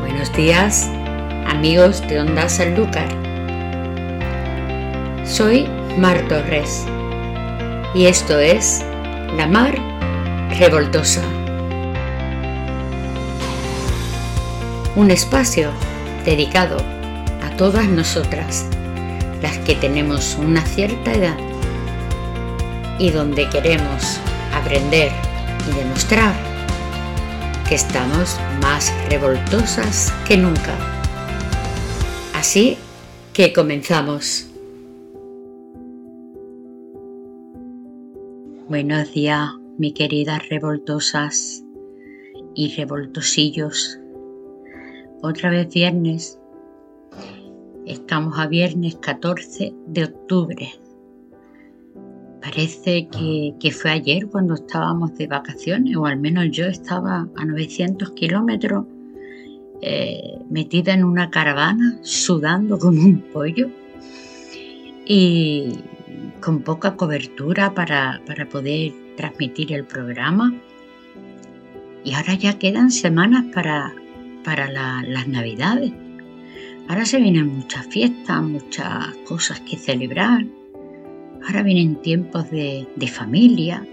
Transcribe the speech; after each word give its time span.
Buenos 0.00 0.32
días, 0.32 0.88
amigos 1.46 2.00
de 2.08 2.20
Onda 2.20 2.48
Sanlúcar. 2.48 3.08
Soy 5.24 5.66
Mar 5.96 6.20
Torres 6.28 6.84
y 7.94 8.06
esto 8.06 8.38
es 8.38 8.84
La 9.36 9.46
Mar 9.46 9.74
Revoltosa. 10.58 11.22
Un 14.94 15.10
espacio 15.10 15.70
dedicado 16.24 16.76
a 17.44 17.56
todas 17.56 17.86
nosotras, 17.86 18.66
las 19.42 19.58
que 19.58 19.74
tenemos 19.74 20.36
una 20.40 20.62
cierta 20.62 21.12
edad 21.12 21.36
y 22.98 23.10
donde 23.10 23.48
queremos 23.48 24.20
aprender 24.54 25.10
y 25.68 25.76
demostrar 25.78 26.47
que 27.68 27.74
estamos 27.74 28.38
más 28.62 28.90
revoltosas 29.10 30.10
que 30.26 30.38
nunca. 30.38 30.74
Así 32.34 32.78
que 33.34 33.52
comenzamos. 33.52 34.48
Buenos 38.68 39.12
días, 39.12 39.50
mi 39.76 39.92
queridas 39.92 40.48
revoltosas 40.48 41.62
y 42.54 42.74
revoltosillos. 42.74 43.98
Otra 45.20 45.50
vez 45.50 45.68
viernes. 45.68 46.38
Estamos 47.84 48.38
a 48.38 48.46
viernes 48.46 48.96
14 48.96 49.74
de 49.86 50.04
octubre 50.04 50.72
Parece 52.40 53.08
que, 53.08 53.70
fue 53.72 53.90
ayer 53.90 54.28
cuando 54.28 54.54
estábamos 54.54 55.16
de 55.16 55.26
vacaciones, 55.26 55.96
o 55.96 56.06
al 56.06 56.18
menos 56.18 56.50
yo 56.50 56.66
estaba 56.66 57.28
a 57.34 57.44
900 57.44 58.12
kilómetros 58.12 58.86
eh, 59.80 60.38
metida 60.48 60.94
en 60.94 61.04
una 61.04 61.30
caravana, 61.30 61.98
sudando 62.02 62.78
como 62.78 63.02
un 63.02 63.20
pollo 63.32 63.68
y 65.04 65.78
con 66.40 66.62
poca 66.62 66.96
cobertura 66.96 67.74
para, 67.74 68.20
poder 68.50 68.92
transmitir 69.16 69.72
el 69.72 69.84
programa. 69.84 70.54
Y 72.04 72.14
ahora 72.14 72.34
ya 72.34 72.58
quedan 72.58 72.90
semanas 72.90 73.46
para, 73.52 73.92
para 74.44 74.70
las 74.70 75.26
navidades. 75.26 75.92
Ahora 76.88 77.04
se 77.04 77.18
vienen 77.18 77.48
muchas 77.48 77.86
fiestas, 77.88 78.42
muchas 78.42 79.14
cosas 79.26 79.60
que 79.60 79.76
celebrar. 79.76 80.46
Ahora 81.46 81.62
vienen 81.62 81.96
tiempos 81.96 82.50
de, 82.50 82.86
familia, 83.10 83.86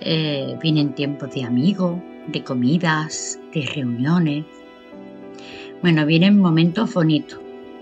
eh, 0.00 0.56
vienen 0.62 0.94
tiempos 0.94 1.34
de 1.34 1.44
amigos, 1.44 1.98
de 2.28 2.42
comidas, 2.44 3.40
de 3.52 3.62
reuniones. 3.62 4.44
Bueno, 5.82 6.06
vienen 6.06 6.38
momentos 6.38 6.94
bonitos. 6.94 7.40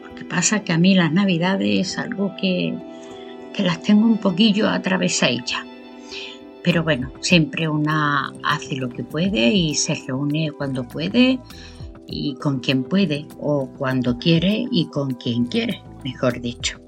Lo 0.08 0.14
que 0.14 0.24
pasa 0.24 0.62
que 0.62 0.72
a 0.72 0.78
mí 0.78 0.94
las 0.94 1.12
navidades 1.12 1.88
es 1.92 1.98
algo 1.98 2.34
que, 2.40 2.74
que 3.54 3.62
las 3.62 3.82
tengo 3.82 4.06
un 4.06 4.18
poquillo 4.18 4.68
atravesadillas. 4.68 5.64
Pero 6.62 6.82
bueno, 6.82 7.12
siempre 7.20 7.68
una 7.68 8.32
hace 8.42 8.76
lo 8.76 8.88
que 8.88 9.04
puede 9.04 9.52
y 9.52 9.74
se 9.74 9.94
reúne 10.06 10.50
cuando 10.50 10.88
puede 10.88 11.38
y 12.06 12.34
con 12.36 12.60
quien 12.60 12.84
puede, 12.84 13.26
o 13.38 13.68
cuando 13.78 14.18
quiere 14.18 14.66
y 14.70 14.86
con 14.86 15.14
quien 15.14 15.44
quiere, 15.46 15.82
mejor 16.02 16.40
dicho. 16.40 16.83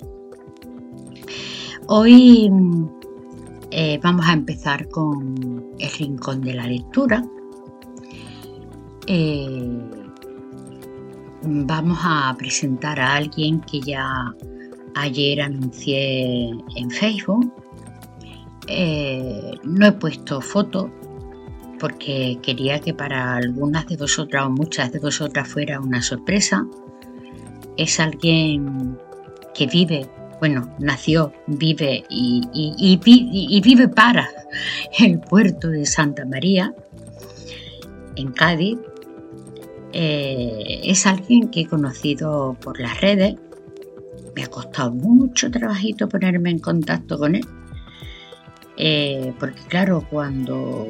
Hoy 1.88 2.50
eh, 3.70 4.00
vamos 4.02 4.26
a 4.26 4.32
empezar 4.32 4.88
con 4.88 5.64
el 5.78 5.90
rincón 5.92 6.40
de 6.40 6.54
la 6.54 6.66
lectura. 6.66 7.24
Eh, 9.06 9.78
vamos 11.42 11.98
a 12.02 12.34
presentar 12.36 12.98
a 12.98 13.14
alguien 13.14 13.60
que 13.60 13.80
ya 13.80 14.34
ayer 14.96 15.41
anuncié 15.41 16.50
en 16.75 16.91
Facebook. 16.91 17.52
Eh, 18.66 19.52
no 19.62 19.86
he 19.86 19.92
puesto 19.92 20.41
foto 20.41 20.91
porque 21.78 22.41
quería 22.42 22.80
que 22.80 22.94
para 22.94 23.36
algunas 23.36 23.86
de 23.86 23.96
vosotras 23.96 24.46
o 24.46 24.50
muchas 24.50 24.91
de 24.91 24.98
vosotras 24.98 25.46
fuera 25.46 25.80
una 25.80 26.02
sorpresa. 26.02 26.66
Es 27.76 28.00
alguien 28.00 28.98
que 29.54 29.69
vive 29.69 30.10
bueno, 30.38 30.74
nació, 30.78 31.32
vive 31.47 32.04
y, 32.10 33.60
vive 33.62 33.88
para 33.88 34.28
el 34.98 35.19
puerto 35.20 35.69
de 35.69 35.86
Santa 35.86 36.24
María, 36.26 36.74
en 38.16 38.32
Cádiz. 38.32 38.78
Eh, 39.92 40.80
es 40.84 41.06
alguien 41.06 41.48
que 41.48 41.62
he 41.62 41.66
conocido 41.66 42.56
por 42.60 42.80
las 42.80 43.00
redes. 43.00 43.36
Me 44.34 44.42
ha 44.42 44.48
costado 44.48 44.92
mucho 44.92 45.50
trabajito 45.50 46.08
ponerme 46.08 46.50
en 46.50 46.58
contacto 46.58 47.19
con 47.19 47.34
él. 47.34 47.46
Eh, 48.76 49.32
porque 49.41 49.62
claro, 49.69 50.06
cuando 50.10 50.86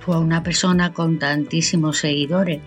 fue 0.00 0.18
una 0.18 0.42
persona 0.42 0.92
con 0.92 1.20
tantísimos 1.20 1.98
seguidores 1.98 2.60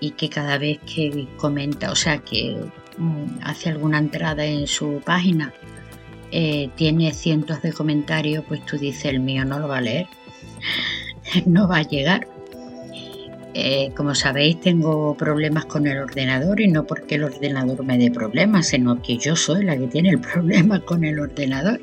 y 0.00 0.12
que 0.12 0.28
cada 0.28 0.58
vez 0.58 0.80
que 0.80 1.28
comenta, 1.36 1.92
o 1.92 1.94
sea, 1.94 2.18
que 2.18 2.56
hace 3.42 3.70
alguna 3.70 3.98
entrada 3.98 4.44
en 4.44 4.66
su 4.66 5.00
página, 5.04 5.52
eh, 6.32 6.70
tiene 6.76 7.12
cientos 7.12 7.62
de 7.62 7.72
comentarios, 7.72 8.44
pues 8.46 8.64
tú 8.66 8.78
dices, 8.78 9.06
el 9.06 9.20
mío 9.20 9.44
no 9.44 9.58
lo 9.58 9.68
va 9.68 9.78
a 9.78 9.80
leer, 9.82 10.06
no 11.46 11.68
va 11.68 11.78
a 11.78 11.82
llegar. 11.82 12.26
Eh, 13.58 13.90
como 13.96 14.14
sabéis, 14.14 14.60
tengo 14.60 15.16
problemas 15.16 15.64
con 15.64 15.86
el 15.86 15.96
ordenador 15.98 16.60
y 16.60 16.68
no 16.68 16.84
porque 16.84 17.14
el 17.14 17.24
ordenador 17.24 17.82
me 17.84 17.96
dé 17.96 18.10
problemas, 18.10 18.66
sino 18.66 19.00
que 19.00 19.16
yo 19.16 19.34
soy 19.34 19.64
la 19.64 19.78
que 19.78 19.86
tiene 19.86 20.10
el 20.10 20.20
problema 20.32 20.80
con 20.80 21.04
el 21.04 21.18
ordenador. 21.18 21.80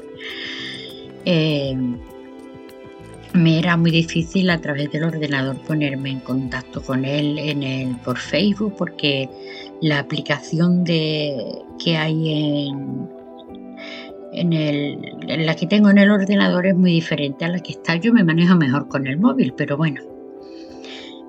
Eh, 1.26 1.76
me 3.34 3.60
era 3.60 3.78
muy 3.78 3.92
difícil 3.92 4.50
a 4.50 4.62
través 4.62 4.92
del 4.92 5.04
ordenador 5.04 5.60
ponerme 5.62 6.12
en 6.12 6.20
contacto 6.20 6.82
con 6.82 7.04
él 7.04 7.40
en 7.40 7.64
el, 7.64 7.96
por 7.98 8.18
Facebook 8.18 8.76
porque 8.78 9.30
la 9.82 10.00
aplicación 10.00 10.84
de, 10.84 11.64
que 11.84 11.98
hay 11.98 12.68
en, 12.68 13.10
en, 14.32 15.46
la 15.46 15.56
que 15.56 15.66
tengo 15.66 15.90
en 15.90 15.98
el 15.98 16.12
ordenador 16.12 16.68
es 16.68 16.76
muy 16.76 16.92
diferente 16.92 17.46
a 17.46 17.50
la 17.50 17.60
que 17.60 17.74
está. 17.74 17.96
Yo 17.96 18.14
me 18.14 18.24
manejo 18.24 18.56
mejor 18.56 18.88
con 18.88 19.08
el 19.08 19.18
móvil, 19.18 19.54
pero 19.58 19.78
bueno, 19.78 20.02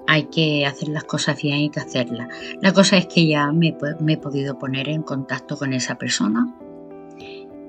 hay 0.06 0.25
que 0.25 0.66
hacer 0.66 0.88
las 0.88 1.04
cosas 1.04 1.41
bien, 1.41 1.54
hay 1.54 1.71
que 1.71 1.81
hacerlas. 1.81 2.28
La 2.60 2.72
cosa 2.72 2.97
es 2.98 3.06
que 3.06 3.26
ya 3.26 3.50
me, 3.53 3.76
he 4.09 4.16
podido 4.16 4.59
poner 4.59 4.88
en 4.88 5.03
contacto 5.03 5.56
con 5.56 5.72
esa 5.72 5.97
persona. 5.97 6.54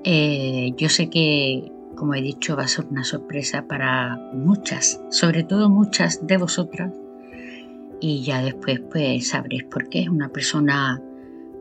Eh, 0.04 0.72
yo 0.76 0.88
sé 0.88 1.10
que, 1.10 1.72
como 1.96 2.14
he 2.14 2.22
dicho, 2.22 2.56
va 2.56 2.64
a 2.64 2.68
ser 2.68 2.86
una 2.90 3.02
sorpresa 3.02 3.66
para 3.66 4.16
muchas, 4.32 5.00
sobre 5.10 5.42
todo 5.42 5.68
muchas 5.68 6.24
de 6.26 6.36
vosotras 6.36 6.92
y 8.00 8.22
ya 8.22 8.42
después 8.42 8.80
pues 8.90 9.28
sabréis 9.28 9.64
por 9.64 9.88
qué. 9.88 10.02
Es 10.02 10.08
una 10.08 10.28
persona 10.28 11.02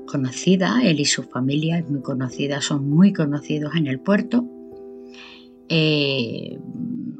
conocida, 0.06 0.82
él 0.84 1.00
y 1.00 1.06
su 1.06 1.24
familia 1.24 1.80
es 1.80 1.90
muy 1.90 2.02
conocida, 2.02 2.62
son 2.62 2.90
muy 2.90 3.14
conocidos 3.14 3.76
en 3.76 3.88
el 3.88 4.00
puerto. 4.00 4.46
Eh, 5.68 6.60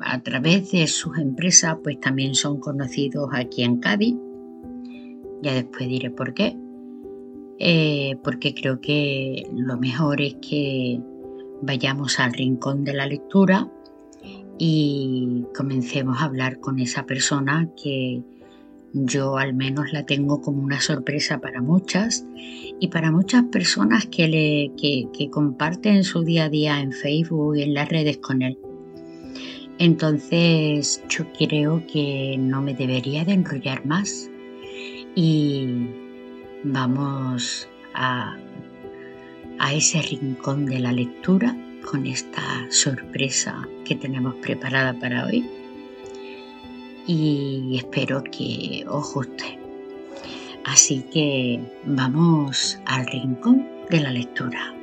a 0.02 0.22
través 0.22 0.72
de 0.72 0.86
sus 0.86 1.18
empresas 1.18 1.78
pues 1.84 2.00
también 2.00 2.36
son 2.36 2.60
conocidos 2.60 3.30
aquí 3.34 3.64
en 3.64 3.78
Cádiz. 3.78 4.16
Ya 5.42 5.54
después 5.54 5.88
diré 5.88 6.12
por 6.12 6.34
qué. 6.34 6.58
Eh, 7.58 8.18
porque 8.22 8.54
creo 8.54 8.82
que 8.82 9.48
lo 9.54 9.78
mejor 9.78 10.22
es 10.22 10.36
que 10.36 11.00
vayamos 11.62 12.20
al 12.20 12.34
rincón 12.34 12.84
de 12.84 12.94
la 12.94 13.06
lectura 13.06 13.70
y 14.58 15.44
comencemos 15.56 16.22
a 16.22 16.26
hablar 16.26 16.60
con 16.60 16.80
esa 16.80 17.06
persona 17.06 17.70
que 17.82 18.24
yo 18.94 19.38
al 19.38 19.54
menos 19.54 19.92
la 19.92 20.06
tengo 20.06 20.40
como 20.40 20.64
una 20.64 20.80
sorpresa 20.80 21.42
para 21.42 21.62
muchas 21.62 22.26
y 22.80 22.88
para 22.88 23.12
muchas 23.12 23.44
personas 23.44 24.06
que, 24.06 24.28
le, 24.28 24.72
que, 24.78 25.30
comparten 25.30 26.06
su 26.06 26.24
día 26.24 26.46
a 26.46 26.50
día 26.50 26.80
en 26.80 26.94
Facebook 26.94 27.58
y 27.58 27.64
en 27.64 27.74
las 27.74 27.90
redes 27.90 28.18
con 28.18 28.42
él. 28.42 28.58
Entonces 29.80 31.04
yo 31.10 31.26
creo 31.38 31.86
que 31.92 32.38
no 32.40 32.62
me 32.62 32.74
debería 32.74 33.26
de 33.26 33.34
enrollar 33.34 33.86
más 33.86 34.32
y 35.14 35.90
vamos 36.64 37.68
a, 37.94 38.38
a 39.60 39.74
ese 39.74 40.02
rincón 40.02 40.66
de 40.66 40.80
la 40.80 40.92
lectura 40.92 41.56
con 41.90 42.06
esta 42.06 42.42
sorpresa 42.70 43.68
que 43.86 43.96
tenemos 43.96 44.36
preparada 44.36 44.94
para 44.94 45.26
hoy 45.26 45.46
y 47.08 47.78
espero 47.78 48.24
que 48.24 48.84
os 48.88 49.14
guste. 49.14 49.60
Así 50.66 51.06
que 51.14 51.60
vamos 51.86 52.80
al 52.86 53.06
rincón 53.06 53.68
de 53.90 54.00
la 54.00 54.12
lectura. 54.12 54.74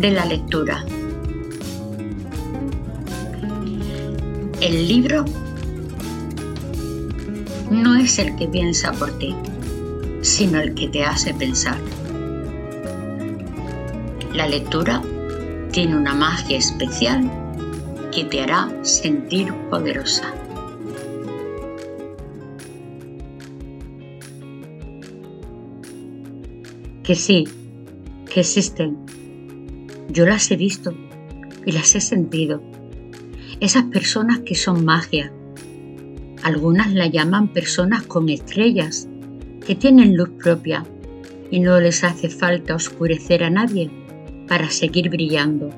de 0.00 0.10
la 0.10 0.24
lectura. 0.24 0.82
El 4.62 4.88
libro 4.88 5.26
no 7.70 7.96
es 7.96 8.18
el 8.18 8.34
que 8.36 8.48
piensa 8.48 8.92
por 8.92 9.18
ti, 9.18 9.36
sino 10.22 10.58
el 10.58 10.74
que 10.74 10.88
te 10.88 11.04
hace 11.04 11.34
pensar. 11.34 11.76
La 14.32 14.46
lectura 14.46 15.02
tiene 15.70 15.94
una 15.96 16.14
magia 16.14 16.56
especial 16.56 17.30
que 18.10 18.24
te 18.24 18.40
hará 18.40 18.70
sentir 18.82 19.52
poderosa. 19.68 20.32
Que 27.02 27.14
sí, 27.14 27.46
que 28.32 28.40
existen 28.40 29.09
yo 30.12 30.26
las 30.26 30.50
he 30.50 30.56
visto 30.56 30.92
y 31.64 31.72
las 31.72 31.94
he 31.94 32.00
sentido. 32.00 32.60
Esas 33.60 33.84
personas 33.84 34.40
que 34.40 34.56
son 34.56 34.84
magia. 34.84 35.32
Algunas 36.42 36.92
la 36.92 37.06
llaman 37.06 37.52
personas 37.52 38.02
con 38.02 38.28
estrellas, 38.28 39.08
que 39.64 39.76
tienen 39.76 40.16
luz 40.16 40.30
propia 40.30 40.84
y 41.50 41.60
no 41.60 41.78
les 41.80 42.02
hace 42.02 42.28
falta 42.28 42.74
oscurecer 42.74 43.44
a 43.44 43.50
nadie 43.50 43.90
para 44.48 44.70
seguir 44.70 45.10
brillando. 45.10 45.70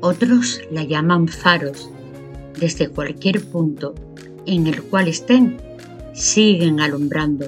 Otros 0.00 0.60
la 0.72 0.82
llaman 0.82 1.28
faros. 1.28 1.90
Desde 2.58 2.88
cualquier 2.88 3.44
punto 3.44 3.94
en 4.46 4.66
el 4.66 4.82
cual 4.82 5.06
estén, 5.06 5.58
siguen 6.14 6.80
alumbrando, 6.80 7.46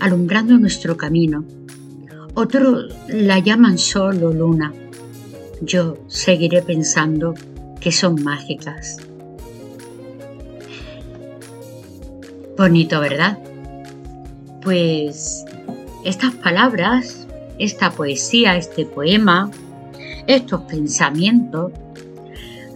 alumbrando 0.00 0.58
nuestro 0.58 0.96
camino. 0.96 1.44
Otros 2.34 2.92
la 3.06 3.38
llaman 3.38 3.78
sol 3.78 4.24
o 4.24 4.32
luna. 4.32 4.72
Yo 5.60 5.96
seguiré 6.08 6.62
pensando 6.62 7.34
que 7.80 7.92
son 7.92 8.22
mágicas. 8.22 8.98
Bonito, 12.56 13.00
¿verdad? 13.00 13.38
Pues 14.62 15.44
estas 16.04 16.34
palabras, 16.34 17.26
esta 17.58 17.90
poesía, 17.90 18.56
este 18.56 18.84
poema, 18.86 19.50
estos 20.26 20.62
pensamientos 20.62 21.72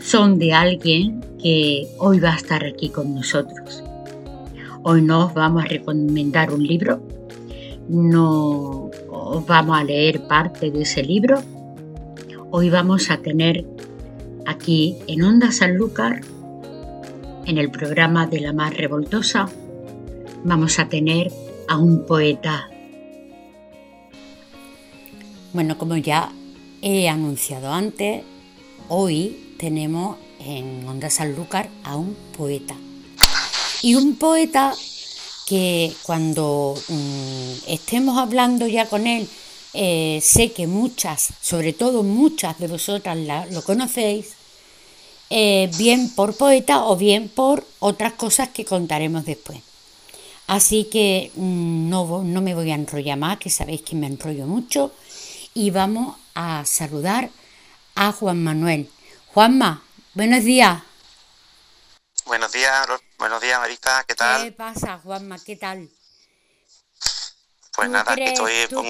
son 0.01 0.39
de 0.39 0.53
alguien 0.53 1.25
que 1.43 1.87
hoy 1.99 2.21
va 2.21 2.33
a 2.33 2.37
estar 2.37 2.65
aquí 2.65 2.89
con 2.89 3.15
nosotros. 3.15 3.83
Hoy 4.83 5.03
nos 5.03 5.35
vamos 5.35 5.65
a 5.65 5.67
recomendar 5.67 6.53
un 6.53 6.67
libro, 6.67 7.01
no 7.89 8.91
os 9.11 9.47
vamos 9.47 9.79
a 9.79 9.85
leer 9.85 10.27
parte 10.27 10.71
de 10.71 10.83
ese 10.83 11.03
libro. 11.03 11.41
Hoy 12.51 12.71
vamos 12.71 13.11
a 13.11 13.19
tener 13.19 13.67
aquí 14.47 14.97
en 15.07 15.23
Onda 15.23 15.53
Sanlúcar, 15.53 16.23
en 17.45 17.59
el 17.59 17.71
programa 17.71 18.27
de 18.27 18.41
la 18.41 18.55
más 18.55 18.75
revoltosa, 18.75 19.51
vamos 20.45 20.79
a 20.79 20.89
tener 20.89 21.31
a 21.69 21.77
un 21.77 22.07
poeta. 22.07 22.71
Bueno, 25.53 25.77
como 25.77 25.99
ya 25.99 26.33
he 26.81 27.11
anunciado 27.11 27.71
antes, 27.71 28.23
hoy 28.89 29.55
tenemos 29.59 30.17
en 30.41 30.89
Onda 30.89 31.11
Sanlúcar 31.11 31.69
a 31.85 31.97
un 31.97 32.17
poeta. 32.35 32.77
Y 33.83 33.95
un 33.95 34.17
poeta 34.17 34.73
que 35.47 35.93
cuando 36.03 36.75
mm, 36.89 37.69
estemos 37.69 38.17
hablando 38.17 38.67
ya 38.67 38.87
con 38.87 39.07
él, 39.07 39.29
eh, 39.75 40.21
sé 40.23 40.53
que 40.53 40.67
muchas, 40.67 41.29
sobre 41.41 41.73
todo 41.73 42.03
muchas 42.03 42.59
de 42.59 42.69
vosotras 42.69 43.19
lo 43.51 43.63
conocéis, 43.63 44.35
eh, 45.31 45.71
bien 45.77 46.15
por 46.15 46.37
poeta 46.37 46.85
o 46.85 46.97
bien 46.97 47.29
por 47.29 47.67
otras 47.81 48.15
cosas 48.15 48.49
que 48.49 48.65
contaremos 48.65 49.25
después. 49.27 49.61
Así 50.47 50.85
que 50.85 51.31
mm, 51.35 51.91
no, 51.91 52.23
no 52.25 52.41
me 52.41 52.55
voy 52.55 52.71
a 52.71 52.75
enrollar 52.75 53.19
más, 53.19 53.39
que 53.39 53.51
sabéis 53.51 53.83
que 53.83 53.95
me 53.95 54.07
enrollo 54.07 54.47
mucho 54.47 54.93
y 55.53 55.71
vamos 55.71 56.17
a 56.35 56.65
saludar 56.65 57.29
a 57.95 58.13
Juan 58.13 58.43
Manuel. 58.43 58.91
Juanma, 59.35 59.83
buenos 60.15 60.45
días. 60.45 60.83
Buenos 62.25 62.53
días, 62.53 62.87
buenos 63.19 63.41
días 63.43 63.59
Marita, 63.59 64.05
¿qué 64.07 64.15
tal? 64.15 64.45
¿Qué 64.45 64.53
pasa, 64.53 64.99
Juanma? 65.03 65.39
¿Qué 65.45 65.57
tal? 65.57 65.91
Pues 67.75 67.91
nada, 67.91 68.15
que 68.15 68.25
estoy... 68.25 68.53
¿Tú, 68.69 68.83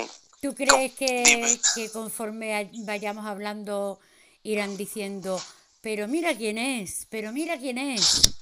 crees 0.54 0.92
que, 0.94 1.60
que 1.74 1.90
conforme 1.90 2.70
vayamos 2.84 3.26
hablando 3.26 3.98
irán 4.42 4.76
diciendo, 4.76 5.42
pero 5.80 6.08
mira 6.08 6.34
quién 6.36 6.58
es, 6.58 7.06
pero 7.10 7.32
mira 7.32 7.58
quién 7.58 7.78
es? 7.78 8.34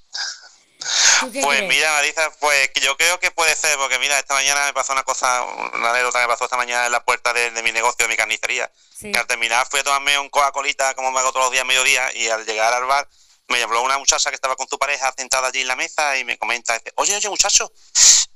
Pues 1.42 1.62
mira, 1.66 1.92
Marisa, 1.92 2.30
pues 2.40 2.70
yo 2.82 2.96
creo 2.96 3.18
que 3.18 3.30
puede 3.30 3.54
ser, 3.56 3.76
porque 3.78 3.98
mira, 3.98 4.18
esta 4.18 4.34
mañana 4.34 4.66
me 4.66 4.72
pasó 4.72 4.92
una 4.92 5.02
cosa, 5.02 5.42
una 5.42 5.90
anécdota 5.90 6.20
que 6.20 6.26
me 6.26 6.32
pasó 6.32 6.44
esta 6.44 6.56
mañana 6.56 6.86
en 6.86 6.92
la 6.92 7.04
puerta 7.04 7.32
de, 7.32 7.50
mi 7.62 7.72
negocio, 7.72 8.04
de 8.04 8.08
mi 8.08 8.16
carnicería. 8.16 8.70
Que 9.00 9.16
al 9.16 9.26
terminar 9.26 9.66
fui 9.68 9.80
a 9.80 9.84
tomarme 9.84 10.18
un 10.18 10.28
Coca-Colita, 10.28 10.94
como 10.94 11.10
me 11.10 11.20
hago 11.20 11.32
todos 11.32 11.46
los 11.46 11.52
días 11.52 11.62
a 11.62 11.66
mediodía, 11.66 12.14
y 12.14 12.28
al 12.28 12.44
llegar 12.44 12.72
al 12.72 12.84
bar 12.84 13.08
me 13.48 13.58
llamó 13.58 13.80
una 13.82 13.98
muchacha 13.98 14.30
que 14.30 14.34
estaba 14.34 14.56
con 14.56 14.66
tu 14.66 14.78
pareja 14.78 15.12
sentada 15.16 15.48
allí 15.48 15.60
en 15.60 15.68
la 15.68 15.76
mesa 15.76 16.16
y 16.18 16.24
me 16.24 16.36
comenta, 16.36 16.74
dice, 16.74 16.92
oye, 16.96 17.16
oye, 17.16 17.28
muchacho. 17.28 17.72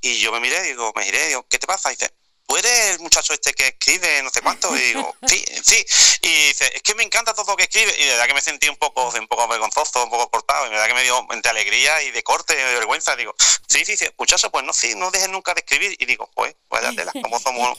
Y 0.00 0.18
yo 0.18 0.32
me 0.32 0.40
miré, 0.40 0.62
digo, 0.62 0.92
me 0.96 1.04
giré, 1.04 1.28
digo, 1.28 1.46
¿qué 1.48 1.58
te 1.58 1.66
pasa? 1.66 1.92
Y 1.92 1.96
dice, 1.96 2.12
¿tú 2.50 2.56
eres 2.56 2.97
el 2.97 3.00
muchacho 3.00 3.32
este 3.32 3.52
que 3.52 3.69
escribe 3.69 4.23
no 4.25 4.31
sé 4.31 4.43
cuánto? 4.43 4.76
Y 4.76 4.81
digo, 4.81 5.14
sí, 5.26 5.44
sí. 5.62 5.85
Y 6.23 6.49
dice, 6.49 6.70
es 6.75 6.82
que 6.82 6.97
me 6.97 7.05
encanta 7.05 7.32
todo 7.32 7.52
lo 7.52 7.56
que 7.56 7.64
escribe. 7.64 7.94
Y 7.99 8.05
de 8.05 8.11
verdad 8.11 8.26
que 8.26 8.35
me 8.35 8.41
sentí 8.41 8.69
un 8.69 8.76
poco, 8.76 9.08
un 9.08 9.29
poco 9.29 9.47
vergonzoso, 9.47 10.02
un 10.02 10.11
poco 10.11 10.29
cortado. 10.31 10.67
Y 10.67 10.70
de 10.70 10.75
verdad 10.75 10.88
que 10.88 10.94
me 10.94 11.05
dio 11.05 11.26
entre 11.31 11.50
alegría 11.50 12.02
y 12.02 12.11
de 12.11 12.23
corte, 12.25 12.56
de 12.56 12.75
vergüenza. 12.75 13.14
Digo, 13.14 13.35
sí, 13.69 13.85
sí, 13.85 13.97
sí, 13.97 14.06
muchacho, 14.19 14.50
pues 14.50 14.64
no, 14.64 14.73
sí, 14.73 14.94
no 14.97 15.12
dejes 15.12 15.29
nunca 15.29 15.55
de 15.55 15.61
escribir. 15.61 15.97
Y 16.00 16.06
digo, 16.06 16.29
pues, 16.35 16.56
vaya 16.69 16.91
tela, 16.97 17.12
como 17.23 17.38
somos, 17.38 17.76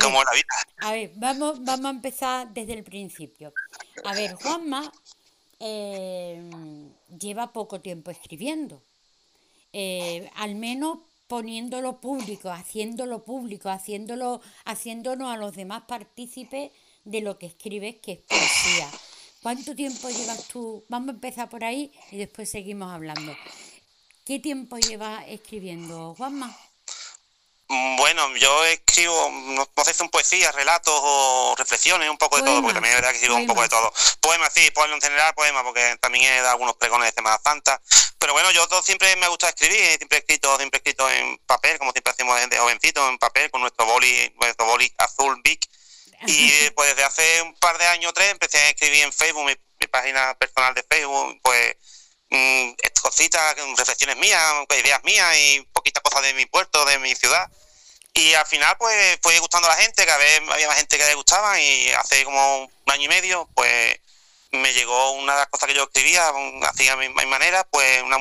como 0.00 0.24
la 0.24 0.32
vida. 0.32 0.46
A 0.78 0.92
ver, 0.92 1.10
vamos, 1.16 1.62
vamos 1.62 1.86
a 1.86 1.90
empezar 1.90 2.48
desde 2.48 2.72
el 2.72 2.84
principio. 2.84 3.52
A 4.04 4.14
ver, 4.14 4.34
Juanma 4.36 4.90
eh, 5.60 6.40
lleva 7.18 7.52
poco 7.52 7.82
tiempo 7.82 8.10
escribiendo. 8.10 8.82
Eh, 9.74 10.30
al 10.36 10.54
menos 10.54 10.98
poniéndolo 11.26 12.00
público, 12.00 12.50
haciéndolo 12.50 13.24
público, 13.24 13.68
haciéndolo, 13.68 14.40
haciéndonos 14.64 15.32
a 15.32 15.36
los 15.36 15.54
demás 15.54 15.84
partícipes 15.88 16.70
de 17.04 17.20
lo 17.20 17.38
que 17.38 17.46
escribes, 17.46 17.96
que 17.96 18.12
es 18.12 18.18
poesía. 18.18 18.90
¿Cuánto 19.42 19.74
tiempo 19.74 20.08
llevas 20.08 20.48
tú? 20.48 20.84
Vamos 20.88 21.08
a 21.08 21.12
empezar 21.12 21.48
por 21.50 21.64
ahí 21.64 21.92
y 22.10 22.16
después 22.16 22.50
seguimos 22.50 22.90
hablando. 22.90 23.34
¿Qué 24.24 24.38
tiempo 24.38 24.78
llevas 24.78 25.24
escribiendo, 25.28 26.14
Juanma? 26.14 26.56
Mm, 27.68 27.96
bueno, 27.96 28.36
yo 28.36 28.64
escribo, 28.66 29.30
no, 29.30 29.68
sé 29.84 29.92
si 29.92 29.98
son 29.98 30.10
poesías, 30.10 30.54
relatos 30.54 30.94
o 30.94 31.54
reflexiones, 31.56 32.10
un 32.10 32.18
poco 32.18 32.36
de 32.36 32.42
todo, 32.42 32.60
porque 32.60 32.74
también 32.74 32.94
es 32.94 33.00
verdad 33.00 33.10
que 33.10 33.16
escribo 33.16 33.36
un 33.36 33.46
poco 33.46 33.62
de 33.62 33.68
todo. 33.68 33.92
Poemas, 34.20 34.52
sí, 34.54 34.70
poemas 34.70 34.96
en 34.96 35.00
general, 35.02 35.34
poemas, 35.34 35.62
porque 35.62 35.96
también 36.00 36.24
he 36.24 36.36
dado 36.36 36.50
algunos 36.50 36.76
pregones 36.76 37.08
de 37.08 37.14
Semana 37.14 37.40
Santa. 37.42 37.80
Pero 38.18 38.32
bueno, 38.32 38.50
yo 38.50 38.66
todo, 38.68 38.82
siempre 38.82 39.14
me 39.16 39.28
gusta 39.28 39.48
escribir, 39.48 39.96
siempre 39.96 40.18
he 40.18 40.20
escrito, 40.20 40.56
siempre 40.56 40.78
he 40.78 40.80
escrito 40.80 41.10
en 41.10 41.38
papel, 41.46 41.78
como 41.78 41.92
siempre 41.92 42.12
hacemos 42.12 42.50
de 42.50 42.58
jovencito, 42.58 43.08
en 43.08 43.18
papel, 43.18 43.50
con 43.50 43.62
nuestro 43.62 43.86
boli, 43.86 44.32
nuestro 44.40 44.66
boli 44.66 44.92
azul 44.98 45.40
big. 45.42 45.60
Y 46.26 46.70
pues 46.70 46.88
desde 46.90 47.04
hace 47.04 47.42
un 47.42 47.54
par 47.56 47.76
de 47.76 47.86
años 47.86 48.10
o 48.10 48.14
tres 48.14 48.30
empecé 48.30 48.58
a 48.58 48.68
escribir 48.70 49.02
en 49.02 49.12
Facebook, 49.12 49.44
mi, 49.44 49.54
página 49.88 50.34
personal 50.34 50.74
de 50.74 50.82
Facebook, 50.82 51.38
pues 51.42 51.76
mmm, 52.34 52.74
cositas, 53.00 53.56
reflexiones 53.76 54.16
mías, 54.16 54.42
ideas 54.78 55.04
mías 55.04 55.36
y 55.36 55.60
poquitas 55.72 56.02
cosas 56.02 56.22
de 56.22 56.34
mi 56.34 56.46
puerto, 56.46 56.84
de 56.84 56.98
mi 56.98 57.14
ciudad. 57.14 57.48
Y 58.14 58.32
al 58.34 58.46
final, 58.46 58.76
pues, 58.78 59.18
fue 59.22 59.38
gustando 59.40 59.68
a 59.68 59.76
la 59.76 59.82
gente, 59.82 60.06
cada 60.06 60.18
vez 60.18 60.40
había 60.50 60.68
más 60.68 60.76
gente 60.76 60.96
que 60.96 61.04
le 61.04 61.14
gustaba 61.14 61.60
y 61.60 61.90
hace 61.90 62.24
como 62.24 62.64
un 62.64 62.70
año 62.86 63.04
y 63.04 63.08
medio, 63.08 63.48
pues, 63.54 63.98
me 64.52 64.72
llegó 64.72 65.12
una 65.12 65.32
de 65.34 65.38
las 65.40 65.48
cosas 65.48 65.68
que 65.68 65.74
yo 65.74 65.82
escribía, 65.82 66.22
así 66.62 66.88
a 66.88 66.96
mi, 66.96 67.08
manera, 67.08 67.64
pues, 67.64 68.02
una, 68.02 68.16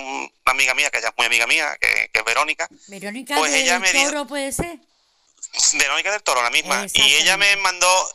amiga 0.46 0.74
mía, 0.74 0.90
que 0.90 0.98
ella 0.98 1.10
es 1.10 1.14
muy 1.16 1.28
amiga 1.28 1.48
mía, 1.48 1.78
que, 1.80 2.10
es 2.12 2.26
Verónica. 2.26 2.68
Verónica 2.88 3.36
pues 3.38 3.52
del 3.52 3.62
ella 3.62 3.80
me 3.80 3.92
Toro, 3.92 4.26
¿puede 4.26 4.52
ser? 4.52 4.80
Verónica 5.74 6.12
del 6.12 6.24
Toro, 6.24 6.42
la 6.42 6.50
misma. 6.50 6.86
Y 6.92 7.16
ella 7.16 7.38
me 7.38 7.56
mandó, 7.58 8.12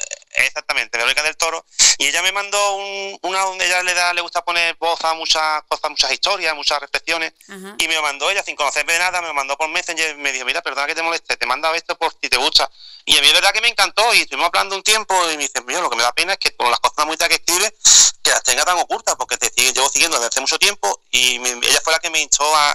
exactamente, 0.47 0.97
Verónica 0.99 1.23
del 1.23 1.37
Toro, 1.37 1.65
y 1.99 2.07
ella 2.07 2.23
me 2.23 2.33
mandó 2.33 2.77
una 3.23 3.41
donde 3.41 3.67
ella 3.67 3.83
le 3.83 3.95
da, 3.95 4.13
le 4.13 4.21
gusta 4.21 4.45
poner 4.45 4.77
voz 4.77 5.03
a 5.05 5.15
muchas 5.15 5.63
cosas, 5.69 5.91
muchas 5.91 6.13
historias, 6.13 6.55
muchas 6.55 6.81
reflexiones, 6.81 7.33
y 7.79 7.89
me 7.89 7.95
lo 7.95 8.03
mandó 8.03 8.31
ella 8.31 8.43
sin 8.43 8.57
conocerme 8.57 8.93
de 8.93 8.99
nada, 8.99 9.21
me 9.21 9.29
lo 9.29 9.35
mandó 9.35 9.57
por 9.57 9.69
Messenger, 9.69 10.17
y 10.17 10.21
me 10.21 10.33
dijo, 10.33 10.45
mira, 10.45 10.63
perdona 10.63 10.87
que 10.87 10.95
te 10.95 11.03
moleste, 11.03 11.37
te 11.37 11.47
manda 11.47 11.71
esto 11.77 11.97
por 11.97 12.13
si 12.21 12.29
te 12.29 12.37
gusta. 12.37 12.71
Y 13.05 13.17
a 13.17 13.21
mí 13.21 13.27
es 13.27 13.33
verdad 13.33 13.53
que 13.53 13.61
me 13.61 13.69
encantó, 13.69 14.15
y 14.15 14.21
estuvimos 14.23 14.47
hablando 14.49 14.77
un 14.77 14.83
tiempo, 14.83 15.15
y 15.31 15.37
me 15.37 15.45
dice, 15.45 15.61
mira, 15.67 15.81
lo 15.81 15.91
que 15.91 15.97
me 15.97 16.03
da 16.03 16.13
pena 16.13 16.35
es 16.35 16.39
que 16.39 16.55
con 16.55 16.71
las 16.71 16.81
cosas 16.81 17.07
muy 17.07 17.17
que 17.17 17.35
escribe, 17.35 17.75
que 18.23 18.31
las 18.31 18.43
tenga 18.43 18.65
tan 18.65 18.79
ocultas, 18.79 19.17
porque 19.17 19.37
te 19.37 19.51
llevo 19.51 19.89
siguiendo 19.89 20.17
desde 20.19 20.29
hace 20.29 20.41
mucho 20.41 20.59
tiempo, 20.59 21.01
y 21.11 21.37
ella 21.37 21.81
fue 21.83 21.93
la 21.93 21.99
que 21.99 22.11
me 22.11 22.21
instó 22.21 22.45
a, 22.55 22.71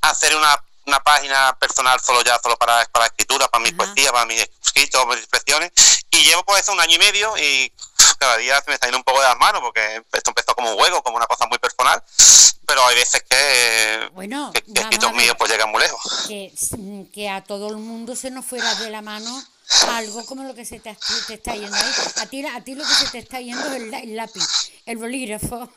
a 0.00 0.10
hacer 0.10 0.36
una 0.36 0.62
una 0.88 1.00
página 1.00 1.56
personal 1.58 2.00
solo 2.00 2.22
ya, 2.22 2.38
solo 2.42 2.56
para, 2.56 2.84
para 2.86 3.06
escritura, 3.06 3.48
para 3.48 3.62
mi 3.62 3.72
poesía, 3.72 4.12
para 4.12 4.26
mis 4.26 4.48
escritos, 4.64 5.06
mis 5.06 5.18
expresiones. 5.18 5.70
Y 6.10 6.24
llevo 6.24 6.42
pues 6.44 6.62
eso 6.62 6.72
un 6.72 6.80
año 6.80 6.94
y 6.94 6.98
medio 6.98 7.36
y 7.36 7.72
cada 8.18 8.36
día 8.38 8.60
se 8.60 8.70
me 8.70 8.74
está 8.74 8.86
yendo 8.86 8.98
un 8.98 9.04
poco 9.04 9.20
de 9.20 9.28
las 9.28 9.38
manos 9.38 9.60
porque 9.60 10.02
esto 10.12 10.30
empezó 10.30 10.54
como 10.54 10.70
un 10.72 10.78
juego, 10.78 11.02
como 11.02 11.16
una 11.16 11.26
cosa 11.26 11.46
muy 11.46 11.58
personal. 11.58 12.02
Pero 12.66 12.86
hay 12.86 12.96
veces 12.96 13.08
veces 13.08 13.24
que, 13.28 14.10
bueno, 14.14 14.52
que, 14.52 14.62
escritos 14.80 15.12
míos 15.14 15.34
pues 15.38 15.50
llegan 15.50 15.70
muy 15.70 15.80
lejos. 15.80 16.26
Que, 17.12 17.28
a 17.28 17.42
todo 17.42 17.70
el 17.70 17.76
mundo 17.76 18.16
se 18.16 18.30
nos 18.30 18.44
fuera 18.44 18.74
de 18.76 18.90
la 18.90 19.02
mano 19.02 19.42
algo 19.88 20.24
como 20.24 20.44
lo 20.44 20.54
que 20.54 20.64
se 20.64 20.80
te, 20.80 20.96
está 21.28 21.54
yendo 21.54 21.76
ahí. 21.76 21.92
A 22.16 22.26
ti, 22.26 22.44
a 22.44 22.60
ti 22.62 22.74
lo 22.74 22.84
que 22.84 22.94
se 22.94 23.06
te 23.10 23.18
está 23.18 23.40
yendo 23.40 23.64
es 23.72 23.92
el, 24.02 24.16
lápiz, 24.16 24.72
el 24.86 24.98
bolígrafo. 24.98 25.68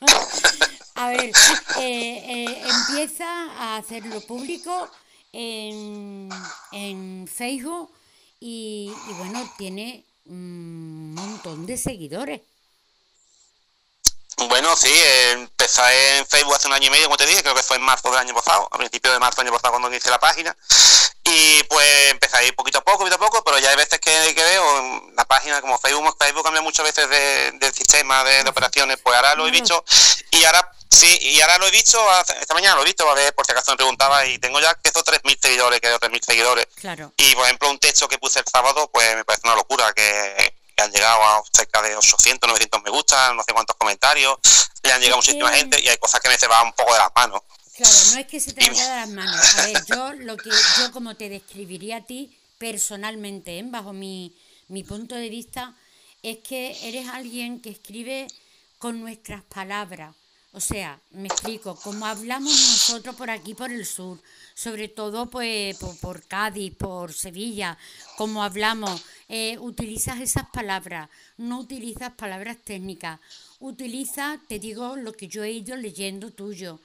a 0.95 1.07
ver, 1.07 1.25
eh, 1.29 1.31
eh, 1.79 2.63
empieza 2.65 3.25
a 3.57 3.77
hacerlo 3.77 4.21
público 4.21 4.89
en, 5.33 6.29
en 6.71 7.27
Facebook 7.27 7.91
y, 8.39 8.93
y 9.09 9.13
bueno, 9.13 9.53
tiene 9.57 10.05
un 10.25 11.13
montón 11.13 11.65
de 11.65 11.77
seguidores. 11.77 12.41
Bueno, 14.49 14.75
sí, 14.75 14.91
empecé 15.33 16.17
en 16.17 16.25
Facebook 16.25 16.55
hace 16.55 16.67
un 16.67 16.73
año 16.73 16.87
y 16.87 16.89
medio, 16.89 17.05
como 17.05 17.17
te 17.17 17.27
dije, 17.27 17.43
creo 17.43 17.53
que 17.53 17.61
fue 17.61 17.77
en 17.77 17.83
marzo 17.83 18.09
del 18.09 18.19
año 18.19 18.33
pasado, 18.33 18.67
a 18.71 18.77
principios 18.77 19.13
de 19.13 19.19
marzo 19.19 19.41
del 19.41 19.47
año 19.47 19.55
pasado 19.55 19.73
cuando 19.73 19.95
hice 19.95 20.09
la 20.09 20.19
página. 20.19 20.55
Y 21.23 21.63
pues 21.63 22.11
empecé 22.11 22.37
a 22.37 22.43
ir 22.43 22.55
poquito 22.55 22.79
a 22.79 22.81
poco, 22.81 22.99
poquito 22.99 23.15
a 23.15 23.19
poco, 23.19 23.43
pero 23.43 23.59
ya 23.59 23.69
hay 23.69 23.75
veces 23.75 23.99
que, 23.99 24.33
que 24.33 24.43
veo 24.43 25.11
la 25.15 25.25
página 25.25 25.61
como 25.61 25.77
Facebook, 25.77 26.15
Facebook 26.19 26.43
cambia 26.43 26.61
muchas 26.61 26.83
veces 26.83 27.07
de, 27.09 27.51
del 27.59 27.73
sistema 27.73 28.23
de, 28.23 28.41
operaciones, 28.49 28.97
pues 29.03 29.15
ahora 29.15 29.35
lo 29.35 29.47
he 29.47 29.51
visto 29.51 29.83
y 30.31 30.43
ahora 30.45 30.71
sí, 30.89 31.19
y 31.21 31.39
ahora 31.41 31.59
lo 31.59 31.67
he 31.67 31.71
visto, 31.71 31.99
esta 32.39 32.53
mañana 32.55 32.75
lo 32.75 32.81
he 32.81 32.85
visto, 32.85 33.07
a 33.07 33.13
ver 33.13 33.35
por 33.35 33.45
si 33.45 33.51
acaso 33.51 33.71
me 33.71 33.77
preguntaba 33.77 34.25
y 34.25 34.39
tengo 34.39 34.59
ya 34.59 34.73
que 34.73 34.89
estos 34.89 35.03
3.000 35.05 35.37
seguidores, 35.39 35.79
que 35.79 35.93
3.000 35.93 36.25
seguidores. 36.25 36.67
Claro. 36.75 37.13
Y 37.17 37.35
por 37.35 37.45
ejemplo 37.45 37.69
un 37.69 37.77
texto 37.77 38.07
que 38.07 38.17
puse 38.17 38.39
el 38.39 38.45
sábado, 38.51 38.89
pues 38.91 39.15
me 39.15 39.23
parece 39.23 39.45
una 39.45 39.55
locura, 39.55 39.93
que 39.93 40.55
han 40.81 40.91
llegado 40.91 41.23
a 41.23 41.43
cerca 41.53 41.81
de 41.81 41.95
800, 41.95 42.47
900 42.47 42.81
me 42.83 42.89
gustan, 42.89 43.37
no 43.37 43.43
sé 43.43 43.53
cuántos 43.53 43.75
comentarios, 43.75 44.37
le 44.83 44.91
han 44.91 45.01
llegado 45.01 45.17
muchísima 45.17 45.51
gente 45.51 45.79
y 45.79 45.87
hay 45.87 45.97
cosas 45.97 46.19
que 46.19 46.29
me 46.29 46.37
se 46.37 46.47
van 46.47 46.67
un 46.67 46.73
poco 46.73 46.93
de 46.93 46.99
las 46.99 47.11
manos. 47.15 47.41
Claro, 47.81 47.97
no 48.13 48.19
es 48.19 48.27
que 48.27 48.39
se 48.39 48.53
te 48.53 48.61
vaya 48.69 48.89
de 48.89 48.95
las 48.95 49.09
manos. 49.09 49.57
A 49.57 49.65
ver, 49.65 49.83
yo 49.87 50.13
lo 50.13 50.37
que 50.37 50.51
yo 50.51 50.91
como 50.91 51.15
te 51.15 51.29
describiría 51.29 51.97
a 51.97 52.05
ti 52.05 52.31
personalmente, 52.59 53.57
¿eh? 53.57 53.63
bajo 53.65 53.91
mi, 53.91 54.35
mi 54.67 54.83
punto 54.83 55.15
de 55.15 55.29
vista, 55.29 55.75
es 56.21 56.37
que 56.47 56.77
eres 56.87 57.07
alguien 57.07 57.59
que 57.59 57.71
escribe 57.71 58.27
con 58.77 59.01
nuestras 59.01 59.41
palabras. 59.45 60.13
O 60.51 60.59
sea, 60.59 61.01
me 61.09 61.27
explico, 61.27 61.75
como 61.75 62.05
hablamos 62.05 62.51
nosotros 62.51 63.15
por 63.15 63.31
aquí, 63.31 63.55
por 63.55 63.71
el 63.71 63.87
sur, 63.87 64.21
sobre 64.53 64.87
todo 64.87 65.31
pues 65.31 65.75
por, 66.01 66.21
Cádiz, 66.27 66.75
por 66.75 67.11
Sevilla, 67.13 67.79
como 68.15 68.43
hablamos, 68.43 69.01
eh, 69.27 69.57
utilizas 69.57 70.21
esas 70.21 70.47
palabras, 70.51 71.09
no 71.37 71.61
utilizas 71.61 72.13
palabras 72.13 72.57
técnicas, 72.63 73.19
utiliza, 73.59 74.39
te 74.47 74.59
digo, 74.59 74.97
lo 74.97 75.13
que 75.13 75.27
yo 75.27 75.43
he 75.43 75.51
ido 75.51 75.75
leyendo 75.75 76.29
tuyo. 76.29 76.79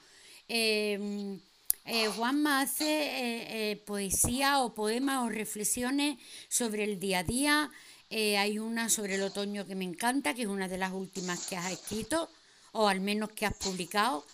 Em, 0.47 1.39
eh, 1.85 2.07
Juanma 2.07 2.61
hace 2.61 3.71
eh, 3.71 3.75
poesía 3.85 4.59
o 4.61 4.73
poemas 4.73 5.25
o 5.25 5.29
reflexiones 5.29 6.17
sobre 6.49 6.83
el 6.83 6.99
día 6.99 7.19
a 7.19 7.23
día. 7.23 7.71
hay 8.09 8.59
una 8.59 8.89
sobre 8.89 9.15
el 9.15 9.23
otoño 9.23 9.65
que 9.67 9.75
me 9.75 9.83
encanta, 9.83 10.33
que 10.33 10.43
es 10.43 10.47
una 10.47 10.67
de 10.69 10.77
las 10.77 10.93
últimas 10.93 11.45
que 11.47 11.57
has 11.57 11.71
escrito 11.71 12.29
o 12.71 12.87
al 12.87 13.01
menos 13.01 13.31
que 13.31 13.45
has 13.45 13.55
publicado, 13.55 14.25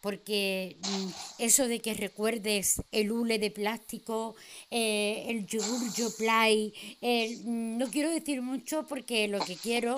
porque 0.00 0.78
mm, 0.80 1.08
eso 1.38 1.68
de 1.68 1.80
que 1.80 1.92
recuerdes 1.94 2.80
el 2.92 3.12
hule 3.12 3.38
de 3.38 3.50
plástico, 3.50 4.34
eh, 4.70 5.26
el 5.28 5.46
yogur 5.46 5.92
Yoplay, 5.94 6.72
mm, 7.02 7.76
no 7.78 7.90
quiero 7.90 8.10
decir 8.10 8.40
mucho 8.40 8.86
porque 8.86 9.28
lo 9.28 9.40
que 9.40 9.56
quiero 9.56 9.94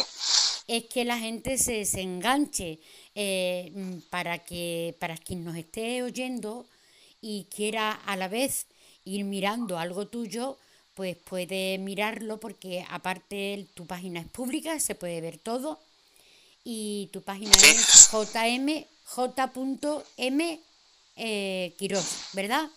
es 0.67 0.85
que 0.87 1.05
la 1.05 1.19
gente 1.19 1.59
se, 1.59 1.85
se 1.85 2.01
enganche 2.01 2.81
eh, 3.23 3.71
mm, 3.75 3.99
para 4.09 4.39
que 4.39 4.97
para 4.99 5.15
quien 5.19 5.45
nos 5.45 5.55
esté 5.55 6.03
oyendo 6.03 6.65
y 7.21 7.47
quiera 7.55 7.93
a 7.93 8.17
la 8.17 8.29
vez 8.29 8.65
ir 9.05 9.25
mirando 9.25 9.79
algo 9.79 10.07
tuyo, 10.07 10.57
pues 10.95 11.19
puede 11.19 11.77
mirarlo 11.77 12.41
porque 12.41 12.87
aparte 12.89 13.67
tu 13.75 13.87
página 13.87 14.21
es 14.21 14.27
pública, 14.27 14.81
se 14.81 14.95
puede 14.95 15.21
ver 15.21 15.37
todo. 15.37 15.79
Y 16.65 17.11
tu 17.13 17.21
página 17.21 17.53
es 17.53 18.09
jm, 18.11 18.87
j.m 19.05 20.61
eh, 21.17 21.75
¿verdad? 22.33 22.71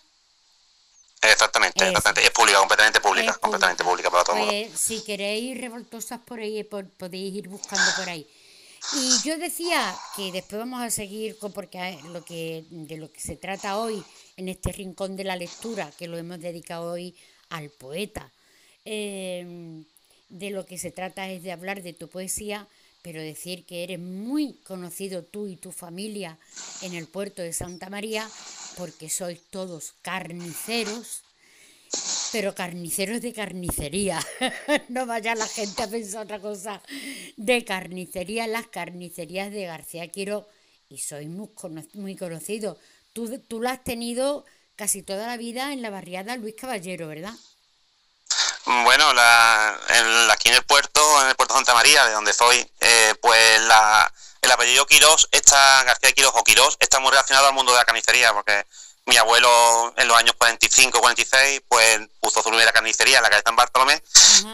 Exactamente, 1.22 1.88
exactamente, 1.88 2.26
es 2.26 2.30
pública, 2.32 2.58
completamente 2.58 3.00
pública, 3.00 3.32
completamente 3.34 3.82
pública 3.82 4.10
para 4.10 4.24
todo 4.24 4.36
pues, 4.36 4.78
Si 4.78 5.02
queréis 5.04 5.58
revoltosas 5.58 6.20
por 6.20 6.38
ahí, 6.38 6.62
podéis 6.64 7.34
ir 7.34 7.48
buscando 7.48 7.90
por 7.96 8.10
ahí. 8.10 8.28
Y 8.92 9.28
yo 9.28 9.38
decía 9.38 9.96
que 10.14 10.30
después 10.30 10.58
vamos 10.58 10.82
a 10.82 10.90
seguir 10.90 11.38
con 11.38 11.52
porque 11.52 11.98
lo 12.12 12.24
que 12.24 12.64
de 12.70 12.96
lo 12.96 13.10
que 13.10 13.20
se 13.20 13.36
trata 13.36 13.78
hoy 13.78 14.04
en 14.36 14.48
este 14.48 14.72
rincón 14.72 15.16
de 15.16 15.24
la 15.24 15.36
lectura, 15.36 15.90
que 15.98 16.06
lo 16.06 16.18
hemos 16.18 16.40
dedicado 16.40 16.92
hoy 16.92 17.16
al 17.48 17.70
poeta, 17.70 18.30
eh, 18.84 19.84
de 20.28 20.50
lo 20.50 20.66
que 20.66 20.78
se 20.78 20.90
trata 20.90 21.30
es 21.30 21.42
de 21.42 21.52
hablar 21.52 21.82
de 21.82 21.92
tu 21.92 22.08
poesía, 22.08 22.68
pero 23.02 23.20
decir 23.20 23.66
que 23.66 23.82
eres 23.82 23.98
muy 23.98 24.54
conocido 24.64 25.24
tú 25.24 25.46
y 25.46 25.56
tu 25.56 25.72
familia 25.72 26.38
en 26.82 26.94
el 26.94 27.06
puerto 27.06 27.42
de 27.42 27.52
Santa 27.52 27.90
María, 27.90 28.28
porque 28.76 29.10
sois 29.10 29.40
todos 29.50 29.94
carniceros, 30.02 31.23
pero 32.32 32.54
carniceros 32.54 33.20
de 33.20 33.32
carnicería. 33.32 34.18
no 34.88 35.06
vaya 35.06 35.34
la 35.34 35.46
gente 35.46 35.82
a 35.82 35.88
pensar 35.88 36.24
otra 36.24 36.40
cosa. 36.40 36.82
De 37.36 37.64
carnicería, 37.64 38.46
las 38.46 38.66
carnicerías 38.66 39.52
de 39.52 39.66
García 39.66 40.08
Quiro, 40.08 40.48
y 40.88 40.98
sois 40.98 41.28
muy, 41.28 41.48
muy 41.94 42.16
conocido. 42.16 42.78
Tú, 43.12 43.38
tú 43.48 43.60
la 43.62 43.72
has 43.72 43.84
tenido 43.84 44.44
casi 44.76 45.02
toda 45.02 45.26
la 45.26 45.36
vida 45.36 45.72
en 45.72 45.82
la 45.82 45.90
barriada 45.90 46.36
Luis 46.36 46.54
Caballero, 46.58 47.08
¿verdad? 47.08 47.34
Bueno, 48.66 49.12
la, 49.12 49.78
aquí 50.32 50.48
en 50.48 50.54
el 50.54 50.62
puerto, 50.62 51.00
en 51.22 51.28
el 51.28 51.36
puerto 51.36 51.54
Santa 51.54 51.74
María, 51.74 52.06
de 52.06 52.12
donde 52.12 52.32
soy, 52.32 52.66
eh, 52.80 53.14
pues 53.20 53.60
la, 53.62 54.12
el 54.40 54.50
apellido 54.50 54.86
Quirós, 54.86 55.28
está, 55.30 55.84
García 55.84 56.12
Quirós 56.12 56.32
o 56.34 56.42
Quirós, 56.42 56.76
está 56.80 56.98
muy 56.98 57.10
relacionado 57.10 57.46
al 57.46 57.54
mundo 57.54 57.72
de 57.72 57.78
la 57.78 57.84
carnicería, 57.84 58.32
porque 58.32 58.66
mi 59.06 59.16
abuelo 59.16 59.92
en 59.96 60.08
los 60.08 60.16
años 60.16 60.34
45, 60.38 61.00
46, 61.00 61.62
pues 61.68 62.00
puso 62.20 62.42
su 62.42 62.48
primera 62.48 62.72
carnicería 62.72 63.18
en 63.18 63.22
la 63.22 63.30
calle 63.30 63.42
San 63.44 63.56
Bartolomé, 63.56 64.02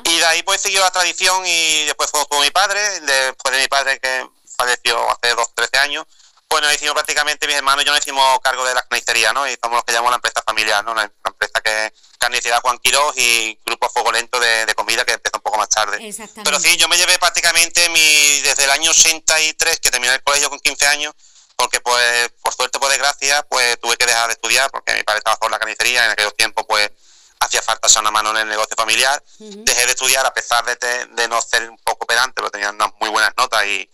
y 0.04 0.18
de 0.18 0.26
ahí 0.26 0.42
pues 0.42 0.60
siguió 0.60 0.80
la 0.80 0.90
tradición 0.90 1.46
y 1.46 1.84
después 1.84 2.10
fue 2.10 2.26
con 2.26 2.40
mi 2.40 2.50
padre, 2.50 2.80
después 3.00 3.54
de 3.54 3.60
mi 3.60 3.68
padre 3.68 3.98
que 4.00 4.26
falleció 4.56 5.10
hace 5.10 5.34
dos, 5.34 5.54
trece 5.54 5.78
años, 5.78 6.04
pues 6.50 6.62
nos 6.62 6.74
hicimos 6.74 6.94
prácticamente, 6.94 7.46
mis 7.46 7.54
hermanos 7.54 7.84
y 7.84 7.86
yo 7.86 7.92
nos 7.92 8.00
hicimos 8.00 8.40
cargo 8.40 8.64
de 8.64 8.74
la 8.74 8.82
carnicería, 8.82 9.32
¿no? 9.32 9.46
Y 9.46 9.56
somos 9.62 9.76
los 9.76 9.84
que 9.84 9.92
llamamos 9.92 10.10
la 10.10 10.16
empresa 10.16 10.42
familiar, 10.44 10.84
¿no? 10.84 10.90
Una, 10.90 11.10
empresa 11.24 11.60
que 11.60 11.92
carnicería 12.18 12.60
Juan 12.60 12.76
Quirós 12.78 13.16
y 13.16 13.56
Grupo 13.64 13.88
Fuego 13.88 14.10
Lento 14.10 14.40
de, 14.40 14.74
comida 14.74 15.04
que 15.04 15.12
empezó 15.12 15.36
un 15.36 15.42
poco 15.42 15.58
más 15.58 15.68
tarde. 15.68 16.12
Pero 16.42 16.58
sí, 16.58 16.76
yo 16.76 16.88
me 16.88 16.96
llevé 16.96 17.18
prácticamente 17.20 17.88
mi 17.90 18.40
desde 18.40 18.64
el 18.64 18.70
año 18.70 18.90
83, 18.90 19.78
que 19.78 19.90
terminé 19.92 20.12
el 20.12 20.22
colegio 20.24 20.50
con 20.50 20.58
15 20.58 20.86
años, 20.88 21.14
porque 21.60 21.78
pues 21.82 22.30
por 22.42 22.54
suerte, 22.54 22.78
por 22.78 22.88
desgracia, 22.88 23.42
pues 23.42 23.78
tuve 23.78 23.94
que 23.98 24.06
dejar 24.06 24.28
de 24.28 24.32
estudiar 24.32 24.70
porque 24.70 24.94
mi 24.94 25.02
padre 25.02 25.18
estaba 25.18 25.36
por 25.36 25.50
la 25.50 25.58
carnicería, 25.58 26.06
en 26.06 26.12
aquellos 26.12 26.34
tiempos 26.34 26.64
pues 26.66 26.90
hacía 27.38 27.60
falta 27.60 27.86
echar 27.86 28.00
una 28.00 28.10
mano 28.10 28.30
en 28.30 28.38
el 28.38 28.48
negocio 28.48 28.74
familiar. 28.74 29.22
Dejé 29.38 29.84
de 29.84 29.92
estudiar 29.92 30.24
a 30.24 30.32
pesar 30.32 30.64
de, 30.64 31.04
de, 31.04 31.28
no 31.28 31.42
ser 31.42 31.68
un 31.68 31.76
poco 31.84 32.06
pedante, 32.06 32.32
pero 32.36 32.50
tenía 32.50 32.70
unas 32.70 32.92
muy 32.98 33.10
buenas 33.10 33.34
notas 33.36 33.62
y 33.66 33.90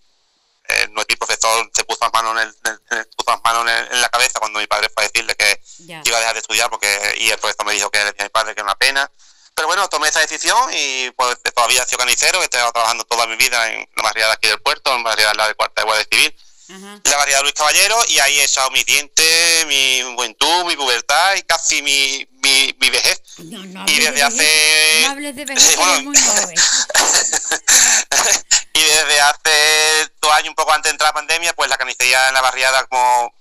eh, 0.69 0.89
nuestro 0.93 1.17
profesor 1.17 1.69
se 1.75 1.83
puso 1.83 1.99
las 2.03 2.13
manos, 2.13 2.41
en, 2.41 2.55
el, 3.01 3.07
puso 3.17 3.41
manos 3.43 3.69
en, 3.69 4.01
la 4.01 4.09
cabeza 4.11 4.39
cuando 4.39 4.61
mi 4.61 4.69
padre 4.69 4.89
fue 4.95 5.03
a 5.03 5.09
decirle 5.09 5.35
que 5.35 5.61
iba 6.05 6.19
a 6.19 6.21
dejar 6.21 6.35
de 6.35 6.41
estudiar 6.41 6.71
porque 6.71 7.17
y 7.19 7.31
el 7.31 7.39
profesor 7.39 7.67
me 7.67 7.73
dijo 7.73 7.91
que 7.91 7.99
decía 7.99 8.21
a 8.21 8.25
mi 8.27 8.31
padre 8.31 8.55
que 8.55 8.61
era 8.61 8.67
una 8.67 8.79
pena. 8.79 9.11
Pero 9.57 9.67
bueno, 9.67 9.89
tomé 9.89 10.07
esa 10.07 10.21
decisión 10.21 10.71
y 10.73 11.11
pues 11.13 11.37
todavía 11.53 11.83
he 11.83 11.87
sido 11.87 11.99
canicero, 11.99 12.43
he 12.43 12.45
estado 12.45 12.71
trabajando 12.71 13.03
toda 13.05 13.27
mi 13.27 13.35
vida 13.35 13.73
en 13.73 13.89
la 13.97 14.05
barriada 14.05 14.35
aquí 14.35 14.47
del 14.47 14.61
puerto, 14.61 14.95
en 14.95 15.03
la 15.03 15.11
barriada 15.11 15.33
de 15.33 15.37
la 15.39 15.49
de 15.49 15.55
Cuarta 15.57 15.83
de 15.83 15.87
Guardia 15.87 16.07
Civil, 16.09 16.37
la 16.69 17.17
barriada 17.17 17.39
de 17.39 17.43
Luis 17.43 17.55
Caballero, 17.55 17.97
y 18.09 18.19
ahí 18.19 18.41
he 18.41 18.45
echado 18.45 18.71
mis 18.71 18.85
dientes, 18.85 19.67
mi 19.67 20.03
juventud, 20.03 20.65
mi 20.65 20.77
pubertad 20.77 21.37
y 21.37 21.43
casi 21.43 21.83
mi, 21.83 22.29
mi, 22.43 22.91
vejez. 22.91 23.23
y 23.39 24.01
desde 24.01 24.23
hace... 24.23 25.01
No 25.03 25.11
hables 25.11 25.37
de 25.37 25.45
vejez, 25.45 25.77
muy 26.03 26.17
joven. 26.19 26.57
y 28.73 28.83
desde 28.83 29.21
hace 29.21 30.11
dos 30.21 30.33
años, 30.33 30.49
un 30.49 30.55
poco 30.55 30.73
antes 30.73 30.91
de 30.91 30.95
entrar 30.95 31.11
la 31.11 31.15
pandemia, 31.15 31.53
pues 31.55 31.71
la 31.71 31.77
carnicería 31.77 32.29
en 32.29 32.35
la 32.35 32.41
barriada, 32.41 32.85
como, 32.87 33.33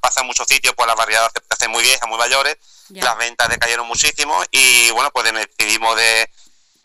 pasa 0.00 0.20
en 0.20 0.26
muchos 0.26 0.46
sitios, 0.46 0.74
pues 0.76 0.86
las 0.86 0.96
barriadas 0.96 1.32
se 1.32 1.40
hacen 1.48 1.70
muy 1.70 1.82
viejas, 1.82 2.08
muy 2.08 2.18
mayores, 2.18 2.56
las 2.90 3.16
ventas 3.16 3.48
decayeron 3.48 3.86
muchísimo 3.86 4.42
y 4.50 4.90
bueno, 4.90 5.10
pues 5.10 5.32
decidimos 5.32 5.96
de, 5.96 6.30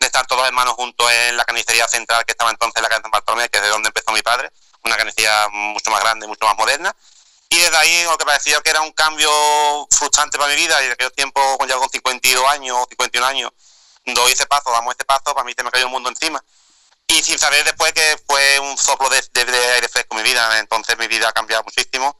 estar 0.00 0.26
todos 0.26 0.46
hermanos 0.46 0.74
juntos 0.74 1.10
en 1.10 1.36
la 1.36 1.44
carnicería 1.44 1.86
central 1.86 2.24
que 2.24 2.32
estaba 2.32 2.50
entonces 2.50 2.76
en 2.76 2.82
la 2.82 2.88
calle 2.88 3.02
San 3.02 3.10
Bartolomé, 3.10 3.48
que 3.48 3.58
es 3.58 3.62
de 3.62 3.68
donde 3.68 3.88
empezó 3.88 4.12
mi 4.12 4.22
padre, 4.22 4.50
una 4.84 4.96
carnicería 4.96 5.48
mucho 5.50 5.90
más 5.90 6.00
grande, 6.00 6.26
mucho 6.26 6.44
más 6.44 6.56
moderna. 6.56 6.94
Y 7.48 7.58
desde 7.58 7.76
ahí 7.76 8.04
lo 8.04 8.16
que 8.16 8.24
parecía 8.24 8.60
que 8.60 8.70
era 8.70 8.80
un 8.80 8.92
cambio 8.92 9.30
frustrante 9.90 10.38
para 10.38 10.54
mi 10.54 10.60
vida, 10.60 10.82
y 10.82 10.86
de 10.86 10.92
aquellos 10.92 11.12
tiempos, 11.14 11.42
ya 11.68 11.76
con 11.76 11.88
52 11.88 12.46
años, 12.48 12.86
51 12.90 13.26
años, 13.26 13.50
doy 14.04 14.32
ese 14.32 14.46
paso, 14.46 14.70
damos 14.70 14.92
este 14.92 15.04
paso, 15.04 15.34
para 15.34 15.44
mí 15.44 15.52
se 15.56 15.64
me 15.64 15.70
cayó 15.70 15.86
el 15.86 15.90
mundo 15.90 16.08
encima 16.08 16.42
y 17.10 17.22
sin 17.22 17.38
saber 17.38 17.64
después 17.64 17.92
que 17.92 18.16
fue 18.26 18.60
un 18.60 18.76
soplo 18.78 19.08
de, 19.08 19.20
aire 19.74 19.88
fresco 19.88 20.16
en 20.16 20.22
mi 20.22 20.28
vida. 20.28 20.58
Entonces 20.60 20.96
mi 20.98 21.08
vida 21.08 21.28
ha 21.28 21.32
cambiado 21.32 21.64
muchísimo. 21.64 22.16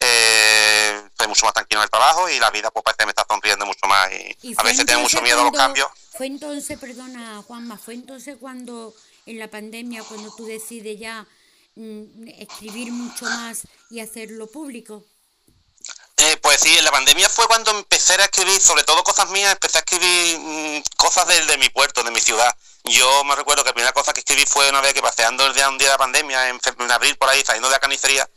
Eh, 0.00 1.02
mucho 1.28 1.46
más 1.46 1.54
tranquilo 1.54 1.80
en 1.80 1.84
el 1.84 1.90
trabajo 1.90 2.28
y 2.28 2.38
la 2.38 2.50
vida 2.50 2.70
pues 2.70 2.82
parece 2.82 2.98
que 2.98 3.06
me 3.06 3.10
está 3.12 3.24
sonriendo 3.26 3.64
mucho 3.64 3.86
más 3.86 4.10
y, 4.12 4.54
a 4.54 4.62
veces 4.62 4.84
tengo 4.84 5.00
mucho 5.00 5.22
miedo 5.22 5.40
a 5.40 5.44
los 5.44 5.52
cambios. 5.52 5.88
Fue 6.10 6.26
entonces, 6.26 6.78
perdona 6.78 7.42
Juanma, 7.46 7.78
fue 7.78 7.94
entonces 7.94 8.36
cuando 8.38 8.94
en 9.24 9.38
la 9.38 9.48
pandemia, 9.48 10.02
cuando 10.02 10.34
tú 10.34 10.44
decides 10.44 10.98
ya 10.98 11.26
escribir 12.38 12.92
mucho 12.92 13.24
más 13.24 13.62
y 13.90 14.00
hacerlo 14.00 14.46
público. 14.46 15.04
Eh, 16.16 16.36
pues 16.40 16.60
sí, 16.60 16.80
la 16.80 16.90
pandemia 16.90 17.28
fue 17.28 17.46
cuando 17.48 17.70
empecé 17.72 18.14
a 18.14 18.24
escribir, 18.24 18.60
sobre 18.60 18.84
todo 18.84 19.02
cosas 19.02 19.28
mías, 19.30 19.52
empecé 19.52 19.78
a 19.78 19.80
escribir 19.80 20.38
mm, 20.38 20.82
cosas 20.96 21.26
de, 21.26 21.44
de, 21.46 21.58
mi 21.58 21.68
puerto, 21.68 22.02
de 22.02 22.10
mi 22.10 22.20
ciudad. 22.20 22.54
Yo 22.84 23.24
me 23.24 23.34
recuerdo 23.34 23.64
que 23.64 23.70
la 23.70 23.74
primera 23.74 23.92
cosa 23.92 24.12
que 24.12 24.20
escribí 24.20 24.46
fue 24.46 24.68
una 24.70 24.80
vez 24.80 24.94
que 24.94 25.02
paseando 25.02 25.46
el 25.46 25.54
día, 25.54 25.68
un 25.68 25.76
día 25.78 25.88
de 25.88 25.94
la 25.94 25.98
pandemia, 25.98 26.48
en, 26.48 26.60
en 26.78 26.90
abril 26.92 27.16
por 27.16 27.28
ahí, 27.28 27.42
saliendo 27.44 27.68
de 27.68 27.74
la 27.74 27.80
canicería, 27.80 28.28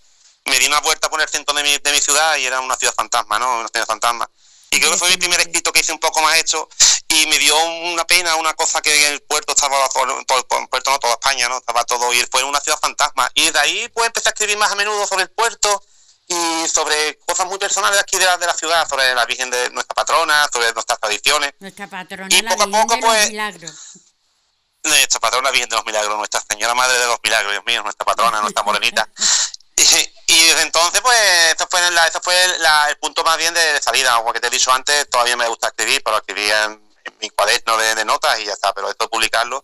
me 0.46 0.58
di 0.60 0.66
una 0.66 0.80
vuelta 0.80 1.10
por 1.10 1.22
el 1.22 1.28
centro 1.28 1.54
de 1.54 1.64
mi, 1.64 1.78
de 1.78 1.92
mi 1.92 2.00
ciudad 2.00 2.38
y 2.38 2.46
era 2.46 2.60
una 2.62 2.76
ciudad 2.76 2.94
fantasma, 2.94 3.38
¿no? 3.38 3.60
Una 3.60 3.68
ciudad 3.68 3.86
fantasma. 3.86 4.30
Y 4.72 4.80
creo 4.80 4.92
que 4.92 4.98
fue 4.98 5.10
mi 5.10 5.18
primer 5.18 5.40
escrito 5.40 5.72
que 5.72 5.80
hice 5.80 5.94
un 5.94 6.00
poco 6.00 6.22
más 6.22 6.38
hecho 6.38 6.68
y 7.10 7.26
me 7.28 7.40
dio 7.40 7.56
una 7.94 8.06
pena, 8.06 8.36
una 8.36 8.54
cosa 8.54 8.82
que 8.82 9.08
en 9.08 9.14
el 9.14 9.22
puerto 9.22 9.54
estaba, 9.54 9.78
el 9.86 10.68
puerto 10.68 10.92
no, 10.92 11.00
toda 11.00 11.14
España, 11.14 11.48
¿no? 11.48 11.58
Estaba 11.58 11.86
todo, 11.86 12.14
y 12.14 12.26
fue 12.30 12.44
una 12.44 12.60
ciudad 12.60 12.78
fantasma. 12.80 13.32
Y 13.34 13.50
de 13.50 13.60
ahí 13.60 13.90
pues 13.94 14.08
empecé 14.08 14.30
a 14.30 14.32
escribir 14.32 14.58
más 14.58 14.72
a 14.72 14.76
menudo 14.76 15.08
sobre 15.08 15.24
el 15.24 15.30
puerto 15.30 15.82
y 16.28 16.68
sobre 16.68 17.18
cosas 17.20 17.48
muy 17.48 17.58
personales 17.58 18.00
aquí 18.00 18.18
de 18.18 18.26
la, 18.26 18.38
de 18.38 18.46
la 18.46 18.54
ciudad, 18.54 18.88
sobre 18.88 19.16
la 19.16 19.26
Virgen 19.26 19.50
de 19.50 19.70
nuestra 19.70 19.96
patrona, 19.96 20.50
sobre 20.52 20.74
nuestras 20.74 21.00
tradiciones. 21.00 21.54
Nuestra 21.60 21.88
patrona, 21.88 22.36
y 22.36 22.42
poco 22.44 22.64
a 22.64 22.68
poco, 22.68 23.00
pues, 23.00 23.30
milagros. 23.30 23.74
Nuestra 24.84 25.20
patrona, 25.22 25.52
Virgen 25.52 25.70
de 25.70 25.76
los 25.78 25.86
Milagros, 25.86 26.18
Nuestra 26.18 26.44
Señora 26.50 26.74
Madre 26.74 26.98
de 26.98 27.06
los 27.08 27.20
Milagros, 27.24 27.54
Dios 27.54 27.66
mío, 27.66 27.84
nuestra 27.84 28.06
patrona, 28.06 28.42
nuestra 28.42 28.64
morenita. 28.64 29.08
Y, 29.78 30.48
desde 30.48 30.62
entonces, 30.64 31.02
pues, 31.02 31.20
esto 31.52 31.68
fue, 31.70 31.80
la, 31.92 32.12
fue 32.22 32.36
el 32.90 32.98
punto 32.98 33.24
más 33.24 33.38
bien 33.38 33.54
de, 33.54 33.82
salida. 33.82 34.16
Como 34.18 34.34
que 34.34 34.40
te 34.40 34.48
he 34.48 34.50
dicho 34.50 34.72
antes, 34.72 35.10
todavía 35.10 35.38
me 35.38 35.48
gusta 35.48 35.68
escribir, 35.68 36.02
pero 36.04 36.18
escribí 36.18 36.50
en, 36.50 36.86
mi 37.22 37.30
cuaderno 37.30 37.78
de, 37.78 38.04
notas 38.04 38.40
y 38.40 38.46
ya 38.46 38.54
está, 38.54 38.74
pero 38.74 38.90
esto 38.90 39.06
es 39.06 39.10
publicarlo. 39.10 39.64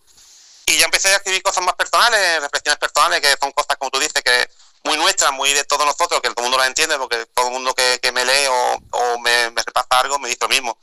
Y 0.66 0.78
ya 0.78 0.86
empecé 0.86 1.08
a 1.08 1.16
escribir 1.16 1.42
cosas 1.42 1.62
más 1.64 1.74
personales, 1.74 2.40
reflexiones 2.40 2.78
personales, 2.78 3.20
que 3.20 3.36
son 3.38 3.52
cosas, 3.52 3.76
como 3.76 3.90
tú 3.90 3.98
dices, 3.98 4.22
que 4.22 4.48
muy 4.84 4.96
nuestras, 4.96 5.32
muy 5.32 5.52
de 5.52 5.64
todos 5.64 5.84
nosotros, 5.84 6.20
que 6.22 6.30
todo 6.30 6.40
el 6.40 6.44
mundo 6.44 6.58
las 6.58 6.68
entiende, 6.68 6.96
porque 6.96 7.26
todo 7.34 7.48
el 7.48 7.52
mundo 7.52 7.74
que, 7.74 8.00
me 8.12 8.24
lee 8.24 8.46
o, 8.48 9.18
me, 9.18 9.50
repasa 9.50 10.00
algo 10.00 10.18
me 10.18 10.28
dice 10.28 10.38
lo 10.42 10.48
mismo. 10.48 10.78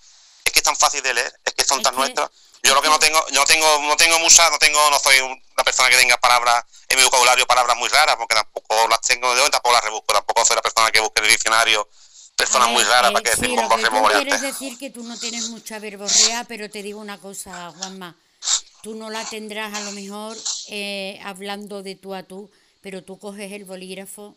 Es 0.46 0.52
que 0.52 0.60
es 0.60 0.64
tan 0.64 0.76
fácil 0.76 1.02
de 1.02 1.14
leer, 1.14 1.34
es 1.46 1.54
que 1.54 1.64
son 1.64 1.82
tan 1.82 1.96
nuestras. 1.96 2.30
Yo 2.64 2.76
lo 2.76 2.82
que 2.82 2.90
no 2.90 3.00
tengo, 3.00 3.20
yo 3.30 3.40
no 3.40 3.46
tengo, 3.46 3.80
no 3.82 3.98
tengo 3.98 4.20
mucha, 4.20 4.50
no 4.50 4.60
tengo, 4.60 4.90
no 4.90 5.00
soy 5.00 5.20
una 5.20 5.64
persona 5.64 5.90
que 5.90 5.98
tenga 5.98 6.18
palabras 6.18 6.64
en 6.90 6.98
mi 6.98 7.04
vocabulario 7.04 7.46
palabras 7.48 7.76
muy 7.78 7.90
raras, 7.90 8.16
porque 8.18 8.36
tampoco 8.36 8.88
las 8.88 9.02
tengo 9.02 9.34
de 9.34 9.42
hoy, 9.42 9.50
tampoco 9.50 9.74
las 9.74 9.84
rebusco, 9.84 10.14
tampoco 10.14 10.46
soy 10.46 10.56
la 10.56 10.62
persona 10.62 10.92
que 10.92 11.00
busque 11.00 11.22
el 11.22 11.30
diccionario 11.30 11.88
personas 12.42 12.70
muy 12.70 12.84
raras 12.84 13.12
para 13.12 13.24
que 13.24 13.30
decir 13.30 13.56
con 13.56 13.68
voz 13.68 14.12
quieres 14.14 14.42
decir 14.42 14.78
que 14.78 14.90
tú 14.90 15.04
no 15.04 15.18
tienes 15.20 15.50
mucha 15.50 15.80
verborrea, 15.80 16.44
pero 16.46 16.70
te 16.70 16.82
digo 16.82 17.00
una 17.00 17.20
cosa, 17.20 17.72
Juanma, 17.78 18.16
tú 18.82 18.96
no 18.96 19.10
la 19.10 19.24
tendrás 19.26 19.74
a 19.74 19.82
lo 19.82 19.92
mejor 19.92 20.36
eh, 20.70 21.20
hablando 21.24 21.84
de 21.84 21.96
tú 21.96 22.16
a 22.16 22.24
tú, 22.24 22.50
pero 22.82 23.04
tú 23.04 23.20
coges 23.20 23.52
el 23.52 23.66
bolígrafo, 23.66 24.36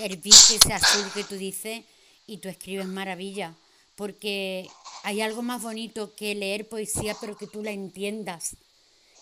el 0.00 0.16
biche 0.18 0.56
ese 0.56 0.72
azul 0.72 1.10
que 1.12 1.24
tú 1.24 1.34
dices, 1.34 1.84
y 2.26 2.38
tú 2.38 2.48
escribes 2.48 2.86
maravilla, 2.86 3.54
porque 3.96 4.68
hay 5.04 5.20
algo 5.20 5.42
más 5.42 5.62
bonito 5.62 6.12
que 6.16 6.34
leer 6.34 6.68
poesía, 6.68 7.16
pero 7.20 7.36
que 7.36 7.46
tú 7.46 7.62
la 7.62 7.70
entiendas 7.70 8.56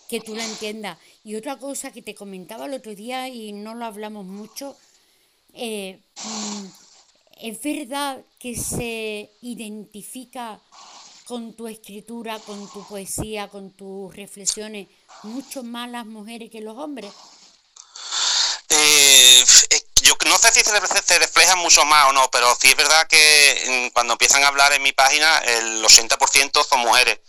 que 0.09 0.19
tú 0.19 0.35
la 0.35 0.45
entiendas. 0.45 0.99
Y 1.23 1.33
otra 1.35 1.57
cosa 1.57 1.91
que 1.91 2.03
te 2.03 2.13
comentaba 2.13 2.67
el 2.67 2.73
otro 2.73 2.93
día 2.93 3.29
y 3.29 3.51
no 3.51 3.73
lo 3.73 3.85
hablamos 3.85 4.25
mucho, 4.25 4.77
eh, 5.53 5.99
mm, 6.23 6.65
es 7.41 7.63
verdad 7.63 8.23
que 8.37 8.55
se 8.55 9.31
identifica 9.41 10.59
con 11.25 11.53
tu 11.53 11.67
escritura, 11.67 12.37
con 12.39 12.71
tu 12.71 12.85
poesía, 12.87 13.47
con 13.47 13.71
tus 13.71 14.15
reflexiones, 14.15 14.87
mucho 15.23 15.63
más 15.63 15.89
las 15.89 16.05
mujeres 16.05 16.51
que 16.51 16.61
los 16.61 16.77
hombres. 16.77 17.11
Eh, 18.69 19.43
no 20.25 20.37
sé 20.37 20.51
si 20.51 20.61
se, 20.61 21.19
refleja 21.19 21.55
mucho 21.55 21.85
más 21.85 22.09
o 22.09 22.13
no, 22.13 22.29
pero 22.31 22.55
sí 22.59 22.69
es 22.69 22.75
verdad 22.75 23.07
que 23.07 23.89
mm, 23.89 23.93
cuando 23.93 24.13
empiezan 24.13 24.43
a 24.43 24.47
hablar 24.47 24.73
en 24.73 24.83
mi 24.83 24.91
página, 24.91 25.37
el 25.39 25.83
80% 25.83 26.65
son 26.67 26.79
mujeres. 26.79 27.19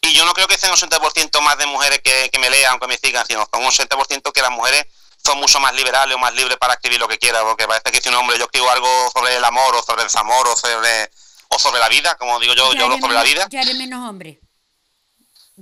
Y 0.00 0.12
yo 0.14 0.24
no 0.24 0.34
creo 0.34 0.48
que 0.48 0.58
sea 0.58 0.70
un 0.70 0.76
80% 0.76 1.40
más 1.42 1.58
de 1.58 1.66
mujeres 1.66 2.00
que, 2.02 2.30
me 2.40 2.50
lean, 2.50 2.72
aunque 2.72 2.88
me 2.88 2.98
sigan, 2.98 3.24
sino 3.26 3.48
son 3.52 3.64
un 3.64 3.70
80% 3.70 4.32
que 4.32 4.42
las 4.42 4.50
mujeres 4.50 4.84
son 5.24 5.38
mucho 5.38 5.60
más 5.60 5.74
liberales 5.74 6.16
o 6.16 6.18
más 6.18 6.34
libres 6.34 6.58
para 6.58 6.74
escribir 6.74 6.98
lo 6.98 7.06
que 7.06 7.18
quieran, 7.18 7.44
porque 7.44 7.68
parece 7.68 7.92
que 7.92 8.00
si 8.00 8.08
un 8.08 8.16
hombre 8.16 8.36
yo 8.36 8.44
escribo 8.44 8.68
algo 8.68 8.88
sobre 9.12 9.36
el 9.36 9.44
amor 9.44 9.76
o 9.76 9.82
sobre 9.82 10.02
el 10.02 10.08
desamor 10.08 10.48
o 10.48 10.56
sobre, 10.56 11.10
o 11.48 11.58
sobre 11.58 11.78
la 11.78 11.88
vida, 11.88 12.16
como 12.16 12.40
digo 12.40 12.54
yo, 12.54 12.72
yo 12.74 12.84
hablo 12.84 12.98
sobre 12.98 13.14
la 13.14 13.22
vida. 13.22 13.46
Ya 13.48 13.62
eres 13.62 13.76
menos 13.76 14.08
hombre. 14.08 14.40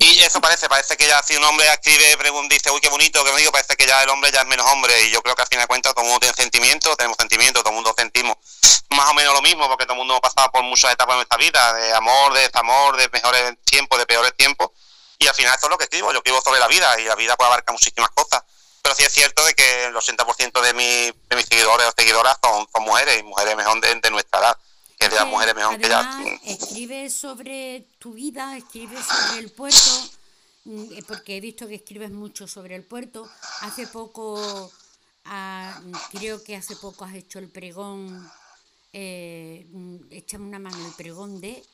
Y 0.03 0.19
eso 0.21 0.41
parece, 0.41 0.67
parece 0.67 0.97
que 0.97 1.07
ya 1.07 1.23
si 1.23 1.37
un 1.37 1.45
hombre 1.45 1.67
escribe, 1.71 2.17
pregunta, 2.17 2.55
dice, 2.55 2.71
uy, 2.71 2.81
qué 2.81 2.89
bonito, 2.89 3.23
me 3.23 3.37
digo, 3.37 3.53
parece 3.53 3.77
que 3.77 3.87
ya 3.87 4.03
el 4.03 4.09
hombre 4.09 4.33
ya 4.33 4.41
es 4.41 4.47
menos 4.47 4.67
hombre. 4.73 4.99
Y 5.03 5.11
yo 5.11 5.21
creo 5.21 5.35
que 5.35 5.43
al 5.43 5.49
fin 5.49 5.59
de 5.59 5.67
cuentas 5.67 5.93
todo 5.93 6.05
el 6.05 6.09
mundo 6.09 6.21
tiene 6.21 6.35
sentimientos, 6.35 6.97
tenemos 6.97 7.19
sentimientos, 7.21 7.63
todo 7.63 7.69
el 7.69 7.75
mundo 7.75 7.95
sentimos 7.95 8.35
más 8.89 9.11
o 9.11 9.15
menos 9.15 9.35
lo 9.35 9.43
mismo, 9.43 9.69
porque 9.69 9.85
todo 9.85 9.93
el 9.93 9.99
mundo 9.99 10.17
ha 10.17 10.21
pasado 10.23 10.51
por 10.53 10.63
muchas 10.63 10.95
etapas 10.95 11.13
de 11.13 11.17
nuestra 11.17 11.37
vida, 11.37 11.75
de 11.75 11.93
amor, 11.93 12.33
de 12.33 12.41
desamor, 12.41 12.97
de 12.97 13.11
mejores 13.11 13.63
tiempos, 13.67 13.99
de 13.99 14.07
peores 14.07 14.35
tiempos. 14.35 14.71
Y 15.19 15.27
al 15.27 15.35
final 15.35 15.55
eso 15.55 15.67
es 15.67 15.71
lo 15.71 15.77
que 15.77 15.85
escribo, 15.85 16.13
yo 16.13 16.19
escribo 16.21 16.41
sobre 16.41 16.61
la 16.61 16.67
vida 16.67 16.99
y 16.99 17.05
la 17.05 17.15
vida 17.15 17.37
puede 17.37 17.49
abarcar 17.49 17.75
muchísimas 17.75 18.09
cosas. 18.13 18.43
Pero 18.81 18.95
sí 18.95 19.05
es 19.05 19.13
cierto 19.13 19.45
de 19.45 19.53
que 19.53 19.85
el 19.85 19.95
80% 19.95 20.63
de, 20.63 20.73
mi, 20.73 21.13
de 21.29 21.37
mis 21.37 21.45
seguidores 21.45 21.87
o 21.87 21.93
seguidoras 21.95 22.39
son, 22.43 22.67
son 22.73 22.85
mujeres 22.85 23.21
y 23.21 23.23
mujeres 23.23 23.55
mejor 23.55 23.79
de 23.83 24.11
nuestra 24.11 24.41
edad 24.41 24.59
que 25.01 25.09
de 25.09 25.17
las 25.17 25.27
mujeres 25.27 25.55
mejor 25.55 25.79
que 25.79 25.89
ya. 25.89 26.23
Escribes 26.45 27.15
sobre 27.15 27.87
tu 27.99 28.13
vida, 28.13 28.57
escribes 28.57 29.05
sobre 29.05 29.41
el 29.41 29.51
puerto, 29.51 29.91
mm, 30.65 30.93
eh, 30.93 31.03
porque 31.09 31.39
he 31.39 31.41
visto 31.41 31.67
que 31.67 31.77
escribes 31.77 32.11
mucho 32.11 32.47
sobre 32.47 32.77
el 32.77 32.85
puerto. 32.85 33.29
Hace 33.63 33.87
poco, 33.87 34.71
ah, 35.25 35.81
creo 36.13 36.45
que 36.45 36.55
hace 36.55 36.77
poco 36.77 37.05
has 37.07 37.15
hecho 37.15 37.39
el 37.39 37.49
pregón, 37.49 38.31
eh, 38.93 39.67
mm, 39.71 39.97
échame 40.11 40.47
una 40.47 40.59
mano, 40.59 40.87
el 40.87 40.93
pregón 40.93 41.41
de, 41.41 41.65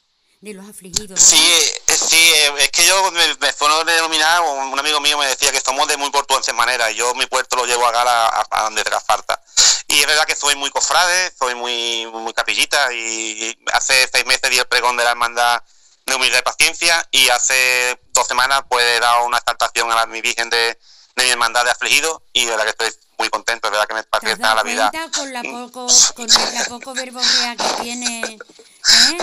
de 0.41 0.55
los 0.55 0.69
afligidos. 0.69 1.21
Sí, 1.21 1.37
eh, 1.37 1.97
sí, 1.97 2.17
eh, 2.17 2.55
es 2.59 2.71
que 2.71 2.87
yo 2.87 3.11
me, 3.11 3.35
me 3.41 3.53
fue 3.53 3.69
denominar, 3.85 4.43
un 4.43 4.79
amigo 4.79 5.01
mío 5.01 5.19
me 5.19 5.27
decía 5.27 5.51
que 5.51 5.61
somos 5.61 5.89
de 5.89 5.97
muy 5.97 6.11
portuenses 6.11 6.55
manera, 6.55 6.91
yo 6.93 7.15
mi 7.15 7.27
puerto 7.27 7.57
lo 7.57 7.67
llevo 7.67 7.87
a 7.87 7.93
gala 7.93 8.47
a, 8.51 8.63
donde 8.63 8.85
te 8.85 8.91
falta. 9.01 9.43
Y 9.89 10.01
es 10.01 10.07
verdad 10.07 10.25
que 10.27 10.35
soy 10.35 10.57
muy 10.57 10.71
cofrade, 10.71 11.33
soy 11.39 11.55
muy, 11.55 12.07
muy 12.07 12.33
capillita 12.33 12.93
y 12.93 13.57
hace 13.73 14.09
seis 14.11 14.27
meses 14.27 14.51
di 14.51 14.59
el 14.59 14.67
pregón 14.67 14.97
de 14.97 15.05
la 15.05 15.11
hermandad 15.11 15.63
de 16.07 16.15
humildad 16.15 16.39
y 16.39 16.43
paciencia 16.43 17.07
y 17.11 17.29
hace 17.29 17.99
dos 18.13 18.27
semanas 18.27 18.63
pues 18.69 18.85
he 18.85 19.01
dado 19.01 19.27
una 19.27 19.39
exaltación 19.39 19.91
a 19.91 19.97
la, 19.97 20.07
mi 20.07 20.21
Virgen 20.21 20.51
de, 20.51 20.79
de 21.17 21.25
mi 21.25 21.31
hermandad 21.31 21.65
de 21.65 21.71
afligidos 21.71 22.21
y 22.33 22.45
de 22.45 22.51
verdad 22.51 22.65
que 22.65 22.71
estoy 22.71 23.07
muy 23.19 23.29
contento, 23.31 23.69
es 23.69 23.73
verdad 23.73 23.87
que 23.89 23.95
me 23.95 24.03
parece 24.05 24.43
la 24.43 24.63
vida. 24.63 24.91
Con 25.15 25.33
la 25.33 25.43
poco, 25.43 25.87
con 26.15 26.27
la 26.27 26.65
poco 26.69 26.95
verborrea 26.95 27.57
que 27.57 27.83
tiene, 27.83 28.21
¿eh? 28.23 29.19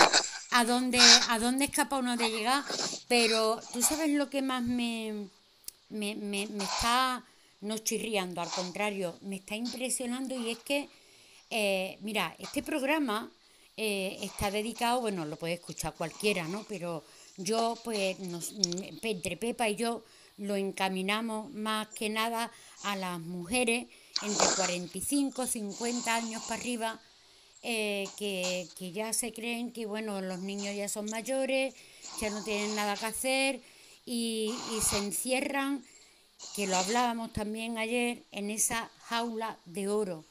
¿A 0.50 0.64
dónde, 0.64 1.00
a 1.28 1.38
dónde 1.38 1.66
escapa 1.66 1.96
uno 1.96 2.16
de 2.16 2.30
llegar? 2.30 2.62
Pero 3.08 3.60
tú 3.72 3.82
sabes 3.82 4.10
lo 4.10 4.30
que 4.30 4.42
más 4.42 4.62
me, 4.62 5.28
me, 5.88 6.14
me, 6.14 6.46
me 6.48 6.64
está 6.64 7.22
no 7.64 7.78
chirriando, 7.78 8.42
al 8.42 8.50
contrario, 8.50 9.16
me 9.22 9.36
está 9.36 9.56
impresionando 9.56 10.38
y 10.38 10.50
es 10.50 10.58
que, 10.58 10.88
eh, 11.50 11.98
mira, 12.02 12.36
este 12.38 12.62
programa 12.62 13.32
eh, 13.76 14.18
está 14.20 14.50
dedicado, 14.50 15.00
bueno, 15.00 15.24
lo 15.24 15.36
puede 15.36 15.54
escuchar 15.54 15.94
cualquiera, 15.94 16.46
¿no? 16.46 16.64
Pero 16.68 17.02
yo, 17.38 17.76
pues, 17.82 18.18
nos, 18.20 18.52
entre 19.02 19.36
Pepa 19.38 19.68
y 19.70 19.76
yo 19.76 20.04
lo 20.36 20.56
encaminamos 20.56 21.50
más 21.52 21.88
que 21.88 22.10
nada 22.10 22.52
a 22.82 22.96
las 22.96 23.18
mujeres 23.18 23.86
entre 24.22 24.46
45, 24.56 25.46
50 25.46 26.14
años 26.14 26.42
para 26.42 26.60
arriba, 26.60 27.00
eh, 27.62 28.06
que, 28.18 28.68
que 28.76 28.92
ya 28.92 29.14
se 29.14 29.32
creen 29.32 29.72
que, 29.72 29.86
bueno, 29.86 30.20
los 30.20 30.40
niños 30.40 30.76
ya 30.76 30.88
son 30.90 31.06
mayores, 31.06 31.74
ya 32.20 32.28
no 32.28 32.44
tienen 32.44 32.74
nada 32.76 32.94
que 32.94 33.06
hacer 33.06 33.62
y 34.04 34.54
se 34.82 34.98
encierran 34.98 35.82
que 36.54 36.66
lo 36.66 36.76
hablábamos 36.76 37.32
también 37.32 37.78
ayer, 37.78 38.22
en 38.30 38.50
esa 38.50 38.90
jaula 39.04 39.58
de 39.64 39.88
oro. 39.88 40.24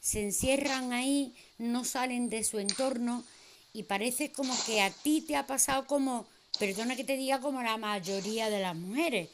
Se 0.00 0.22
encierran 0.22 0.92
ahí, 0.92 1.34
no 1.58 1.84
salen 1.84 2.28
de 2.28 2.42
su 2.44 2.58
entorno 2.58 3.24
y 3.72 3.84
parece 3.84 4.32
como 4.32 4.54
que 4.64 4.80
a 4.80 4.90
ti 4.90 5.20
te 5.20 5.36
ha 5.36 5.46
pasado 5.46 5.86
como, 5.86 6.26
perdona 6.58 6.96
que 6.96 7.04
te 7.04 7.16
diga, 7.16 7.40
como 7.40 7.62
la 7.62 7.76
mayoría 7.76 8.50
de 8.50 8.60
las 8.60 8.74
mujeres. 8.74 9.28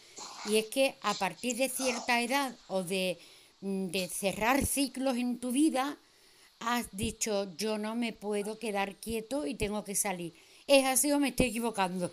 Y 0.46 0.56
es 0.56 0.66
que 0.66 0.96
a 1.02 1.14
partir 1.14 1.56
de 1.56 1.68
cierta 1.68 2.20
edad 2.20 2.54
o 2.68 2.82
de, 2.82 3.18
mm, 3.60 3.86
de 3.86 4.08
cerrar 4.08 4.66
ciclos 4.66 5.16
en 5.16 5.38
tu 5.38 5.52
vida, 5.52 5.96
has 6.60 6.86
dicho, 6.96 7.54
yo 7.56 7.78
no 7.78 7.94
me 7.94 8.12
puedo 8.12 8.58
quedar 8.58 8.96
quieto 8.96 9.46
y 9.46 9.54
tengo 9.54 9.84
que 9.84 9.94
salir. 9.94 10.34
¿Es 10.66 10.84
así 10.84 11.12
o 11.12 11.20
me 11.20 11.28
estoy 11.28 11.46
equivocando? 11.46 12.10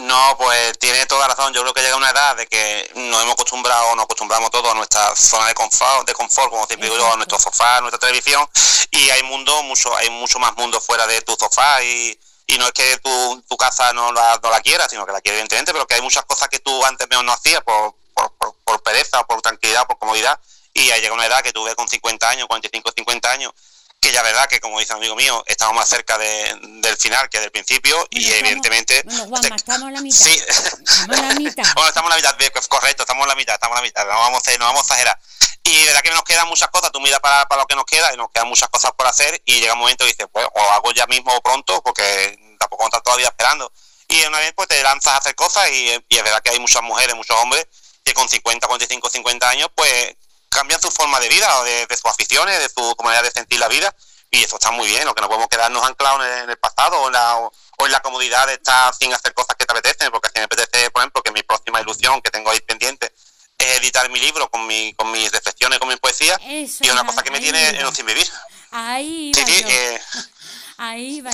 No, 0.00 0.36
pues 0.38 0.78
tiene 0.78 1.06
toda 1.06 1.28
razón. 1.28 1.52
Yo 1.52 1.62
creo 1.62 1.74
que 1.74 1.82
llega 1.82 1.96
una 1.96 2.10
edad 2.10 2.36
de 2.36 2.46
que 2.46 2.90
nos 2.94 3.22
hemos 3.22 3.34
acostumbrado, 3.34 3.94
nos 3.96 4.04
acostumbramos 4.04 4.50
todos 4.50 4.70
a 4.70 4.74
nuestra 4.74 5.14
zona 5.16 5.48
de 5.48 5.54
confort, 5.54 6.06
de 6.06 6.14
confort 6.14 6.50
como 6.50 6.66
siempre 6.66 6.88
digo 6.88 6.98
yo, 6.98 7.12
a 7.12 7.16
nuestro 7.16 7.38
sofá, 7.38 7.78
a 7.78 7.80
nuestra 7.80 7.98
televisión, 7.98 8.48
y 8.90 9.10
hay 9.10 9.22
mundo, 9.22 9.62
mucho, 9.62 9.94
hay 9.96 10.10
mucho 10.10 10.38
más 10.38 10.56
mundo 10.56 10.80
fuera 10.80 11.06
de 11.06 11.20
tu 11.22 11.36
sofá 11.38 11.82
y, 11.82 12.18
y 12.46 12.58
no 12.58 12.66
es 12.66 12.72
que 12.72 12.96
tu, 12.98 13.42
tu 13.48 13.56
casa 13.56 13.92
no 13.92 14.12
la, 14.12 14.40
no 14.42 14.50
la 14.50 14.60
quieras, 14.60 14.88
sino 14.90 15.04
que 15.04 15.12
la 15.12 15.20
quieres 15.20 15.38
evidentemente, 15.38 15.72
pero 15.72 15.86
que 15.86 15.94
hay 15.94 16.02
muchas 16.02 16.24
cosas 16.24 16.48
que 16.48 16.58
tú 16.58 16.84
antes 16.84 17.08
menos 17.08 17.24
no 17.24 17.32
hacías 17.32 17.62
por, 17.62 17.94
por, 18.14 18.54
por, 18.64 18.82
pereza, 18.82 19.24
por 19.24 19.42
tranquilidad, 19.42 19.86
por 19.86 19.98
comodidad, 19.98 20.40
y 20.72 20.90
ahí 20.90 21.00
llega 21.00 21.14
una 21.14 21.26
edad 21.26 21.42
que 21.42 21.52
tú 21.52 21.64
ves 21.64 21.74
con 21.74 21.88
50 21.88 22.28
años, 22.28 22.46
45, 22.46 22.92
50 22.96 23.30
años, 23.30 23.52
que 24.00 24.12
ya 24.12 24.22
verdad 24.22 24.48
que 24.48 24.60
como 24.60 24.78
dice 24.78 24.92
un 24.92 24.98
amigo 24.98 25.16
mío, 25.16 25.42
estamos 25.46 25.74
más 25.74 25.88
cerca 25.88 26.16
del 26.18 26.96
final 26.98 27.28
que 27.28 27.40
del 27.40 27.50
principio 27.50 28.06
y 28.10 28.30
evidentemente... 28.32 29.02
Bueno, 29.04 29.54
estamos 29.54 29.88
en 29.88 29.94
la 29.94 30.00
mitad. 30.00 30.16
Sí. 30.16 30.40
Estamos 30.48 31.18
en 31.18 31.28
la 31.28 31.34
mitad. 31.34 31.64
bueno, 31.74 31.88
estamos 31.88 32.08
en 32.14 32.22
la 32.22 32.32
mitad, 32.32 32.52
pues, 32.52 32.68
correcto, 32.68 33.02
estamos 33.02 33.22
en 33.22 33.28
la 33.28 33.34
mitad, 33.34 33.54
estamos 33.54 33.76
en 33.76 33.82
la 33.82 33.86
mitad, 33.88 34.06
no 34.06 34.18
vamos 34.18 34.46
a, 34.46 34.58
no 34.58 34.64
vamos 34.66 34.82
a 34.82 34.84
exagerar. 34.84 35.18
Y 35.64 35.80
de 35.80 35.86
verdad 35.86 36.02
que 36.02 36.10
nos 36.10 36.22
quedan 36.22 36.48
muchas 36.48 36.68
cosas, 36.70 36.92
tú 36.92 37.00
miras 37.00 37.20
para, 37.20 37.46
para 37.46 37.62
lo 37.62 37.66
que 37.66 37.74
nos 37.74 37.84
queda 37.84 38.14
y 38.14 38.16
nos 38.16 38.30
quedan 38.30 38.48
muchas 38.48 38.68
cosas 38.68 38.92
por 38.92 39.06
hacer 39.06 39.42
y 39.44 39.60
llega 39.60 39.72
un 39.72 39.80
momento 39.80 40.04
y 40.04 40.08
dices, 40.08 40.26
pues 40.32 40.46
o 40.54 40.60
hago 40.70 40.92
ya 40.92 41.06
mismo 41.06 41.34
o 41.34 41.40
pronto 41.42 41.82
porque 41.82 42.38
tampoco 42.58 42.84
estar 42.84 43.02
todavía 43.02 43.28
esperando. 43.28 43.70
Y 44.06 44.24
una 44.24 44.38
vez 44.38 44.52
pues 44.54 44.68
te 44.68 44.82
lanzas 44.82 45.14
a 45.14 45.16
hacer 45.18 45.34
cosas 45.34 45.68
y, 45.70 45.90
y 46.08 46.16
es 46.16 46.22
verdad 46.22 46.40
que 46.42 46.50
hay 46.50 46.60
muchas 46.60 46.82
mujeres, 46.82 47.14
muchos 47.14 47.36
hombres 47.36 47.66
que 48.04 48.14
con 48.14 48.28
50, 48.28 48.66
45, 48.66 49.10
50 49.10 49.50
años 49.50 49.68
pues 49.74 50.14
cambian 50.48 50.80
su 50.80 50.90
forma 50.90 51.20
de 51.20 51.28
vida, 51.28 51.58
o 51.58 51.64
de, 51.64 51.86
sus 51.90 52.06
aficiones, 52.06 52.58
de 52.58 52.68
su 52.68 52.96
manera 53.02 53.22
de 53.22 53.30
sentir 53.30 53.58
la 53.58 53.68
vida, 53.68 53.94
y 54.30 54.44
eso 54.44 54.56
está 54.56 54.70
muy 54.70 54.86
bien, 54.88 55.04
lo 55.04 55.14
que 55.14 55.20
no 55.20 55.28
podemos 55.28 55.48
quedarnos 55.48 55.84
anclados 55.84 56.24
en 56.24 56.50
el, 56.50 56.58
pasado 56.58 57.00
o 57.00 57.06
en, 57.06 57.12
la, 57.14 57.36
o, 57.38 57.52
en 57.86 57.92
la 57.92 58.00
comodidad 58.00 58.46
de 58.46 58.54
estar 58.54 58.94
sin 58.94 59.12
hacer 59.12 59.34
cosas 59.34 59.56
que 59.56 59.64
te 59.64 59.72
apetecen, 59.72 60.10
porque 60.10 60.28
si 60.28 60.38
me 60.38 60.44
apetece, 60.44 60.90
por 60.90 61.02
ejemplo, 61.02 61.22
que 61.22 61.32
mi 61.32 61.42
próxima 61.42 61.80
ilusión 61.80 62.20
que 62.20 62.30
tengo 62.30 62.50
ahí 62.50 62.60
pendiente 62.60 63.12
es 63.58 63.78
editar 63.78 64.08
mi 64.10 64.20
libro 64.20 64.48
con, 64.50 64.66
mi, 64.66 64.94
con 64.94 65.10
mis 65.10 65.32
reflexiones, 65.32 65.78
con 65.78 65.88
mi 65.88 65.96
poesía, 65.96 66.38
y 66.44 66.90
una 66.90 67.04
cosa 67.04 67.22
que 67.22 67.30
me 67.30 67.40
tiene 67.40 67.68
en 67.70 67.86
un 67.86 67.94
sin 67.94 68.06
vivir. 68.06 68.28
Ahí 68.70 69.32
sí, 69.34 69.42
sí, 69.46 69.64
eh, 69.66 70.00
Ahí 70.78 71.20
va. 71.20 71.30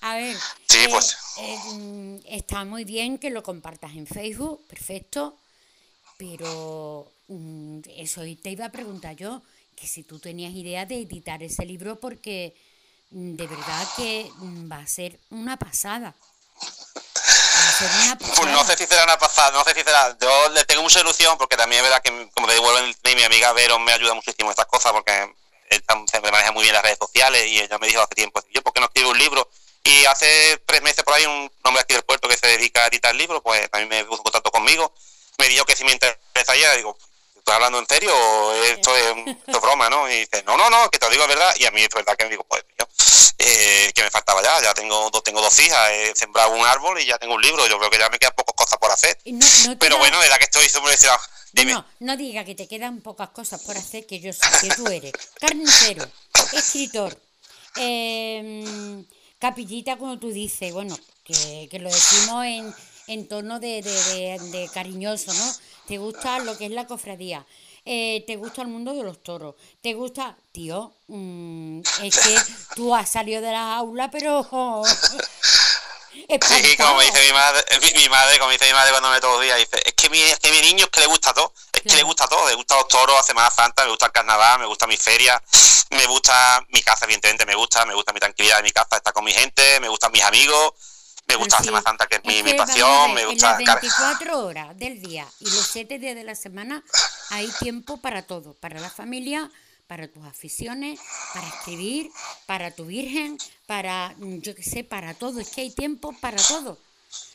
A 0.00 0.14
ver. 0.16 0.36
Sí, 0.68 0.88
pues. 0.90 1.16
Eh, 1.38 2.20
está 2.26 2.64
muy 2.64 2.84
bien 2.84 3.18
que 3.18 3.30
lo 3.30 3.44
compartas 3.44 3.92
en 3.92 4.08
Facebook, 4.08 4.66
perfecto. 4.66 5.36
Pero 6.16 7.12
Mm, 7.34 7.80
eso 7.96 8.22
te 8.42 8.50
iba 8.50 8.66
a 8.66 8.72
preguntar 8.72 9.16
yo, 9.16 9.42
que 9.76 9.86
si 9.86 10.04
tú 10.04 10.20
tenías 10.20 10.52
idea 10.52 10.86
de 10.86 11.02
editar 11.02 11.42
ese 11.42 11.66
libro 11.66 11.98
porque 11.98 12.54
mm, 13.10 13.34
de 13.34 13.46
verdad 13.46 13.88
que 13.96 14.30
mm, 14.36 14.70
va 14.70 14.78
a 14.78 14.86
ser 14.86 15.18
una 15.30 15.56
pasada. 15.56 16.14
Pues 18.36 18.50
no 18.52 18.64
sé 18.64 18.76
si 18.76 18.86
será 18.86 19.04
una 19.04 19.18
pasada, 19.18 19.50
no 19.50 19.64
sé 19.64 19.74
si 19.74 19.82
será. 19.82 20.16
Yo 20.20 20.48
le 20.50 20.64
tengo 20.64 20.82
mucha 20.82 21.00
ilusión 21.00 21.36
porque 21.36 21.56
también 21.56 21.84
es 21.84 21.90
verdad 21.90 22.02
que, 22.02 22.30
como 22.32 22.46
te 22.46 22.54
digo, 22.54 22.68
mi 23.16 23.22
amiga 23.24 23.52
Vero 23.52 23.78
me 23.80 23.92
ayuda 23.92 24.14
muchísimo 24.14 24.48
en 24.48 24.50
estas 24.50 24.66
cosas 24.66 24.92
porque 24.92 25.34
él 25.70 25.82
se 26.10 26.20
maneja 26.20 26.52
muy 26.52 26.62
bien 26.62 26.74
las 26.74 26.84
redes 26.84 26.98
sociales 26.98 27.46
y 27.46 27.60
ella 27.60 27.78
me 27.78 27.88
dijo 27.88 28.00
hace 28.00 28.14
tiempo, 28.14 28.40
yo, 28.52 28.62
¿por 28.62 28.72
qué 28.72 28.80
no 28.80 28.86
escribo 28.86 29.10
un 29.10 29.18
libro? 29.18 29.50
Y 29.82 30.04
hace 30.04 30.62
tres 30.66 30.82
meses 30.82 31.02
por 31.02 31.14
ahí 31.14 31.26
un 31.26 31.50
hombre 31.62 31.82
aquí 31.82 31.94
del 31.94 32.04
puerto 32.04 32.28
que 32.28 32.36
se 32.36 32.46
dedica 32.46 32.84
a 32.84 32.86
editar 32.86 33.14
libros, 33.14 33.42
pues 33.42 33.68
también 33.70 33.88
me 33.88 34.04
puso 34.04 34.20
en 34.20 34.24
contacto 34.24 34.50
conmigo. 34.50 34.94
Me 35.38 35.48
dijo 35.48 35.64
que 35.64 35.74
si 35.74 35.84
me 35.84 35.92
interesaría, 35.92 36.72
digo, 36.74 36.96
¿estás 37.44 37.56
hablando 37.56 37.78
en 37.78 37.86
serio 37.86 38.10
o 38.16 38.54
esto 38.54 38.96
es, 38.96 39.60
broma, 39.60 39.90
no? 39.90 40.08
Y 40.08 40.20
dice, 40.20 40.42
no, 40.46 40.56
no, 40.56 40.70
no, 40.70 40.88
que 40.90 40.98
te 40.98 41.04
lo 41.04 41.12
digo 41.12 41.26
verdad. 41.28 41.54
Y 41.58 41.66
a 41.66 41.70
mí 41.70 41.82
es 41.82 41.90
verdad 41.90 42.16
que 42.16 42.24
me 42.24 42.30
digo, 42.30 42.44
pues, 42.44 42.64
yo, 42.78 42.86
eh, 43.36 43.92
que 43.94 44.02
me 44.02 44.10
faltaba 44.10 44.42
ya, 44.42 44.62
ya 44.62 44.72
tengo, 44.72 45.10
tengo 45.22 45.42
dos 45.42 45.58
hijas, 45.58 45.90
he 45.90 46.14
sembrado 46.16 46.52
un 46.52 46.64
árbol 46.64 46.98
y 47.00 47.04
ya 47.04 47.18
tengo 47.18 47.34
un 47.34 47.42
libro. 47.42 47.66
Yo 47.66 47.78
creo 47.78 47.90
que 47.90 47.98
ya 47.98 48.08
me 48.08 48.18
quedan 48.18 48.32
pocas 48.34 48.54
cosas 48.54 48.78
por 48.78 48.90
hacer. 48.90 49.18
Pero 49.78 49.98
bueno, 49.98 50.18
de 50.20 50.28
la 50.28 50.38
que 50.38 50.44
estoy 50.44 50.66
súper 50.70 50.96
No, 51.66 51.86
no 52.00 52.16
diga 52.16 52.46
que 52.46 52.54
te 52.54 52.66
quedan 52.66 53.02
pocas 53.02 53.28
cosas 53.28 53.60
por 53.60 53.76
hacer, 53.76 54.06
que 54.06 54.20
yo 54.20 54.32
sé 54.32 54.48
que 54.62 54.74
tú 54.74 54.86
eres 54.86 55.12
carnicero, 55.40 56.10
escritor, 56.52 57.14
eh, 57.76 59.04
capillita, 59.38 59.98
como 59.98 60.18
tú 60.18 60.30
dices, 60.30 60.72
bueno, 60.72 60.98
que, 61.24 61.68
que 61.70 61.78
lo 61.78 61.90
decimos 61.90 62.46
en, 62.46 62.74
en 63.06 63.28
tono 63.28 63.60
de, 63.60 63.82
de, 63.82 64.38
de 64.50 64.68
cariñoso, 64.72 65.34
¿no? 65.34 65.54
Te 65.86 65.98
gusta 65.98 66.38
lo 66.38 66.56
que 66.56 66.66
es 66.66 66.70
la 66.70 66.86
cofradía, 66.86 67.44
eh, 67.84 68.24
te 68.26 68.36
gusta 68.36 68.62
el 68.62 68.68
mundo 68.68 68.94
de 68.94 69.02
los 69.02 69.22
toros, 69.22 69.54
te 69.82 69.94
gusta, 69.94 70.36
tío, 70.52 70.92
mm, 71.08 71.80
es 72.02 72.18
que 72.18 72.36
tú 72.74 72.94
has 72.94 73.10
salido 73.10 73.42
de 73.42 73.52
la 73.52 73.76
aula, 73.76 74.10
pero... 74.10 74.82
Sí, 76.14 76.76
como 76.76 77.00
dice 77.00 77.26
mi 77.26 77.32
madre, 77.32 77.64
mi, 77.94 78.08
madre, 78.08 78.38
como 78.38 78.50
dice 78.52 78.66
mi 78.66 78.72
madre 78.72 78.92
cuando 78.92 79.10
me 79.10 79.20
todos 79.20 79.34
los 79.34 79.42
días, 79.42 79.58
dice, 79.58 79.82
es 79.84 79.94
que 79.94 80.08
mi, 80.08 80.20
es 80.22 80.38
que 80.38 80.50
mi 80.52 80.60
niño 80.62 80.84
es 80.84 80.90
que 80.90 81.00
le 81.00 81.06
gusta 81.06 81.34
todo, 81.34 81.52
es 81.72 81.82
que 81.82 81.96
le 81.96 82.02
gusta 82.02 82.26
todo, 82.28 82.48
le 82.48 82.54
gusta 82.54 82.76
los 82.76 82.88
toros, 82.88 83.18
hace 83.18 83.34
más 83.34 83.54
Santa, 83.54 83.82
me 83.82 83.90
gusta 83.90 84.06
el 84.06 84.12
carnaval, 84.12 84.60
me 84.60 84.66
gusta 84.66 84.86
mi 84.86 84.96
feria, 84.96 85.42
me 85.90 86.06
gusta 86.06 86.64
mi 86.70 86.82
casa, 86.82 87.04
evidentemente 87.04 87.44
me 87.44 87.54
gusta, 87.54 87.84
me 87.84 87.94
gusta 87.94 88.12
mi 88.12 88.20
tranquilidad 88.20 88.58
de 88.58 88.62
mi 88.62 88.70
casa, 88.70 88.96
estar 88.96 89.12
con 89.12 89.24
mi 89.24 89.32
gente, 89.32 89.80
me 89.80 89.88
gustan 89.88 90.12
mis 90.12 90.22
amigos, 90.22 90.72
me 91.28 91.36
gusta 91.36 91.58
la 91.58 91.64
Semana 91.64 91.82
Santa, 91.82 92.06
que 92.06 92.16
es, 92.16 92.44
mi, 92.44 92.54
pasión, 92.54 93.14
me 93.14 93.26
gusta... 93.26 93.58
En 93.58 93.64
las 93.64 93.80
24 93.80 94.38
horas 94.46 94.78
del 94.78 95.00
día 95.00 95.26
y 95.40 95.44
los 95.44 95.66
7 95.72 95.98
días 95.98 96.14
de 96.14 96.24
la 96.24 96.34
semana 96.34 96.84
hay 97.30 97.48
tiempo 97.60 97.98
para 97.98 98.22
todo, 98.22 98.54
para 98.54 98.80
la 98.80 98.90
familia, 98.90 99.50
para 99.86 100.08
tus 100.08 100.24
aficiones, 100.24 101.00
para 101.32 101.46
escribir, 101.48 102.10
para 102.46 102.70
tu 102.70 102.86
virgen, 102.86 103.38
para, 103.66 104.14
mm, 104.18 104.40
yo 104.40 104.54
qué 104.54 104.62
sé, 104.62 104.84
para 104.84 105.14
todo. 105.14 105.40
Es 105.40 105.50
que 105.50 105.62
hay 105.62 105.70
tiempo 105.70 106.14
para 106.20 106.36
todo. 106.36 106.78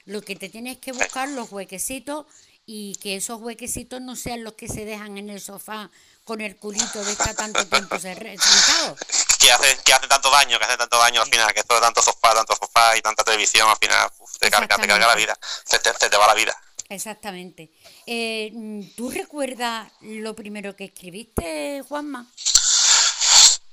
Lo 0.05 0.21
que 0.21 0.35
te 0.35 0.49
tienes 0.49 0.77
que 0.77 0.91
buscar, 0.91 1.29
los 1.29 1.51
huequecitos, 1.51 2.25
y 2.71 2.95
que 2.97 3.15
esos 3.15 3.41
huequecitos 3.41 3.99
no 3.99 4.15
sean 4.15 4.43
los 4.43 4.53
que 4.53 4.67
se 4.67 4.85
dejan 4.85 5.17
en 5.17 5.31
el 5.31 5.41
sofá 5.41 5.89
con 6.23 6.39
el 6.39 6.55
culito 6.55 7.03
de 7.03 7.13
estar 7.13 7.33
tanto 7.33 7.65
tiempo 7.65 7.97
sentado 7.99 8.95
que 9.39 9.51
hace, 9.51 9.77
que 9.83 9.93
hace 9.93 10.07
tanto 10.07 10.29
daño, 10.29 10.59
que 10.59 10.65
hace 10.65 10.77
tanto 10.77 10.97
daño 10.97 11.21
al 11.21 11.29
final, 11.29 11.53
que 11.53 11.61
esto 11.61 11.73
de 11.73 11.81
tanto 11.81 12.01
sofá, 12.01 12.33
tanto 12.33 12.55
sofá 12.55 12.97
y 12.97 13.01
tanta 13.01 13.23
televisión, 13.23 13.69
al 13.69 13.77
final 13.77 14.11
te, 14.39 14.51
carga, 14.51 14.75
te 14.75 14.87
carga 14.87 15.07
la 15.07 15.15
vida, 15.15 15.37
se 15.65 15.79
te, 15.79 16.17
va 16.17 16.27
la 16.27 16.33
vida. 16.33 16.61
Exactamente. 16.89 17.71
Eh, 18.05 18.51
¿Tú 18.97 19.09
recuerdas 19.11 19.89
lo 20.01 20.35
primero 20.35 20.75
que 20.75 20.85
escribiste, 20.85 21.81
Juanma? 21.87 22.27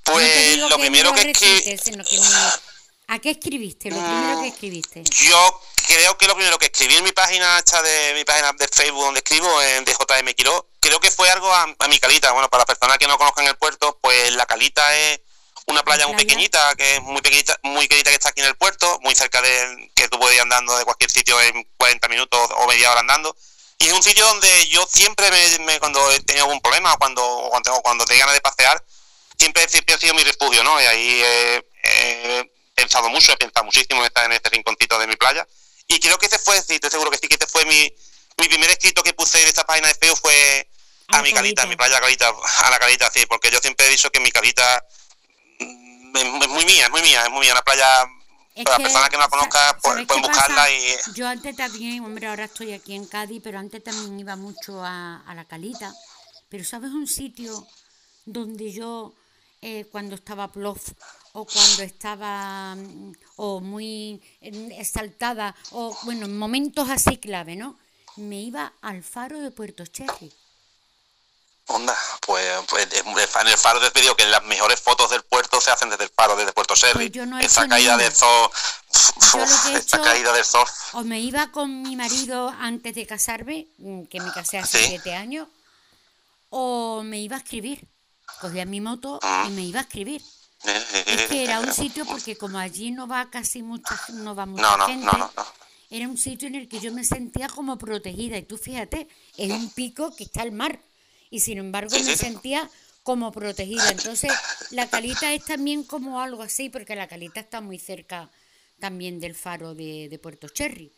Pues 0.03 0.57
lo 0.57 0.77
primero 0.77 1.13
que, 1.13 1.31
escribiste... 1.31 1.77
¿A 3.09 3.19
qué 3.19 3.31
escribiste? 3.31 3.89
Lo 3.89 3.97
primero 3.97 4.41
que 4.41 4.47
escribiste. 4.47 5.03
Yo 5.03 5.61
creo 5.85 6.17
que 6.17 6.27
lo 6.27 6.35
primero 6.35 6.57
que 6.57 6.65
escribí 6.65 6.95
en 6.95 7.03
mi 7.03 7.11
página 7.11 7.57
esta 7.57 7.81
de 7.81 8.13
mi 8.15 8.23
página 8.23 8.53
de 8.53 8.67
Facebook 8.67 9.03
donde 9.03 9.19
escribo 9.19 9.61
en 9.61 9.85
DJM 9.85 10.33
Quiro, 10.35 10.69
creo 10.79 10.99
que 10.99 11.09
fue 11.11 11.29
algo 11.29 11.53
a, 11.53 11.73
a, 11.79 11.87
mi 11.87 11.99
calita. 11.99 12.31
Bueno, 12.31 12.49
para 12.49 12.61
las 12.61 12.67
personas 12.67 12.97
que 12.97 13.07
no 13.07 13.17
conozcan 13.17 13.47
el 13.47 13.55
puerto, 13.55 13.97
pues 14.01 14.33
la 14.33 14.45
calita 14.45 14.95
es 14.97 15.21
una 15.67 15.83
playa 15.83 16.07
muy 16.07 16.15
pequeñita, 16.15 16.75
que 16.75 16.95
es 16.95 17.01
muy 17.01 17.21
pequeñita, 17.21 17.59
muy 17.63 17.87
querida 17.87 18.09
que 18.09 18.15
está 18.15 18.29
aquí 18.29 18.41
en 18.41 18.47
el 18.47 18.55
puerto, 18.55 18.99
muy 19.03 19.13
cerca 19.15 19.41
de 19.41 19.91
que 19.95 20.07
tú 20.07 20.17
puedes 20.19 20.35
ir 20.35 20.41
andando 20.41 20.77
de 20.77 20.85
cualquier 20.85 21.11
sitio 21.11 21.39
en 21.41 21.67
40 21.77 22.07
minutos 22.07 22.49
o 22.57 22.67
media 22.67 22.91
hora 22.91 23.01
andando. 23.01 23.35
Y 23.79 23.87
es 23.87 23.93
un 23.93 24.01
sitio 24.01 24.25
donde 24.25 24.67
yo 24.67 24.87
siempre, 24.91 25.29
me, 25.59 25.79
cuando 25.79 26.11
he 26.11 26.19
tenido 26.21 26.45
algún 26.45 26.61
problema 26.61 26.93
o 26.93 26.97
cuando, 26.97 27.47
cuando, 27.51 27.81
cuando 27.81 28.05
tengo 28.05 28.19
ganas 28.19 28.33
de 28.33 28.41
pasear, 28.41 28.83
siempre, 29.37 29.67
siempre 29.67 29.95
ha 29.95 29.97
sido 29.97 30.13
mi 30.13 30.23
refugio, 30.23 30.63
¿no? 30.63 30.81
Y 30.81 30.85
ahí 30.85 31.21
he 31.23 32.51
pensado 32.73 33.09
mucho, 33.09 33.33
he 33.33 33.37
pensado 33.37 33.65
muchísimo 33.65 34.01
en 34.01 34.07
estar 34.07 34.25
en 34.25 34.31
este 34.31 34.49
rinconcito 34.49 34.97
de 34.99 35.07
mi 35.07 35.15
playa. 35.15 35.47
Y 35.87 35.99
creo 35.99 36.17
que 36.17 36.27
ese 36.27 36.39
fue, 36.39 36.61
sí, 36.61 36.75
estoy 36.75 36.91
seguro 36.91 37.11
que 37.11 37.17
sí, 37.17 37.27
que 37.27 37.35
este 37.35 37.47
fue 37.47 37.65
mi, 37.65 37.93
mi 38.37 38.47
primer 38.47 38.69
escrito 38.69 39.03
que 39.03 39.13
puse 39.13 39.41
en 39.41 39.47
esta 39.47 39.65
página 39.65 39.87
de 39.87 39.95
Facebook 39.95 40.19
fue 40.21 40.69
a, 41.07 41.21
mi 41.21 41.33
calita, 41.33 41.63
a 41.63 41.65
mi 41.65 41.75
playa 41.75 41.99
calita, 41.99 42.31
a 42.63 42.69
la 42.69 42.79
calita, 42.79 43.09
sí, 43.11 43.25
porque 43.25 43.49
yo 43.49 43.59
siempre 43.59 43.87
he 43.87 43.89
dicho 43.89 44.09
que 44.11 44.19
mi 44.19 44.31
calita 44.31 44.85
es 46.15 46.49
muy 46.49 46.65
mía, 46.65 46.85
es 46.85 46.91
muy 46.91 47.01
mía, 47.01 47.23
es 47.23 47.29
muy 47.29 47.39
mía. 47.41 47.53
Una 47.53 47.61
playa, 47.61 48.05
para 48.63 48.77
las 48.77 48.79
personas 48.79 49.09
que 49.09 49.15
no 49.17 49.23
la 49.23 49.29
conozcan, 49.29 49.79
pueden 49.81 50.21
buscarla 50.21 50.71
y... 50.71 50.95
Yo 51.13 51.27
antes 51.27 51.55
también, 51.55 52.03
hombre, 52.03 52.27
ahora 52.27 52.45
estoy 52.45 52.73
aquí 52.73 52.95
en 52.95 53.05
Cádiz, 53.05 53.41
pero 53.43 53.59
antes 53.59 53.83
también 53.83 54.19
iba 54.19 54.35
mucho 54.35 54.83
a, 54.83 55.21
a 55.25 55.35
la 55.35 55.45
Calita. 55.45 55.93
Pero 56.49 56.63
¿sabes 56.63 56.91
un 56.91 57.07
sitio 57.07 57.67
donde 58.25 58.71
yo, 58.71 59.13
eh, 59.61 59.85
cuando 59.91 60.15
estaba 60.15 60.47
plof, 60.51 60.91
o 61.33 61.45
cuando 61.45 61.83
estaba 61.83 62.75
mm, 62.75 63.13
o 63.35 63.59
muy 63.59 64.21
exaltada, 64.41 65.55
o 65.71 65.95
bueno, 66.03 66.25
en 66.25 66.37
momentos 66.37 66.89
así 66.89 67.17
clave, 67.17 67.55
¿no? 67.55 67.77
Me 68.15 68.41
iba 68.41 68.73
al 68.81 69.03
faro 69.03 69.39
de 69.39 69.51
Puerto 69.51 69.85
Cherry. 69.85 70.31
Onda, 71.69 71.95
pues, 72.25 72.45
pues 72.67 72.87
en 72.93 73.47
el 73.47 73.57
faro 73.57 73.91
te 73.91 74.01
digo 74.01 74.15
que 74.15 74.25
las 74.25 74.43
mejores 74.45 74.79
fotos 74.79 75.09
del 75.09 75.21
puerto 75.23 75.59
se 75.59 75.69
hacen 75.69 75.89
desde 75.89 76.05
el 76.05 76.09
faro, 76.09 76.37
desde 76.37 76.53
Puerto 76.53 76.75
Sherry. 76.75 77.09
Pues 77.09 77.45
esa 77.45 77.67
caída 77.67 77.97
del 77.97 78.13
sol, 78.13 78.49
esa 79.73 80.01
caída 80.01 80.31
del 80.31 80.45
sol. 80.45 80.65
O 80.93 81.03
me 81.03 81.19
iba 81.19 81.51
con 81.51 81.81
mi 81.81 81.97
marido 81.97 82.53
antes 82.57 82.95
de 82.95 83.05
casarme, 83.05 83.67
mm, 83.79 84.03
que 84.03 84.21
me 84.21 84.31
casé 84.31 84.57
hace 84.59 84.87
siete 84.87 85.13
años, 85.13 85.49
o 86.49 87.03
me 87.03 87.19
iba 87.19 87.35
a 87.35 87.39
escribir. 87.39 87.85
Cogía 88.39 88.65
mi 88.65 88.79
moto 88.79 89.19
y 89.21 89.49
mm. 89.49 89.55
me 89.55 89.63
iba 89.63 89.79
a 89.79 89.83
escribir. 89.83 90.21
Es 90.63 91.27
que 91.27 91.43
era 91.43 91.59
un 91.59 91.73
sitio 91.73 92.05
porque 92.05 92.37
como 92.37 92.57
allí 92.57 92.91
no 92.91 93.07
va 93.07 93.29
casi 93.29 93.61
mucha, 93.61 93.99
no 94.13 94.35
va 94.35 94.45
mucha 94.45 94.85
gente. 94.85 95.07
era 95.89 96.07
un 96.07 96.17
sitio 96.17 96.47
en 96.47 96.55
el 96.55 96.67
que 96.67 96.79
yo 96.79 96.91
me 96.91 97.03
sentía 97.03 97.49
como 97.49 97.77
protegida. 97.77 98.37
Y 98.37 98.43
tú 98.43 98.57
fíjate, 98.57 99.07
es 99.37 99.51
un 99.51 99.69
pico 99.71 100.15
que 100.15 100.23
está 100.23 100.41
al 100.41 100.51
mar. 100.51 100.79
Y 101.29 101.41
sin 101.41 101.57
embargo 101.57 101.97
me 101.99 102.15
sentía 102.15 102.69
como 103.07 103.31
protegida. 103.31 103.89
Entonces, 103.89 104.33
la 104.71 104.89
calita 104.89 105.31
es 105.31 105.45
también 105.45 105.85
como 105.85 106.19
algo 106.19 106.43
así, 106.43 106.67
porque 106.67 106.93
la 106.93 107.07
calita 107.07 107.39
está 107.39 107.61
muy 107.61 107.79
cerca 107.79 108.29
también 108.81 109.21
del 109.21 109.33
faro 109.33 109.73
de, 109.73 110.19
Puerto 110.21 110.49
Cherry. 110.49 110.91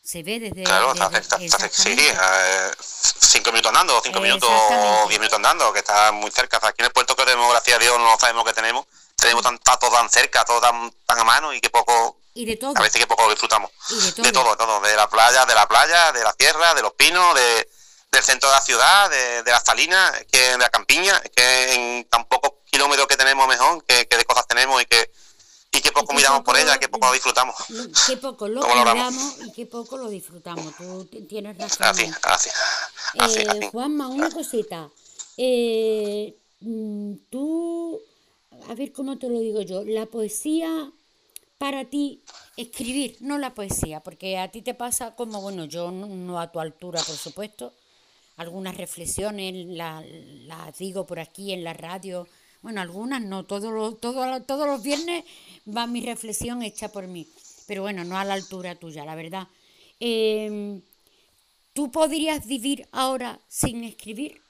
Se 0.00 0.22
ve 0.22 0.38
desde... 0.38 0.62
Claro, 0.62 0.94
está, 0.94 1.38
sí, 1.68 1.96
eh, 1.98 2.70
cinco 2.78 3.50
minutos 3.50 3.70
andando, 3.70 4.00
cinco 4.04 4.20
minutos, 4.20 4.48
diez 5.08 5.18
minutos 5.18 5.36
andando, 5.36 5.72
que 5.72 5.80
está 5.80 6.12
muy 6.12 6.30
cerca. 6.30 6.58
Aquí 6.62 6.76
en 6.78 6.86
el 6.86 6.92
puerto 6.92 7.16
que 7.16 7.24
tenemos, 7.24 7.50
gracias 7.50 7.76
a 7.76 7.80
Dios, 7.80 7.98
no 7.98 8.16
sabemos 8.20 8.44
que 8.44 8.52
tenemos. 8.52 8.86
Tenemos 9.16 9.42
tan, 9.42 9.58
todo 9.58 9.90
tan 9.90 10.08
cerca, 10.08 10.44
todo 10.44 10.60
tan, 10.60 10.92
tan 11.06 11.18
a 11.18 11.24
mano 11.24 11.52
y 11.52 11.60
que 11.60 11.70
poco... 11.70 12.20
Y 12.34 12.44
de 12.44 12.56
todo. 12.56 12.72
A 12.76 12.82
veces 12.82 13.00
que 13.00 13.06
poco 13.08 13.24
lo 13.24 13.30
disfrutamos. 13.30 13.72
de 13.90 14.12
todo. 14.12 14.26
De 14.26 14.32
todo, 14.32 14.56
todo. 14.56 14.80
De 14.80 14.94
la 14.94 15.10
playa, 15.10 15.44
de 15.44 15.54
la 15.56 15.66
playa, 15.66 16.12
de 16.12 16.22
la 16.22 16.32
tierra, 16.34 16.72
de 16.74 16.82
los 16.82 16.92
pinos, 16.92 17.34
de, 17.34 17.68
del 18.10 18.22
centro 18.22 18.48
de 18.48 18.54
la 18.54 18.60
ciudad, 18.60 19.10
de, 19.10 19.42
de 19.42 19.50
las 19.50 19.64
salinas, 19.64 20.12
que 20.30 20.38
de 20.38 20.58
la 20.58 20.70
campiña, 20.70 21.20
que 21.34 21.74
en 21.74 22.04
tan 22.08 22.24
pocos 22.26 22.52
kilómetros 22.70 23.06
que 23.06 23.16
tenemos 23.16 23.46
mejor, 23.48 23.84
que, 23.84 24.04
de 24.04 24.24
cosas 24.24 24.46
tenemos 24.46 24.82
y 24.82 24.86
que 24.86 25.10
y 25.70 25.82
qué 25.82 25.92
poco 25.92 26.14
miramos 26.14 26.42
por 26.42 26.56
ella, 26.56 26.78
qué 26.78 26.88
poco 26.88 27.12
disfrutamos. 27.12 27.54
Qué 28.06 28.16
poco 28.16 28.48
lo 28.48 28.66
miramos 28.66 29.36
y 29.44 29.52
qué 29.52 29.66
poco 29.66 29.98
lo 29.98 30.08
disfrutamos. 30.08 30.74
Tú 30.76 31.04
tienes 31.28 31.58
razón. 31.58 31.86
Así, 32.22 32.50
así, 33.18 33.40
eh, 33.40 33.68
Juanma, 33.70 34.08
una 34.08 34.30
cosita. 34.30 34.88
Eh, 35.36 36.34
mm, 36.60 37.14
tú, 37.28 38.00
a 38.70 38.74
ver 38.74 38.92
cómo 38.92 39.18
te 39.18 39.28
lo 39.28 39.38
digo 39.40 39.60
yo, 39.60 39.84
la 39.84 40.06
poesía 40.06 40.90
para 41.58 41.84
ti, 41.84 42.22
escribir, 42.56 43.18
no 43.20 43.36
la 43.36 43.52
poesía, 43.52 44.00
porque 44.00 44.38
a 44.38 44.50
ti 44.50 44.62
te 44.62 44.72
pasa 44.72 45.14
como, 45.14 45.42
bueno, 45.42 45.66
yo 45.66 45.90
no 45.90 46.40
a 46.40 46.50
tu 46.50 46.60
altura, 46.60 47.02
por 47.02 47.16
supuesto, 47.16 47.74
algunas 48.38 48.76
reflexiones 48.76 49.52
las 49.66 50.78
digo 50.78 51.06
por 51.06 51.18
aquí 51.20 51.52
en 51.52 51.64
la 51.64 51.74
radio, 51.74 52.26
bueno, 52.62 52.80
algunas 52.80 53.20
no, 53.20 53.44
todos 53.44 53.72
los, 53.72 54.00
todos, 54.00 54.46
todos 54.46 54.66
los 54.66 54.82
viernes 54.82 55.24
va 55.66 55.86
mi 55.86 56.00
reflexión 56.00 56.62
hecha 56.62 56.88
por 56.88 57.06
mí, 57.06 57.28
pero 57.66 57.82
bueno, 57.82 58.04
no 58.04 58.16
a 58.16 58.24
la 58.24 58.34
altura 58.34 58.76
tuya, 58.76 59.04
la 59.04 59.14
verdad. 59.14 59.48
Em, 60.00 60.80
¿Tú 61.72 61.90
podrías 61.92 62.46
vivir 62.46 62.88
ahora 62.92 63.38
sin 63.48 63.84
escribir? 63.84 64.40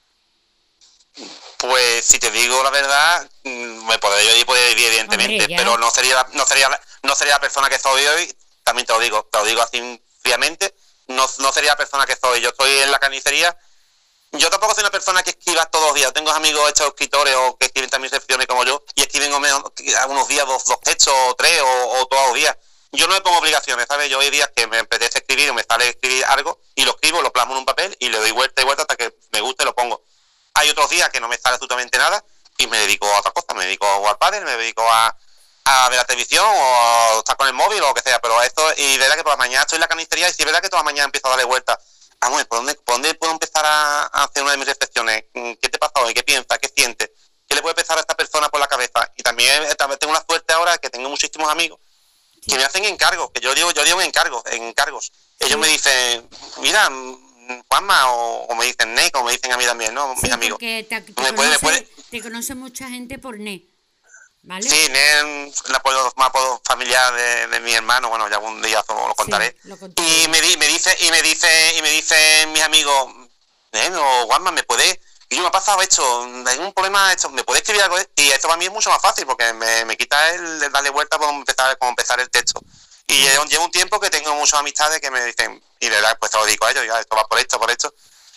Pues 1.59 2.05
si 2.05 2.19
te 2.19 2.31
digo 2.31 2.63
la 2.63 2.71
verdad, 2.71 3.29
mm, 3.45 3.87
me 3.87 3.99
podría 3.99 4.39
yo 4.39 4.47
poder 4.47 4.75
vivir 4.75 4.89
evidentemente, 4.89 5.47
pero 5.57 5.77
no 5.79 5.91
sería 5.91 6.27
no 6.35 6.47
sería 6.47 6.69
no 7.03 7.15
sería 7.15 7.35
la 7.35 7.41
persona 7.41 7.69
que 7.69 7.79
soy 7.79 8.05
hoy, 8.05 8.35
también 8.65 8.87
te 8.87 8.93
lo 8.93 9.01
digo, 9.01 9.29
te 9.33 9.39
lo 9.39 9.45
digo 9.45 9.63
así 9.63 10.01
fríamente, 10.21 10.75
no, 11.09 11.27
no 11.39 11.53
sería 11.53 11.71
la 11.71 11.77
persona 11.77 12.07
que 12.07 12.17
soy, 12.17 12.41
yo 12.41 12.51
estoy 12.51 12.71
en 12.71 12.91
la 12.91 12.99
carnicería 12.99 13.57
yo 14.33 14.51
tampoco 14.51 14.75
soy 14.75 14.83
una 14.83 14.91
persona 14.91 15.23
que 15.23 15.31
escriba 15.31 15.65
todos 15.67 15.87
los 15.87 15.95
días. 15.95 16.13
Tengo 16.13 16.31
amigos 16.31 16.69
hechos 16.71 16.89
escritores 16.89 17.35
o 17.37 17.57
que 17.57 17.67
escriben 17.67 17.89
también 17.89 18.13
secciones 18.13 18.47
como 18.47 18.65
yo 18.65 18.83
y 18.95 19.03
escriben 19.03 19.33
algunos 19.33 20.29
días 20.29 20.47
dos, 20.47 20.65
dos 20.65 20.81
textos 20.81 21.15
o 21.17 21.35
tres 21.35 21.61
o, 21.63 22.07
todos 22.07 22.27
los 22.29 22.35
días. 22.35 22.57
Yo 22.93 23.07
no 23.07 23.15
me 23.15 23.21
pongo 23.21 23.39
obligaciones, 23.39 23.87
¿sabes? 23.89 24.11
Yo 24.11 24.21
hay 24.21 24.31
días 24.31 24.51
que 24.55 24.67
me 24.67 24.79
apetece 24.79 25.19
escribir 25.19 25.51
o 25.51 25.55
me 25.55 25.63
sale 25.63 25.89
escribir 25.89 26.25
algo 26.27 26.59
y 26.75 26.85
lo 26.85 26.93
escribo, 26.93 27.23
lo 27.23 27.33
plasmo 27.33 27.53
en 27.53 27.61
un 27.61 27.65
papel 27.65 27.95
y 28.01 28.09
le 28.09 28.19
doy 28.19 28.31
vuelta 28.31 28.63
y 28.63 28.65
vuelta 28.65 28.83
hasta 28.83 28.97
que 28.97 29.15
me 29.33 29.41
guste 29.41 29.63
y 29.63 29.67
lo 29.67 29.75
pongo. 29.75 30.03
Hay 30.55 30.69
otros 30.71 30.91
días 30.91 31.09
que 31.11 31.21
no 31.21 31.29
me 31.29 31.37
sale 31.37 31.55
absolutamente 31.55 31.97
nada 31.99 32.23
y 32.57 32.67
me 32.67 32.79
dedico 32.79 33.07
a 33.07 33.21
otra 33.21 33.31
cosa. 33.31 33.55
Me 33.55 33.65
dedico 33.65 33.87
a 33.87 34.11
al 34.11 34.19
padre, 34.19 34.41
me 34.41 34.57
dedico 34.57 34.83
a, 34.91 35.17
a 35.65 35.89
ver 35.89 35.99
la 35.99 36.05
televisión 36.05 36.45
o 36.47 37.17
a 37.17 37.19
estar 37.19 37.37
con 37.37 37.47
el 37.47 37.55
móvil 37.55 37.83
o 37.83 37.89
lo 37.89 37.95
que 37.95 38.03
sea. 38.03 38.21
Pero 38.21 38.43
esto, 38.43 38.63
y 38.77 38.97
verdad 38.99 39.17
que 39.17 39.23
por 39.23 39.33
la 39.33 39.37
mañana 39.37 39.63
estoy 39.63 39.77
en 39.77 39.83
la 39.83 39.89
canistería 39.89 40.29
y 40.29 40.33
si 40.33 40.43
es 40.43 40.47
verdad 40.47 40.63
que 40.63 40.69
toda 40.69 40.81
la 40.81 40.85
mañana 40.85 41.07
empiezo 41.07 41.29
a 41.29 41.31
darle 41.31 41.45
vueltas 41.45 41.79
vamos, 42.21 42.45
¿por 42.45 42.59
dónde, 42.59 42.75
¿por 42.75 42.95
dónde 42.97 43.15
puedo 43.15 43.33
empezar 43.33 43.65
a, 43.65 44.05
hacer 44.07 44.43
una 44.43 44.53
de 44.53 44.59
mis 44.59 44.67
reflexiones? 44.67 45.25
Mm, 45.35 45.53
¿Qué 45.61 45.69
te 45.69 45.79
pasa 45.79 45.93
hoy? 45.97 46.15
¿Qué 46.15 46.23
piensas? 46.23 46.59
¿Qué 46.59 46.69
sientes? 46.75 47.11
¿Qué 47.47 47.55
le 47.55 47.63
puede 47.63 47.73
empezar 47.73 47.97
a 47.97 48.01
esta 48.01 48.15
persona 48.15 48.49
por 48.49 48.61
la 48.61 48.67
cabeza? 48.67 49.11
Y 49.17 49.23
también, 49.23 49.63
eh, 49.65 49.75
también 49.75 49.99
tengo 49.99 50.13
la 50.13 50.25
suerte 50.29 50.53
ahora 50.53 50.79
que 50.79 50.91
tengo 50.91 51.09
muchísimos 51.09 51.49
amigos 51.51 51.79
que 52.49 52.57
me 52.57 52.65
hacen 52.65 52.85
encargos, 52.85 53.31
que 53.31 53.41
yo 53.41 53.55
digo, 53.55 53.71
yo 53.73 53.85
digo 53.85 54.01
encargos, 54.01 54.43
encargos. 54.53 55.13
Ellos 55.39 55.59
me 55.59 55.69
dicen, 55.69 56.29
mira, 56.63 56.89
mm, 56.89 57.63
Juanma, 57.69 58.13
o, 58.13 58.55
me 58.55 58.67
dicen 58.67 58.95
Ne, 58.95 59.11
como 59.11 59.27
me 59.27 59.33
dicen 59.33 59.53
a 59.53 59.57
mí 59.57 59.65
también, 59.65 59.95
¿no? 59.95 60.15
Mis 60.17 60.33
amigos. 60.33 60.59
Te, 60.59 60.83
te, 60.85 61.15
conoce, 61.15 61.89
te 62.11 62.23
conoce 62.23 62.55
mucha 62.55 62.89
gente 62.89 63.19
por 63.19 63.39
Ne. 64.43 64.63
Sí, 64.63 64.89
Nen, 64.91 65.53
el 65.69 65.75
apodo, 65.75 66.61
familiar 66.65 67.13
de, 67.51 67.61
mi 67.61 67.75
hermano, 67.75 68.09
bueno, 68.09 68.29
ya 68.29 68.37
algún 68.37 68.63
día 68.63 68.83
lo 68.89 69.15
contaré. 69.15 69.57
y 69.65 70.29
me, 70.29 70.41
me 70.57 70.67
dice, 70.69 70.97
y 71.01 71.11
me 71.11 71.21
dice, 71.23 71.75
y 71.77 71.83
me 71.83 71.91
dice 71.91 72.47
mis 72.53 72.63
amigos, 72.63 73.13
Nen 73.73 73.95
o 73.95 74.27
Juanma, 74.27 74.53
¿me 74.53 74.63
puede? 74.63 75.01
Y 75.31 75.37
yo 75.37 75.43
me 75.43 75.49
ha 75.49 75.53
pasado 75.53 75.83
esto, 75.83 76.23
hay 76.47 76.59
un 76.59 76.73
problema, 76.73 77.13
esto, 77.13 77.29
¿me 77.29 77.45
puede 77.45 77.61
escribir 77.61 77.83
algo? 77.83 77.99
Y 78.17 78.31
esto 78.31 78.49
para 78.49 78.57
mí 78.57 78.65
es 78.65 78.73
mucho 78.73 78.89
más 78.89 79.03
fácil 79.03 79.27
porque 79.27 79.53
me, 79.53 79.97
quita 79.97 80.31
el, 80.31 80.73
darle 80.73 80.89
vuelta 80.89 81.19
para 81.19 81.33
empezar, 81.33 81.77
como 81.77 81.91
empezar 81.91 82.19
el 82.21 82.31
texto. 82.31 82.61
Y 83.07 83.23
llevo 83.49 83.65
un 83.65 83.71
tiempo 83.71 84.01
que 84.01 84.11
tengo 84.11 84.35
muchas 84.35 84.61
amistades 84.61 85.01
que 85.01 85.11
me 85.11 85.23
dicen, 85.25 85.63
y 85.81 85.89
de 85.89 85.95
verdad, 85.97 86.17
pues 86.19 86.31
te 86.31 86.39
lo 86.39 86.47
digo 86.47 86.65
a 86.65 86.71
ellos, 86.71 86.87
ya, 86.87 87.01
esto 87.01 87.17
va 87.17 87.27
por 87.27 87.39
esto, 87.39 87.59
por 87.59 87.71
esto. 87.71 87.93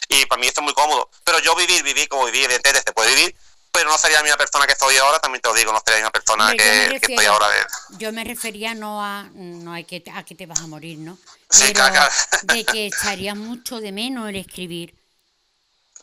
Y 0.09 0.25
para 0.25 0.39
mí 0.39 0.47
esto 0.47 0.59
es 0.59 0.65
muy 0.65 0.73
cómodo. 0.73 1.09
Pero 1.23 1.39
yo 1.39 1.55
vivir, 1.55 1.83
vivir 1.83 2.09
como 2.09 2.25
vivir, 2.25 2.45
evidentemente 2.45 2.83
se 2.85 2.93
puede 2.93 3.15
vivir, 3.15 3.35
pero 3.71 3.89
no 3.89 3.97
sería 3.97 4.17
la 4.17 4.23
misma 4.23 4.37
persona 4.37 4.65
que 4.65 4.73
estoy 4.73 4.97
ahora, 4.97 5.19
también 5.19 5.41
te 5.41 5.49
lo 5.49 5.55
digo, 5.55 5.71
no 5.71 5.81
sería 5.85 6.01
la 6.01 6.09
misma 6.09 6.11
persona 6.11 6.51
que, 6.53 6.95
estoy 6.95 7.25
ahora. 7.25 7.49
De... 7.49 7.65
Yo 7.97 8.11
me 8.11 8.23
refería 8.23 8.73
no 8.73 9.03
a, 9.03 9.23
no 9.33 9.73
hay 9.73 9.85
que, 9.85 10.03
a 10.13 10.23
que 10.23 10.35
te 10.35 10.45
vas 10.45 10.59
a 10.59 10.67
morir, 10.67 10.99
¿no? 10.99 11.17
Sí, 11.49 11.73
pero 11.73 11.91
de 12.43 12.65
que 12.65 12.87
echaría 12.87 13.35
mucho 13.35 13.79
de 13.79 13.91
menos 13.91 14.29
el 14.29 14.35
escribir. 14.35 14.95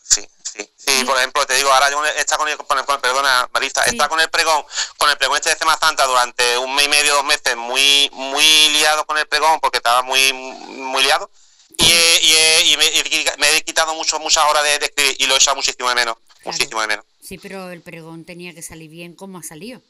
Sí, 0.02 0.26
sí, 0.42 0.70
sí, 0.76 1.04
por 1.04 1.16
ejemplo, 1.18 1.46
te 1.46 1.54
digo, 1.54 1.70
ahora 1.70 1.90
yo 1.90 2.04
está 2.04 2.36
con 2.36 2.48
el, 2.48 2.56
con 2.56 2.78
el, 2.78 2.84
perdona, 2.84 3.48
Marista, 3.52 3.84
está 3.84 4.08
con 4.08 4.20
el 4.20 4.30
pregón, 4.30 4.64
con 4.96 5.10
el 5.10 5.18
pregón 5.18 5.36
este 5.36 5.50
de 5.50 5.56
Semana 5.56 5.78
Santa 5.78 6.06
durante 6.06 6.56
un 6.58 6.74
mes 6.74 6.86
y 6.86 6.88
medio, 6.88 7.14
dos 7.14 7.24
meses, 7.24 7.56
muy, 7.56 8.10
muy 8.12 8.44
liado 8.70 9.04
con 9.06 9.18
el 9.18 9.26
pregón, 9.26 9.60
porque 9.60 9.78
estaba 9.78 10.02
muy, 10.02 10.32
muy 10.32 11.02
liado, 11.02 11.30
y, 11.76 11.84
y, 11.84 12.72
y, 12.72 12.76
me, 12.76 13.56
he 13.56 13.62
quitado 13.62 13.94
mucho, 13.94 14.18
muchas 14.18 14.44
horas 14.44 14.64
de, 14.64 14.76
escribir 14.76 15.16
y 15.18 15.26
lo 15.26 15.34
he 15.34 15.36
echado 15.36 15.56
muchísimo 15.56 15.88
de 15.88 15.94
menos, 15.94 16.16
muchísimo 16.44 16.80
de 16.80 16.86
menos. 16.86 17.04
Sí, 17.28 17.36
pero 17.36 17.70
el 17.70 17.82
pregón 17.82 18.24
tenía 18.24 18.54
que 18.54 18.62
salir 18.62 18.88
bien 18.88 19.14
como 19.14 19.36
ha 19.36 19.42
salido. 19.42 19.82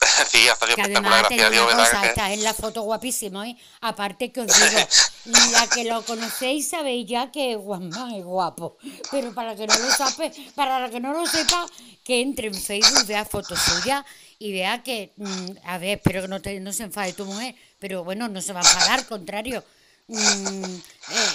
sí, 0.32 0.48
ha 0.48 0.56
salido 0.56 0.78
espectacular, 0.78 1.20
gracias 1.20 1.46
a 1.46 1.50
Dios. 1.50 1.74
Cosa, 1.74 2.06
Está 2.06 2.32
en 2.32 2.42
la 2.42 2.54
foto 2.54 2.82
guapísimo, 2.82 3.44
¿eh? 3.44 3.56
Aparte 3.82 4.32
que 4.32 4.40
os 4.40 4.48
digo, 4.48 4.88
la 5.52 5.68
que 5.68 5.84
lo 5.84 6.04
conocéis 6.04 6.68
sabéis 6.68 7.06
ya 7.06 7.30
que 7.30 7.54
Juanma 7.54 8.16
es 8.16 8.24
guapo. 8.24 8.78
Pero 9.12 9.32
para 9.32 9.54
que 9.54 9.68
no 9.68 9.78
lo 9.78 9.90
sepa, 9.92 10.32
para 10.56 10.90
que 10.90 10.98
no 10.98 11.12
lo 11.12 11.24
sepa, 11.28 11.68
que 12.02 12.20
entre 12.20 12.48
en 12.48 12.54
Facebook, 12.54 13.06
vea 13.06 13.24
fotos 13.24 13.60
suyas 13.60 14.04
y 14.40 14.50
vea 14.50 14.82
que, 14.82 15.12
mm, 15.18 15.46
a 15.66 15.78
ver, 15.78 15.98
espero 15.98 16.22
que 16.22 16.28
no, 16.28 16.42
te, 16.42 16.58
no 16.58 16.72
se 16.72 16.82
enfade 16.82 17.12
tu 17.12 17.26
mujer, 17.26 17.54
pero 17.78 18.02
bueno, 18.02 18.26
no 18.26 18.42
se 18.42 18.52
va 18.52 18.58
a 18.58 18.64
enfadar, 18.64 18.98
al 18.98 19.06
contrario. 19.06 19.62
Mm, 20.08 20.74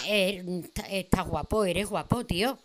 eh, 0.08 0.44
eh, 0.90 1.00
está 1.00 1.22
guapo, 1.22 1.64
eres 1.64 1.88
guapo, 1.88 2.26
tío. 2.26 2.60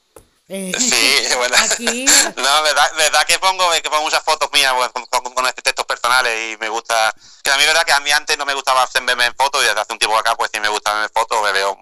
Eh, 0.49 0.73
sí, 0.79 1.35
bueno. 1.37 1.57
No, 2.37 2.63
verdad, 2.63 2.89
verdad 2.97 3.27
que 3.27 3.39
pongo, 3.39 3.71
que 3.83 3.91
pongo 3.91 4.03
muchas 4.03 4.23
fotos 4.23 4.49
mías 4.53 4.73
con, 4.93 5.05
con, 5.07 5.47
estos 5.47 5.65
textos 5.65 5.87
personales 5.87 6.55
y 6.55 6.57
me 6.59 6.69
gusta. 6.69 7.15
Que 7.43 7.51
a 7.51 7.57
mí, 7.57 7.65
verdad 7.65 7.85
que 7.85 7.93
a 7.93 8.01
mí 8.01 8.11
antes 8.13 8.39
no 8.39 8.47
me 8.47 8.55
gustaba 8.55 8.83
hacerme 8.83 9.13
en 9.13 9.35
fotos 9.35 9.63
y 9.63 9.67
desde 9.67 9.81
hace 9.81 9.93
un 9.93 9.99
tiempo 9.99 10.17
acá, 10.17 10.37
pues 10.37 10.51
sí 10.53 10.61
me 10.61 10.69
gusta 10.69 10.93
verme 10.93 11.09
fotos, 11.09 11.43
me 11.43 11.53
veo, 11.53 11.77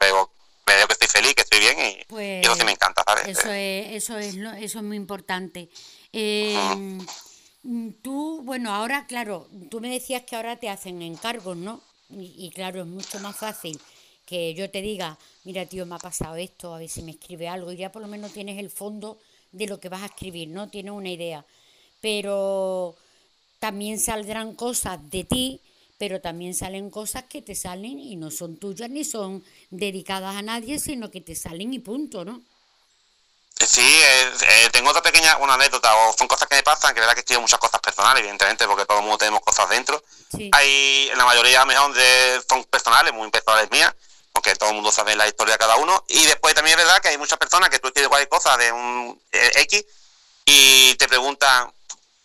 veo, 0.00 0.30
veo 0.66 0.86
que 0.86 0.92
estoy 0.92 1.08
feliz, 1.08 1.34
que 1.34 1.42
estoy 1.42 1.60
bien 1.60 1.78
y, 1.78 2.00
eso 2.40 2.54
sí 2.54 2.60
me 2.60 2.64
pues, 2.64 2.72
encanta, 2.72 3.02
¿sabes? 3.06 3.26
Eso 3.26 3.50
es, 3.52 4.02
eso 4.02 4.18
es, 4.18 4.36
eso 4.36 4.78
es 4.78 4.84
muy 4.84 4.96
importante. 4.96 5.68
Eh, 6.12 6.98
tú, 8.02 8.40
bueno, 8.44 8.74
ahora, 8.74 9.06
claro, 9.06 9.48
tú 9.70 9.80
me 9.80 9.90
decías 9.90 10.22
que 10.22 10.36
ahora 10.36 10.56
te 10.56 10.70
hacen 10.70 11.02
encargos, 11.02 11.56
¿no? 11.56 11.82
y 12.14 12.50
claro, 12.54 12.82
es 12.82 12.86
mucho 12.86 13.18
más 13.20 13.34
fácil 13.34 13.80
que 14.26 14.52
yo 14.54 14.70
te 14.70 14.82
diga, 14.82 15.18
mira 15.44 15.66
tío, 15.66 15.86
me 15.86 15.96
ha 15.96 15.98
pasado 15.98 16.36
esto, 16.36 16.74
a 16.74 16.78
ver 16.78 16.88
si 16.88 17.02
me 17.02 17.12
escribe 17.12 17.48
algo, 17.48 17.72
y 17.72 17.76
ya 17.76 17.92
por 17.92 18.02
lo 18.02 18.08
menos 18.08 18.32
tienes 18.32 18.58
el 18.58 18.70
fondo 18.70 19.18
de 19.50 19.66
lo 19.66 19.80
que 19.80 19.88
vas 19.88 20.02
a 20.02 20.06
escribir, 20.06 20.48
¿no? 20.48 20.68
Tienes 20.68 20.92
una 20.92 21.10
idea. 21.10 21.44
Pero 22.00 22.96
también 23.58 24.00
saldrán 24.00 24.54
cosas 24.54 24.98
de 25.10 25.24
ti, 25.24 25.60
pero 25.98 26.20
también 26.20 26.54
salen 26.54 26.90
cosas 26.90 27.24
que 27.24 27.42
te 27.42 27.54
salen 27.54 27.98
y 28.00 28.16
no 28.16 28.30
son 28.30 28.56
tuyas 28.56 28.90
ni 28.90 29.04
son 29.04 29.44
dedicadas 29.70 30.34
a 30.34 30.42
nadie, 30.42 30.80
sino 30.80 31.10
que 31.10 31.20
te 31.20 31.36
salen 31.36 31.72
y 31.72 31.78
punto, 31.78 32.24
¿no? 32.24 32.42
Sí, 33.64 33.80
eh, 33.80 34.32
eh, 34.42 34.68
tengo 34.72 34.90
otra 34.90 35.02
pequeña 35.02 35.36
una 35.36 35.54
anécdota, 35.54 35.94
o 35.94 36.12
son 36.16 36.26
cosas 36.26 36.48
que 36.48 36.56
me 36.56 36.62
pasan, 36.62 36.92
que 36.92 37.00
verdad 37.00 37.14
que 37.14 37.20
escribo 37.20 37.42
muchas 37.42 37.60
cosas 37.60 37.80
personales, 37.80 38.20
evidentemente, 38.20 38.66
porque 38.66 38.84
todo 38.84 38.98
el 38.98 39.04
mundo 39.04 39.18
tenemos 39.18 39.40
cosas 39.42 39.68
dentro. 39.68 40.02
Hay, 40.52 41.08
en 41.12 41.18
la 41.18 41.24
mayoría, 41.24 41.64
mejor, 41.64 41.94
de, 41.94 42.42
son 42.48 42.64
personales, 42.64 43.12
muy 43.14 43.30
personales 43.30 43.70
mías, 43.70 43.94
porque 44.32 44.56
todo 44.56 44.70
el 44.70 44.76
mundo 44.76 44.90
sabe 44.90 45.14
la 45.16 45.28
historia 45.28 45.54
de 45.54 45.58
cada 45.58 45.76
uno. 45.76 46.04
Y 46.08 46.24
después 46.24 46.54
también 46.54 46.78
es 46.78 46.84
verdad 46.84 47.00
que 47.00 47.08
hay 47.08 47.18
muchas 47.18 47.38
personas 47.38 47.70
que 47.70 47.78
tú 47.78 47.88
escribes 47.88 48.08
cualquier 48.08 48.28
cosa 48.28 48.56
de 48.56 48.72
un 48.72 49.20
eh, 49.30 49.52
X 49.56 49.84
y 50.44 50.94
te 50.96 51.08
preguntan, 51.08 51.72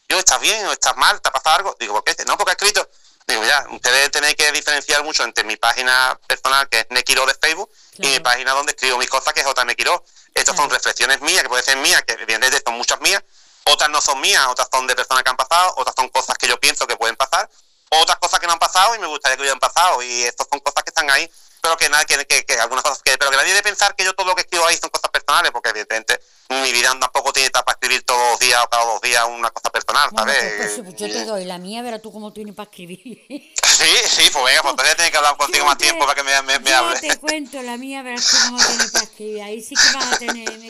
yo, 0.10 0.18
¿estás 0.18 0.40
bien 0.40 0.66
o 0.68 0.72
estás 0.72 0.96
mal? 0.96 1.22
¿Te 1.22 1.30
ha 1.30 1.32
pasado 1.32 1.58
algo? 1.58 1.78
Digo, 1.80 1.94
¿por 1.94 2.04
qué? 2.04 2.16
No, 2.26 2.38
porque 2.38 2.52
he 2.52 2.54
escrito, 2.54 2.90
Digo, 3.28 3.44
ya, 3.44 3.66
ustedes 3.72 4.10
tenéis 4.10 4.36
que 4.36 4.50
diferenciar 4.54 5.04
mucho 5.04 5.22
entre 5.26 5.44
mi 5.44 5.58
página 5.58 6.18
personal, 6.28 6.70
que 6.70 6.80
es 6.80 6.88
Nekiro 6.92 7.26
de 7.26 7.34
Facebook, 7.34 7.70
y 7.98 8.08
mi 8.08 8.20
página 8.22 8.54
donde 8.54 8.72
escribo 8.72 8.98
mis 8.98 9.10
cosas, 9.10 9.34
que 9.34 9.42
es 9.42 9.46
JMekiro. 9.46 10.02
Estas 10.34 10.56
son 10.56 10.70
reflexiones 10.70 11.20
mías, 11.20 11.44
que 11.44 11.50
pueden 11.50 11.66
ser 11.66 11.76
mías, 11.76 12.04
que 12.04 12.14
evidentemente 12.14 12.62
son 12.66 12.76
muchas 12.76 13.02
mías, 13.02 13.22
otras 13.66 13.90
no 13.90 14.00
son 14.00 14.22
mías, 14.22 14.48
otras 14.48 14.70
son 14.72 14.88
de 14.88 14.96
personas 14.96 15.24
que 15.24 15.30
han 15.30 15.36
pasado, 15.36 15.74
otras 15.76 15.94
son 15.94 16.08
cosas 16.08 16.38
que 16.38 16.48
yo 16.48 16.58
pienso 16.58 16.88
que 16.88 16.96
pueden 16.96 17.18
pasar, 17.18 17.50
otras 17.90 18.18
cosas 18.18 18.40
que 18.40 18.48
no 18.48 18.54
han 18.54 18.60
pasado 18.60 18.96
y 18.96 19.00
me 19.00 19.08
gustaría 19.08 19.36
que 19.36 19.42
hubieran 19.42 19.60
pasado, 19.60 20.02
y 20.02 20.24
estas 20.24 20.48
son 20.50 20.62
cosas 20.62 20.84
que 20.84 20.92
están 20.92 21.10
ahí, 21.10 21.30
pero 21.68 21.78
que 21.78 21.90
nada, 21.90 22.06
que, 22.06 22.46
que, 22.46 22.54
algunas 22.60 22.84
cosas 22.84 23.02
que, 23.04 23.18
pero 23.18 23.30
que 23.30 23.38
nadie 23.38 23.50
debe 23.50 23.64
pensar 23.64 23.94
que 23.96 24.06
yo 24.06 24.14
todo 24.14 24.28
lo 24.28 24.36
que 24.36 24.42
escribo 24.42 24.66
ahí 24.66 24.78
son 24.78 24.90
cosas 24.90 25.12
personales, 25.12 25.52
porque 25.52 25.70
evidentemente 25.70 26.20
mi 26.50 26.72
vida 26.72 26.98
tampoco 26.98 27.34
tiene 27.34 27.50
para 27.50 27.72
escribir 27.72 28.04
todos 28.04 28.32
los 28.32 28.40
días 28.40 28.64
o 28.64 28.70
cada 28.70 28.86
dos 28.86 29.02
días 29.02 29.26
una 29.28 29.50
cosa 29.50 29.70
personal, 29.70 30.10
¿sabes? 30.16 30.38
Pues, 30.38 30.72
pues, 30.72 30.82
pues, 30.86 30.96
yo 30.96 31.08
te 31.08 31.26
doy 31.26 31.44
la 31.44 31.58
mía, 31.58 31.82
verás 31.82 32.02
tú 32.02 32.14
cómo 32.14 32.32
tienes 32.32 32.56
para 32.56 32.70
escribir. 32.70 33.26
Sí, 33.78 33.94
sí, 34.10 34.30
pues 34.34 34.44
venga, 34.44 34.64
pues 34.64 34.72
entonces 34.72 34.96
tienes 34.96 35.12
que 35.12 35.18
hablar 35.18 35.38
contigo 35.38 35.64
más 35.64 35.78
tiempo 35.78 36.00
para 36.08 36.16
que 36.16 36.24
me, 36.24 36.42
me, 36.42 36.58
me 36.58 36.72
yo 36.72 36.94
te 37.00 37.16
cuento 37.18 37.62
la 37.62 37.78
mía, 37.78 38.02
verás 38.02 38.26
tú 38.26 38.38
cómo 38.46 38.58
tienes 38.58 38.90
para 38.90 39.06
escribir. 39.06 39.42
Ahí 39.44 39.62
sí 39.62 39.76
que 39.76 39.96
vas 39.96 40.14
a 40.14 40.18
tener, 40.18 40.58
me 40.58 40.68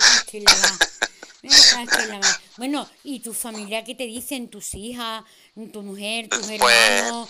Bueno, 2.58 2.90
¿y 3.06 3.22
tu 3.22 3.34
familia 3.34 3.86
qué 3.86 3.96
te 3.96 4.04
dicen? 4.04 4.50
¿Tus 4.50 4.74
hijas, 4.74 5.24
tu 5.72 5.82
mujer, 5.84 6.28
tus 6.28 6.50
hermanos, 6.50 7.30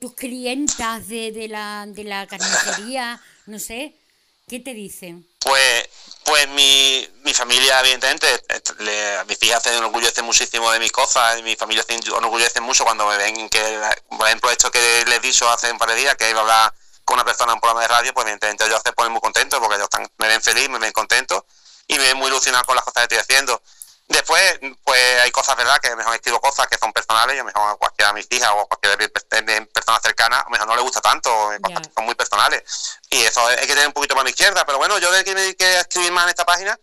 tus 0.00 0.14
clientas 0.14 1.08
de, 1.08 1.32
de, 1.32 1.48
la, 1.48 1.84
de 1.86 2.04
la 2.04 2.26
carnicería? 2.26 3.20
No 3.46 3.58
sé, 3.58 3.94
¿qué 4.48 4.60
te 4.60 4.74
dicen? 4.74 5.26
Pues 5.40 5.88
pues 6.24 6.48
mi, 6.48 7.06
mi 7.22 7.34
familia, 7.34 7.80
evidentemente, 7.80 8.26
le, 8.78 9.24
mis 9.26 9.42
hijas 9.42 9.62
se 9.62 9.76
enorgullecen 9.76 10.24
muchísimo 10.24 10.72
de 10.72 10.78
mis 10.78 10.90
cosas, 10.90 11.38
y 11.38 11.42
mi 11.42 11.54
familia 11.54 11.84
se 11.86 11.94
enorgullece 11.94 12.60
mucho 12.62 12.82
cuando 12.84 13.06
me 13.06 13.18
ven 13.18 13.48
que, 13.50 13.80
por 14.08 14.26
ejemplo, 14.26 14.50
esto 14.50 14.70
que 14.70 15.04
les 15.06 15.18
he 15.18 15.20
dicho 15.20 15.48
hace 15.50 15.70
un 15.70 15.78
par 15.78 15.90
de 15.90 15.96
días, 15.96 16.16
que 16.16 16.30
iba 16.30 16.38
a 16.38 16.42
hablar 16.42 16.74
con 17.04 17.16
una 17.16 17.24
persona 17.24 17.52
en 17.52 17.56
un 17.56 17.60
programa 17.60 17.82
de 17.82 17.88
radio, 17.88 18.14
pues 18.14 18.24
evidentemente 18.24 18.64
ellos 18.64 18.80
se 18.82 18.92
ponen 18.94 19.12
muy 19.12 19.20
contentos 19.20 19.60
porque 19.60 19.74
ellos 19.76 19.84
están, 19.84 20.10
me 20.16 20.28
ven 20.28 20.40
feliz, 20.40 20.70
me 20.70 20.78
ven 20.78 20.92
contento 20.92 21.44
y 21.86 21.98
me 21.98 22.04
ven 22.04 22.16
muy 22.16 22.28
ilusionado 22.28 22.64
con 22.64 22.74
las 22.74 22.84
cosas 22.84 23.06
que 23.06 23.14
estoy 23.16 23.18
haciendo. 23.18 23.62
Después, 24.06 24.60
pues 24.84 25.20
hay 25.22 25.30
cosas, 25.30 25.56
¿verdad? 25.56 25.80
Que 25.80 25.96
mejor 25.96 26.14
escribo 26.14 26.40
cosas 26.40 26.66
que 26.68 26.76
son 26.76 26.92
personales, 26.92 27.36
y 27.36 27.38
a 27.38 27.44
mejor 27.44 27.70
a 27.70 27.74
cualquiera 27.76 28.12
de 28.12 28.14
mis 28.14 28.26
hijas 28.30 28.50
o 28.50 28.60
a 28.60 28.66
cualquier 28.66 29.10
persona 29.72 30.00
cercana, 30.00 30.44
mejor 30.50 30.66
no 30.66 30.76
le 30.76 30.82
gusta 30.82 31.00
tanto, 31.00 31.50
que 31.66 31.90
son 31.94 32.04
muy 32.04 32.14
personales. 32.14 32.62
Y 33.10 33.22
eso 33.22 33.46
hay 33.46 33.66
que 33.66 33.74
tener 33.74 33.86
un 33.86 33.92
poquito 33.94 34.14
más 34.14 34.22
a 34.22 34.24
mi 34.24 34.30
izquierda. 34.30 34.66
Pero 34.66 34.78
bueno, 34.78 34.98
yo 34.98 35.10
de 35.10 35.24
que 35.24 35.34
me 35.34 35.40
a 35.40 35.80
escribir 35.80 36.12
más 36.12 36.24
en 36.24 36.30
esta 36.30 36.44
página, 36.44 36.78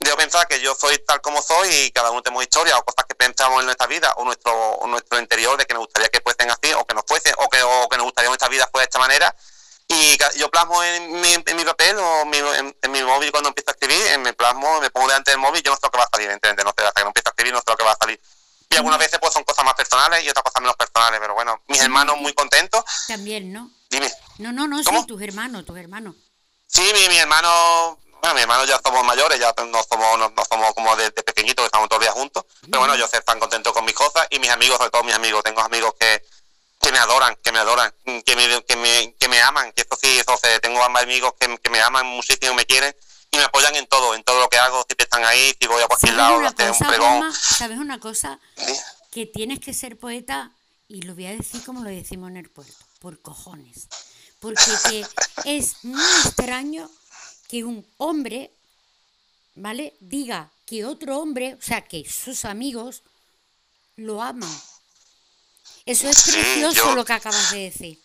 debo 0.00 0.16
pensar 0.16 0.48
que 0.48 0.60
yo 0.60 0.74
soy 0.74 0.98
tal 0.98 1.20
como 1.20 1.42
soy 1.42 1.68
y 1.68 1.90
cada 1.90 2.10
uno 2.10 2.22
tenemos 2.22 2.42
historia 2.42 2.78
o 2.78 2.84
cosas 2.84 3.04
que 3.06 3.14
pensamos 3.14 3.60
en 3.60 3.66
nuestra 3.66 3.86
vida 3.86 4.12
o 4.16 4.24
nuestro, 4.24 4.80
nuestro 4.86 5.18
interior 5.18 5.58
de 5.58 5.66
que 5.66 5.74
nos 5.74 5.84
gustaría 5.84 6.08
que 6.08 6.20
fuesen 6.20 6.50
así 6.50 6.72
o 6.72 6.86
que 6.86 6.94
no 6.94 7.04
fuesen 7.06 7.34
o 7.38 7.48
que, 7.48 7.62
o 7.62 7.88
que 7.88 7.96
nos 7.96 8.04
gustaría 8.04 8.26
que 8.26 8.30
nuestra 8.30 8.48
vida 8.48 8.68
fuera 8.70 8.82
de 8.82 8.88
esta 8.88 8.98
manera 8.98 9.34
y 9.92 10.18
yo 10.38 10.50
plasmo 10.50 10.82
en 10.82 11.20
mi, 11.20 11.32
en 11.34 11.56
mi 11.56 11.64
papel 11.64 11.96
o 11.98 12.22
en, 12.22 12.92
mi 12.92 13.02
móvil 13.02 13.30
cuando 13.30 13.48
empiezo 13.50 13.70
a 13.70 13.72
escribir, 13.72 14.18
me 14.20 14.32
plasmo, 14.32 14.80
me 14.80 14.90
pongo 14.90 15.08
delante 15.08 15.30
del 15.30 15.40
móvil, 15.40 15.62
yo 15.62 15.70
no 15.70 15.76
sé 15.76 15.82
lo 15.84 15.90
que 15.90 15.98
va 15.98 16.04
a 16.04 16.08
salir, 16.10 16.30
¿entiendes? 16.30 16.64
No 16.64 16.72
sé, 16.76 16.84
hasta 16.84 17.00
que 17.00 17.04
no 17.04 17.08
empiezo 17.08 17.28
a 17.28 17.32
escribir 17.32 17.52
no 17.52 17.58
sé 17.58 17.64
lo 17.68 17.76
que 17.76 17.84
va 17.84 17.92
a 17.92 17.96
salir. 17.96 18.20
Y 18.70 18.76
algunas 18.76 18.98
veces 18.98 19.18
pues 19.20 19.32
son 19.32 19.44
cosas 19.44 19.64
más 19.64 19.74
personales 19.74 20.24
y 20.24 20.30
otras 20.30 20.44
cosas 20.44 20.62
menos 20.62 20.76
personales, 20.76 21.20
pero 21.20 21.34
bueno, 21.34 21.60
mis 21.68 21.80
hermanos 21.80 22.16
muy 22.16 22.32
contentos. 22.32 22.82
También, 23.06 23.52
¿no? 23.52 23.70
Dime. 23.90 24.10
No, 24.38 24.50
no, 24.52 24.66
no, 24.66 24.82
sí, 24.82 25.06
tus 25.06 25.20
hermanos, 25.20 25.66
tus 25.66 25.76
hermanos. 25.76 26.14
Sí, 26.66 26.82
mi, 26.94 27.08
mi 27.10 27.18
hermano, 27.18 27.98
bueno, 28.22 28.34
mis 28.34 28.42
hermanos 28.42 28.66
ya 28.66 28.80
somos 28.82 29.04
mayores, 29.04 29.38
ya 29.38 29.52
no 29.66 29.82
somos, 29.82 30.18
no, 30.18 30.32
somos 30.48 30.72
como 30.74 30.96
de, 30.96 31.10
pequeñitos, 31.10 31.64
que 31.64 31.66
estamos 31.66 31.88
todos 31.90 32.00
los 32.00 32.06
días 32.06 32.14
juntos, 32.14 32.46
pero 32.62 32.78
bueno, 32.78 32.96
yo 32.96 33.06
sé, 33.06 33.18
están 33.18 33.38
contentos 33.38 33.74
con 33.74 33.84
mis 33.84 33.94
cosas 33.94 34.26
y 34.30 34.38
mis 34.38 34.48
amigos, 34.48 34.78
sobre 34.78 34.90
todo 34.90 35.04
mis 35.04 35.14
amigos, 35.14 35.42
tengo 35.42 35.60
amigos 35.60 35.92
que 36.00 36.24
que 36.82 36.90
me 36.90 36.98
adoran, 36.98 37.36
que 37.36 37.52
me 37.52 37.60
adoran, 37.60 37.94
que 38.04 38.36
me, 38.36 38.64
que 38.64 38.76
me, 38.76 39.14
que 39.14 39.28
me 39.28 39.40
aman, 39.40 39.72
que 39.72 39.82
eso 39.82 39.96
sí, 40.00 40.18
eso 40.18 40.36
sé, 40.36 40.58
tengo 40.58 40.82
amigos 40.82 41.32
que, 41.38 41.56
que 41.58 41.70
me 41.70 41.80
aman 41.80 42.04
muchísimo, 42.06 42.54
me 42.54 42.66
quieren 42.66 42.94
y 43.30 43.36
me 43.36 43.44
apoyan 43.44 43.74
en 43.76 43.86
todo, 43.86 44.16
en 44.16 44.24
todo 44.24 44.40
lo 44.40 44.48
que 44.48 44.58
hago, 44.58 44.84
si 44.88 44.96
están 44.98 45.24
ahí, 45.24 45.54
si 45.58 45.66
voy 45.68 45.80
a 45.80 45.86
cualquier 45.86 46.14
lado, 46.14 46.44
hacer 46.44 46.70
un 46.72 46.78
pregón. 46.78 47.32
¿Sabes 47.32 47.78
una 47.78 48.00
cosa? 48.00 48.40
Que 49.12 49.26
tienes 49.26 49.60
que 49.60 49.72
ser 49.72 49.96
poeta, 49.96 50.50
y 50.88 51.02
lo 51.02 51.14
voy 51.14 51.26
a 51.26 51.30
decir 51.30 51.64
como 51.64 51.82
lo 51.82 51.88
decimos 51.88 52.30
en 52.30 52.38
el 52.38 52.50
puerto, 52.50 52.84
por 52.98 53.22
cojones. 53.22 53.86
Porque 54.40 55.06
es 55.44 55.84
muy 55.84 56.02
extraño 56.24 56.90
que 57.48 57.62
un 57.62 57.86
hombre, 57.96 58.50
¿vale? 59.54 59.94
Diga 60.00 60.50
que 60.66 60.84
otro 60.84 61.18
hombre, 61.18 61.54
o 61.54 61.62
sea, 61.62 61.82
que 61.82 62.04
sus 62.10 62.44
amigos 62.44 63.04
lo 63.94 64.20
aman 64.20 64.50
eso 65.86 66.08
es 66.08 66.22
precioso 66.22 66.94
lo 66.94 67.04
que 67.04 67.12
acabas 67.12 67.50
de 67.50 67.70
decir. 67.70 67.98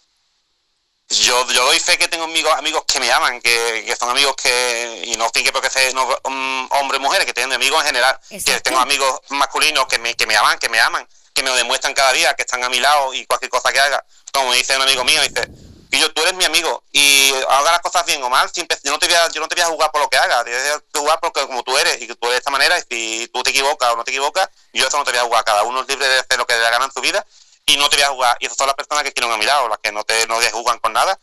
Yo, 1.10 1.48
yo 1.52 1.64
doy 1.64 1.80
fe 1.80 1.98
que 1.98 2.10
tengo 2.10 2.26
amigos, 2.26 2.54
amigos 2.58 2.84
que 2.86 3.00
me 3.00 3.10
aman, 3.10 3.40
que, 3.40 3.86
que 3.86 3.96
son 3.96 4.10
amigos 4.10 4.36
que, 4.36 5.04
y 5.06 5.16
no 5.16 5.32
que 5.32 5.52
porque 5.54 5.70
sean 5.70 5.96
no, 5.96 6.06
um, 6.26 6.68
hombres 6.72 7.00
mujeres, 7.00 7.26
que 7.26 7.34
tengo 7.34 7.56
amigos 7.56 7.80
en 7.80 7.88
general, 7.88 8.20
que 8.30 8.60
tengo 8.60 8.80
amigos 8.80 9.22
masculinos 9.30 9.88
que 9.88 10.00
me, 10.00 10.16
que 10.16 10.28
me 10.28 10.36
aman, 10.36 10.60
que 10.60 10.68
me 10.68 10.82
aman, 10.82 11.08
que 11.34 11.44
me 11.44 11.50
lo 11.50 11.56
demuestran 11.56 11.94
cada 11.94 12.12
día, 12.12 12.34
que 12.34 12.42
están 12.42 12.62
a 12.62 12.70
mi 12.70 12.82
lado 12.82 13.14
y 13.14 13.26
cualquier 13.26 13.50
cosa 13.50 13.72
que 13.72 13.80
haga, 13.80 14.04
como 14.34 14.52
dice 14.52 14.76
un 14.76 14.82
amigo 14.82 15.06
mío, 15.06 15.22
dice, 15.22 15.48
y 15.90 16.00
yo, 16.00 16.12
tú 16.12 16.22
eres 16.24 16.34
mi 16.34 16.44
amigo 16.44 16.84
y 16.92 17.32
haga 17.48 17.72
las 17.72 17.82
cosas 17.82 18.06
bien 18.06 18.22
o 18.22 18.30
mal, 18.30 18.52
siempre, 18.54 18.78
yo 18.84 18.92
no 18.92 19.00
te 19.00 19.08
voy 19.08 19.16
a, 19.16 19.30
yo 19.30 19.40
no 19.40 19.48
te 19.48 19.56
voy 19.56 19.64
a 19.64 19.68
jugar 19.68 19.92
por 19.92 20.02
lo 20.02 20.10
que 20.10 20.18
hagas, 20.18 20.44
te 20.44 20.52
voy 20.52 20.60
a 20.60 21.00
jugar 21.00 21.20
porque 21.22 21.48
como 21.48 21.64
tú 21.64 21.78
eres 21.78 22.02
y 22.02 22.08
tú 22.08 22.18
eres 22.24 22.32
de 22.32 22.38
esta 22.40 22.52
manera 22.52 22.78
y 22.78 22.84
si 22.90 23.28
tú 23.34 23.44
te 23.44 23.52
equivocas 23.52 23.94
o 23.94 23.96
no 23.96 24.04
te 24.04 24.12
equivocas, 24.12 24.50
yo 24.74 24.86
eso 24.86 24.98
no 24.98 25.06
te 25.06 25.12
voy 25.12 25.22
a 25.22 25.24
jugar, 25.24 25.46
cada 25.46 25.64
uno 25.64 25.84
es 25.84 25.88
libre 25.88 26.06
de 26.06 26.20
hacer 26.20 26.38
lo 26.38 26.46
que 26.46 26.54
le 26.54 26.60
da 26.60 26.72
gana 26.72 26.86
en 26.86 26.92
su 26.92 27.00
vida 27.00 27.26
y 27.68 27.76
no 27.76 27.90
te 27.90 27.98
voy 27.98 28.04
a 28.04 28.10
jugar. 28.10 28.38
Y 28.40 28.46
esas 28.46 28.58
son 28.58 28.68
las 28.68 28.76
personas 28.76 29.04
que 29.04 29.12
quieren 29.12 29.32
a 29.32 29.38
mi 29.38 29.46
lado, 29.46 29.68
las 29.68 29.78
que 29.80 29.92
no 29.92 30.04
te, 30.04 30.26
no 30.26 30.40
te 30.40 30.50
jugan 30.52 30.80
con 30.80 30.94
nada. 30.94 31.20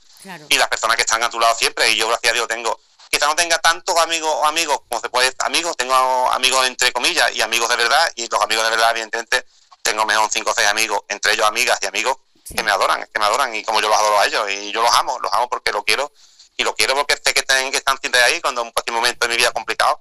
Y 0.49 0.57
las 0.57 0.69
personas 0.69 0.97
que 0.97 1.03
están 1.03 1.23
a 1.23 1.31
tu 1.31 1.41
lado 1.41 1.55
siempre. 1.55 1.91
Y 1.91 1.97
yo, 1.97 2.07
gracias 2.07 2.31
a 2.31 2.35
Dios, 2.35 2.47
tengo. 2.47 2.79
Quizá 3.11 3.27
no 3.27 3.35
tenga 3.35 3.59
tantos 3.59 3.97
amigos 3.97 4.31
o 4.31 4.45
amigos 4.47 4.79
como 4.89 5.01
se 5.01 5.09
puede. 5.09 5.33
Amigos, 5.39 5.77
tengo 5.77 5.95
amigos 6.31 6.67
entre 6.67 6.93
comillas 6.93 7.35
y 7.35 7.41
amigos 7.41 7.69
de 7.71 7.77
verdad. 7.77 8.13
Y 8.17 8.29
los 8.29 8.41
amigos 8.43 8.65
de 8.65 8.71
verdad, 8.71 8.91
evidentemente, 8.91 9.47
tengo 9.83 10.05
mejor 10.05 10.29
cinco 10.31 10.51
o 10.51 10.55
seis 10.55 10.69
amigos, 10.69 11.01
entre 11.09 11.33
ellos 11.33 11.47
amigas 11.47 11.79
y 11.81 11.87
amigos 11.87 12.19
que 12.55 12.63
me 12.63 12.71
adoran, 12.71 13.09
que 13.11 13.19
me 13.19 13.25
adoran. 13.25 13.55
Y 13.55 13.65
como 13.65 13.81
yo 13.81 13.89
los 13.89 13.97
adoro 13.97 14.21
a 14.21 14.27
ellos. 14.27 14.51
Y 14.51 14.71
yo 14.71 14.83
los 14.83 14.95
amo, 14.95 15.19
los 15.21 15.33
amo 15.33 15.49
porque 15.49 15.73
lo 15.73 15.83
quiero. 15.83 16.13
Y 16.59 16.63
lo 16.63 16.75
quiero 16.75 16.95
porque 16.95 17.17
sé 17.17 17.33
que, 17.33 17.41
están, 17.41 17.71
que 17.71 17.79
están 17.79 17.99
siempre 18.01 18.23
ahí 18.23 18.41
cuando 18.43 18.63
en 18.63 18.71
cualquier 18.71 18.95
momento 18.95 19.27
de 19.27 19.33
mi 19.33 19.39
vida 19.39 19.51
complicado 19.51 19.99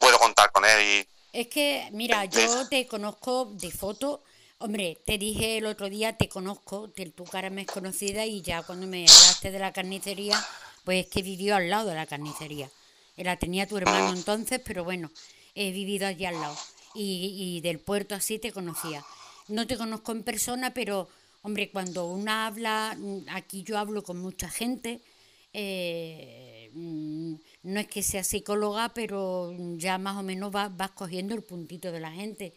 puedo 0.00 0.18
contar 0.18 0.50
con 0.50 0.64
él. 0.64 0.80
Y, 0.82 1.08
es 1.32 1.46
que, 1.46 1.88
mira, 1.92 2.24
yo 2.24 2.68
te 2.68 2.88
conozco 2.88 3.46
de 3.52 3.70
foto 3.70 4.22
Hombre, 4.60 4.98
te 5.04 5.18
dije 5.18 5.58
el 5.58 5.66
otro 5.66 5.88
día, 5.88 6.16
te 6.16 6.28
conozco, 6.28 6.90
tu 6.90 7.24
cara 7.24 7.48
me 7.48 7.60
es 7.60 7.68
conocida 7.68 8.26
y 8.26 8.42
ya 8.42 8.64
cuando 8.64 8.88
me 8.88 9.02
hablaste 9.02 9.52
de 9.52 9.60
la 9.60 9.72
carnicería, 9.72 10.36
pues 10.84 11.06
es 11.06 11.12
que 11.12 11.22
vivió 11.22 11.54
al 11.54 11.70
lado 11.70 11.90
de 11.90 11.94
la 11.94 12.06
carnicería. 12.06 12.68
La 13.16 13.36
tenía 13.38 13.68
tu 13.68 13.76
hermano 13.76 14.12
entonces, 14.12 14.60
pero 14.64 14.82
bueno, 14.82 15.12
he 15.54 15.70
vivido 15.70 16.08
allí 16.08 16.24
al 16.24 16.40
lado. 16.40 16.56
Y, 16.92 17.36
y 17.38 17.60
del 17.60 17.78
puerto 17.78 18.16
así 18.16 18.40
te 18.40 18.50
conocía. 18.50 19.04
No 19.46 19.64
te 19.68 19.76
conozco 19.76 20.10
en 20.10 20.24
persona, 20.24 20.74
pero 20.74 21.08
hombre, 21.42 21.70
cuando 21.70 22.06
una 22.08 22.48
habla, 22.48 22.98
aquí 23.30 23.62
yo 23.62 23.78
hablo 23.78 24.02
con 24.02 24.18
mucha 24.18 24.50
gente, 24.50 25.00
eh, 25.52 26.72
mm, 26.74 27.34
no 27.62 27.78
es 27.78 27.86
que 27.86 28.02
sea 28.02 28.24
psicóloga, 28.24 28.92
pero 28.92 29.54
ya 29.76 29.98
más 29.98 30.16
o 30.16 30.24
menos 30.24 30.50
vas, 30.50 30.76
vas 30.76 30.90
cogiendo 30.90 31.36
el 31.36 31.44
puntito 31.44 31.92
de 31.92 32.00
la 32.00 32.10
gente 32.10 32.54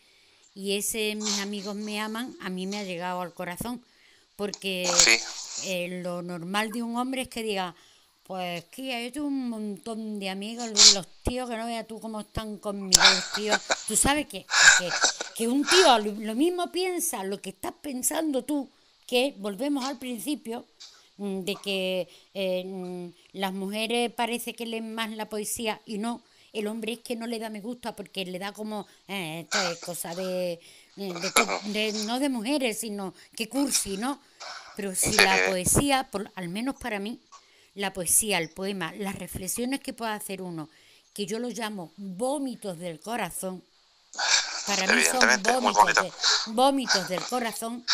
y 0.53 0.77
ese 0.77 1.15
mis 1.15 1.39
amigos 1.39 1.75
me 1.75 1.99
aman, 1.99 2.35
a 2.41 2.49
mí 2.49 2.67
me 2.67 2.79
ha 2.79 2.83
llegado 2.83 3.21
al 3.21 3.33
corazón, 3.33 3.83
porque 4.35 4.89
eh, 5.65 6.01
lo 6.03 6.21
normal 6.21 6.71
de 6.71 6.83
un 6.83 6.97
hombre 6.97 7.23
es 7.23 7.27
que 7.29 7.43
diga, 7.43 7.75
pues 8.23 8.63
que 8.65 9.05
yo 9.05 9.11
tengo 9.11 9.27
un 9.27 9.49
montón 9.49 10.19
de 10.19 10.29
amigos, 10.29 10.67
los 10.93 11.07
tíos 11.23 11.49
que 11.49 11.57
no 11.57 11.65
veas 11.65 11.87
tú 11.87 11.99
cómo 11.99 12.21
están 12.21 12.57
conmigo, 12.57 13.01
los 13.01 13.33
tíos. 13.33 13.59
Tú 13.87 13.95
sabes 13.95 14.27
que, 14.27 14.45
que, 15.35 15.47
un 15.47 15.65
tío 15.65 15.99
lo, 15.99 16.35
mismo 16.35 16.71
piensa, 16.71 17.23
lo 17.23 17.41
que 17.41 17.49
estás 17.49 17.73
pensando 17.81 18.43
tú, 18.43 18.69
que 19.05 19.35
volvemos 19.37 19.83
al 19.85 19.99
principio, 19.99 20.65
mm, 21.17 21.39
de 21.41 21.55
que 21.55 22.07
eh, 22.33 22.63
mm, 22.65 23.07
las 23.33 23.53
mujeres 23.53 24.11
parece 24.13 24.53
que 24.53 24.65
leen 24.65 24.95
más 24.95 25.11
la 25.11 25.27
poesía 25.27 25.81
y 25.85 25.97
no, 25.97 26.21
el 26.53 26.67
hombre 26.67 26.93
es 26.93 26.99
que 26.99 27.15
no 27.15 27.27
le 27.27 27.39
da 27.39 27.49
me 27.49 27.61
gusta 27.61 27.95
porque 27.95 28.25
le 28.25 28.39
da 28.39 28.51
como, 28.51 28.87
eh, 29.07 29.41
esto 29.41 29.71
es 29.71 29.79
cosa 29.79 30.13
de, 30.15 30.59
no 32.05 32.19
de 32.19 32.29
mujeres, 32.29 32.79
sino 32.79 33.13
que 33.35 33.47
cursi, 33.47 33.97
¿no? 33.97 34.19
Pero 34.75 34.95
si 34.95 35.13
la 35.13 35.47
poesía, 35.47 36.09
por, 36.11 36.31
al 36.35 36.49
menos 36.49 36.75
para 36.75 36.99
mí, 36.99 37.19
la 37.75 37.93
poesía, 37.93 38.37
el 38.37 38.49
poema, 38.49 38.93
las 38.93 39.15
reflexiones 39.15 39.79
que 39.79 39.93
puede 39.93 40.11
hacer 40.11 40.41
uno, 40.41 40.69
que 41.13 41.25
yo 41.25 41.39
lo 41.39 41.49
llamo 41.49 41.93
vómitos 41.97 42.77
del 42.79 42.99
corazón, 42.99 43.63
para 44.67 44.93
mí 44.93 45.01
son 45.03 45.21
vómitos, 45.43 46.13
vómitos 46.47 47.07
del 47.07 47.21
corazón, 47.23 47.85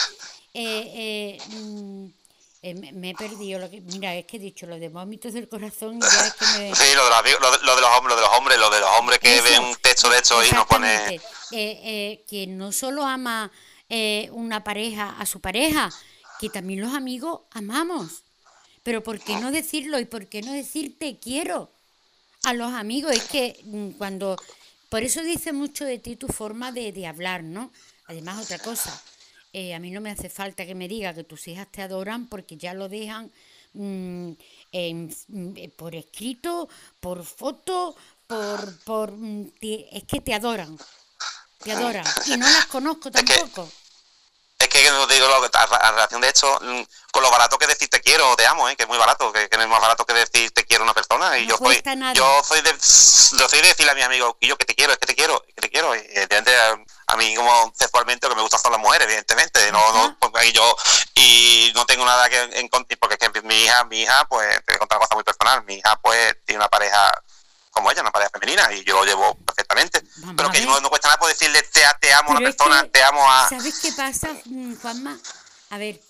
eh, 0.53 0.91
eh, 0.95 1.55
mm, 1.55 2.07
eh, 2.69 2.91
me, 2.93 3.09
he 3.09 3.15
perdido. 3.15 3.59
Lo 3.59 3.69
que, 3.69 3.81
mira, 3.81 4.15
es 4.15 4.25
que 4.25 4.37
he 4.37 4.39
dicho 4.39 4.65
lo 4.65 4.77
de 4.79 4.89
vómitos 4.89 5.33
del 5.33 5.47
corazón. 5.47 5.99
Ya 6.01 6.27
es 6.27 6.33
que 6.33 6.45
me... 6.57 6.75
Sí, 6.75 6.95
lo 6.95 7.05
de, 7.05 7.31
los, 7.39 7.63
lo, 7.63 7.75
de 7.75 7.81
los 7.81 7.89
hombres, 7.97 8.09
lo 8.09 8.15
de 8.15 8.21
los 8.21 8.37
hombres, 8.37 8.59
lo 8.59 8.69
de 8.69 8.79
los 8.79 8.89
hombres 8.99 9.19
que 9.19 9.41
ven 9.41 9.63
un 9.63 9.75
texto 9.77 10.09
de 10.09 10.17
esto 10.17 10.43
y 10.43 10.51
nos 10.51 10.65
pone. 10.65 11.15
Eh, 11.15 11.21
eh, 11.51 12.25
que 12.27 12.47
no 12.47 12.71
solo 12.71 13.03
ama 13.05 13.51
una 14.31 14.63
pareja 14.63 15.15
a 15.17 15.25
su 15.25 15.39
pareja, 15.39 15.89
que 16.39 16.49
también 16.49 16.81
los 16.81 16.93
amigos 16.93 17.41
amamos. 17.51 18.23
Pero 18.83 19.03
¿por 19.03 19.19
qué 19.19 19.35
no 19.37 19.51
decirlo 19.51 19.99
y 19.99 20.05
por 20.05 20.27
qué 20.27 20.41
no 20.41 20.51
decir 20.51 20.97
te 20.97 21.19
quiero 21.19 21.69
a 22.43 22.53
los 22.53 22.73
amigos? 22.73 23.11
Es 23.11 23.23
que 23.23 23.59
mm, 23.63 23.91
cuando... 23.91 24.37
Por 24.89 25.03
eso 25.03 25.21
dice 25.21 25.51
mucho 25.51 25.83
de 25.83 25.99
ti 25.99 26.15
tu 26.15 26.27
forma 26.27 26.71
de, 26.71 26.93
de 26.93 27.07
hablar, 27.07 27.43
¿no? 27.43 27.71
Además, 28.05 28.41
otra 28.41 28.57
cosa, 28.59 29.01
eh, 29.59 29.73
a 29.73 29.79
mí 29.79 29.89
no 29.89 30.01
me 30.01 30.11
hace 30.11 30.29
falta 30.29 30.65
que 30.67 30.75
me 30.75 30.87
diga 30.87 31.15
que 31.15 31.23
tus 31.23 31.47
hijas 31.47 31.67
te 31.71 31.81
adoran 31.81 32.27
porque 32.27 32.57
ya 32.57 32.73
lo 32.75 32.89
dejan 32.89 33.31
mm, 33.73 34.31
mm, 34.71 35.53
por 35.75 35.95
escrito, 35.95 36.69
por 36.99 37.23
foto, 37.23 37.95
por... 38.27 38.79
por 38.83 39.13
es 39.61 40.03
que 40.03 40.21
te 40.21 40.33
adoran, 40.33 40.77
te 41.63 41.71
adoran. 41.71 42.05
Y 42.27 42.37
no 42.37 42.47
las 42.47 42.67
conozco 42.67 43.09
tampoco 43.09 43.67
que 44.67 44.89
no 44.91 45.07
digo 45.07 45.27
lo, 45.27 45.43
a, 45.43 45.91
relación 45.91 46.21
de 46.21 46.29
esto, 46.29 46.59
mm, 46.61 46.81
con 47.11 47.23
lo 47.23 47.31
barato 47.31 47.57
que 47.57 47.67
decir 47.67 47.89
te 47.89 48.01
quiero 48.01 48.31
o 48.31 48.35
te 48.35 48.45
amo, 48.45 48.69
¿eh? 48.69 48.75
que 48.75 48.83
es 48.83 48.89
muy 48.89 48.97
barato, 48.97 49.31
que, 49.31 49.49
no 49.51 49.63
es 49.63 49.69
más 49.69 49.81
barato 49.81 50.05
que 50.05 50.13
decir 50.13 50.51
te 50.51 50.65
quiero 50.65 50.83
a 50.83 50.85
una 50.85 50.93
persona. 50.93 51.37
Y 51.37 51.47
yo, 51.47 51.57
soy, 51.57 51.81
yo 52.13 52.43
soy 52.43 52.61
de 52.61 52.71
yo 52.71 53.49
soy 53.49 53.61
de 53.61 53.67
decirle 53.67 53.91
a 53.91 53.95
mi 53.95 54.01
amigo, 54.01 54.37
yo 54.41 54.57
que 54.57 54.65
te 54.65 54.75
quiero, 54.75 54.93
es 54.93 54.99
que 54.99 55.07
te 55.07 55.15
quiero, 55.15 55.43
es 55.47 55.55
que 55.55 55.61
te 55.61 55.69
quiero. 55.69 55.95
Y, 55.95 55.99
evidentemente, 55.99 56.55
a, 57.07 57.17
mí 57.17 57.35
como 57.35 57.73
sexualmente 57.77 58.27
lo 58.27 58.31
que 58.31 58.37
me 58.37 58.41
gustan 58.43 58.59
son 58.59 58.71
las 58.71 58.81
mujeres, 58.81 59.07
evidentemente. 59.07 59.71
No, 59.71 59.93
no, 59.93 60.17
porque 60.19 60.51
yo, 60.51 60.75
y 61.15 61.71
no 61.75 61.85
tengo 61.85 62.05
nada 62.05 62.29
que 62.29 62.41
en 62.41 62.69
porque 62.69 63.17
es 63.19 63.31
que 63.31 63.41
mi 63.41 63.63
hija, 63.63 63.83
mi 63.85 64.01
hija, 64.01 64.25
pues, 64.27 64.47
te 64.65 64.73
voy 64.73 64.75
a 64.75 64.79
contar 64.79 64.97
una 64.97 65.05
cosa 65.05 65.15
muy 65.15 65.23
personal, 65.23 65.63
mi 65.65 65.75
hija 65.75 65.99
pues 66.01 66.35
tiene 66.45 66.59
una 66.59 66.69
pareja 66.69 67.11
como 67.77 67.91
ella, 67.91 68.01
una 68.01 68.11
pareja 68.11 68.31
femenina, 68.31 68.73
y 68.73 68.83
yo 68.83 68.95
lo 68.95 69.05
llevo 69.05 69.35
perfectamente. 69.45 70.03
pero 70.35 70.49
que 70.49 70.61
no, 70.61 70.89
cuesta 70.89 71.09
nada 71.09 71.19
por 71.19 71.29
decirle 71.29 71.61
te, 71.61 71.81
te 72.01 72.13
amo 72.13 72.29
a 72.29 72.31
una 72.31 72.39
persona, 72.39 72.87
te 72.89 73.03
amo 73.03 73.31
a... 73.31 73.47
¿Sabes 73.47 73.79
qué 73.79 73.91
pasa, 73.91 74.29
mm, 74.45 74.75
Juanma? 74.77 75.17
A 75.69 75.77
ver, 75.77 76.01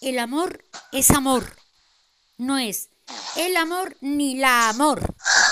el 0.00 0.18
amor 0.18 0.64
es 0.90 1.10
amor, 1.10 1.56
no 2.38 2.56
es 2.56 2.88
el 3.36 3.56
amor 3.58 3.94
ni 4.00 4.36
la 4.36 4.70
amor, 4.70 5.02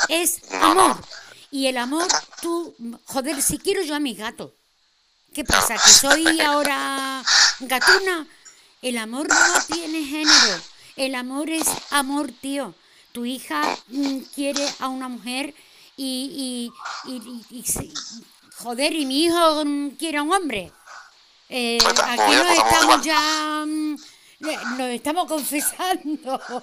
es 0.09 0.41
amor. 0.63 0.97
Y 1.51 1.67
el 1.67 1.77
amor, 1.77 2.09
tú, 2.41 2.75
joder, 3.07 3.43
si 3.43 3.59
quiero 3.59 3.83
yo 3.83 3.95
a 3.95 4.01
mi 4.01 4.15
gato, 4.15 4.55
¿qué 5.35 5.45
pasa? 5.45 5.75
¿Que 5.75 5.91
soy 5.91 6.41
ahora 6.47 7.23
gatuna? 7.61 8.27
El 8.81 8.97
amor 8.97 9.29
no 9.29 9.65
tiene 9.75 10.05
género, 10.05 10.63
el 10.97 11.15
amor 11.15 11.51
es 11.51 11.67
amor, 11.91 12.31
tío 12.41 12.75
tu 13.13 13.25
hija 13.25 13.77
mm, 13.89 14.19
quiere 14.35 14.67
a 14.79 14.89
una 14.89 15.09
mujer 15.09 15.55
y, 15.97 16.73
joder, 18.57 18.93
y 18.95 19.07
mi 19.07 19.25
hijo 19.25 19.65
mm, 19.65 19.91
quiere 19.91 20.19
a 20.19 20.23
un 20.23 20.33
hombre. 20.33 20.73
Eh, 21.49 21.79
aquí 21.83 22.33
nos 22.33 22.59
estamos 22.59 23.05
ya, 23.05 23.65
mm, 23.67 23.97
nos 24.79 24.89
estamos 24.91 25.27
confesando. 25.27 26.35
A 26.35 26.63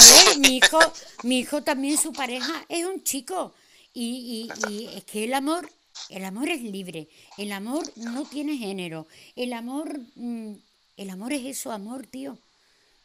ver, 0.00 0.38
mi 0.38 0.56
hijo, 0.58 0.78
mi 1.22 1.38
hijo 1.40 1.62
también 1.62 1.98
su 1.98 2.12
pareja 2.12 2.64
es 2.68 2.84
un 2.84 3.02
chico 3.02 3.54
y, 3.92 4.50
y 4.68 4.86
es 4.94 5.04
que 5.04 5.24
el 5.24 5.34
amor, 5.34 5.70
el 6.10 6.24
amor 6.24 6.48
es 6.48 6.62
libre, 6.62 7.08
el 7.38 7.52
amor 7.52 7.84
no 7.96 8.24
tiene 8.24 8.56
género, 8.56 9.06
el 9.36 9.52
amor, 9.52 10.00
el 10.16 11.10
amor 11.10 11.32
es 11.32 11.44
eso, 11.44 11.72
amor, 11.72 12.06
tío. 12.06 12.38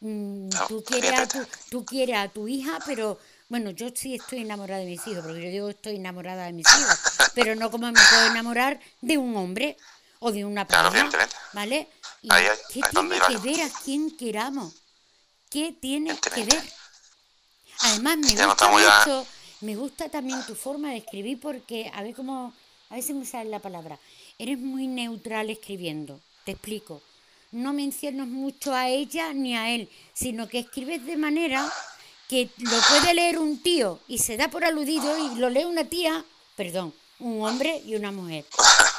Mm, 0.00 0.48
tú, 0.66 0.82
quieres 0.82 1.12
a 1.12 1.28
tu, 1.28 1.46
tú 1.70 1.84
quieres 1.84 2.16
a 2.16 2.28
tu 2.28 2.48
hija, 2.48 2.78
pero 2.86 3.18
bueno, 3.48 3.70
yo 3.70 3.88
sí 3.94 4.14
estoy 4.14 4.40
enamorada 4.40 4.80
de 4.80 4.86
mis 4.86 5.06
hijos, 5.06 5.22
porque 5.22 5.42
yo 5.42 5.50
digo 5.50 5.68
estoy 5.68 5.96
enamorada 5.96 6.46
de 6.46 6.52
mis 6.54 6.66
hijos, 6.66 6.98
pero 7.34 7.54
no 7.54 7.70
como 7.70 7.86
me 7.86 8.00
puedo 8.10 8.26
enamorar 8.26 8.80
de 9.02 9.18
un 9.18 9.36
hombre 9.36 9.76
o 10.20 10.32
de 10.32 10.44
una 10.46 10.66
pareja, 10.66 11.10
¿vale? 11.52 11.88
¿Qué 12.22 12.80
tiene 12.90 13.18
que 13.28 13.36
ver 13.38 13.60
a 13.62 13.70
quien 13.84 14.16
queramos? 14.16 14.74
¿Qué 15.50 15.76
tiene 15.78 16.18
que 16.18 16.44
ver? 16.44 16.62
Además, 17.82 18.18
me 18.18 18.46
gusta 18.46 18.68
mucho, 18.68 19.26
me 19.60 19.76
gusta 19.76 20.08
también 20.08 20.46
tu 20.46 20.54
forma 20.54 20.90
de 20.90 20.98
escribir 20.98 21.40
porque, 21.40 21.90
a 21.92 22.02
ver 22.02 22.14
cómo, 22.14 22.54
a 22.88 22.94
veces 22.94 23.14
me 23.14 23.26
sale 23.26 23.50
la 23.50 23.58
palabra, 23.58 23.98
eres 24.38 24.58
muy 24.58 24.86
neutral 24.86 25.50
escribiendo, 25.50 26.20
te 26.44 26.52
explico 26.52 27.02
no 27.52 27.72
mencionas 27.72 28.28
mucho 28.28 28.74
a 28.74 28.88
ella 28.88 29.32
ni 29.32 29.56
a 29.56 29.74
él, 29.74 29.88
sino 30.12 30.48
que 30.48 30.60
escribes 30.60 31.04
de 31.04 31.16
manera 31.16 31.70
que 32.28 32.48
lo 32.58 32.78
puede 32.88 33.14
leer 33.14 33.38
un 33.38 33.58
tío 33.58 33.98
y 34.06 34.18
se 34.18 34.36
da 34.36 34.48
por 34.48 34.64
aludido 34.64 35.16
y 35.18 35.38
lo 35.38 35.50
lee 35.50 35.64
una 35.64 35.84
tía, 35.84 36.24
perdón, 36.56 36.94
un 37.18 37.44
hombre 37.44 37.82
y 37.84 37.96
una 37.96 38.12
mujer. 38.12 38.44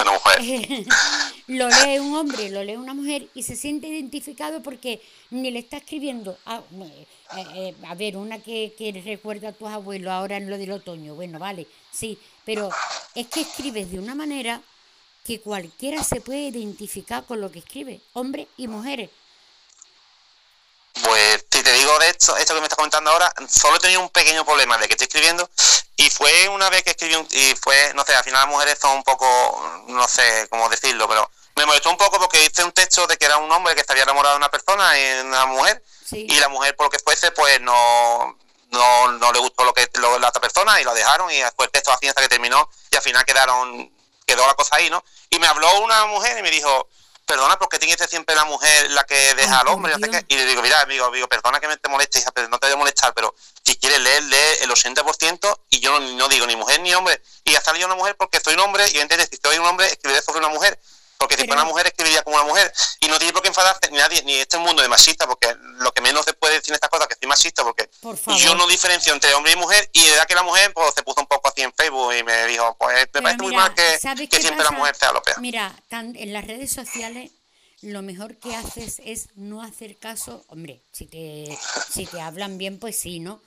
lo 1.48 1.70
lee 1.70 2.00
un 2.00 2.16
hombre, 2.16 2.50
lo 2.50 2.64
lee 2.64 2.76
una 2.76 2.94
mujer 2.94 3.28
y 3.34 3.44
se 3.44 3.56
siente 3.56 3.88
identificado 3.88 4.62
porque 4.62 5.02
ni 5.30 5.52
le 5.52 5.60
está 5.60 5.78
escribiendo. 5.78 6.38
A, 6.46 6.58
eh, 6.58 7.06
eh, 7.56 7.76
a 7.88 7.96
ver, 7.96 8.18
una 8.18 8.40
que, 8.40 8.74
que, 8.78 8.92
recuerda 9.04 9.50
a 9.50 9.54
tus 9.54 9.70
abuelos 9.70 10.12
ahora 10.12 10.38
en 10.38 10.50
lo 10.50 10.58
del 10.58 10.72
otoño, 10.72 11.16
bueno, 11.16 11.40
vale, 11.40 11.68
sí, 11.92 12.18
pero 12.46 12.70
es 13.16 13.28
que 13.28 13.42
escribes 13.42 13.92
de 13.92 14.00
una 14.00 14.16
manera 14.16 14.62
que 15.26 15.42
cualquiera 15.42 16.04
se 16.04 16.22
puede 16.22 16.40
identificar 16.40 17.26
con 17.26 17.42
lo 17.42 17.52
que 17.52 17.60
escribe, 17.60 18.02
hombres 18.14 18.48
y 18.58 18.68
mujeres. 18.68 19.10
Pues 21.04 21.46
si 21.50 21.64
te 21.64 21.74
digo 21.74 21.98
de 22.00 22.10
esto, 22.10 22.36
esto 22.38 22.54
que 22.54 22.60
me 22.60 22.66
estás 22.66 22.78
comentando 22.78 23.12
ahora, 23.12 23.34
solo 23.48 23.78
he 23.78 23.80
tenido 23.80 24.02
un 24.02 24.10
pequeño 24.10 24.44
problema 24.44 24.78
de 24.78 24.88
que 24.88 24.94
estoy 24.94 25.08
escribiendo 25.08 25.50
y 25.96 26.10
fue 26.10 26.50
una 26.50 26.70
vez 26.70 26.84
que 26.84 26.92
escribí 26.92 27.16
un, 27.16 27.28
y 27.32 27.56
fue, 27.56 27.94
no 27.96 28.04
sé, 28.04 28.14
al 28.14 28.24
final 28.24 28.42
las 28.42 28.50
mujeres 28.50 28.78
son 28.80 28.98
un 28.98 29.04
poco, 29.04 29.84
no 29.88 30.08
sé 30.08 30.48
cómo 30.50 30.68
decirlo, 30.70 31.08
pero 31.08 31.30
me 31.56 31.66
molestó 31.66 31.90
un 31.92 31.98
poco 31.98 32.20
porque 32.20 32.44
hice 32.44 32.64
un 32.64 32.72
texto 32.72 33.08
de 33.08 33.18
que 33.18 33.26
era 33.26 33.38
un 33.38 33.52
hombre 33.52 33.76
que 33.76 33.82
estaría 33.82 34.04
enamorado 34.04 34.36
de 34.36 34.38
una 34.38 34.50
persona 34.50 35.00
y 35.00 35.20
una 35.22 35.46
mujer 35.46 35.84
y 36.12 36.40
la 36.40 36.50
mujer 36.50 36.76
por 36.76 36.88
lo 36.88 36.90
que 36.90 37.00
fuese 37.00 37.32
pues 37.32 37.62
no 37.62 38.38
no, 38.72 39.12
no 39.12 39.32
le 39.32 39.40
gustó 39.40 39.64
lo 39.64 39.74
que 39.74 39.90
lo, 39.96 40.18
la 40.20 40.30
otra 40.30 40.42
persona 40.42 40.80
y 40.80 40.84
lo 40.84 40.94
dejaron 40.94 41.30
y 41.32 41.40
después 41.40 41.68
el 41.68 41.72
texto 41.72 41.92
así 41.92 42.08
hasta 42.08 42.22
que 42.22 42.30
terminó 42.30 42.70
y 42.90 42.96
al 42.96 43.02
final 43.02 43.26
quedaron 43.26 43.92
quedó 44.26 44.46
la 44.48 44.54
cosa 44.54 44.76
ahí, 44.76 44.90
¿no? 44.90 45.04
Y 45.30 45.40
me 45.40 45.48
habló 45.48 45.82
una 45.82 46.06
mujer 46.08 46.38
y 46.38 46.42
me 46.42 46.52
dijo, 46.52 46.88
perdona, 47.26 47.58
porque 47.58 47.80
tiene 47.80 47.94
que 47.94 48.00
ser 48.00 48.10
siempre 48.10 48.36
la 48.36 48.44
mujer 48.46 48.92
la 48.92 49.06
que 49.06 49.34
deja 49.36 49.60
al 49.60 49.68
hombre? 49.70 49.94
Y 50.28 50.36
le 50.36 50.46
digo, 50.46 50.62
mira, 50.62 50.82
amigo, 50.82 51.06
amigo, 51.06 51.28
perdona 51.28 51.60
que 51.60 51.68
me 51.68 51.78
te 51.78 51.88
moleste, 51.88 52.20
hija, 52.20 52.32
pero 52.32 52.50
no 52.50 52.60
te 52.60 52.68
voy 52.68 52.74
a 52.74 52.78
molestar, 52.78 53.14
pero 53.14 53.34
si 53.64 53.78
quieres 53.78 54.00
leer, 54.02 54.24
lee 54.24 54.58
el 54.62 54.70
80% 54.70 55.60
y 55.70 55.80
yo 55.80 55.98
no, 56.00 56.28
digo 56.28 56.46
ni 56.46 56.56
mujer 56.56 56.82
ni 56.82 56.94
hombre. 56.94 57.22
Y 57.46 57.56
hasta 57.56 57.76
yo 57.78 57.86
una 57.86 57.96
mujer 57.96 58.16
porque 58.18 58.40
soy 58.42 58.56
un 58.56 58.60
hombre 58.62 58.86
y 58.92 59.00
entonces 59.00 59.30
si 59.32 59.40
soy 59.42 59.58
un 59.58 59.66
hombre 59.66 59.88
escribiré 59.88 60.22
sobre 60.22 60.40
una 60.40 60.50
mujer. 60.50 60.78
Porque 61.22 61.38
si 61.38 61.46
fuera 61.46 61.62
una 61.62 61.70
mujer 61.70 61.86
escribiría 61.86 62.24
como 62.24 62.36
una 62.36 62.46
mujer. 62.46 62.74
Y 63.00 63.08
no 63.08 63.20
tiene 63.20 63.32
por 63.32 63.44
qué 63.44 63.50
enfadarse 63.50 63.92
ni 63.92 63.98
nadie, 64.00 64.24
ni 64.24 64.34
este 64.34 64.58
mundo 64.58 64.82
de 64.82 64.88
machista, 64.88 65.28
porque 65.28 65.56
lo 65.78 65.92
que 65.92 66.02
menos 66.02 66.26
se 66.26 66.34
puede 66.34 66.56
decir 66.56 66.72
en 66.72 66.76
estas 66.76 66.90
cosas 66.90 67.06
es 67.08 67.16
que 67.16 67.20
soy 67.22 67.30
machista, 67.30 67.64
porque 67.64 67.88
yo 68.40 68.56
no 68.56 68.66
diferencio 68.66 69.14
entre 69.14 69.32
hombre 69.36 69.52
y 69.52 69.56
mujer, 69.56 69.88
y 69.94 70.04
de 70.04 70.10
verdad 70.10 70.26
que 70.26 70.34
la 70.34 70.42
mujer 70.42 70.74
pues, 70.74 70.96
se 70.96 71.04
puso 71.04 71.22
un 71.22 71.28
poco 71.28 71.50
así 71.50 71.62
en 71.62 71.72
Facebook 71.74 72.12
y 72.16 72.24
me 72.24 72.48
dijo, 72.48 72.76
pues 72.80 73.08
me 73.14 73.22
parece 73.22 73.44
muy 73.44 73.56
mal 73.56 73.72
que, 73.76 74.00
siempre 74.00 74.64
la 74.64 74.72
mujer 74.72 74.96
sea 74.96 75.12
lo 75.12 75.22
peor. 75.22 75.40
Mira, 75.40 75.76
en 75.92 76.34
las 76.34 76.48
redes 76.48 76.72
sociales 76.72 77.30
lo 77.84 78.02
mejor 78.02 78.38
que 78.38 78.56
haces 78.56 79.00
es 79.06 79.30
no 79.36 79.62
hacer 79.62 79.98
caso, 79.98 80.44
hombre, 80.48 80.82
si 80.92 81.06
te, 81.06 81.56
si 81.94 82.08
te 82.08 82.20
hablan 82.20 82.58
bien, 82.58 82.80
pues 82.80 82.98
sí, 82.98 83.20
¿no? 83.20 83.42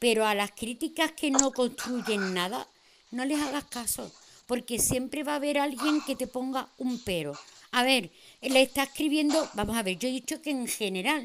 Pero 0.00 0.26
a 0.26 0.34
las 0.34 0.50
críticas 0.50 1.12
que 1.12 1.30
no 1.30 1.52
construyen 1.52 2.34
nada, 2.34 2.66
no 3.12 3.24
les 3.24 3.40
hagas 3.40 3.64
caso 3.64 4.10
porque 4.50 4.80
siempre 4.80 5.22
va 5.22 5.34
a 5.34 5.36
haber 5.36 5.58
alguien 5.58 6.00
que 6.04 6.16
te 6.16 6.26
ponga 6.26 6.68
un 6.76 6.98
pero. 7.04 7.38
A 7.70 7.84
ver, 7.84 8.10
le 8.42 8.62
está 8.62 8.82
escribiendo, 8.82 9.48
vamos 9.54 9.76
a 9.76 9.84
ver, 9.84 9.96
yo 9.96 10.08
he 10.08 10.10
dicho 10.10 10.42
que 10.42 10.50
en 10.50 10.66
general 10.66 11.24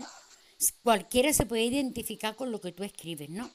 cualquiera 0.83 1.33
se 1.33 1.47
puede 1.47 1.63
identificar 1.63 2.35
con 2.35 2.51
lo 2.51 2.61
que 2.61 2.71
tú 2.71 2.83
escribes, 2.83 3.31
¿no? 3.31 3.49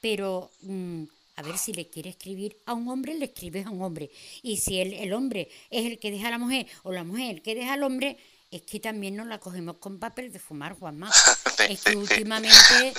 Pero 0.00 0.50
mm, 0.62 1.04
a 1.36 1.42
ver 1.42 1.58
si 1.58 1.72
le 1.72 1.86
quiere 1.86 2.10
escribir 2.10 2.56
a 2.66 2.74
un 2.74 2.88
hombre, 2.88 3.14
le 3.14 3.26
escribes 3.26 3.66
a 3.66 3.70
un 3.70 3.82
hombre. 3.82 4.10
Y 4.42 4.56
si 4.56 4.80
el, 4.80 4.92
el 4.94 5.12
hombre 5.12 5.48
es 5.70 5.86
el 5.86 6.00
que 6.00 6.10
deja 6.10 6.26
a 6.26 6.32
la 6.32 6.38
mujer 6.38 6.66
o 6.82 6.90
la 6.90 7.04
mujer 7.04 7.36
el 7.36 7.42
que 7.42 7.54
deja 7.54 7.74
al 7.74 7.84
hombre, 7.84 8.16
es 8.50 8.62
que 8.62 8.80
también 8.80 9.14
nos 9.14 9.28
la 9.28 9.38
cogemos 9.38 9.76
con 9.76 10.00
papel 10.00 10.32
de 10.32 10.40
fumar, 10.40 10.76
Juanma. 10.76 11.08
es 11.68 11.82
que 11.82 11.96
últimamente 11.96 12.92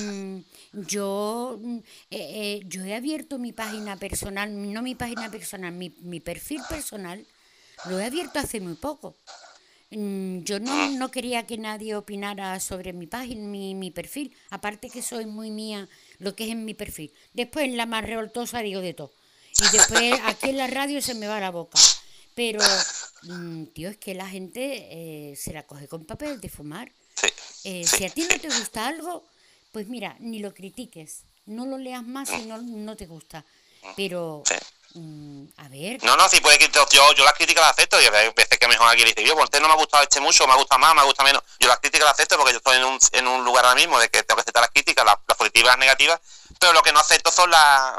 mm, 0.00 0.38
yo, 0.76 1.58
mm, 1.60 1.78
eh, 1.78 1.82
eh, 2.10 2.62
yo 2.66 2.84
he 2.84 2.94
abierto 2.94 3.38
mi 3.38 3.52
página 3.52 3.96
personal, 3.96 4.50
no 4.72 4.82
mi 4.82 4.94
página 4.94 5.30
personal, 5.30 5.72
mi, 5.72 5.94
mi 6.00 6.20
perfil 6.20 6.60
personal, 6.68 7.26
lo 7.86 7.98
he 7.98 8.04
abierto 8.04 8.38
hace 8.38 8.60
muy 8.60 8.74
poco. 8.74 9.16
Mm, 9.90 10.40
yo 10.42 10.60
no, 10.60 10.90
no, 10.90 11.10
quería 11.10 11.46
que 11.46 11.56
nadie 11.56 11.94
opinara 11.94 12.60
sobre 12.60 12.92
mi 12.92 13.06
página, 13.06 13.46
mi, 13.46 13.74
mi, 13.74 13.90
perfil, 13.90 14.36
aparte 14.50 14.90
que 14.90 15.00
soy 15.00 15.24
muy 15.26 15.50
mía 15.50 15.88
lo 16.18 16.34
que 16.34 16.44
es 16.44 16.50
en 16.50 16.64
mi 16.64 16.74
perfil. 16.74 17.12
Después 17.32 17.64
en 17.64 17.76
la 17.76 17.86
más 17.86 18.04
revoltosa 18.04 18.60
digo 18.60 18.80
de 18.80 18.94
todo. 18.94 19.12
Y 19.58 19.76
después 19.76 20.20
aquí 20.24 20.50
en 20.50 20.58
la 20.58 20.66
radio 20.66 21.00
se 21.00 21.14
me 21.14 21.26
va 21.26 21.40
la 21.40 21.50
boca. 21.50 21.78
Pero, 22.34 22.60
tío, 23.72 23.88
es 23.88 23.96
que 23.96 24.14
la 24.14 24.28
gente 24.28 24.88
eh, 24.90 25.36
se 25.36 25.54
la 25.54 25.62
coge 25.62 25.88
con 25.88 26.04
papel 26.04 26.38
de 26.38 26.50
fumar. 26.50 26.92
Si 27.62 28.04
a 28.04 28.10
ti 28.10 28.26
no 28.30 28.38
te 28.38 28.48
gusta 28.48 28.86
algo, 28.86 29.24
pues 29.72 29.88
mira, 29.88 30.16
ni 30.20 30.38
lo 30.38 30.54
critiques, 30.54 31.24
no 31.46 31.66
lo 31.66 31.78
leas 31.78 32.04
más 32.04 32.28
si 32.28 32.46
no, 32.46 32.58
no 32.58 32.96
te 32.96 33.06
gusta. 33.06 33.44
Pero 33.96 34.42
Mm, 34.96 35.48
a 35.58 35.68
ver. 35.68 36.02
No, 36.04 36.16
no, 36.16 36.26
sí 36.26 36.40
puede 36.40 36.58
que 36.58 36.70
yo, 36.70 37.12
yo 37.12 37.24
las 37.24 37.34
críticas 37.34 37.62
las 37.62 37.72
acepto 37.72 38.00
y 38.00 38.06
a 38.06 38.10
veces 38.10 38.58
que 38.58 38.66
mejor 38.66 38.88
alguien 38.88 39.08
dice, 39.08 39.22
yo, 39.26 39.36
pues 39.36 39.50
no 39.60 39.68
me 39.68 39.74
ha 39.74 39.76
gustado 39.76 40.02
este 40.02 40.20
mucho, 40.20 40.46
me 40.46 40.54
ha 40.54 40.56
gustado 40.56 40.78
más, 40.78 40.94
me 40.94 41.02
ha 41.02 41.04
gustado 41.04 41.26
menos. 41.26 41.42
Yo 41.60 41.68
las 41.68 41.80
críticas 41.80 42.06
las 42.06 42.14
acepto 42.14 42.38
porque 42.38 42.52
yo 42.52 42.58
estoy 42.58 42.78
en 42.78 42.84
un, 42.84 42.98
en 43.12 43.26
un 43.26 43.44
lugar 43.44 43.66
ahora 43.66 43.78
mismo 43.78 43.98
de 43.98 44.08
que 44.08 44.22
tengo 44.22 44.36
que 44.36 44.42
aceptar 44.42 44.62
las 44.62 44.70
críticas, 44.70 45.04
las, 45.04 45.16
positivas 45.36 45.66
y 45.66 45.68
las 45.68 45.78
negativas, 45.78 46.20
pero 46.58 46.72
lo 46.72 46.82
que 46.82 46.92
no 46.92 47.00
acepto 47.00 47.30
son 47.30 47.50
las, 47.50 47.92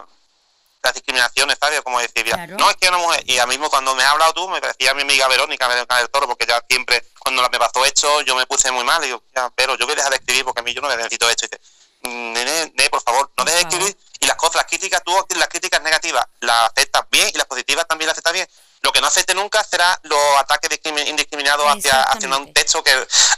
las 0.88 0.94
discriminaciones, 0.94 1.58
¿sabes? 1.60 1.82
Como 1.82 2.00
decir, 2.00 2.26
no, 2.58 2.70
es 2.70 2.78
que 2.78 2.88
una 2.88 2.98
mujer, 2.98 3.24
y 3.26 3.38
a 3.38 3.46
mismo 3.46 3.70
cuando 3.70 3.94
me 3.96 4.04
has 4.04 4.12
hablado 4.12 4.34
tú, 4.34 4.50
me 4.50 4.62
parecía 4.62 4.94
mi 4.94 5.02
amiga 5.04 5.28
Verónica, 5.28 5.68
Verónica 5.68 5.98
del 5.98 6.10
Toro, 6.10 6.28
porque 6.28 6.46
ya 6.46 6.64
siempre, 6.68 7.04
cuando 7.20 7.48
me 7.50 7.60
pasó 7.60 7.86
esto, 7.86 8.22
yo 8.22 8.36
me 8.36 8.46
puse 8.46 8.72
muy 8.72 8.84
mal, 8.84 9.04
y 9.04 9.08
digo, 9.08 9.24
ya, 9.36 9.50
pero 9.56 9.76
yo 9.78 9.86
voy 9.86 9.94
a 9.94 9.98
dejar 9.98 10.12
de 10.12 10.18
escribir 10.18 10.46
porque 10.46 10.62
a 10.62 10.64
mí 10.64 10.74
yo 10.74 10.82
no 10.82 10.90
necesito 10.90 11.30
esto. 11.30 11.46
Y 11.46 11.50
dice, 11.50 11.62
mm, 12.04 12.34
nene, 12.34 12.74
nene, 12.76 12.90
por 12.90 13.02
favor, 13.02 13.32
no 13.38 13.44
dejes 13.44 13.64
de 13.64 13.70
escribir, 13.70 13.98
y 14.20 14.26
las 14.26 14.36
cosas, 14.38 14.56
las 14.56 14.66
críticas, 14.66 15.04
tú 15.04 15.14
las 15.36 15.48
críticas 15.48 15.82
negativas 15.82 16.26
las 16.40 16.72
aceptas 16.72 17.04
bien 17.12 17.30
y 17.34 17.38
las 17.38 17.46
positivas 17.46 17.88
también 17.88 18.08
las 18.08 18.14
aceptas 18.14 18.34
bien. 18.34 18.48
Lo 18.82 18.92
que 18.92 19.02
no 19.02 19.08
acepte 19.08 19.34
nunca 19.34 19.64
será 19.64 20.00
los 20.04 20.38
ataques 20.38 20.80
indiscriminados 21.08 21.68
hacia, 21.68 22.04
hacia 22.04 22.30
un 22.30 22.54
texto 22.54 22.84
que 22.84 22.92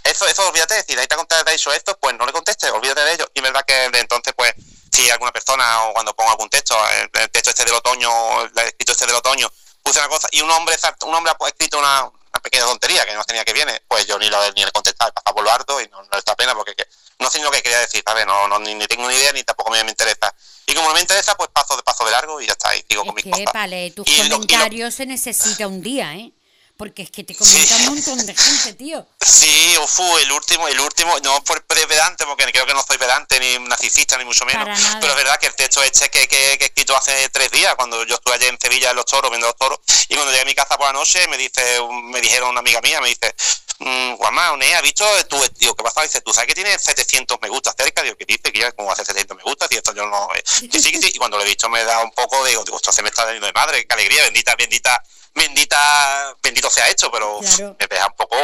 eso, 0.04 0.28
eso 0.28 0.48
olvídate 0.48 0.76
de 0.76 0.82
decir, 0.82 1.00
ahí 1.00 1.08
te 1.08 1.16
ha 1.16 1.44
dicho 1.52 1.74
esto, 1.74 1.98
pues 1.98 2.16
no 2.18 2.26
le 2.26 2.32
contestes, 2.32 2.70
olvídate 2.72 3.02
de 3.02 3.14
ello. 3.14 3.32
Y 3.34 3.42
verdad 3.42 3.64
que 3.66 3.86
entonces 3.86 4.34
pues 4.36 4.54
si 4.92 5.10
alguna 5.10 5.32
persona 5.32 5.86
o 5.86 5.94
cuando 5.94 6.14
pongo 6.14 6.32
algún 6.32 6.50
texto, 6.50 6.76
el, 6.90 7.30
texto 7.32 7.50
este 7.50 7.66
del 7.66 7.76
otoño, 7.76 8.42
el 8.44 8.58
escrito 8.58 8.92
este 8.92 9.06
del 9.06 9.16
otoño, 9.16 9.52
puse 9.84 10.00
una 10.00 10.08
cosa 10.08 10.28
y 10.32 10.42
un 10.42 10.52
hombre 10.52 10.76
un 11.06 11.16
hombre 11.16 11.34
ha 11.38 11.48
escrito 11.48 11.80
una, 11.80 12.10
pequeña 12.42 12.64
tontería 12.64 13.06
que 13.06 13.14
no 13.14 13.24
tenía 13.26 13.44
que 13.44 13.52
viene, 13.52 13.82
pues 13.88 14.08
yo 14.08 14.18
ni 14.18 14.30
lo 14.30 14.40
ni 14.54 14.64
le 14.64 14.72
contestaba, 14.72 15.12
pasaba 15.12 15.36
por 15.36 15.44
lo 15.44 15.52
harto 15.52 15.82
y 15.82 15.88
no, 15.90 16.02
no 16.02 16.18
está 16.18 16.36
pena 16.36 16.56
porque 16.56 16.74
no 17.20 17.30
sé 17.30 17.40
ni 17.40 17.44
lo 17.44 17.52
que 17.52 17.62
quería 17.62 17.80
decir, 17.80 18.02
¿sabes? 18.06 18.26
No, 18.26 18.48
no 18.48 18.60
ni, 18.60 18.78
tengo 18.88 19.10
ni 19.10 19.16
idea 19.16 19.34
ni 19.34 19.44
tampoco 19.44 19.72
me, 19.72 19.84
me 19.84 19.90
interesa. 19.90 20.34
Y 20.66 20.74
como 20.74 20.88
no 20.88 20.96
me 20.96 21.02
interesa, 21.02 21.36
pues 21.36 21.50
paso 21.52 21.76
de 21.76 21.84
paso 21.84 22.06
de 22.06 22.12
largo 22.12 22.40
y 22.40 22.46
ya 22.46 22.54
está, 22.54 22.76
y 22.76 22.86
sigo 22.88 23.04
con 23.04 23.16
mis 23.16 23.26
que, 23.26 23.46
Vale, 23.54 23.92
tus 23.92 24.06
comentarios 24.06 24.94
se 24.94 25.06
necesita 25.06 25.68
un 25.68 25.82
día, 25.82 26.14
¿eh? 26.14 26.32
Porque 26.80 27.02
es 27.02 27.12
que 27.12 27.26
te 27.26 27.36
comenta 27.36 27.76
un 27.76 27.86
montón 27.88 28.26
de 28.26 28.34
gente, 28.34 28.72
tío. 28.72 29.06
Sí, 29.20 29.78
ufu, 29.84 30.18
el 30.20 30.32
último, 30.32 30.66
el 30.66 30.80
último, 30.80 31.20
no 31.20 31.44
por 31.44 31.62
pedante, 31.62 32.26
porque 32.26 32.46
creo 32.54 32.66
que 32.66 32.74
no 32.74 32.82
soy 32.88 32.98
pedante 32.98 33.38
ni 33.38 33.60
narcisista, 33.68 34.18
ni 34.18 34.24
mucho 34.24 34.46
menos. 34.46 34.80
Pero 35.02 35.12
es 35.12 35.18
verdad 35.18 35.38
que 35.38 35.48
el 35.48 35.56
texto 35.56 35.84
este 35.84 36.10
que, 36.10 36.26
que, 36.30 36.58
que, 36.58 36.64
he 36.64 36.68
escrito 36.68 36.96
hace 36.96 37.28
tres 37.32 37.52
días, 37.52 37.76
cuando 37.76 38.06
yo 38.06 38.16
estuve 38.16 38.36
allí 38.36 38.46
en 38.46 38.58
Sevilla 38.58 38.92
en 38.92 38.96
los 38.96 39.04
toros, 39.04 39.30
viendo 39.30 39.48
los 39.48 39.58
toros, 39.58 39.80
y 40.08 40.16
cuando 40.16 40.32
llegué 40.32 40.44
a 40.44 40.46
mi 40.46 40.56
casa 40.56 40.78
por 40.78 40.88
la 40.88 40.94
noche, 40.94 41.28
me 41.28 41.38
dice, 41.38 41.82
me 42.04 42.22
dijeron 42.22 42.52
una 42.52 42.62
amiga 42.62 42.80
mía, 42.80 43.02
me 43.02 43.10
dice, 43.10 43.36
mmm, 43.80 44.14
Juanma, 44.16 44.48
¿ha 44.48 44.82
visto 44.82 45.06
tú? 45.28 45.38
Digo, 45.58 45.76
¿qué 45.76 45.84
pasa? 45.84 46.04
Dice, 46.04 46.22
¿tú 46.22 46.34
sabes 46.34 46.48
que 46.48 46.56
tiene 46.56 46.80
700 46.80 47.40
me 47.42 47.50
gusta 47.50 47.74
cerca? 47.78 48.04
Digo, 48.04 48.16
¿qué 48.16 48.24
dice? 48.24 48.54
Que 48.54 48.60
ya 48.60 48.72
como 48.72 48.90
hace 48.90 49.04
700 49.04 49.36
me 49.36 49.44
gusta, 49.44 49.68
y 49.70 49.76
esto 49.76 49.94
yo 49.94 50.06
no. 50.06 50.30
Eh, 50.34 50.44
sí, 50.46 50.70
sí, 50.72 51.12
Y 51.14 51.18
cuando 51.18 51.36
lo 51.36 51.44
he 51.44 51.48
visto 51.48 51.68
me 51.68 51.84
da 51.84 52.02
un 52.02 52.12
poco 52.12 52.42
de, 52.46 52.52
digo, 52.52 52.64
esto 52.74 52.94
se 52.94 53.02
me 53.02 53.10
está 53.10 53.26
dando 53.26 53.46
de 53.46 53.52
madre, 53.52 53.86
qué 53.86 53.94
alegría, 53.94 54.24
bendita, 54.24 54.56
bendita 54.56 55.04
bendita, 55.36 56.36
bendito 56.42 56.70
sea 56.70 56.90
hecho, 56.90 57.12
pero 57.12 57.40
me 57.42 57.88
deja 57.88 58.08
un 58.08 58.16
poco. 58.16 58.36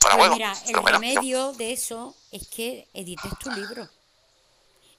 Bueno, 0.00 0.18
bueno, 0.18 0.34
mira, 0.34 0.54
el 0.66 0.74
remedio 0.74 1.52
de 1.52 1.72
eso 1.72 2.14
es 2.30 2.46
que 2.48 2.88
edites 2.92 3.32
tu 3.38 3.50
libro. 3.50 3.88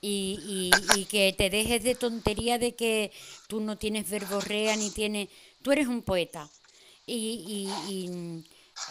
Y, 0.01 0.71
y, 0.95 1.05
que 1.05 1.33
te 1.33 1.49
dejes 1.49 1.83
de 1.83 1.95
tontería 1.95 2.59
de 2.59 2.75
que 2.75 3.11
tú 3.47 3.59
no 3.59 3.75
tienes 3.77 4.07
verborrea 4.07 4.75
ni 4.75 4.91
tienes. 4.91 5.29
Tú 5.63 5.71
eres 5.71 5.87
un 5.87 6.03
poeta. 6.03 6.47
Y, 7.07 7.67
y, 7.87 8.45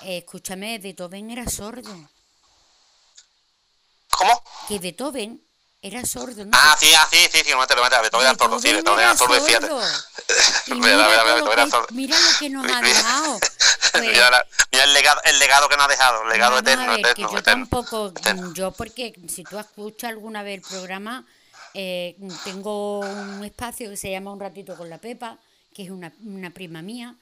escúchame, 0.04 0.78
Beethoven 0.78 1.30
era 1.30 1.48
sordo. 1.48 2.08
¿Cómo? 4.10 4.42
Que 4.68 4.78
Beethoven 4.80 5.43
era 5.85 6.03
sordo, 6.07 6.47
¿no? 6.47 6.51
Ah, 6.55 6.74
sí, 6.80 6.87
ah, 6.97 7.07
sí, 7.11 7.18
sí, 7.30 7.43
sí, 7.45 7.55
mate, 7.55 7.76
mate, 7.76 8.01
Beethoven 8.01 8.26
era 8.26 8.39
sordo, 8.39 8.59
sí, 8.59 8.72
Beethoven 8.72 9.01
era 9.01 9.14
sordo, 9.14 9.39
fíjate. 9.45 9.68
Mira 11.91 12.16
lo 12.18 12.39
que 12.39 12.49
nos 12.49 12.66
ha 12.72 12.80
dejado. 12.80 13.39
mira, 14.01 14.47
mira, 14.72 14.85
el, 14.85 14.95
legado, 14.95 15.20
el 15.24 15.39
legado 15.39 15.68
que 15.68 15.76
nos 15.76 15.85
ha 15.85 15.89
dejado, 15.89 16.22
el 16.22 16.30
legado 16.30 16.59
eterno, 16.59 16.95
eterno, 16.95 17.30
yo 17.30 17.43
tampoco, 17.43 18.14
yo 18.55 18.72
porque 18.72 19.12
si 19.28 19.45
tú 19.45 19.59
escuchas 19.59 20.09
alguna 20.09 20.43
vez 20.43 20.55
el 20.55 20.62
programa, 20.62 21.26
eh, 21.74 22.16
tengo 22.45 23.01
un 23.01 23.45
espacio 23.45 23.91
que 23.91 23.99
se 23.99 24.11
llama 24.11 24.32
Un 24.32 24.41
ratito 24.41 24.78
con 24.78 24.89
la 24.89 24.97
Pepa, 24.97 25.37
que 25.74 25.82
es 25.82 25.91
una, 25.91 26.14
una 26.24 26.49
prima 26.49 26.80
mía, 26.80 27.14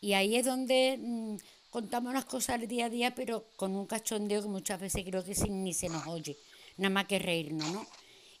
y 0.00 0.12
ahí 0.12 0.36
es 0.36 0.46
donde 0.46 0.98
mm, 1.00 1.36
contamos 1.68 2.14
las 2.14 2.26
cosas 2.26 2.60
del 2.60 2.68
día 2.68 2.84
a 2.86 2.90
día, 2.90 3.12
pero 3.12 3.46
con 3.56 3.74
un 3.74 3.86
cachondeo 3.86 4.40
que 4.40 4.48
muchas 4.48 4.78
veces 4.78 5.02
creo 5.04 5.24
que 5.24 5.34
ni 5.48 5.74
se 5.74 5.88
nos 5.88 6.06
oye, 6.06 6.38
nada 6.76 6.90
más 6.90 7.06
que 7.06 7.18
reírnos, 7.18 7.68
¿no? 7.72 7.84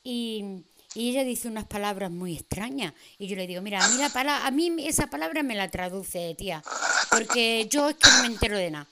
Y, 0.04 0.62
ella 0.94 1.24
dice 1.24 1.48
unas 1.48 1.64
palabras 1.64 2.08
muy 2.12 2.36
extrañas. 2.36 2.94
Y 3.18 3.26
yo 3.26 3.34
le 3.34 3.48
digo, 3.48 3.60
mira, 3.62 3.84
a 3.84 3.88
mí, 3.88 3.96
la 3.96 4.46
a 4.46 4.50
mí 4.52 4.76
esa 4.86 5.08
palabra 5.08 5.42
me 5.42 5.56
la 5.56 5.68
traduce, 5.68 6.36
tía, 6.36 6.62
porque 7.10 7.66
yo 7.68 7.88
es 7.88 7.96
que 7.96 8.08
no 8.08 8.20
me 8.20 8.26
entero 8.28 8.56
de 8.56 8.70
nada. 8.70 8.86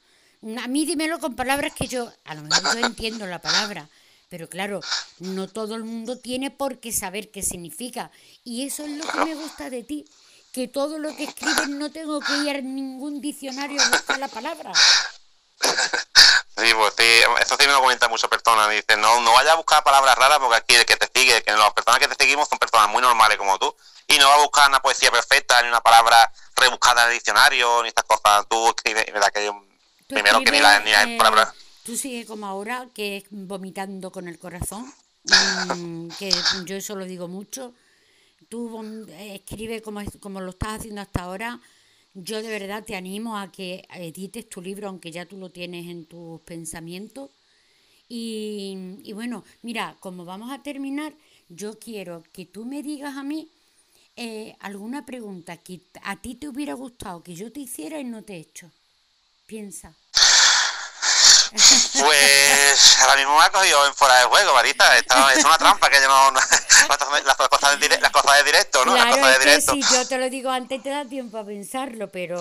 A 0.61 0.67
mí 0.67 0.85
dímelo 0.85 1.21
con 1.21 1.37
palabras 1.37 1.73
que 1.73 1.87
yo, 1.87 2.13
a 2.25 2.35
lo 2.35 2.43
mejor 2.43 2.77
yo 2.77 2.85
entiendo 2.85 3.25
la 3.27 3.41
palabra, 3.41 3.89
pero 4.29 4.49
claro, 4.49 4.81
no 5.21 5.47
todo 5.47 5.77
el 5.77 5.85
mundo 5.85 6.19
tiene 6.19 6.51
por 6.51 6.81
qué 6.81 6.91
saber 6.91 7.31
qué 7.31 7.43
significa. 7.43 8.11
Y 8.43 8.63
eso 8.67 8.85
es 8.85 8.91
lo 8.91 9.07
que 9.07 9.25
me 9.25 9.35
gusta 9.37 9.71
de 9.71 9.85
ti, 9.85 10.05
que 10.51 10.67
todo 10.67 10.99
lo 10.99 11.15
que 11.15 11.25
escribes 11.25 11.69
no 11.69 11.93
tengo 11.93 12.19
que 12.19 12.37
ir 12.39 12.57
a 12.57 12.61
ningún 12.61 13.21
diccionario 13.21 13.81
a 13.81 13.89
buscar 13.91 14.19
la 14.19 14.29
palabra. 14.29 14.73
Eso 17.41 17.57
sí 17.59 17.67
me 17.67 17.73
lo 17.73 17.81
comentan 17.81 18.11
muchas 18.11 18.29
personas. 18.29 18.71
Dicen, 18.71 19.01
no, 19.01 19.21
no 19.21 19.33
vayas 19.33 19.53
a 19.53 19.57
buscar 19.57 19.83
palabras 19.83 20.17
raras 20.17 20.39
porque 20.39 20.57
aquí 20.57 20.75
el 20.75 20.85
que 20.85 20.97
te 20.97 21.09
sigue, 21.15 21.43
que 21.43 21.53
las 21.53 21.73
personas 21.73 22.01
que 22.01 22.09
te 22.09 22.15
seguimos 22.15 22.49
son 22.49 22.59
personas 22.59 22.89
muy 22.89 23.03
normales 23.03 23.39
como 23.39 23.59
tú. 23.59 23.75
Y 24.09 24.19
no 24.19 24.29
va 24.29 24.35
a 24.35 24.43
buscar 24.43 24.69
una 24.69 24.81
poesía 24.81 25.11
perfecta, 25.11 25.61
ni 25.63 25.69
una 25.69 25.81
palabra 25.81 26.33
rebuscada 26.57 27.03
en 27.03 27.09
el 27.09 27.15
diccionario, 27.15 27.83
ni 27.83 27.89
estas 27.89 28.05
cosas. 28.05 28.47
Tú 28.49 28.69
escribes, 28.69 29.07
verdad 29.13 29.33
que 29.33 29.53
primero 30.07 30.41
que 30.41 30.51
ni 30.51 30.61
la, 30.61 30.81
ni 30.81 30.91
eh, 30.91 31.17
palabras. 31.17 31.53
Tú 31.85 31.97
sigues 31.97 32.27
como 32.27 32.47
ahora, 32.47 32.87
que 32.95 33.19
es 33.19 33.25
vomitando 33.31 34.13
con 34.13 34.29
el 34.29 34.39
corazón, 34.39 34.93
mm, 35.25 36.09
que 36.19 36.33
yo 36.65 36.77
eso 36.77 36.97
lo 36.97 37.05
digo 37.05 37.29
mucho. 37.29 37.73
Tú 38.49 39.07
eh, 39.09 39.37
escribes 39.37 39.83
como, 39.83 40.03
como 40.21 40.41
lo 40.41 40.51
estás 40.51 40.81
haciendo 40.81 41.01
hasta 41.01 41.23
ahora 41.23 41.59
yo 42.15 42.43
de 42.43 42.49
verdad 42.49 42.85
te 42.85 42.97
animo 42.97 43.39
a 43.39 43.51
que 43.51 43.87
edites 43.95 44.49
tu 44.49 44.61
libro, 44.61 44.89
aunque 44.89 45.11
ya 45.11 45.27
tú 45.27 45.39
lo 45.39 45.51
tienes 45.51 45.87
en 45.89 46.07
tus 46.07 46.41
pensamientos. 46.43 47.31
Y, 48.09 49.11
bueno, 49.15 49.43
mira, 49.63 49.97
como 50.01 50.27
vamos 50.27 50.53
a 50.53 50.63
terminar, 50.63 51.15
yo 51.49 51.79
quiero 51.79 52.23
que 52.33 52.45
tú 52.45 52.67
me 52.67 52.83
digas 52.83 53.17
a 53.17 53.23
mí 53.23 53.51
eh, 54.17 54.55
alguna 54.61 55.07
pregunta 55.07 55.57
que 55.57 55.81
a 56.03 56.17
ti 56.17 56.35
te 56.35 56.49
hubiera 56.49 56.75
gustado 56.75 57.23
que 57.23 57.35
yo 57.35 57.51
te 57.51 57.61
hiciera 57.61 57.99
y 57.99 58.05
no 58.05 58.23
te 58.23 58.35
he 58.35 58.41
hecho. 58.41 58.71
Piensa. 59.47 59.95
Pues 61.53 62.99
ahora 63.01 63.17
mismo 63.17 63.39
me 63.39 63.45
ha 63.45 63.51
cogido 63.51 63.87
en 63.87 63.95
fuera 63.95 64.19
de 64.21 64.25
juego, 64.25 64.55
Marita. 64.55 64.99
es 64.99 65.45
una 65.45 65.59
trampa 65.59 65.89
que 65.91 66.01
yo 66.01 66.09
no. 66.09 66.41
Las, 66.89 67.37
cosas 67.37 67.79
de, 67.81 67.89
las 67.99 68.11
cosas 68.11 68.39
de 68.39 68.45
directo, 68.45 68.85
¿no? 68.85 68.95
Claro, 68.95 69.11
las 69.11 69.19
cosas 69.19 69.39
de 69.39 69.45
directo. 69.45 69.73
si 69.73 69.83
yo 69.83 70.09
te 70.09 70.19
lo 70.19 70.31
digo 70.31 70.51
antes, 70.51 70.83
te 70.83 70.91
da 70.91 71.05
tiempo 71.05 71.39
a 71.39 71.45
pensarlo, 71.45 72.11
pero. 72.11 72.39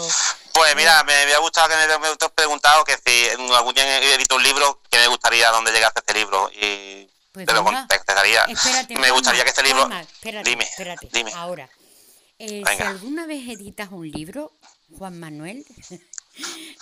Pues 0.53 0.75
mira, 0.75 1.03
me 1.03 1.13
había 1.13 1.37
gustado 1.39 1.69
que 1.69 1.75
me, 1.75 1.97
me 1.97 2.29
preguntado 2.35 2.83
que 2.83 2.97
si 3.05 3.29
algún 3.53 3.73
día 3.73 3.97
edito 4.15 4.35
un 4.35 4.43
libro, 4.43 4.81
que 4.89 4.97
me 4.97 5.07
gustaría 5.07 5.49
dónde 5.49 5.71
llegase 5.71 5.99
este 5.99 6.13
libro. 6.13 6.49
Y 6.53 7.09
pues 7.31 7.45
te 7.45 7.53
lo 7.53 7.63
contestaría. 7.63 8.45
me 8.99 9.11
gustaría 9.11 9.43
que 9.43 9.49
este 9.49 9.63
libro. 9.63 9.89
espérate, 9.91 10.49
dime, 10.49 10.63
espérate. 10.63 11.09
Dime. 11.11 11.31
Ahora, 11.35 11.69
eh, 12.39 12.63
si 12.75 12.83
alguna 12.83 13.25
vez 13.25 13.47
editas 13.47 13.89
un 13.91 14.09
libro, 14.09 14.53
Juan 14.97 15.19
Manuel. 15.19 15.65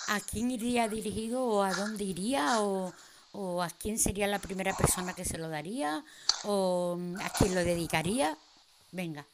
¿A 0.08 0.20
quién 0.20 0.52
iría 0.52 0.88
dirigido 0.88 1.44
o 1.44 1.64
a 1.64 1.74
dónde 1.74 2.04
iría 2.04 2.62
o, 2.62 2.94
a 3.34 3.70
quién 3.70 4.00
sería 4.00 4.28
la 4.28 4.40
primera 4.40 4.76
persona 4.76 5.14
que 5.14 5.26
se 5.26 5.38
lo 5.38 5.50
daría 5.50 6.04
o 6.44 6.98
a 7.24 7.30
quién 7.30 7.56
lo 7.56 7.64
dedicaría? 7.64 8.36
Venga. 8.92 9.26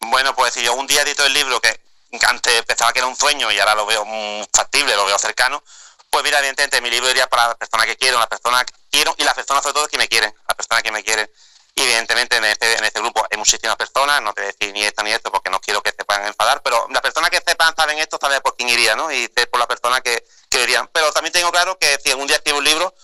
Bueno, 0.00 0.34
pues 0.34 0.54
si 0.54 0.62
yo 0.62 0.74
un 0.74 0.86
día 0.86 1.02
edito 1.02 1.24
el 1.24 1.32
libro 1.32 1.60
que 1.60 1.80
antes 2.26 2.62
pensaba 2.64 2.92
que 2.92 3.00
era 3.00 3.08
un 3.08 3.16
sueño 3.16 3.50
y 3.50 3.58
ahora 3.58 3.74
lo 3.74 3.86
veo 3.86 4.04
factible, 4.52 4.94
lo 4.94 5.06
veo 5.06 5.18
cercano, 5.18 5.62
pues 6.10 6.24
mira, 6.24 6.38
evidentemente 6.38 6.80
mi 6.80 6.90
libro 6.90 7.10
iría 7.10 7.26
para 7.26 7.48
las 7.48 7.56
personas 7.56 7.86
que 7.86 7.96
quiero, 7.96 8.18
las 8.18 8.28
personas 8.28 8.64
que 8.64 8.72
quiero 8.90 9.14
y 9.18 9.24
las 9.24 9.34
personas 9.34 9.62
sobre 9.62 9.74
todo 9.74 9.88
que 9.88 9.98
me 9.98 10.08
quieren, 10.08 10.32
las 10.46 10.56
personas 10.56 10.82
que 10.82 10.92
me 10.92 11.02
quieren. 11.02 11.30
Evidentemente 11.78 12.36
en 12.36 12.44
este, 12.46 12.78
en 12.78 12.84
este 12.84 13.00
grupo 13.00 13.26
hay 13.30 13.36
muchísimas 13.36 13.76
personas, 13.76 14.22
no 14.22 14.32
te 14.32 14.40
decir 14.40 14.72
ni 14.72 14.82
esto 14.82 15.02
ni 15.02 15.12
esto 15.12 15.30
porque 15.30 15.50
no 15.50 15.60
quiero 15.60 15.82
que 15.82 15.90
se 15.90 16.06
puedan 16.06 16.26
enfadar, 16.26 16.62
pero 16.62 16.86
las 16.90 17.02
personas 17.02 17.28
que 17.28 17.38
sepan, 17.46 17.74
saben 17.76 17.98
esto, 17.98 18.16
saben 18.18 18.40
por 18.40 18.56
quién 18.56 18.70
iría, 18.70 18.96
¿no? 18.96 19.12
Y 19.12 19.28
por 19.28 19.60
la 19.60 19.68
persona 19.68 20.00
que, 20.00 20.24
que 20.48 20.62
irían. 20.62 20.88
Pero 20.90 21.12
también 21.12 21.34
tengo 21.34 21.52
claro 21.52 21.78
que 21.78 21.98
si 22.02 22.10
algún 22.10 22.26
día 22.26 22.36
escribo 22.36 22.58
un 22.58 22.64
libro, 22.64 22.94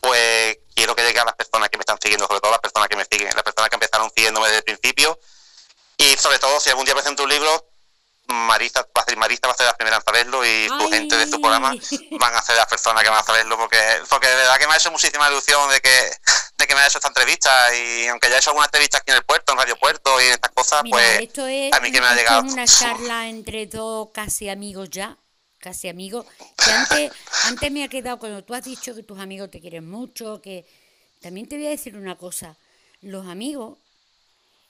pues 0.00 0.56
quiero 0.74 0.96
que 0.96 1.02
llegue 1.02 1.20
a 1.20 1.24
las 1.26 1.34
personas 1.34 1.68
que 1.68 1.76
me 1.76 1.82
están 1.82 1.98
siguiendo, 2.00 2.26
sobre 2.26 2.40
todo 2.40 2.50
las 2.50 2.60
personas 2.60 2.88
que 2.88 2.96
me 2.96 3.04
siguen, 3.04 3.30
las 3.34 3.42
personas 3.42 3.68
que 3.68 3.76
empezaron 3.76 4.10
siguiéndome 4.14 4.46
desde 4.46 4.58
el 4.58 4.64
principio. 4.64 5.20
Y 5.98 6.16
sobre 6.16 6.38
todo, 6.38 6.58
si 6.60 6.70
algún 6.70 6.86
día 6.86 6.94
presento 6.94 7.24
un 7.24 7.28
libro, 7.28 7.66
Marisa 8.26 8.80
va 8.96 9.02
a 9.02 9.04
ser, 9.04 9.16
Marisa 9.16 9.46
va 9.46 9.52
a 9.52 9.56
ser 9.56 9.66
la 9.66 9.76
primera 9.76 9.96
en 9.96 10.02
saberlo 10.02 10.44
y 10.44 10.68
su 10.68 10.88
gente 10.90 11.16
de 11.16 11.26
su 11.26 11.40
programa 11.40 11.74
van 12.18 12.34
a 12.34 12.42
ser 12.42 12.56
las 12.56 12.66
personas 12.66 13.02
que 13.02 13.10
van 13.10 13.18
a 13.18 13.22
saberlo 13.22 13.58
porque, 13.58 13.78
porque 14.08 14.28
de 14.28 14.36
verdad 14.36 14.58
que 14.58 14.66
me 14.66 14.74
ha 14.74 14.76
hecho 14.76 14.90
muchísima 14.90 15.28
ilusión 15.28 15.68
de 15.70 15.80
que, 15.80 16.10
de 16.58 16.66
que 16.66 16.74
me 16.74 16.80
haya 16.80 16.88
hecho 16.88 16.98
esta 16.98 17.08
entrevista 17.08 17.74
y 17.74 18.06
aunque 18.06 18.28
ya 18.28 18.36
he 18.36 18.38
hecho 18.38 18.50
alguna 18.50 18.66
entrevista 18.66 18.98
aquí 18.98 19.10
en 19.10 19.18
el 19.18 19.24
puerto, 19.24 19.52
en 19.52 19.58
Radio 19.58 19.76
Puerto 19.76 20.20
y 20.20 20.24
en 20.26 20.32
estas 20.32 20.52
cosas, 20.52 20.82
pues 20.88 21.18
a 21.72 21.80
mí 21.80 21.92
que 21.92 22.00
me 22.00 22.06
ha 22.06 22.14
llegado... 22.14 22.46
Es 22.46 22.52
una 22.52 22.66
charla 22.66 23.28
entre 23.28 23.66
dos 23.66 24.08
casi 24.14 24.48
amigos 24.48 24.88
ya, 24.90 25.18
casi 25.58 25.88
amigos, 25.88 26.26
que 26.56 26.70
antes, 26.70 27.12
antes 27.44 27.72
me 27.72 27.84
ha 27.84 27.88
quedado 27.88 28.18
cuando 28.18 28.42
tú 28.42 28.54
has 28.54 28.64
dicho 28.64 28.94
que 28.94 29.02
tus 29.02 29.18
amigos 29.18 29.50
te 29.50 29.60
quieren 29.60 29.88
mucho, 29.88 30.40
que 30.40 30.66
también 31.20 31.48
te 31.48 31.56
voy 31.56 31.66
a 31.66 31.70
decir 31.70 31.96
una 31.96 32.16
cosa, 32.16 32.56
los 33.00 33.26
amigos 33.26 33.78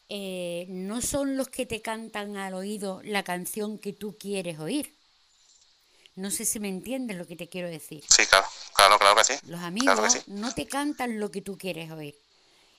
eh, 0.09 0.66
no 0.68 1.00
son 1.00 1.36
los 1.36 1.48
que 1.48 1.66
te 1.66 1.80
cantan 1.80 2.36
al 2.36 2.55
oído 2.55 3.00
la 3.05 3.22
canción 3.22 3.78
que 3.78 3.92
tú 3.92 4.16
quieres 4.18 4.59
oír. 4.59 4.94
No 6.16 6.30
sé 6.30 6.44
si 6.44 6.61
me 6.61 6.68
entiendes 6.68 7.16
lo 7.16 7.26
que 7.26 7.36
te 7.36 7.48
quiero 7.48 7.68
decir. 7.68 8.05
Sí, 8.09 8.24
claro, 8.26 8.46
claro, 8.74 8.98
claro 8.98 9.16
que 9.16 9.24
sí. 9.24 9.34
Los 9.46 9.61
amigos 9.61 10.26
no 10.28 10.55
te 10.55 10.66
cantan 10.66 11.18
lo 11.18 11.30
que 11.30 11.42
tú 11.42 11.59
quieres 11.59 11.90
oír. 11.90 12.14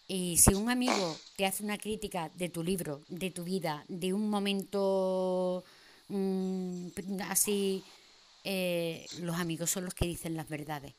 Y 0.08 0.38
si 0.38 0.54
un 0.54 0.70
amigo 0.70 1.18
te 1.36 1.46
hace 1.46 1.64
una 1.64 1.78
crítica 1.78 2.30
de 2.36 2.50
tu 2.50 2.64
libro, 2.64 3.02
de 3.08 3.32
tu 3.32 3.44
vida, 3.44 3.84
de 3.88 4.14
un 4.14 4.30
momento 4.30 5.64
mm, 6.10 6.90
así, 7.28 7.84
eh, 8.44 9.06
los 9.20 9.36
amigos 9.38 9.72
son 9.72 9.86
los 9.86 9.96
que 9.96 10.06
dicen 10.06 10.38
las 10.38 10.48
verdades. 10.48 10.94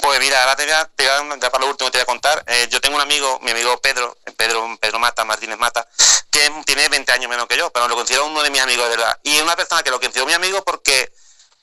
Pues 0.00 0.20
mira, 0.20 0.40
ahora 0.42 0.56
te 0.56 0.64
voy 0.64 0.72
a, 0.72 0.84
te 0.84 1.50
para 1.50 1.64
lo 1.64 1.70
último 1.70 1.90
te 1.90 1.98
voy 1.98 2.02
a 2.02 2.06
contar. 2.06 2.44
Eh, 2.46 2.68
yo 2.70 2.80
tengo 2.80 2.96
un 2.96 3.02
amigo, 3.02 3.38
mi 3.42 3.50
amigo 3.50 3.76
Pedro, 3.80 4.16
Pedro, 4.36 4.78
Pedro 4.80 4.98
Mata, 4.98 5.24
Martínez 5.24 5.58
Mata, 5.58 5.86
que 6.30 6.50
tiene 6.64 6.88
20 6.88 7.12
años 7.12 7.28
menos 7.28 7.46
que 7.46 7.56
yo, 7.56 7.70
pero 7.70 7.88
lo 7.88 7.96
considero 7.96 8.26
uno 8.26 8.42
de 8.42 8.50
mis 8.50 8.60
amigos 8.60 8.88
de 8.88 8.96
verdad. 8.96 9.18
Y 9.24 9.36
es 9.36 9.42
una 9.42 9.56
persona 9.56 9.82
que 9.82 9.90
lo 9.90 10.00
considero 10.00 10.26
mi 10.26 10.32
amigo 10.32 10.62
porque 10.62 11.12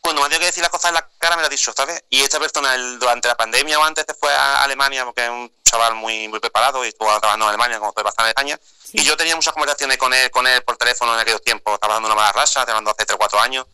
cuando 0.02 0.22
me 0.22 0.28
ha 0.28 0.30
tenido 0.30 0.42
que 0.42 0.46
decir 0.48 0.62
las 0.62 0.70
cosas 0.70 0.90
en 0.90 0.96
la 0.96 1.10
cara 1.18 1.36
me 1.36 1.42
lo 1.42 1.48
ha 1.48 1.50
dicho, 1.50 1.74
¿sabes? 1.76 2.04
Y 2.10 2.22
esta 2.22 2.40
persona 2.40 2.78
durante 3.00 3.28
la 3.28 3.36
pandemia 3.36 3.80
o 3.80 3.84
antes 3.84 4.06
se 4.08 4.14
fue 4.14 4.32
a 4.32 4.62
Alemania, 4.64 5.04
porque 5.04 5.24
es 5.24 5.30
un 5.30 5.52
chaval 5.64 5.96
muy, 5.96 6.28
muy 6.28 6.40
preparado 6.40 6.86
y 6.86 6.90
estuvo 6.90 7.08
trabajando 7.20 7.46
en 7.46 7.50
Alemania 7.50 7.80
como 7.80 7.92
puede 7.92 8.06
pasar 8.06 8.26
en 8.26 8.30
España. 8.30 8.60
Y 8.92 9.04
yo 9.04 9.18
tenía 9.18 9.36
muchas 9.36 9.54
conversaciones 9.54 9.98
con 9.98 10.14
él, 10.14 10.30
con 10.30 10.46
él 10.46 10.62
por 10.62 10.78
teléfono 10.78 11.14
en 11.16 11.20
aquellos 11.22 11.42
tiempos, 11.42 11.80
trabajando 11.80 12.08
en 12.08 12.14
una 12.14 12.22
mala 12.22 12.34
raza, 12.34 12.64
trabajando 12.66 12.92
hace 12.92 13.06
3 13.06 13.16
o 13.16 13.18
4 13.18 13.40
años. 13.40 13.66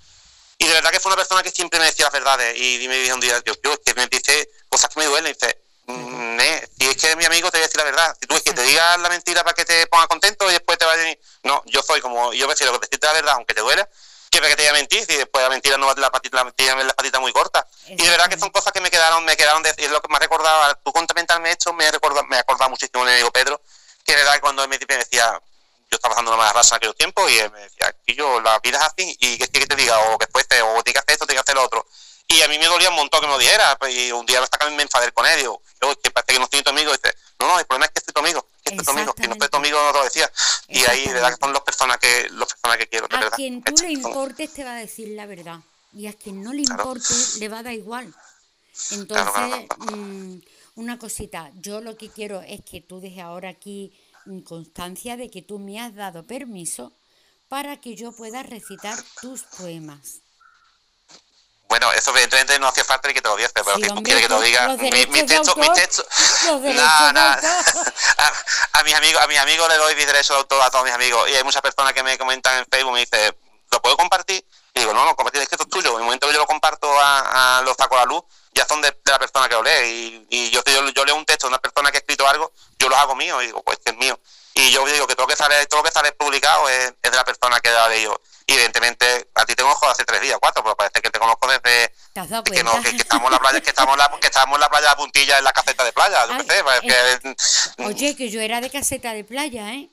Y 0.61 0.67
de 0.67 0.73
verdad 0.75 0.91
que 0.91 0.99
fue 0.99 1.09
una 1.09 1.15
persona 1.15 1.41
que 1.41 1.49
siempre 1.49 1.79
me 1.79 1.87
decía 1.87 2.05
las 2.05 2.13
verdades. 2.13 2.55
Y 2.55 2.87
me 2.87 2.95
dijo 2.97 3.15
un 3.15 3.19
día, 3.19 3.41
yo, 3.43 3.53
yo, 3.63 3.81
que 3.81 3.95
me 3.95 4.05
dice 4.05 4.47
cosas 4.69 4.91
que 4.93 4.99
me 4.99 5.07
duelen. 5.07 5.31
Y 5.31 5.33
dice, 5.33 5.57
mm, 5.87 6.39
si 6.77 6.87
es 6.87 6.97
que 6.97 7.15
mi 7.15 7.25
amigo 7.25 7.49
te 7.49 7.57
voy 7.57 7.63
a 7.63 7.67
decir 7.67 7.79
la 7.79 7.83
verdad. 7.85 8.15
Si 8.21 8.27
tú 8.27 8.35
es 8.35 8.43
que 8.43 8.53
te 8.53 8.61
digas 8.61 8.99
la 8.99 9.09
mentira 9.09 9.43
para 9.43 9.55
que 9.55 9.65
te 9.65 9.87
ponga 9.87 10.05
contento 10.05 10.47
y 10.51 10.53
después 10.53 10.77
te 10.77 10.85
vaya 10.85 11.01
a 11.01 11.03
decir, 11.03 11.19
no, 11.41 11.63
yo 11.65 11.81
soy 11.81 11.99
como, 11.99 12.31
yo 12.33 12.45
prefiero 12.45 12.77
decirte 12.77 13.07
la 13.07 13.13
verdad, 13.13 13.33
aunque 13.37 13.55
te 13.55 13.61
duela, 13.61 13.89
que 14.29 14.37
para 14.37 14.49
que 14.49 14.55
te 14.55 14.61
voy 14.61 14.69
a 14.69 14.73
mentir, 14.73 15.03
si 15.03 15.15
después 15.15 15.43
la 15.43 15.49
mentira 15.49 15.77
no 15.77 15.87
va 15.87 15.95
la 15.97 16.11
patita, 16.11 16.37
la 16.37 16.43
mentira 16.43 16.75
la 16.75 16.93
patita 16.93 17.19
muy 17.19 17.33
corta. 17.33 17.67
Y 17.87 17.95
de 17.95 18.09
verdad 18.11 18.29
que 18.29 18.37
son 18.37 18.51
cosas 18.51 18.71
que 18.71 18.81
me 18.81 18.91
quedaron, 18.91 19.25
me 19.25 19.35
quedaron, 19.35 19.63
de, 19.63 19.73
y 19.79 19.85
es 19.85 19.89
lo 19.89 19.99
que 19.99 20.09
me 20.09 20.17
ha 20.17 20.19
recordado, 20.19 20.77
tú 20.83 20.93
me 21.41 21.51
esto, 21.51 21.73
me 21.73 21.87
ha 21.87 21.91
recordado, 21.91 22.27
me 22.27 22.37
ha 22.37 22.41
acordado 22.41 22.69
muchísimo 22.69 23.03
mi 23.03 23.09
amigo 23.09 23.31
Pedro, 23.31 23.59
que 24.05 24.11
de 24.11 24.19
verdad 24.19 24.35
que 24.35 24.41
cuando 24.41 24.67
me 24.67 24.77
decía, 24.77 25.41
yo 25.91 25.97
estaba 25.97 26.15
pasando 26.15 26.31
una 26.31 26.37
mala 26.37 26.53
raza 26.53 26.75
en 26.75 26.77
aquel 26.77 26.95
tiempo 26.95 27.27
y 27.27 27.37
él 27.37 27.51
me 27.51 27.59
decía, 27.59 27.93
que 28.05 28.15
yo, 28.15 28.39
la 28.39 28.57
vida 28.59 28.77
es 28.77 28.83
así 28.83 29.17
y 29.19 29.37
que, 29.37 29.47
que 29.49 29.67
te 29.67 29.75
diga, 29.75 29.99
o 29.99 30.17
que 30.17 30.25
fuese, 30.27 30.61
o 30.61 30.81
tienes 30.83 30.93
que 30.93 30.99
hacer 30.99 31.13
esto, 31.13 31.25
tienes 31.25 31.43
que 31.43 31.51
hacer 31.51 31.55
lo 31.55 31.65
otro. 31.65 31.85
Y 32.27 32.41
a 32.41 32.47
mí 32.47 32.57
me 32.57 32.65
dolía 32.65 32.89
un 32.89 32.95
montón 32.95 33.19
que 33.19 33.27
me 33.27 33.33
lo 33.33 33.39
dijera, 33.39 33.77
pues, 33.77 33.93
y 33.93 34.09
un 34.13 34.25
día 34.25 34.41
hasta 34.41 34.69
me 34.69 34.83
enfadé 34.83 35.11
con 35.11 35.25
él, 35.27 35.37
digo, 35.37 35.61
yo, 35.81 35.93
que 36.01 36.11
parece 36.11 36.31
que 36.31 36.39
no 36.39 36.45
estoy 36.45 36.63
tu 36.63 36.69
amigo, 36.69 36.91
y 36.91 36.93
dice, 36.93 37.13
no, 37.39 37.47
no, 37.49 37.59
el 37.59 37.65
problema 37.65 37.87
es 37.87 37.91
que 37.91 37.99
estoy 37.99 38.13
tu 38.13 38.21
amigo, 38.21 38.47
que 38.63 38.71
estoy 38.71 38.85
tu 38.85 38.91
amigo, 38.91 39.13
que 39.13 39.27
no 39.27 39.33
estoy 39.33 39.49
tu 39.49 39.57
amigo, 39.57 39.83
no 39.83 39.91
te 39.91 39.97
lo 39.97 40.03
decía. 40.05 40.31
Y 40.69 40.85
ahí, 40.85 41.05
de 41.07 41.13
verdad, 41.13 41.31
que 41.31 41.37
son 41.41 41.51
las 41.51 41.61
personas 41.63 41.97
que, 41.97 42.29
las 42.31 42.47
personas 42.47 42.77
que 42.77 42.87
quiero, 42.87 43.07
de 43.09 43.17
A 43.17 43.31
quien 43.31 43.61
tú 43.61 43.73
le 43.81 43.91
importes 43.91 44.53
te 44.53 44.63
va 44.63 44.75
a 44.75 44.77
decir 44.77 45.09
la 45.09 45.25
verdad, 45.25 45.59
y 45.91 46.07
a 46.07 46.13
quien 46.13 46.41
no 46.41 46.53
le 46.53 46.61
importe 46.61 47.13
le 47.39 47.49
va 47.49 47.59
a 47.59 47.63
dar 47.63 47.73
igual. 47.73 48.13
Entonces, 48.91 49.67
mm, 49.77 50.35
una 50.75 50.97
cosita, 50.97 51.51
yo 51.55 51.81
lo 51.81 51.97
que 51.97 52.09
quiero 52.09 52.41
es 52.41 52.61
que 52.63 52.79
tú 52.79 53.01
dejes 53.01 53.23
ahora 53.23 53.49
aquí 53.49 53.91
constancia 54.45 55.17
de 55.17 55.29
que 55.29 55.41
tú 55.41 55.59
me 55.59 55.79
has 55.79 55.95
dado 55.95 56.25
permiso 56.25 56.93
para 57.49 57.77
que 57.77 57.95
yo 57.95 58.11
pueda 58.11 58.43
recitar 58.43 58.97
tus 59.21 59.43
poemas. 59.43 60.21
Bueno, 61.67 61.91
eso 61.93 62.11
evidentemente 62.11 62.59
no 62.59 62.67
hace 62.67 62.83
falta 62.83 63.07
ni 63.07 63.13
que 63.13 63.21
te 63.21 63.29
lo 63.29 63.37
digas, 63.37 63.53
pero 63.53 63.75
si 63.77 63.87
tú 63.87 64.03
quieres 64.03 64.23
que 64.23 64.27
te 64.27 64.33
lo 64.33 64.41
diga, 64.41 64.67
mi, 64.75 64.91
mi, 65.07 65.25
texto, 65.25 65.55
mi 65.55 65.71
texto. 65.73 66.05
A, 68.17 68.33
a, 68.73 68.83
mis 68.83 68.93
amigos, 68.93 69.21
a 69.21 69.27
mis 69.27 69.37
amigos 69.37 69.69
le 69.69 69.77
doy 69.77 69.95
mi 69.95 70.03
derecho 70.05 70.33
de 70.33 70.39
autor 70.39 70.61
a 70.61 70.69
todos 70.69 70.83
mis 70.83 70.93
amigos 70.93 71.29
y 71.29 71.35
hay 71.35 71.43
muchas 71.43 71.61
personas 71.61 71.93
que 71.93 72.03
me 72.03 72.17
comentan 72.17 72.59
en 72.59 72.65
Facebook, 72.69 72.93
me 72.93 72.99
dicen, 72.99 73.35
¿lo 73.71 73.81
puedo 73.81 73.95
compartir? 73.95 74.45
Y 74.73 74.79
digo, 74.79 74.93
no, 74.93 75.05
no, 75.05 75.15
compartir 75.15 75.41
es 75.41 75.47
que 75.47 75.55
esto 75.55 75.63
es 75.63 75.69
tuyo. 75.69 75.91
En 75.91 75.97
el 75.97 76.03
momento 76.03 76.27
que 76.27 76.33
yo 76.33 76.39
lo 76.39 76.45
comparto 76.45 76.87
a, 76.99 77.59
a 77.59 77.61
los 77.61 77.75
saco 77.77 77.95
a 77.95 77.99
la 77.99 78.05
luz, 78.05 78.23
ya 78.61 78.67
son 78.67 78.81
de, 78.81 78.95
la 79.05 79.19
persona 79.19 79.49
que 79.49 79.55
lo 79.55 79.63
lee. 79.63 80.27
Y, 80.29 80.49
yo, 80.51 80.61
yo, 80.93 81.05
leo 81.05 81.15
un 81.15 81.25
texto 81.25 81.47
de 81.47 81.49
una 81.49 81.59
persona 81.59 81.91
que 81.91 81.97
ha 81.97 81.99
escrito 81.99 82.27
algo, 82.27 82.51
yo 82.77 82.89
lo 82.89 82.95
hago 82.95 83.15
mío 83.15 83.41
y 83.41 83.47
digo, 83.47 83.63
pues 83.63 83.79
que 83.83 83.91
es 83.91 83.97
mío. 83.97 84.19
Y 84.53 84.69
yo 84.71 84.85
digo 84.85 85.07
que 85.07 85.15
todo 85.15 85.25
lo 85.25 85.29
que 85.29 85.37
sale, 85.37 85.65
todo 85.67 85.79
lo 85.79 85.83
que 85.83 85.91
sale 85.91 86.11
publicado 86.11 86.67
es, 86.69 86.93
de 87.01 87.11
la 87.11 87.23
persona 87.23 87.59
que 87.59 87.71
lo 87.71 87.79
ha 87.79 87.89
leído. 87.89 88.21
Y 88.45 88.53
evidentemente, 88.53 89.29
a 89.35 89.45
ti 89.45 89.55
te 89.55 89.63
conozco 89.63 89.87
hace 89.87 90.03
tres 90.03 90.21
días, 90.21 90.37
cuatro, 90.39 90.61
pero 90.63 90.75
parece 90.75 91.01
que 91.01 91.09
te 91.09 91.19
conozco 91.19 91.47
desde 91.47 91.93
que, 92.13 92.63
no, 92.63 92.81
que, 92.81 92.89
estamos 92.89 93.27
en 93.27 93.31
la 93.31 93.39
playa, 93.39 93.61
que 93.61 93.69
estamos 93.69 93.97
la, 93.97 94.11
que 94.19 94.27
estamos 94.27 94.55
en 94.55 94.61
la 94.61 94.69
playa 94.69 94.89
de 94.89 94.95
Puntilla 94.97 95.37
en 95.37 95.43
la 95.45 95.53
caseta 95.53 95.83
de 95.85 95.93
playa, 95.93 96.27
yo 96.27 96.43
sé, 96.43 96.63
pues, 96.63 96.81
eh, 96.83 97.35
Oye, 97.85 98.15
que 98.15 98.29
yo 98.29 98.41
era 98.41 98.59
de 98.59 98.69
caseta 98.69 99.13
de 99.13 99.23
playa, 99.23 99.73
¿eh? 99.73 99.87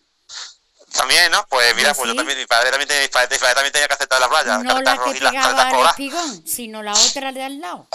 También, 0.92 1.30
¿no? 1.30 1.46
Pues 1.48 1.76
mira, 1.76 1.94
pues 1.94 2.08
yo 2.08 2.16
también, 2.16 2.38
mi 2.38 2.46
padre 2.46 2.70
también 2.70 2.88
tenía, 2.88 3.02
mi 3.02 3.08
padre, 3.08 3.38
también 3.38 3.72
tenía 3.72 3.88
caseta 3.88 4.16
de 4.16 4.20
la 4.20 4.28
playa. 4.28 4.58
No 4.58 4.80
la 4.80 4.98
que 4.98 5.20
pegaba 5.20 5.68
al 5.68 5.86
espigón, 5.90 6.46
sino 6.46 6.82
la 6.82 6.94
otra 6.94 7.30
de 7.30 7.44
al 7.44 7.60
lado. 7.60 7.86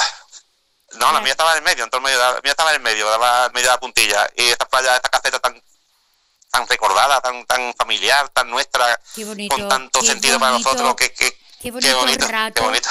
No, 0.95 1.11
la 1.11 1.21
mía 1.21 1.31
estaba 1.31 1.51
en 1.51 1.57
el 1.57 1.63
medio, 1.63 1.83
en 1.83 1.89
todo 1.89 1.99
el 1.99 2.05
medio, 2.05 2.19
la 2.19 2.39
mía 2.43 2.51
estaba 2.51 2.69
en 2.71 2.75
el 2.77 2.81
medio, 2.81 3.09
daba 3.09 3.49
medio 3.49 3.67
de 3.67 3.73
la 3.73 3.79
puntilla. 3.79 4.29
Y 4.35 4.43
esta 4.43 4.65
playa, 4.65 4.95
esta 4.95 5.09
caseta 5.09 5.39
tan 5.39 5.61
tan 6.51 6.67
recordada, 6.67 7.19
tan 7.21 7.45
tan 7.45 7.73
familiar, 7.73 8.29
tan 8.29 8.49
nuestra, 8.49 8.99
con 9.49 9.67
tanto 9.67 10.01
sentido 10.03 10.39
para 10.39 10.51
nosotros, 10.51 10.95
que, 10.95 11.11
que, 11.13 11.35
qué 11.61 11.71
bonito, 11.71 12.27
qué 12.53 12.61
bonito. 12.61 12.89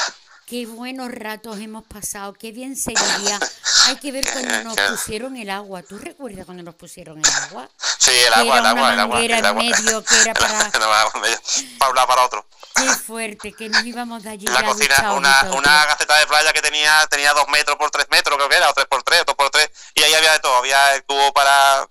Qué 0.53 0.66
buenos 0.66 1.11
ratos 1.11 1.59
hemos 1.61 1.82
pasado, 1.84 2.34
qué 2.34 2.53
bien 2.53 2.76
se 2.76 2.90
vivía. 2.90 3.40
Hay 3.86 3.96
que 3.96 4.12
ver 4.12 4.22
cuando 4.32 4.64
nos 4.64 4.76
pusieron 4.90 5.34
el 5.36 5.48
agua. 5.48 5.82
¿Tú 5.82 5.96
recuerdas 5.96 6.44
cuando 6.44 6.62
nos 6.62 6.74
pusieron 6.74 7.18
el 7.18 7.24
agua? 7.24 7.70
Sí, 7.98 8.11
el 8.11 8.34
agua, 8.34 8.59
el 8.59 8.66
agua, 8.66 8.92
el 8.92 9.00
agua. 9.00 9.24
El 9.24 9.46
agua. 9.46 9.62
medio 9.62 10.05
que 10.05 10.20
era 10.20 10.34
para... 10.34 10.70
para 10.70 11.90
un 11.90 11.96
lado, 11.96 12.07
para 12.07 12.24
otro. 12.26 12.44
Qué 12.74 12.82
fuerte, 13.06 13.52
que 13.52 13.68
nos 13.68 13.84
íbamos 13.84 14.22
de 14.22 14.30
allí. 14.30 14.46
La 14.46 14.64
cocina, 14.64 15.12
una, 15.12 15.42
una 15.52 15.86
gaceta 15.86 16.18
de 16.18 16.26
playa 16.26 16.52
que 16.52 16.62
tenía 16.62 17.06
tenía 17.08 17.32
dos 17.32 17.48
metros 17.48 17.76
por 17.76 17.90
tres 17.90 18.06
metros, 18.10 18.36
creo 18.36 18.48
que 18.48 18.56
era, 18.56 18.70
o 18.70 18.74
tres 18.74 18.86
por 18.86 19.02
tres, 19.02 19.24
dos 19.26 19.34
por 19.34 19.50
tres, 19.50 19.70
y 19.94 20.02
ahí 20.02 20.14
había 20.14 20.32
de 20.32 20.40
todo. 20.40 20.56
Había 20.56 20.94
el 20.94 21.04
tubo 21.04 21.32
para, 21.32 21.88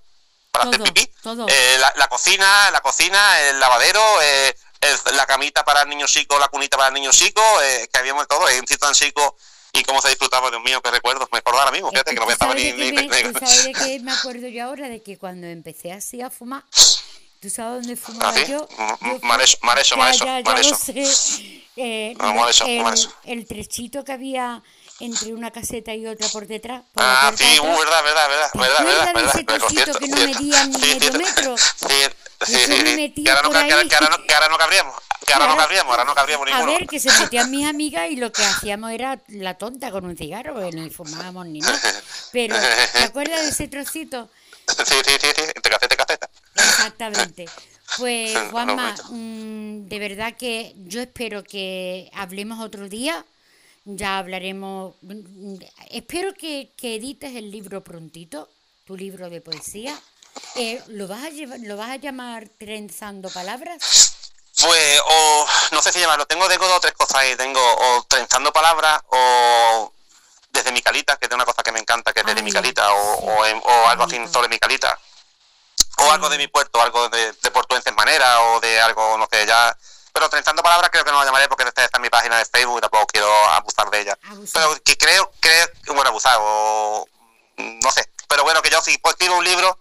para 0.51 0.65
hacer 0.65 0.82
pipí, 0.84 1.01
eh, 1.47 1.77
la, 1.79 1.93
la, 1.95 2.07
cocina, 2.07 2.71
la 2.71 2.82
cocina, 2.82 3.39
el 3.41 3.59
lavadero, 3.59 4.01
eh, 4.21 4.55
la 5.13 5.25
camita 5.25 5.63
para 5.63 5.84
el 5.84 5.89
niño 5.89 6.07
chico, 6.07 6.39
la 6.39 6.47
cunita 6.47 6.77
para 6.77 6.89
el 6.89 6.95
niño 6.95 7.11
chico, 7.11 7.41
eh, 7.63 7.88
que 7.91 7.99
habíamos 7.99 8.27
todo, 8.27 8.45
un 8.45 8.67
sitio 8.67 8.77
tan 8.79 8.93
chico 8.93 9.38
y 9.73 9.84
cómo 9.84 10.01
se 10.01 10.09
disfrutaba, 10.09 10.49
Dios 10.49 10.61
mío, 10.63 10.82
qué 10.82 10.91
recuerdos, 10.91 11.29
me 11.32 11.39
acuerdo 11.39 11.59
ahora 11.59 11.71
mismo, 11.71 11.89
fíjate 11.91 12.13
que 12.13 12.19
no 12.19 12.25
me 12.25 12.34
estaba 12.34 12.53
ni... 12.53 12.71
ni, 12.73 12.97
¿Sabes 12.97 13.63
de 13.65 13.73
qué 13.73 13.99
me 14.03 14.11
acuerdo 14.11 14.47
yo 14.47 14.65
ahora? 14.65 14.89
De 14.89 15.01
que 15.01 15.17
cuando 15.17 15.47
empecé 15.47 15.93
así 15.93 16.21
a 16.21 16.29
fumar, 16.29 16.63
¿tú 17.41 17.49
sabes 17.49 17.81
dónde 17.81 17.95
fumaba 17.97 18.33
¿Ah, 18.35 18.45
yo? 18.45 18.67
Mareso, 19.23 19.57
Mareso, 19.63 19.97
Mareso, 19.97 20.25
ya, 20.25 20.39
ya, 20.39 20.57
Lo 20.57 20.75
sé. 20.75 21.61
Eh, 21.77 22.13
no, 22.19 22.47
el, 22.47 23.09
el 23.23 23.47
trechito 23.47 24.03
que 24.03 24.11
había 24.11 24.61
entre 24.99 25.33
una 25.33 25.49
caseta 25.49 25.95
y 25.95 26.05
otra 26.05 26.27
por 26.29 26.45
detrás. 26.45 26.83
Por 26.93 27.03
ah, 27.03 27.31
sí, 27.35 27.59
uh, 27.59 27.63
verdad, 27.63 28.03
verdad, 28.03 28.29
verdad, 28.29 28.49
verdad, 28.53 28.85
verdad, 28.85 29.13
verdad, 29.15 29.35
ese 29.35 29.43
trocito 29.43 29.93
que 29.99 30.07
no 30.07 30.17
medía 30.17 30.65
ni 30.65 30.77
medio 30.77 31.13
metro? 31.13 31.57
Sí, 31.57 31.95
sí, 32.45 32.55
sí, 32.55 33.23
que 33.23 33.31
ahora 33.31 33.41
no, 33.41 33.49
que 33.51 33.57
ahora, 33.57 33.87
que 33.87 33.95
ahora 33.95 34.09
no, 34.09 34.23
que 34.23 34.33
ahora 34.33 34.47
no 34.49 34.57
cabríamos. 34.57 34.95
Que 35.25 35.33
ahora 35.33 35.47
no 35.47 35.57
cabríamos, 35.57 35.91
ahora 35.91 36.03
no 36.03 36.15
cabríamos 36.15 36.45
ninguno. 36.47 36.71
A 36.71 36.77
ver, 36.77 36.87
que 36.87 36.99
se 36.99 37.11
metían 37.19 37.49
mis 37.49 37.65
amigas 37.65 38.11
y 38.11 38.17
lo 38.17 38.31
que 38.31 38.43
hacíamos 38.43 38.91
era 38.91 39.19
la 39.27 39.55
tonta 39.55 39.91
con 39.91 40.05
un 40.05 40.17
cigarro, 40.17 40.59
ni 40.71 40.89
fumábamos 40.89 41.47
ni 41.47 41.59
nada. 41.59 41.79
Pero, 42.31 42.55
¿te 42.93 42.99
acuerdas 43.03 43.43
de 43.43 43.49
ese 43.49 43.67
trocito? 43.67 44.29
Sí, 44.67 44.95
sí, 45.05 45.13
sí, 45.19 45.27
sí, 45.35 45.43
entre 45.55 45.71
caseta 45.71 45.93
y 45.93 45.97
caseta. 45.97 46.29
Exactamente. 46.82 47.45
Pues, 47.97 48.38
Juanma, 48.51 48.95
mmm, 49.09 49.88
de 49.88 49.99
verdad 49.99 50.36
que 50.38 50.73
yo 50.77 51.01
espero 51.01 51.43
que 51.43 52.09
hablemos 52.13 52.59
otro 52.59 52.88
día 52.89 53.25
ya 53.86 54.17
hablaremos. 54.17 54.95
Espero 55.89 56.34
que, 56.34 56.71
edites 56.82 57.36
el 57.36 57.51
libro 57.51 57.84
prontito, 57.84 58.49
tu 58.86 58.95
libro 58.95 59.29
de 59.29 59.41
poesía. 59.41 59.99
Eh, 60.55 60.82
¿lo, 60.88 61.07
vas 61.07 61.23
a 61.23 61.29
llevar, 61.29 61.59
¿Lo 61.61 61.77
vas 61.77 61.89
a 61.89 61.95
llamar 61.97 62.47
Trenzando 62.57 63.29
Palabras? 63.29 64.13
Pues, 64.61 65.01
o 65.05 65.47
no 65.71 65.82
sé 65.82 65.91
si 65.91 65.99
llamarlo, 65.99 66.25
tengo, 66.25 66.47
tengo 66.47 66.67
dos 66.67 66.77
o 66.77 66.82
tres 66.82 66.93
cosas 66.93 67.15
ahí. 67.17 67.36
Tengo 67.36 67.59
o 67.59 68.03
Trenzando 68.07 68.53
Palabras 68.53 69.01
o 69.07 69.91
Desde 70.51 70.71
mi 70.71 70.82
calita, 70.82 71.17
que 71.17 71.25
es 71.25 71.32
una 71.32 71.45
cosa 71.45 71.63
que 71.63 71.71
me 71.71 71.79
encanta, 71.79 72.13
que 72.13 72.19
es 72.19 72.25
Desde 72.25 72.43
mi 72.43 72.51
calita, 72.51 72.93
o, 72.93 73.25
o, 73.25 73.88
algo 73.88 74.03
así 74.03 74.17
sobre 74.32 74.49
mi 74.49 74.59
calita. 74.59 74.99
O 75.97 76.11
algo 76.11 76.29
de 76.29 76.37
mi 76.37 76.47
puerto, 76.47 76.81
algo 76.81 77.09
de, 77.09 77.31
de 77.33 77.51
portuenses 77.51 77.93
manera, 77.95 78.41
o 78.41 78.59
de 78.59 78.81
algo, 78.81 79.17
no 79.17 79.27
sé, 79.31 79.45
ya 79.45 79.75
pero 80.13 80.29
30 80.29 80.53
palabras 80.55 80.89
creo 80.91 81.03
que 81.05 81.11
no 81.11 81.19
lo 81.19 81.25
llamaré 81.25 81.47
porque 81.47 81.63
está 81.63 81.89
en 81.93 82.01
mi 82.01 82.09
página 82.09 82.37
de 82.37 82.45
Facebook 82.45 82.77
y 82.77 82.81
tampoco 82.81 83.07
quiero 83.07 83.31
abusar 83.49 83.89
de 83.89 84.01
ella. 84.01 84.17
Pero 84.53 84.77
que 84.83 84.97
creo, 84.97 85.31
creo, 85.39 85.67
bueno, 85.87 86.09
abusar 86.09 86.37
o 86.39 87.07
no 87.57 87.91
sé, 87.91 88.09
pero 88.27 88.43
bueno, 88.43 88.61
que 88.61 88.69
yo 88.69 88.81
si 88.81 88.97
pues, 88.97 89.13
escribo 89.13 89.37
un 89.37 89.43
libro, 89.43 89.77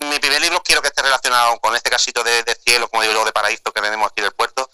mi 0.00 0.18
primer 0.18 0.40
libro 0.40 0.62
quiero 0.62 0.82
que 0.82 0.88
esté 0.88 1.02
relacionado 1.02 1.58
con 1.60 1.74
este 1.74 1.90
casito 1.90 2.22
de, 2.22 2.44
cielo, 2.64 2.88
como 2.88 3.02
digo 3.02 3.14
yo, 3.14 3.24
de 3.24 3.32
paraíso 3.32 3.72
que 3.72 3.80
tenemos 3.80 4.10
aquí 4.10 4.22
del 4.22 4.32
puerto, 4.32 4.68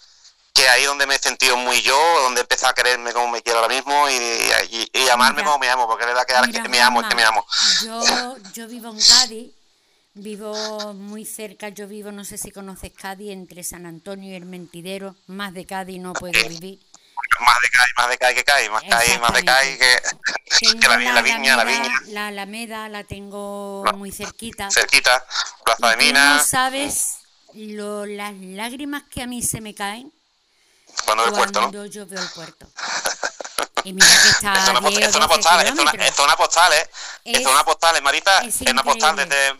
que 0.53 0.67
ahí 0.69 0.83
donde 0.83 1.07
me 1.07 1.15
he 1.15 1.19
sentido 1.19 1.57
muy 1.57 1.81
yo, 1.81 1.97
donde 2.21 2.41
empecé 2.41 2.67
a 2.67 2.73
quererme 2.73 3.13
como 3.13 3.29
me 3.29 3.41
quiero 3.41 3.59
ahora 3.59 3.73
mismo 3.73 4.09
y, 4.09 4.89
y, 4.93 5.09
amarme 5.09 5.43
como 5.43 5.57
me 5.57 5.69
amo, 5.69 5.87
porque 5.87 6.03
es 6.03 6.07
verdad 6.07 6.25
que 6.25 6.35
ahora 6.35 6.51
que 6.51 6.69
me 6.69 6.81
amo, 6.81 7.01
es 7.01 7.07
que 7.07 7.15
me 7.15 7.23
amo. 7.23 7.45
Yo, 7.83 8.35
yo 8.53 8.67
vivo 8.67 8.89
en 8.89 8.99
Cádiz 8.99 9.62
Vivo 10.15 10.93
muy 10.93 11.25
cerca, 11.25 11.69
yo 11.69 11.87
vivo, 11.87 12.11
no 12.11 12.23
sé 12.23 12.37
si 12.37 12.51
conoces 12.51 12.91
Cádiz, 12.95 13.31
entre 13.31 13.63
San 13.63 13.87
Antonio 13.87 14.31
y 14.31 14.35
el 14.35 14.45
Mentidero, 14.45 15.15
más 15.25 15.55
de 15.55 15.65
Cádiz 15.65 15.99
no 15.99 16.13
puedo 16.13 16.39
vivir. 16.47 16.79
Más 17.39 17.61
de 17.61 17.69
Cádiz, 17.69 17.93
más 17.97 18.09
de 18.09 18.17
Cádiz 18.19 18.37
que 18.37 18.43
Cádiz, 18.43 18.69
más 18.69 18.83
Cádiz, 18.83 19.19
más 19.19 19.33
de 19.33 19.43
Cádiz 19.43 19.79
que, 19.79 20.87
la, 20.87 20.97
la, 20.99 21.21
viña, 21.23 21.57
la 21.57 21.63
viña. 21.63 22.01
La 22.09 22.27
Alameda 22.27 22.89
la 22.89 23.03
tengo 23.03 23.83
muy 23.95 24.11
cerquita. 24.11 24.69
Cerquita, 24.69 25.25
Plaza 25.65 25.89
de 25.89 25.97
Minas. 25.97 26.37
No 26.37 26.43
sabes 26.43 27.17
lo, 27.55 28.05
las 28.05 28.35
lágrimas 28.35 29.03
que 29.09 29.23
a 29.23 29.27
mí 29.27 29.41
se 29.41 29.61
me 29.61 29.73
caen 29.73 30.13
cuando, 31.05 31.25
el 31.25 31.33
puerto, 31.33 31.71
¿no? 31.71 31.85
yo 31.87 32.05
veo 32.05 32.21
el 32.21 32.29
puerto. 32.29 32.67
Y 33.83 33.93
mira 33.93 34.05
que 34.21 34.29
está 34.29 34.53
es 34.63 34.69
una, 34.69 34.79
postal, 34.79 35.03
es 35.03 35.15
una 35.15 35.27
postal, 35.27 35.65
es 35.65 35.71
una, 35.71 35.91
es 36.05 36.19
una 36.19 36.35
postal, 36.37 36.73
¿eh? 36.73 36.89
Es, 37.25 37.39
es 37.39 37.47
una 37.47 37.65
postal, 37.65 38.01
Marita, 38.03 38.41
es, 38.41 38.61
es 38.61 38.71
una 38.71 38.83
postal 38.83 39.15
desde 39.15 39.57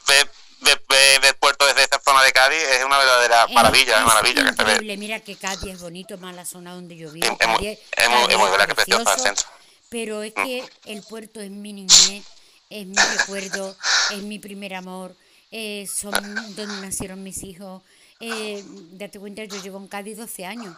del 0.64 1.36
puerto 1.36 1.66
desde 1.66 1.84
esta 1.84 1.99
zona 1.99 2.24
de 2.24 2.32
Cádiz 2.32 2.61
es 2.61 2.84
una 2.84 2.97
verdadera 2.97 3.47
maravilla, 3.47 3.99
es 3.99 4.05
maravilla 4.05 4.49
que 4.49 4.55
se 4.55 4.64
ve. 4.64 4.97
Mira 4.97 5.20
que 5.20 5.36
Cádiz 5.36 5.74
es 5.74 5.82
bonito, 5.82 6.18
más 6.18 6.36
la 6.36 6.45
zona 6.45 6.74
donde 6.74 6.95
yo 6.95 7.11
vivo. 7.11 7.38
Es, 7.39 7.47
muy, 7.47 7.68
es 7.68 8.09
muy, 8.09 8.49
verdad 8.49 8.68
que 8.68 8.76
preciosa 8.76 9.14
el 9.14 9.20
centro. 9.20 9.45
Pero 9.89 10.24
es 10.24 10.34
que 10.34 10.64
el 10.86 11.03
puerto 11.03 11.39
es 11.39 11.51
mi 11.51 11.74
niñez, 11.74 12.26
es 12.70 12.86
mi 12.86 12.95
recuerdo, 13.18 13.76
es 14.11 14.24
mi 14.24 14.39
primer 14.39 14.74
amor, 14.74 15.16
eh, 15.51 15.88
son 15.88 16.14
donde 16.55 16.82
nacieron 16.82 17.22
mis 17.22 17.43
hijos. 17.43 17.82
Eh, 18.20 18.64
date 18.91 19.20
cuenta, 19.20 19.43
yo 19.43 19.61
llevo 19.61 19.78
en 19.78 19.88
Cádiz 19.88 20.18
12 20.18 20.45
años. 20.45 20.76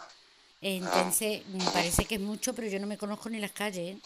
Entonces, 0.60 1.46
me 1.48 1.64
parece 1.64 2.06
que 2.06 2.14
es 2.14 2.20
mucho, 2.20 2.54
pero 2.54 2.66
yo 2.68 2.80
no 2.80 2.86
me 2.86 2.96
conozco 2.96 3.28
ni 3.28 3.38
las 3.38 3.52
calles. 3.52 3.98
¿eh? 3.98 4.00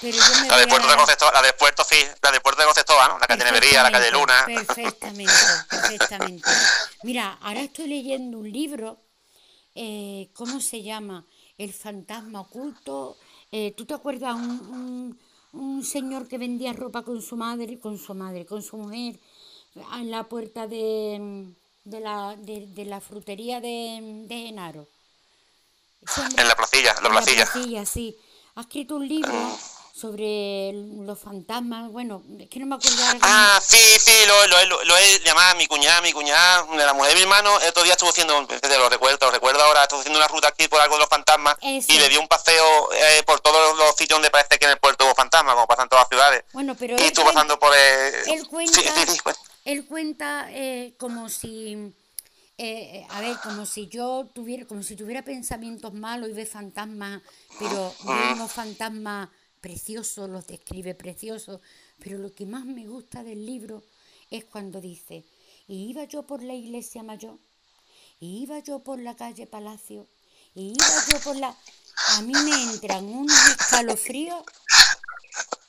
pero 0.00 0.16
yo 0.16 0.22
la, 0.48 0.56
de 0.56 0.66
Puerto 0.66 0.88
de 0.88 0.96
Concepto, 0.96 1.30
la 1.30 1.42
de 1.42 1.52
Puerto 1.52 1.84
sí, 1.88 1.96
la 2.22 2.32
de 2.32 2.40
Puerto 2.40 2.62
de 2.62 2.66
Concepto, 2.66 2.94
¿no? 3.08 3.18
La 3.18 3.26
calle 3.26 3.44
Nevería, 3.44 3.82
la 3.82 3.92
calle 3.92 4.10
Luna. 4.10 4.44
Perfectamente, 4.46 5.32
perfectamente. 5.68 6.50
Mira, 7.02 7.38
ahora 7.42 7.60
estoy 7.60 7.86
leyendo 7.88 8.38
un 8.38 8.50
libro, 8.50 8.98
eh, 9.74 10.30
¿cómo 10.32 10.60
se 10.60 10.82
llama? 10.82 11.24
El 11.58 11.72
fantasma 11.74 12.40
oculto. 12.40 13.18
Eh, 13.52 13.74
¿Tú 13.76 13.84
te 13.84 13.94
acuerdas 13.94 14.34
un, 14.34 14.50
un, 15.52 15.60
un, 15.60 15.84
señor 15.84 16.26
que 16.28 16.38
vendía 16.38 16.72
ropa 16.72 17.02
con 17.02 17.20
su 17.20 17.36
madre, 17.36 17.78
con 17.78 17.98
su 17.98 18.14
madre, 18.14 18.46
con 18.46 18.62
su 18.62 18.78
mujer, 18.78 19.20
en 19.74 20.10
la 20.10 20.24
puerta 20.24 20.66
de, 20.66 21.52
de, 21.84 22.00
la, 22.00 22.34
de, 22.36 22.66
de 22.68 22.84
la 22.86 23.00
frutería 23.00 23.60
de, 23.60 24.24
de 24.26 24.34
Genaro? 24.34 24.88
En 26.36 26.48
la 26.48 26.56
placilla, 26.56 26.94
la 27.02 27.10
placilla. 27.10 27.46
placilla, 27.46 27.86
sí. 27.86 28.16
Ha 28.56 28.60
escrito 28.60 28.96
un 28.96 29.08
libro 29.08 29.32
ah. 29.34 29.56
sobre 29.92 30.72
los 30.72 31.18
fantasmas, 31.18 31.90
bueno, 31.90 32.22
es 32.38 32.48
que 32.48 32.60
no 32.60 32.66
me 32.66 32.76
acuerdo 32.76 33.02
Ah, 33.20 33.60
sí, 33.60 33.78
sí, 33.98 34.12
lo, 34.28 34.46
lo, 34.46 34.84
lo, 34.84 34.96
he 34.96 35.20
llamado 35.24 35.50
a 35.50 35.54
mi 35.54 35.66
cuñada, 35.66 36.00
mi 36.02 36.12
cuñada, 36.12 36.64
la 36.76 36.92
mujer 36.92 37.10
de 37.10 37.16
mi 37.16 37.22
hermano, 37.22 37.58
el 37.60 37.68
otro 37.68 37.82
día 37.82 37.94
estuvo 37.94 38.10
haciendo, 38.10 38.40
lo 38.40 38.88
recuerdo, 38.88 39.26
lo 39.26 39.32
recuerdo 39.32 39.60
ahora, 39.62 39.82
estuvo 39.82 40.00
haciendo 40.00 40.20
una 40.20 40.28
ruta 40.28 40.48
aquí 40.48 40.68
por 40.68 40.80
algo 40.80 40.94
de 40.94 41.00
los 41.00 41.08
fantasmas 41.08 41.56
y 41.62 41.98
le 41.98 42.08
dio 42.08 42.20
un 42.20 42.28
paseo 42.28 42.92
eh, 42.92 43.22
por 43.26 43.40
todos 43.40 43.76
los 43.76 43.96
sitios 43.96 44.16
donde 44.16 44.30
parece 44.30 44.56
que 44.56 44.66
en 44.66 44.72
el 44.72 44.78
puerto 44.78 45.04
hubo 45.04 45.14
fantasmas, 45.16 45.54
como 45.54 45.66
pasan 45.66 45.88
todas 45.88 46.02
las 46.04 46.08
ciudades. 46.10 46.44
Bueno, 46.52 46.76
pero 46.78 46.96
y 46.96 47.02
estuvo 47.02 47.24
pasando 47.24 47.58
por... 47.58 47.74
el... 47.74 48.14
él 48.28 48.48
cuenta, 48.48 48.80
él 49.64 49.86
cuenta 49.86 50.46
eh, 50.50 50.94
como 50.96 51.28
si 51.28 51.92
eh, 52.56 53.00
eh, 53.00 53.06
a 53.10 53.20
ver, 53.20 53.36
como 53.42 53.66
si 53.66 53.88
yo 53.88 54.30
tuviera, 54.32 54.64
como 54.64 54.84
si 54.84 54.94
tuviera 54.94 55.24
pensamientos 55.24 55.92
malos 55.92 56.30
y 56.30 56.32
ve 56.32 56.46
fantasmas, 56.46 57.20
pero 57.58 57.92
ve 58.04 58.32
unos 58.34 58.52
fantasmas 58.52 59.28
preciosos, 59.60 60.30
los 60.30 60.46
describe 60.46 60.94
preciosos, 60.94 61.60
pero 61.98 62.18
lo 62.18 62.32
que 62.32 62.46
más 62.46 62.64
me 62.64 62.86
gusta 62.86 63.24
del 63.24 63.44
libro 63.44 63.82
es 64.30 64.44
cuando 64.44 64.80
dice, 64.80 65.24
y 65.66 65.90
iba 65.90 66.04
yo 66.04 66.22
por 66.22 66.44
la 66.44 66.54
iglesia 66.54 67.02
mayor, 67.02 67.38
y 68.20 68.42
iba 68.42 68.60
yo 68.60 68.84
por 68.84 69.00
la 69.00 69.16
calle 69.16 69.48
Palacio, 69.48 70.06
y 70.54 70.74
iba 70.74 70.86
yo 71.10 71.18
por 71.24 71.36
la... 71.36 71.56
A 72.16 72.22
mí 72.22 72.32
me 72.32 72.72
entran 72.72 73.04
unos 73.04 73.48
escalofríos, 73.48 74.44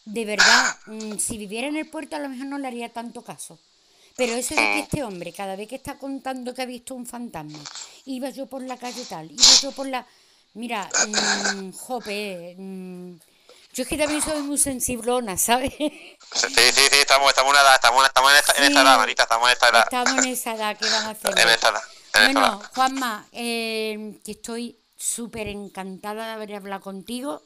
de 0.06 0.26
verdad, 0.26 0.78
mm, 0.86 1.18
si 1.18 1.40
viviera 1.40 1.68
en 1.68 1.78
el 1.78 1.90
puerto 1.90 2.16
a 2.16 2.20
lo 2.20 2.30
mejor 2.30 2.46
no 2.46 2.60
le 2.60 2.68
haría 2.68 2.94
tanto 2.94 3.24
caso 3.24 3.60
pero 4.16 4.34
eso 4.34 4.55
de 4.55 4.61
que 4.61 4.80
este 4.80 5.03
hombre, 5.03 5.34
cada 5.34 5.55
vez 5.55 5.68
que 5.68 5.76
está 5.76 5.97
contando 5.97 6.53
que 6.53 6.61
ha 6.61 6.66
visto 6.66 6.95
un 6.95 7.05
fantasma, 7.05 7.59
iba 8.05 8.30
yo 8.30 8.45
por 8.45 8.61
la 8.61 8.78
calle 8.78 9.05
tal, 9.05 9.32
iba 9.32 9.53
yo 9.61 9.72
por 9.72 9.88
la... 9.88 10.05
Mira, 10.53 10.89
mmm, 11.07 11.72
jope, 11.78 12.55
mmm, 12.57 13.16
yo 13.76 13.84
es 13.84 13.89
que 13.89 13.97
también 13.97 14.22
soy 14.22 14.41
muy 14.41 14.57
sensiblona, 14.57 15.38
¿sabes? 15.38 15.74
Sí, 15.78 15.89
sí, 16.32 16.72
sí, 16.74 16.97
estamos, 16.97 17.28
estamos, 17.28 17.53
en, 17.53 17.59
edad, 17.59 17.76
estamos, 17.76 18.05
estamos 18.05 18.32
en, 18.32 18.38
esta, 18.38 18.53
en 18.53 18.63
esta 18.63 18.82
edad, 18.84 18.97
Marita, 18.97 19.24
estamos 19.24 19.47
en 19.47 19.51
esta 19.51 19.70
edad. 19.70 19.84
Estamos 19.84 20.26
en 20.26 20.32
esa 20.32 20.55
edad, 20.55 20.78
¿qué 20.78 20.86
vamos 20.86 21.05
a 21.07 21.09
hacer? 21.09 21.32
En 21.39 21.49
esta 21.49 21.70
edad. 21.70 21.82
bueno, 22.13 22.61
Juanma, 22.74 23.28
eh, 23.34 24.18
que 24.24 24.32
estoy 24.32 24.80
súper 24.95 25.49
encantada 25.49 26.28
de 26.28 26.32
haber 26.32 26.55
hablado 26.55 26.82
contigo, 26.82 27.43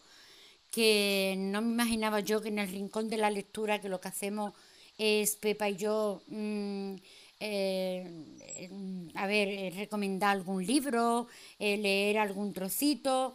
que 0.69 1.33
no 1.35 1.61
me 1.63 1.71
imaginaba 1.71 2.19
yo 2.19 2.41
que 2.41 2.49
en 2.49 2.59
el 2.59 2.69
rincón 2.69 3.09
de 3.09 3.17
la 3.17 3.31
lectura, 3.31 3.81
que 3.81 3.89
lo 3.89 3.99
que 3.99 4.09
hacemos 4.09 4.53
es 4.99 5.37
Pepa 5.37 5.69
y 5.69 5.77
yo, 5.77 6.21
mm, 6.27 6.95
eh, 7.39 9.09
a 9.15 9.27
ver, 9.27 9.47
eh, 9.47 9.73
recomendar 9.73 10.31
algún 10.31 10.65
libro, 10.65 11.27
eh, 11.57 11.77
leer 11.77 12.19
algún 12.19 12.53
trocito, 12.53 13.33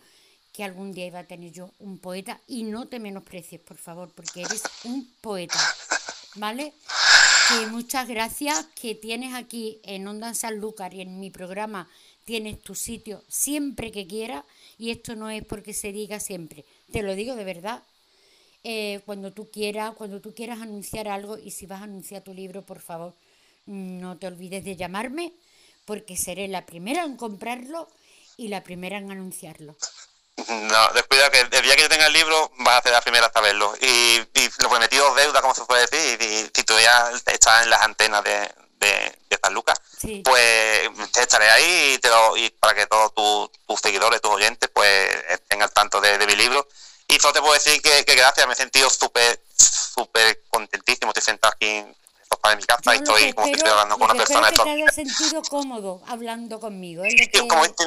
que 0.53 0.63
algún 0.63 0.93
día 0.93 1.07
iba 1.07 1.21
a 1.21 1.27
tener 1.27 1.51
yo 1.51 1.71
un 1.81 1.99
poeta 1.99 2.39
y 2.47 2.65
no 2.65 2.87
te 2.87 3.01
menosprecies, 3.01 3.63
por 3.63 3.79
favor, 3.79 4.13
porque 4.15 4.43
eres 4.43 4.63
un 4.85 5.11
poeta, 5.23 5.59
¿vale? 6.37 6.75
Que 7.49 7.67
muchas 7.69 8.07
gracias, 8.09 8.67
que 8.81 8.95
tienes 8.95 9.35
aquí 9.35 9.81
en 9.85 10.07
Onda 10.07 10.35
Sanlúcar 10.35 10.93
y 10.93 11.01
en 11.01 11.19
mi 11.19 11.31
programa 11.31 11.89
tienes 12.25 12.61
tu 12.61 12.75
sitio 12.75 13.25
siempre 13.27 13.91
que 13.91 14.07
quieras 14.07 14.45
y 14.79 14.91
esto 14.91 15.17
no 15.17 15.31
es 15.31 15.45
porque 15.45 15.73
se 15.73 15.93
diga 15.93 16.21
siempre, 16.21 16.65
te 16.93 17.03
lo 17.03 17.15
digo 17.15 17.35
de 17.35 17.45
verdad, 17.45 17.83
eh, 18.65 19.03
cuando 19.05 19.31
tú 19.31 19.51
quieras, 19.51 19.93
cuando 19.95 20.23
tú 20.23 20.35
quieras 20.35 20.61
anunciar 20.63 21.07
algo 21.07 21.37
y 21.37 21.51
si 21.51 21.67
vas 21.67 21.83
a 21.83 21.85
anunciar 21.85 22.23
tu 22.23 22.33
libro, 22.33 22.63
por 22.63 22.81
favor, 22.81 23.13
no 23.67 24.17
te 24.17 24.27
olvides 24.27 24.65
de 24.65 24.75
llamarme 24.75 25.33
porque 25.85 26.17
seré 26.17 26.49
la 26.49 26.65
primera 26.65 27.05
en 27.05 27.19
comprarlo 27.19 27.89
y 28.39 28.49
la 28.49 28.65
primera 28.65 28.97
en 28.97 29.11
anunciarlo. 29.11 29.77
No, 30.49 30.93
descuida 30.95 31.31
que 31.31 31.41
el 31.41 31.63
día 31.63 31.77
que 31.77 31.83
yo 31.83 31.89
tenga 31.91 32.07
el 32.07 32.13
libro 32.15 32.51
vas 32.61 32.79
a 32.79 32.83
ser 32.83 32.93
la 32.93 33.03
primera 33.03 33.27
hasta 33.27 33.43
verlo. 33.43 33.75
Y, 33.83 33.87
y 33.87 34.51
lo 34.61 34.71
prometido 34.71 35.15
deuda, 35.15 35.43
como 35.43 35.55
se 35.55 35.65
puede 35.67 35.87
decir, 35.87 36.21
y, 36.23 36.51
si 36.55 36.65
tú 36.65 36.75
ya 36.81 37.11
estás 37.27 37.65
en 37.65 37.71
las 37.71 37.83
antenas 37.83 38.25
de, 38.25 38.51
de, 38.79 39.39
San 39.43 39.53
Lucas, 39.53 39.79
pues 40.25 40.89
te 41.13 41.21
estaré 41.21 41.51
ahí 41.51 41.95
y, 41.95 41.99
te 41.99 42.09
y 42.39 42.49
para 42.49 42.75
que 42.75 42.87
todos 42.87 43.13
tus 43.13 43.81
seguidores, 43.81 44.23
tus 44.23 44.31
oyentes, 44.33 44.71
pues 44.73 45.15
estén 45.29 45.61
al 45.61 45.71
tanto 45.71 46.01
de, 46.01 46.17
de 46.17 46.27
mi 46.27 46.35
libro 46.35 46.67
y 47.09 47.19
solo 47.19 47.33
te 47.35 47.41
puedo 47.41 47.55
decir 47.55 47.81
que, 47.83 48.05
que 48.05 48.15
gracias, 48.15 48.47
me 48.47 48.55
he 48.55 48.57
sentido 48.57 48.89
súper, 48.91 49.41
súper 49.57 50.43
contentísimo. 50.51 51.11
Estoy 51.11 51.23
sentado 51.23 51.53
aquí 51.55 51.67
en 51.67 51.87
el 51.87 51.97
sofá 52.29 52.51
de 52.51 52.57
mi 52.57 52.63
casa 52.63 52.95
y 52.95 52.99
estoy 52.99 53.33
como 53.33 53.47
que 53.47 53.53
estoy 53.53 53.71
hablando 53.71 53.99
con 53.99 54.11
una 54.11 54.25
persona. 54.25 54.51
Que 54.51 54.63
te 54.63 54.71
hayas 54.71 54.95
sentido 54.95 55.43
cómodo 55.43 56.03
hablando 56.07 56.59
conmigo. 56.61 57.05
Es 57.05 57.15
que... 57.15 57.47
como 57.47 57.65
estoy, 57.65 57.87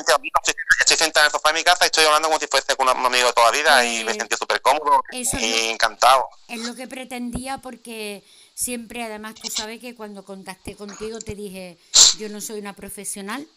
estoy 0.80 0.97
sentado 0.97 1.26
en 1.26 1.28
el 1.28 1.32
sofá 1.32 1.49
de 1.49 1.59
mi 1.59 1.63
casa 1.63 1.86
y 1.86 1.88
estoy 1.88 2.05
hablando 2.05 2.28
como 2.28 2.39
si 2.39 2.47
fuese 2.47 2.76
con 2.76 2.88
un 2.88 3.05
amigo 3.05 3.28
de 3.28 3.34
toda 3.34 3.51
la 3.51 3.57
vida 3.57 3.86
y 3.86 4.03
me 4.03 4.11
he 4.11 4.15
sentido 4.15 4.38
súper 4.38 4.61
cómodo 4.61 5.03
y 5.11 5.70
encantado. 5.70 6.30
Es 6.47 6.59
lo 6.59 6.76
que 6.76 6.88
pretendía 6.88 7.57
porque 7.57 8.24
siempre, 8.53 9.03
además, 9.03 9.36
tú 9.36 9.49
sabes 9.49 9.80
que 9.80 9.95
cuando 9.95 10.24
contacté 10.24 10.76
contigo 10.76 11.20
te 11.20 11.36
dije, 11.36 11.78
yo 12.20 12.30
no 12.30 12.39
soy 12.39 12.59
una 12.59 12.74
profesional, 12.74 13.47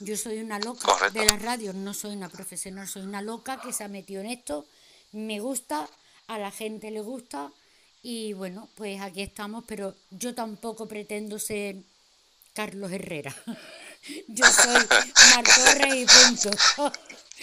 yo 0.00 0.16
soy 0.16 0.40
una 0.40 0.58
loca 0.58 1.10
de 1.10 1.26
las 1.26 1.40
radios, 1.40 1.74
no 1.74 1.94
soy 1.94 2.16
una 2.16 2.28
profesional, 2.28 2.88
soy 2.88 3.02
una 3.02 3.22
loca 3.22 3.60
que 3.60 3.72
se 3.72 3.84
ha 3.84 3.88
metido 3.88 4.20
en 4.22 4.30
esto 4.30 4.66
me 5.12 5.40
gusta, 5.40 5.88
a 6.26 6.38
la 6.38 6.50
gente 6.50 6.90
le 6.90 7.00
gusta 7.00 7.50
y 8.02 8.32
bueno, 8.32 8.68
pues 8.74 9.00
aquí 9.00 9.22
estamos, 9.22 9.64
pero 9.66 9.94
yo 10.10 10.34
tampoco 10.34 10.88
pretendo 10.88 11.38
ser 11.38 11.76
Carlos 12.52 12.90
Herrera. 12.90 13.34
yo 14.28 14.44
soy 14.46 14.88
Martorre 15.34 16.00
y 16.00 16.06
punto. 16.06 16.50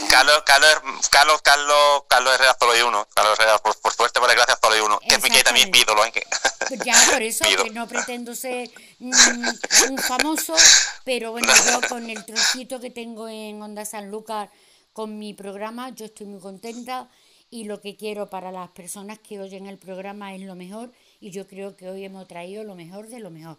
Carlos, 0.09 0.43
Carlos, 0.45 1.09
Carlos, 1.09 1.41
Carlos, 1.41 2.03
Carlos 2.07 2.34
Herrera 2.34 2.55
solo 2.57 2.72
hay 2.72 2.82
uno. 2.82 3.07
Carlos 3.13 3.38
Herrera, 3.38 3.57
por, 3.59 3.78
por 3.80 3.93
suerte, 3.93 4.20
por 4.20 4.30
desgracia, 4.30 4.57
solo 4.61 4.76
hay 4.76 4.82
uno. 4.82 4.99
Que, 4.99 5.17
también 5.17 5.43
también 5.43 5.72
pido 5.72 5.93
lo 5.93 6.03
que... 6.11 6.26
Pues 6.67 6.80
ya, 6.86 6.95
por 7.11 7.22
eso, 7.22 7.43
que 7.63 7.70
no 7.72 7.88
pretendo 7.88 8.34
ser 8.34 8.70
un 8.99 9.97
famoso, 9.97 10.55
pero 11.03 11.32
bueno, 11.32 11.51
yo 11.65 11.88
con 11.89 12.09
el 12.09 12.24
trocito 12.26 12.80
que 12.80 12.91
tengo 12.91 13.28
en 13.28 13.61
Onda 13.61 13.84
San 13.86 14.09
Lucas 14.09 14.49
con 14.93 15.20
mi 15.20 15.34
programa, 15.34 15.89
yo 15.89 16.05
estoy 16.05 16.28
muy 16.28 16.39
contenta 16.39 17.09
y 17.51 17.63
lo 17.65 17.81
que 17.81 17.95
quiero 17.95 18.29
para 18.29 18.51
las 18.51 18.69
personas 18.71 19.19
que 19.19 19.39
oyen 19.39 19.65
el 19.65 19.77
programa 19.77 20.35
es 20.35 20.41
lo 20.41 20.55
mejor 20.55 20.91
y 21.19 21.31
yo 21.31 21.47
creo 21.47 21.75
que 21.75 21.89
hoy 21.89 22.03
hemos 22.05 22.27
traído 22.27 22.63
lo 22.63 22.75
mejor 22.75 23.07
de 23.07 23.19
lo 23.19 23.31
mejor. 23.31 23.57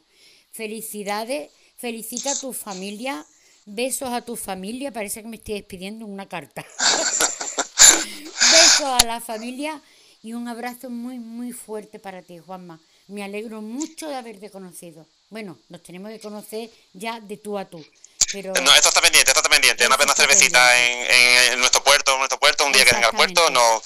Felicidades, 0.52 1.50
felicita 1.76 2.32
a 2.32 2.38
tu 2.38 2.52
familia, 2.52 3.26
besos 3.66 4.10
a 4.10 4.22
tu 4.22 4.36
familia, 4.36 4.92
parece 4.92 5.22
que 5.22 5.28
me 5.28 5.36
estoy 5.36 5.54
despidiendo 5.54 6.06
una 6.06 6.28
carta. 6.28 6.64
besos 8.52 8.86
a 8.86 9.04
la 9.04 9.20
familia 9.20 9.82
y 10.22 10.34
un 10.34 10.48
abrazo 10.48 10.90
muy, 10.90 11.18
muy 11.18 11.52
fuerte 11.52 11.98
para 11.98 12.22
ti, 12.22 12.38
Juanma. 12.38 12.80
Me 13.08 13.24
alegro 13.24 13.60
mucho 13.60 14.08
de 14.08 14.14
haberte 14.14 14.50
conocido. 14.50 15.06
Bueno, 15.30 15.58
nos 15.68 15.82
tenemos 15.82 16.12
que 16.12 16.20
conocer 16.20 16.70
ya 16.92 17.20
de 17.20 17.36
tú 17.36 17.58
a 17.58 17.64
tú. 17.64 17.84
No, 18.32 18.74
esto 18.74 18.88
está 18.88 19.00
pendiente, 19.00 19.32
pendiente. 19.50 19.86
Una 19.86 19.96
vez 19.96 20.06
cervecita 20.16 20.78
en, 20.78 21.52
en, 21.52 21.60
nuestro 21.60 21.82
puerto, 21.82 22.12
en 22.12 22.18
nuestro 22.18 22.38
puerto, 22.38 22.64
un 22.64 22.72
día 22.72 22.84
que 22.84 22.94
venga 22.94 23.08
al 23.08 23.16
puerto, 23.16 23.50
nos 23.50 23.82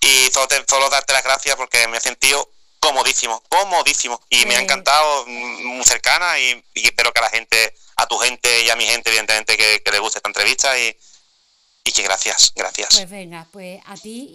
Y 0.00 0.30
solo, 0.32 0.48
solo 0.68 0.88
darte 0.88 1.12
las 1.12 1.24
gracias 1.24 1.56
porque 1.56 1.86
me 1.88 1.98
he 1.98 2.00
sentido 2.00 2.48
comodísimo, 2.80 3.42
comodísimo. 3.48 4.20
Y 4.30 4.46
me 4.46 4.56
ha 4.56 4.60
encantado, 4.60 5.26
mm, 5.26 5.64
muy 5.64 5.84
cercana 5.84 6.38
y, 6.38 6.64
espero 6.74 7.12
que 7.12 7.18
a 7.20 7.22
la 7.22 7.30
gente, 7.30 7.74
a 7.96 8.06
tu 8.06 8.16
gente 8.18 8.62
y 8.62 8.70
a 8.70 8.76
mi 8.76 8.84
gente, 8.84 9.10
evidentemente, 9.10 9.56
que, 9.56 9.82
que 9.82 9.90
le 9.90 9.98
guste 9.98 10.18
esta 10.18 10.28
entrevista 10.28 10.78
y, 10.78 10.96
y 11.84 11.92
que 11.92 12.02
gracias, 12.02 12.52
gracias. 12.54 12.88
Pues 12.94 13.10
venga, 13.10 13.46
pues 13.52 13.80
a 13.86 13.96
ti 13.96 14.30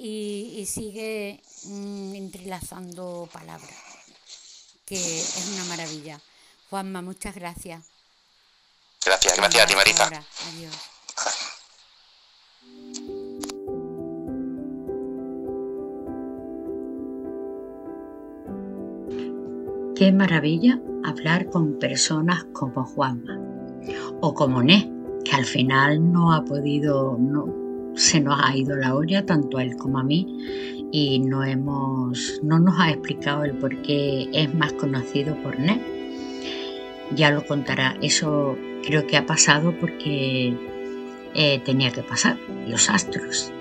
y, 0.58 0.66
sigue 0.66 1.42
mm, 1.64 2.16
entrelazando 2.16 3.30
palabras, 3.32 3.76
que 4.86 4.96
es 4.96 5.46
una 5.54 5.64
maravilla. 5.66 6.20
Juanma, 6.70 7.02
muchas 7.02 7.36
gracias. 7.36 7.86
Gracias, 9.06 9.38
gracias 9.38 9.64
a 9.64 9.68
ti, 9.68 9.76
Marita. 9.76 10.06
Adiós. 10.06 10.90
Qué 19.96 20.12
maravilla 20.14 20.80
hablar 21.04 21.50
con 21.50 21.78
personas 21.78 22.46
como 22.54 22.86
Juanma 22.86 23.38
o 24.22 24.34
como 24.34 24.64
Né, 24.64 24.90
que 25.26 25.36
al 25.36 25.46
final 25.46 26.12
no 26.12 26.34
ha 26.34 26.46
podido, 26.46 27.18
no, 27.20 27.94
se 27.96 28.22
nos 28.22 28.40
ha 28.42 28.56
ido 28.56 28.76
la 28.76 28.96
olla 28.96 29.26
tanto 29.26 29.58
a 29.58 29.64
él 29.64 29.76
como 29.76 30.00
a 30.00 30.04
mí 30.04 30.88
y 30.92 31.20
no, 31.20 31.44
hemos, 31.44 32.40
no 32.44 32.60
nos 32.60 32.80
ha 32.80 32.92
explicado 32.92 33.44
el 33.44 33.58
por 33.58 33.82
qué 33.82 34.30
es 34.34 34.54
más 34.54 34.74
conocido 34.74 35.36
por 35.44 35.60
Né. 35.60 35.82
Ya 37.16 37.32
lo 37.32 37.46
contará, 37.46 37.98
eso 38.02 38.56
creo 38.84 39.06
que 39.08 39.18
ha 39.18 39.26
pasado 39.26 39.74
porque 39.80 40.54
eh, 41.36 41.60
tenía 41.64 41.92
que 41.92 42.02
pasar, 42.02 42.38
los 42.68 42.90
astros. 42.90 43.52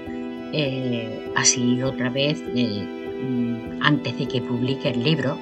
Eh, 0.53 1.31
así 1.37 1.83
otra 1.83 2.09
vez, 2.09 2.43
eh, 2.55 2.87
mm, 3.23 3.83
antes 3.83 4.19
de 4.19 4.27
que 4.27 4.41
publique 4.41 4.89
el 4.89 5.03
libro, 5.03 5.39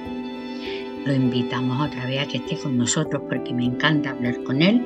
lo 1.05 1.13
invitamos 1.13 1.87
otra 1.87 2.05
vez 2.05 2.21
a 2.21 2.27
que 2.27 2.37
esté 2.37 2.57
con 2.57 2.77
nosotros 2.77 3.21
porque 3.29 3.53
me 3.53 3.63
encanta 3.63 4.09
hablar 4.09 4.43
con 4.43 4.61
él 4.61 4.85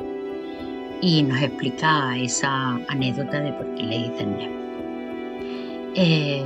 y 1.01 1.23
nos 1.23 1.41
explica 1.41 2.15
esa 2.17 2.75
anécdota 2.87 3.41
de 3.41 3.53
por 3.53 3.73
qué 3.73 3.83
le 3.83 3.97
dicen 3.97 4.37
eh, 5.95 6.45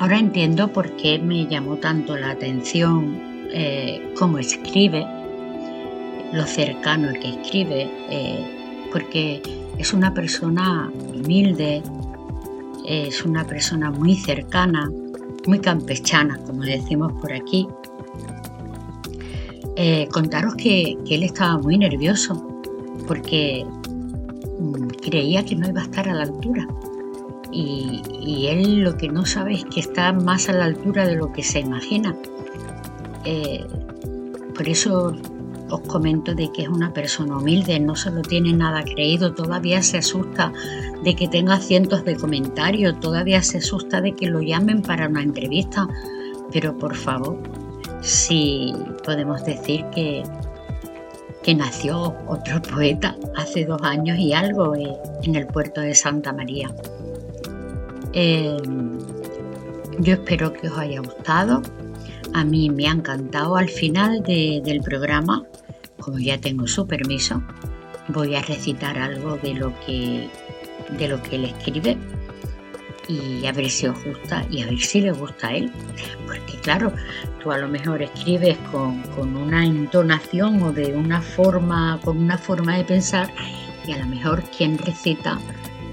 ahora 0.00 0.18
entiendo 0.18 0.72
por 0.72 0.90
qué 0.96 1.20
me 1.20 1.46
llamó 1.46 1.76
tanto 1.76 2.16
la 2.16 2.30
atención 2.30 3.24
cómo 4.18 4.38
escribe, 4.38 5.06
lo 6.32 6.44
cercano 6.46 7.12
que 7.12 7.30
escribe, 7.30 7.90
eh, 8.10 8.88
porque 8.92 9.42
es 9.78 9.92
una 9.92 10.12
persona 10.14 10.90
humilde, 11.14 11.82
es 12.86 13.24
una 13.24 13.44
persona 13.44 13.90
muy 13.90 14.16
cercana, 14.16 14.90
muy 15.46 15.58
campechana, 15.58 16.38
como 16.46 16.62
decimos 16.62 17.12
por 17.20 17.32
aquí, 17.32 17.68
eh, 19.78 20.08
contaros 20.10 20.54
que, 20.54 20.96
él 21.10 21.22
estaba 21.22 21.58
muy 21.58 21.76
nervioso 21.76 22.42
porque 23.06 23.66
mm, 24.58 24.86
creía 25.02 25.44
que 25.44 25.54
no 25.54 25.68
iba 25.68 25.82
a 25.82 25.84
estar 25.84 26.08
a 26.08 26.14
la 26.14 26.22
altura. 26.22 26.66
Y, 27.52 28.02
él 28.48 28.80
lo 28.80 28.96
que 28.96 29.08
no 29.08 29.24
sabe 29.24 29.54
es 29.54 29.64
que 29.66 29.80
está 29.80 30.12
más 30.12 30.48
a 30.48 30.52
la 30.52 30.64
altura 30.64 31.06
de 31.06 31.16
lo 31.16 31.32
que 31.32 31.42
se 31.42 31.60
imagina. 31.60 32.14
Eh, 33.24 33.64
por 34.54 34.68
eso 34.68 35.14
os 35.70 35.80
comento 35.80 36.34
de 36.34 36.50
que 36.52 36.62
es 36.62 36.68
una 36.68 36.92
persona 36.92 37.38
humilde, 37.38 37.78
no 37.80 37.96
se 37.96 38.10
lo 38.10 38.22
tiene 38.22 38.52
nada 38.52 38.82
creído, 38.82 39.34
todavía 39.34 39.82
se 39.82 39.98
asusta 39.98 40.52
de 41.02 41.14
que 41.14 41.28
tenga 41.28 41.58
cientos 41.58 42.04
de 42.04 42.16
comentarios, 42.16 42.98
todavía 43.00 43.42
se 43.42 43.58
asusta 43.58 44.00
de 44.00 44.12
que 44.12 44.26
lo 44.26 44.40
llamen 44.40 44.82
para 44.82 45.08
una 45.08 45.22
entrevista, 45.22 45.88
pero 46.52 46.76
por 46.76 46.94
favor, 46.94 47.38
sí 48.00 48.72
podemos 49.04 49.44
decir 49.44 49.84
que, 49.94 50.22
que 51.42 51.54
nació 51.54 52.14
otro 52.26 52.62
poeta 52.62 53.16
hace 53.36 53.64
dos 53.64 53.82
años 53.82 54.18
y 54.18 54.32
algo 54.32 54.74
en 54.74 55.34
el 55.34 55.46
puerto 55.46 55.80
de 55.80 55.94
Santa 55.94 56.32
María. 56.32 56.70
Em, 58.12 58.98
yo 59.98 60.14
espero 60.14 60.52
que 60.52 60.68
os 60.68 60.78
haya 60.78 61.00
gustado. 61.00 61.62
A 62.32 62.44
mí 62.44 62.70
me 62.70 62.86
ha 62.86 62.92
encantado. 62.92 63.56
Al 63.56 63.68
final 63.68 64.22
del 64.22 64.80
programa, 64.80 65.44
como 66.06 66.20
ya 66.20 66.38
tengo 66.38 66.68
su 66.68 66.86
permiso, 66.86 67.42
voy 68.06 68.36
a 68.36 68.42
recitar 68.42 68.96
algo 68.96 69.38
de 69.38 69.54
lo 69.54 69.72
que, 69.80 70.30
de 70.96 71.08
lo 71.08 71.20
que 71.20 71.34
él 71.34 71.46
escribe 71.46 71.98
y 73.08 73.44
a 73.44 73.50
ver 73.50 73.68
si 73.68 73.88
os 73.88 74.04
gusta 74.04 74.46
y 74.48 74.62
a 74.62 74.66
ver 74.66 74.78
si 74.78 75.00
le 75.00 75.10
gusta 75.10 75.48
a 75.48 75.56
él. 75.56 75.72
Porque 76.24 76.60
claro, 76.62 76.92
tú 77.42 77.50
a 77.50 77.58
lo 77.58 77.66
mejor 77.66 78.02
escribes 78.02 78.56
con, 78.70 79.02
una 79.36 79.66
entonación 79.66 80.62
o 80.62 80.70
de 80.70 80.94
una 80.94 81.20
forma, 81.20 81.98
con 82.04 82.18
una 82.18 82.38
forma 82.38 82.76
de 82.76 82.84
pensar 82.84 83.28
y 83.84 83.90
a 83.90 83.98
lo 83.98 84.06
mejor 84.06 84.44
quien 84.56 84.78
recita 84.78 85.40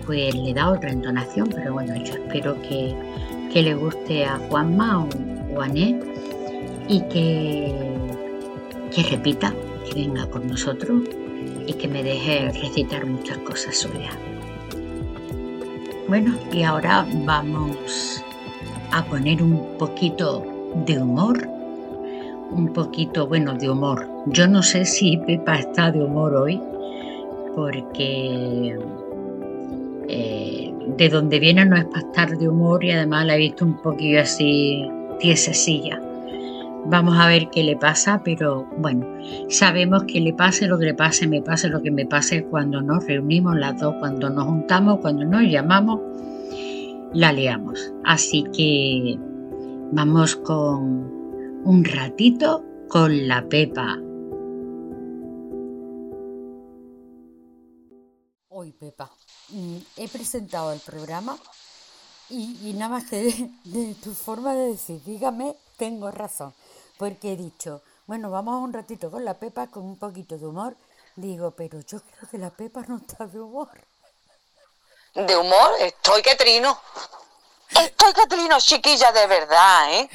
pues 0.05 0.35
le 0.35 0.53
da 0.53 0.69
otra 0.69 0.91
entonación, 0.91 1.49
pero 1.49 1.73
bueno, 1.73 1.95
yo 1.95 2.13
espero 2.13 2.61
que, 2.61 2.95
le 3.51 3.73
guste 3.73 4.25
a 4.25 4.37
Juanma 4.37 5.05
o, 5.05 5.61
a 5.61 5.69
y 5.69 7.01
que, 7.09 7.73
que 8.93 9.03
repita, 9.09 9.53
que 9.83 9.93
venga 9.95 10.25
con 10.29 10.47
nosotros 10.47 11.01
y 11.67 11.73
que 11.73 11.87
me 11.87 12.03
deje 12.03 12.51
recitar 12.51 13.05
muchas 13.05 13.37
cosas 13.39 13.77
suyas. 13.77 14.15
Bueno, 16.07 16.37
y 16.51 16.63
ahora 16.63 17.05
vamos 17.25 18.23
a 18.91 19.03
poner 19.05 19.41
un 19.41 19.77
poquito 19.77 20.43
de 20.85 21.01
humor. 21.01 21.47
Un 22.51 22.71
poquito, 22.73 23.25
bueno, 23.27 23.53
de 23.55 23.69
humor. 23.69 24.07
Yo 24.27 24.47
no 24.47 24.61
sé 24.61 24.85
si 24.85 25.17
Pepa 25.17 25.55
está 25.55 25.91
de 25.91 26.03
humor 26.03 26.35
hoy, 26.35 26.61
porque 27.55 28.77
eh, 30.07 30.73
de 30.97 31.09
donde 31.09 31.39
viene 31.39 31.65
no 31.65 31.77
es 31.77 31.85
para 31.85 32.05
estar 32.05 32.37
de 32.37 32.47
humor 32.47 32.83
y 32.83 32.91
además 32.91 33.25
la 33.25 33.35
he 33.35 33.39
visto 33.39 33.65
un 33.65 33.81
poquillo 33.81 34.21
así 34.21 34.87
tiesecilla. 35.19 35.99
Vamos 36.85 37.17
a 37.17 37.27
ver 37.27 37.49
qué 37.49 37.63
le 37.63 37.77
pasa, 37.77 38.21
pero 38.25 38.67
bueno, 38.77 39.07
sabemos 39.47 40.03
que 40.03 40.19
le 40.19 40.33
pase 40.33 40.67
lo 40.67 40.77
que 40.77 40.85
le 40.85 40.93
pase, 40.93 41.27
me 41.27 41.41
pase 41.41 41.69
lo 41.69 41.81
que 41.81 41.91
me 41.91 42.05
pase 42.05 42.43
cuando 42.43 42.81
nos 42.81 43.05
reunimos 43.05 43.55
las 43.55 43.79
dos, 43.79 43.95
cuando 43.99 44.29
nos 44.29 44.45
juntamos, 44.45 44.99
cuando 44.99 45.23
nos 45.23 45.43
llamamos, 45.43 46.01
la 47.13 47.31
leamos. 47.31 47.93
Así 48.03 48.43
que 48.53 49.17
vamos 49.93 50.35
con 50.35 51.63
un 51.63 51.85
ratito 51.85 52.65
con 52.89 53.29
la 53.29 53.47
Pepa. 53.47 53.97
Hoy, 58.49 58.73
Pepa, 58.73 59.09
mm, 59.51 59.77
he 59.95 60.09
presentado 60.09 60.73
el 60.73 60.81
programa 60.81 61.37
y, 62.29 62.73
nada 62.77 62.89
más 62.89 63.09
que 63.09 63.51
de 63.63 63.95
tu 64.03 64.11
forma 64.11 64.53
de 64.53 64.67
decir, 64.67 64.99
dígame, 65.05 65.55
tengo 65.77 66.11
razón 66.11 66.53
porque 66.97 67.33
he 67.33 67.35
dicho, 67.35 67.81
bueno, 68.05 68.29
vamos 68.29 68.61
un 68.61 68.73
ratito 68.73 69.09
con 69.09 69.23
la 69.25 69.35
Pepa 69.35 69.67
con 69.67 69.83
un 69.83 69.97
poquito 69.97 70.37
de 70.37 70.45
humor. 70.45 70.75
Digo, 71.15 71.51
pero 71.51 71.79
yo 71.81 72.01
creo 72.01 72.29
que 72.29 72.37
la 72.37 72.49
Pepa 72.49 72.81
no 72.87 72.97
está 72.97 73.27
de 73.27 73.39
humor. 73.39 73.69
¿De 75.13 75.37
humor? 75.37 75.71
Estoy 75.79 76.21
que 76.21 76.35
trino. 76.35 76.79
Estoy 77.69 78.13
que 78.13 78.27
trino, 78.27 78.59
chiquilla, 78.59 79.11
de 79.11 79.27
verdad, 79.27 79.93
¿eh? 79.93 80.09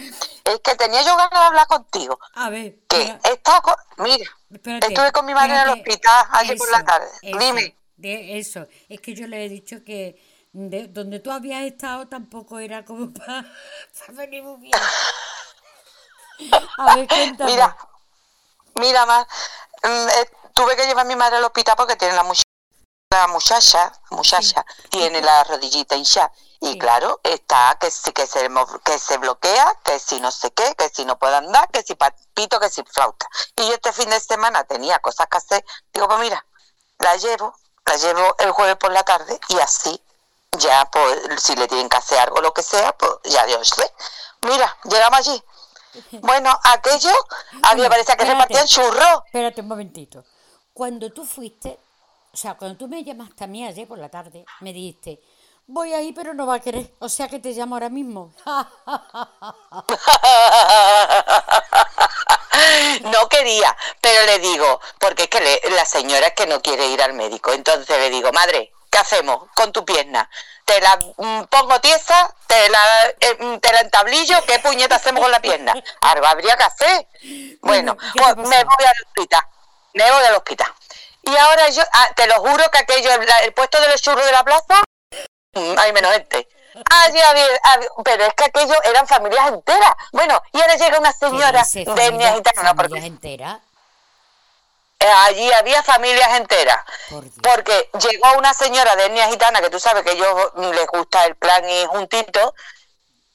Es 0.45 0.61
que 0.61 0.75
tenía 0.77 1.03
yo 1.03 1.17
ganas 1.17 1.31
de 1.31 1.47
hablar 1.47 1.67
contigo. 1.67 2.19
A 2.35 2.51
ver. 2.51 2.79
Que 2.89 3.19
he 3.25 3.33
estado 3.33 3.63
con... 3.63 3.75
Mira, 3.99 4.25
estuve 4.51 5.13
con 5.13 5.27
mi 5.27 5.35
madre 5.35 5.55
en 5.55 5.61
el 5.63 5.69
hospital 5.71 6.27
ayer 6.33 6.57
por 6.57 6.71
la 6.71 6.85
tarde. 6.85 7.09
Dime. 7.23 7.77
De 7.97 8.39
eso. 8.39 8.67
Es 8.89 9.01
que 9.01 9.15
yo 9.15 9.27
le 9.27 9.45
he 9.45 9.49
dicho 9.49 9.83
que 9.85 10.21
de 10.53 10.89
donde 10.89 11.21
tú 11.21 11.31
habías 11.31 11.63
estado 11.63 12.09
tampoco 12.09 12.59
era 12.59 12.85
como 12.85 13.13
para 13.13 13.45
venir 14.09 14.43
muy 14.43 14.61
bien. 14.61 14.73
A 16.79 16.95
ver, 16.95 17.09
cuéntame. 17.09 17.51
Mira, 17.51 17.77
mira 18.75 19.07
más, 19.07 19.27
mm, 19.83 20.09
eh, 20.09 20.31
tuve 20.55 20.77
que 20.77 20.87
llevar 20.87 21.05
a 21.05 21.09
mi 21.09 21.17
madre 21.17 21.37
al 21.37 21.45
hospital 21.45 21.75
porque 21.77 21.97
tiene 21.97 22.15
la 22.15 22.23
muchacha, 22.23 22.43
la 23.13 23.27
muchacha, 23.29 23.93
muchacha 24.11 24.65
tiene 24.91 25.21
la 25.21 25.45
rodillita 25.45 25.97
hinchada. 25.97 26.33
Y 26.61 26.73
Sí. 26.73 26.79
claro, 26.79 27.21
está 27.23 27.77
que 27.81 27.89
si 27.91 28.13
que 28.13 28.27
se, 28.27 28.49
que 28.85 28.99
se 28.99 29.17
bloquea, 29.19 29.79
que 29.85 29.99
si 30.01 30.21
no 30.21 30.33
sé 30.33 30.51
qué, 30.51 30.75
que 30.75 30.89
si 30.89 31.05
no 31.05 31.17
puede 31.17 31.37
andar, 31.37 31.71
que 31.71 31.83
si 31.85 31.97
pito, 32.35 32.59
que 32.59 32.69
si 32.69 32.83
flauta. 32.83 33.29
Y 33.57 33.69
yo 33.69 33.75
este 33.75 33.93
fin 33.93 34.11
de 34.11 34.19
semana 34.19 34.65
tenía 34.65 34.99
cosas 34.99 35.29
que 35.29 35.37
hacer. 35.37 35.65
Digo, 35.93 36.09
pues 36.09 36.19
mira, 36.19 36.45
la 36.99 37.15
llevo, 37.17 37.55
la 37.87 37.97
llevo 37.97 38.35
el 38.39 38.51
jueves 38.51 38.77
por 38.77 38.91
la 38.91 39.05
tarde 39.05 39.39
y 39.49 39.59
así 39.61 40.03
ya, 40.59 40.85
pues, 40.91 41.43
si 41.43 41.55
le 41.55 41.69
tienen 41.69 41.89
que 41.89 41.97
hacer 41.97 42.19
algo, 42.19 42.41
lo 42.41 42.53
que 42.53 42.63
sea, 42.63 42.93
pues 42.93 43.13
ya 43.25 43.45
Dios 43.47 43.69
sé. 43.69 43.95
Mira, 44.43 44.77
llegamos 44.85 45.19
allí. 45.21 45.45
Bueno, 46.21 46.51
aquello, 46.65 47.11
había 47.63 47.89
parecía 47.89 48.17
que 48.17 48.23
Espérate. 48.25 48.55
repartían 48.55 48.67
churros. 48.67 49.23
Espérate 49.27 49.61
un 49.61 49.69
momentito. 49.69 50.25
Cuando 50.73 51.11
tú 51.13 51.25
fuiste, 51.25 51.79
o 52.33 52.37
sea, 52.37 52.55
cuando 52.55 52.77
tú 52.79 52.89
me 52.89 53.03
llamaste 53.03 53.45
a 53.45 53.47
mí 53.47 53.65
ayer 53.67 53.87
por 53.89 53.99
la 53.99 54.09
tarde, 54.09 54.45
me 54.61 54.73
dijiste, 54.73 55.21
voy 55.67 55.93
ahí 55.93 56.13
pero 56.13 56.35
no 56.35 56.47
va 56.47 56.55
a 56.55 56.61
querer, 56.61 56.95
o 57.01 57.09
sea 57.09 57.29
que 57.29 57.39
te 57.41 57.53
llamo 57.53 57.75
ahora 57.77 57.89
mismo. 57.89 58.33
No 63.03 63.29
quería, 63.29 63.77
pero 64.01 64.27
le 64.27 64.39
digo, 64.41 64.81
porque 64.99 65.25
es 65.25 65.29
que 65.29 65.41
le- 65.41 65.61
la 65.71 65.85
señora 65.85 66.29
es 66.29 66.33
que 66.35 66.47
no 66.47 66.61
quiere 66.61 66.89
ir 66.89 67.01
al 67.03 67.13
médico. 67.15 67.53
Entonces 67.53 67.97
le 67.99 68.11
digo, 68.11 68.33
madre, 68.33 68.73
¿qué 68.99 69.17
hacemos 69.17 69.49
con 69.55 69.73
tu 69.73 69.85
pierna? 69.85 70.29
¿Te 70.65 70.81
la 70.81 70.99
mm, 71.17 71.45
pongo 71.45 71.81
tiesa? 71.81 72.35
¿Te 72.47 72.69
la, 72.69 73.07
eh, 73.21 73.37
mm, 73.39 73.59
te 73.59 73.73
la 73.73 73.81
entablillo? 73.81 74.45
¿Qué 74.47 74.59
puñeta 74.59 74.97
hacemos 74.97 75.23
con 75.23 75.31
la 75.31 75.41
pierna? 75.41 75.75
Algo 76.01 76.27
habría 76.27 76.57
que 76.57 76.65
hacer. 76.65 77.07
Bueno, 77.61 77.97
¿qué 77.97 78.21
te 78.23 78.35
pues 78.35 78.37
me 78.49 78.65
voy 78.65 78.85
al 78.87 78.95
hospital. 79.07 79.43
Me 79.95 80.11
voy 80.11 80.25
al 80.25 80.35
hospital. 80.37 80.73
Y 81.23 81.37
ahora 81.37 81.69
yo, 81.71 81.83
ah, 81.93 82.09
te 82.15 82.27
lo 82.27 82.35
juro 82.37 82.65
que 82.71 82.79
aquello, 82.79 83.11
el, 83.13 83.29
el 83.43 83.53
puesto 83.53 83.81
de 83.81 83.89
los 83.89 84.01
churros 84.01 84.25
de 84.25 84.33
la 84.33 84.45
plaza, 84.45 84.81
mm, 85.55 85.79
hay 85.79 85.93
menos 85.93 86.13
gente. 86.13 86.49
Allí 87.03 87.21
había, 87.21 87.45
había- 87.65 87.89
pero 88.05 88.25
es 88.25 88.35
que 88.35 88.45
aquello 88.45 88.75
eran 88.85 89.07
familias 89.07 89.49
enteras. 89.49 89.95
Bueno, 90.13 90.41
y 90.53 90.61
ahora 90.61 90.77
llega 90.77 90.99
una 90.99 91.13
¿Qué 91.13 91.19
señora 91.19 91.65
de 91.65 92.07
etnia 92.07 92.35
gitana, 92.35 92.75
porque 92.75 92.89
familias 92.91 93.05
enteras? 93.05 93.59
Eh, 95.01 95.07
allí 95.27 95.53
había 95.53 95.83
familias 95.83 96.37
enteras. 96.37 96.85
Por. 97.09 97.25
Porque 97.41 97.91
llegó 98.01 98.37
una 98.37 98.53
señora 98.53 98.97
de 98.97 99.07
etnia 99.07 99.29
gitana, 99.29 99.61
que 99.61 99.71
tú 99.71 99.79
sabes 99.79 100.03
que 100.03 100.15
mm, 100.15 100.71
les 100.71 100.87
gusta 100.89 101.25
el 101.25 101.37
plan 101.37 101.69
y 101.69 101.87
juntito, 101.87 102.55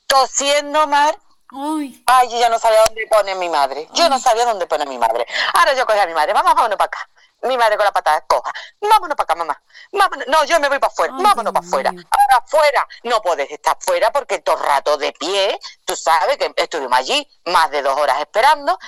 tosiendo 0.07 0.87
mal. 0.87 1.17
Ay, 1.55 2.03
Ay, 2.07 2.29
yo 2.29 2.39
ya 2.39 2.49
no 2.49 2.59
sabía 2.59 2.83
dónde 2.87 3.07
pone 3.09 3.35
mi 3.35 3.47
madre. 3.47 3.87
Yo 3.93 4.09
no 4.09 4.19
sabía 4.19 4.45
dónde 4.45 4.65
pone 4.65 4.85
mi 4.85 4.97
madre. 4.97 5.25
Ahora 5.53 5.73
yo 5.73 5.85
cogí 5.85 5.99
a 5.99 6.07
mi 6.07 6.13
madre, 6.13 6.33
vamos, 6.33 6.53
vámonos 6.53 6.77
para 6.77 6.87
acá. 6.87 7.09
Mi 7.43 7.57
madre 7.57 7.75
con 7.75 7.85
la 7.85 7.91
patada 7.91 8.21
coja. 8.21 8.51
Vámonos 8.79 9.15
para 9.15 9.25
acá, 9.25 9.35
mamá. 9.35 9.61
Vámonos. 9.91 10.27
No, 10.27 10.45
yo 10.45 10.59
me 10.59 10.69
voy 10.69 10.79
para 10.79 10.91
afuera. 10.91 11.13
Ay, 11.15 11.23
Vámonos 11.23 11.53
para 11.53 11.65
afuera. 11.65 11.89
Ahora 11.89 12.37
afuera. 12.43 12.87
No 13.03 13.21
puedes 13.21 13.51
estar 13.51 13.77
fuera 13.79 14.11
porque 14.11 14.39
todo 14.39 14.57
el 14.57 14.63
rato 14.63 14.97
de 14.97 15.11
pie. 15.11 15.59
Tú 15.83 15.95
sabes 15.95 16.37
que 16.37 16.53
estuvimos 16.55 16.97
allí 16.97 17.27
más 17.45 17.69
de 17.69 17.81
dos 17.81 17.97
horas 17.99 18.19
esperando. 18.21 18.79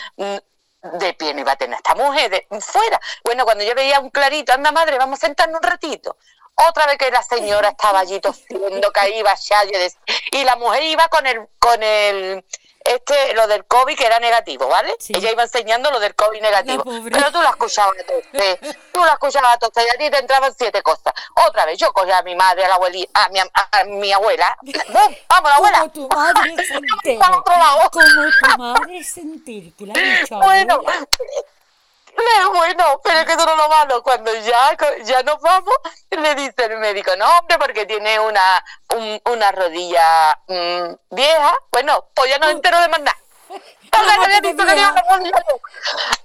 De 0.94 1.14
pie 1.14 1.34
no 1.34 1.42
iba 1.42 1.54
a 1.54 1.56
tener 1.56 1.78
esta 1.78 1.96
mujer. 1.96 2.30
de- 2.30 2.48
fuera. 2.62 3.00
Bueno, 3.24 3.44
cuando 3.46 3.64
yo 3.64 3.74
veía 3.76 4.00
un 4.00 4.10
clarito, 4.10 4.54
anda 4.54 4.72
madre, 4.72 4.98
vamos 4.98 5.20
a 5.22 5.26
sentarnos 5.26 5.60
un 5.62 5.68
ratito. 5.70 6.18
Otra 6.70 6.86
vez 6.86 6.98
que 6.98 7.12
la 7.12 7.22
señora 7.24 7.70
estaba 7.70 8.00
allí 8.00 8.20
tosiendo, 8.22 8.92
que 8.92 9.18
iba 9.18 9.32
decía- 9.78 10.00
y 10.32 10.44
la 10.44 10.56
mujer 10.56 10.84
iba 10.84 11.08
con 11.10 11.26
el, 11.28 11.48
con 11.60 11.82
el, 11.84 12.46
este, 12.86 13.34
lo 13.34 13.48
del 13.48 13.66
COVID 13.66 13.98
que 13.98 14.06
era 14.06 14.20
negativo, 14.20 14.68
¿vale? 14.68 14.96
Sí. 15.00 15.14
Ella 15.16 15.32
iba 15.32 15.44
enseñando 15.44 15.90
lo 15.92 16.00
del 16.00 16.16
COVID 16.16 16.42
negativo. 16.42 16.84
La. 16.86 17.10
Pero 17.12 17.32
tú 17.32 17.42
la 17.42 17.50
escuchabas 17.50 17.96
toser, 18.06 18.78
tú 18.94 19.04
la 19.04 19.14
escuchabas 19.14 19.60
toser 19.60 19.86
y 19.88 19.90
a 19.90 19.98
ti 19.98 20.12
te 20.12 20.20
entraban 20.20 20.54
siete 20.58 20.82
cosas. 20.82 21.14
Otra 21.48 21.66
vez, 21.66 21.78
yo 21.78 21.92
cogía 21.94 22.20
a 22.20 22.24
mi 22.24 22.36
madre, 22.36 22.66
a 22.66 22.70
la 22.70 22.76
abuelita, 22.76 23.26
a 23.26 23.30
mi, 23.30 23.40
a, 23.40 23.52
a 23.72 23.84
mi 23.86 24.12
abuela. 24.12 24.56
¡Bum! 24.62 25.16
¡Vamos, 25.30 25.52
abuela! 25.52 25.80
como 25.80 25.92
tu 25.92 26.08
madre 26.10 26.56
sentir. 26.66 27.20
Como 27.26 27.44
tu 27.44 28.58
madre 28.58 29.04
sentir, 29.04 29.74
que 29.76 29.86
la 29.86 29.94
ha 29.94 29.98
dicho 29.98 30.36
Bueno, 30.44 30.74
abuela. 30.76 31.08
le- 32.44 32.46
bueno, 32.58 33.02
pero 33.04 33.20
es 33.20 33.26
que 33.26 33.34
eso 33.34 33.46
no 33.46 33.52
es 33.52 33.58
lo 33.58 33.70
malo. 33.70 34.04
Cuando 34.04 34.34
ya, 34.36 34.76
ya 35.04 35.24
nos 35.24 35.40
vamos, 35.42 35.76
le 36.12 36.36
dice 36.36 36.66
el 36.66 36.78
médico, 36.78 37.16
no, 37.18 37.26
hombre, 37.40 37.58
porque 37.58 37.86
tiene 37.86 38.20
una, 38.20 38.64
un- 38.96 39.22
una 39.26 39.52
rodilla 39.52 40.38
mm, 40.48 40.94
vieja. 41.12 41.54
Bueno, 41.72 42.06
pues 42.14 42.30
ya 42.32 42.38
no 42.40 42.50
entero 42.50 42.80
de 42.80 42.88
vieja. 44.76 44.94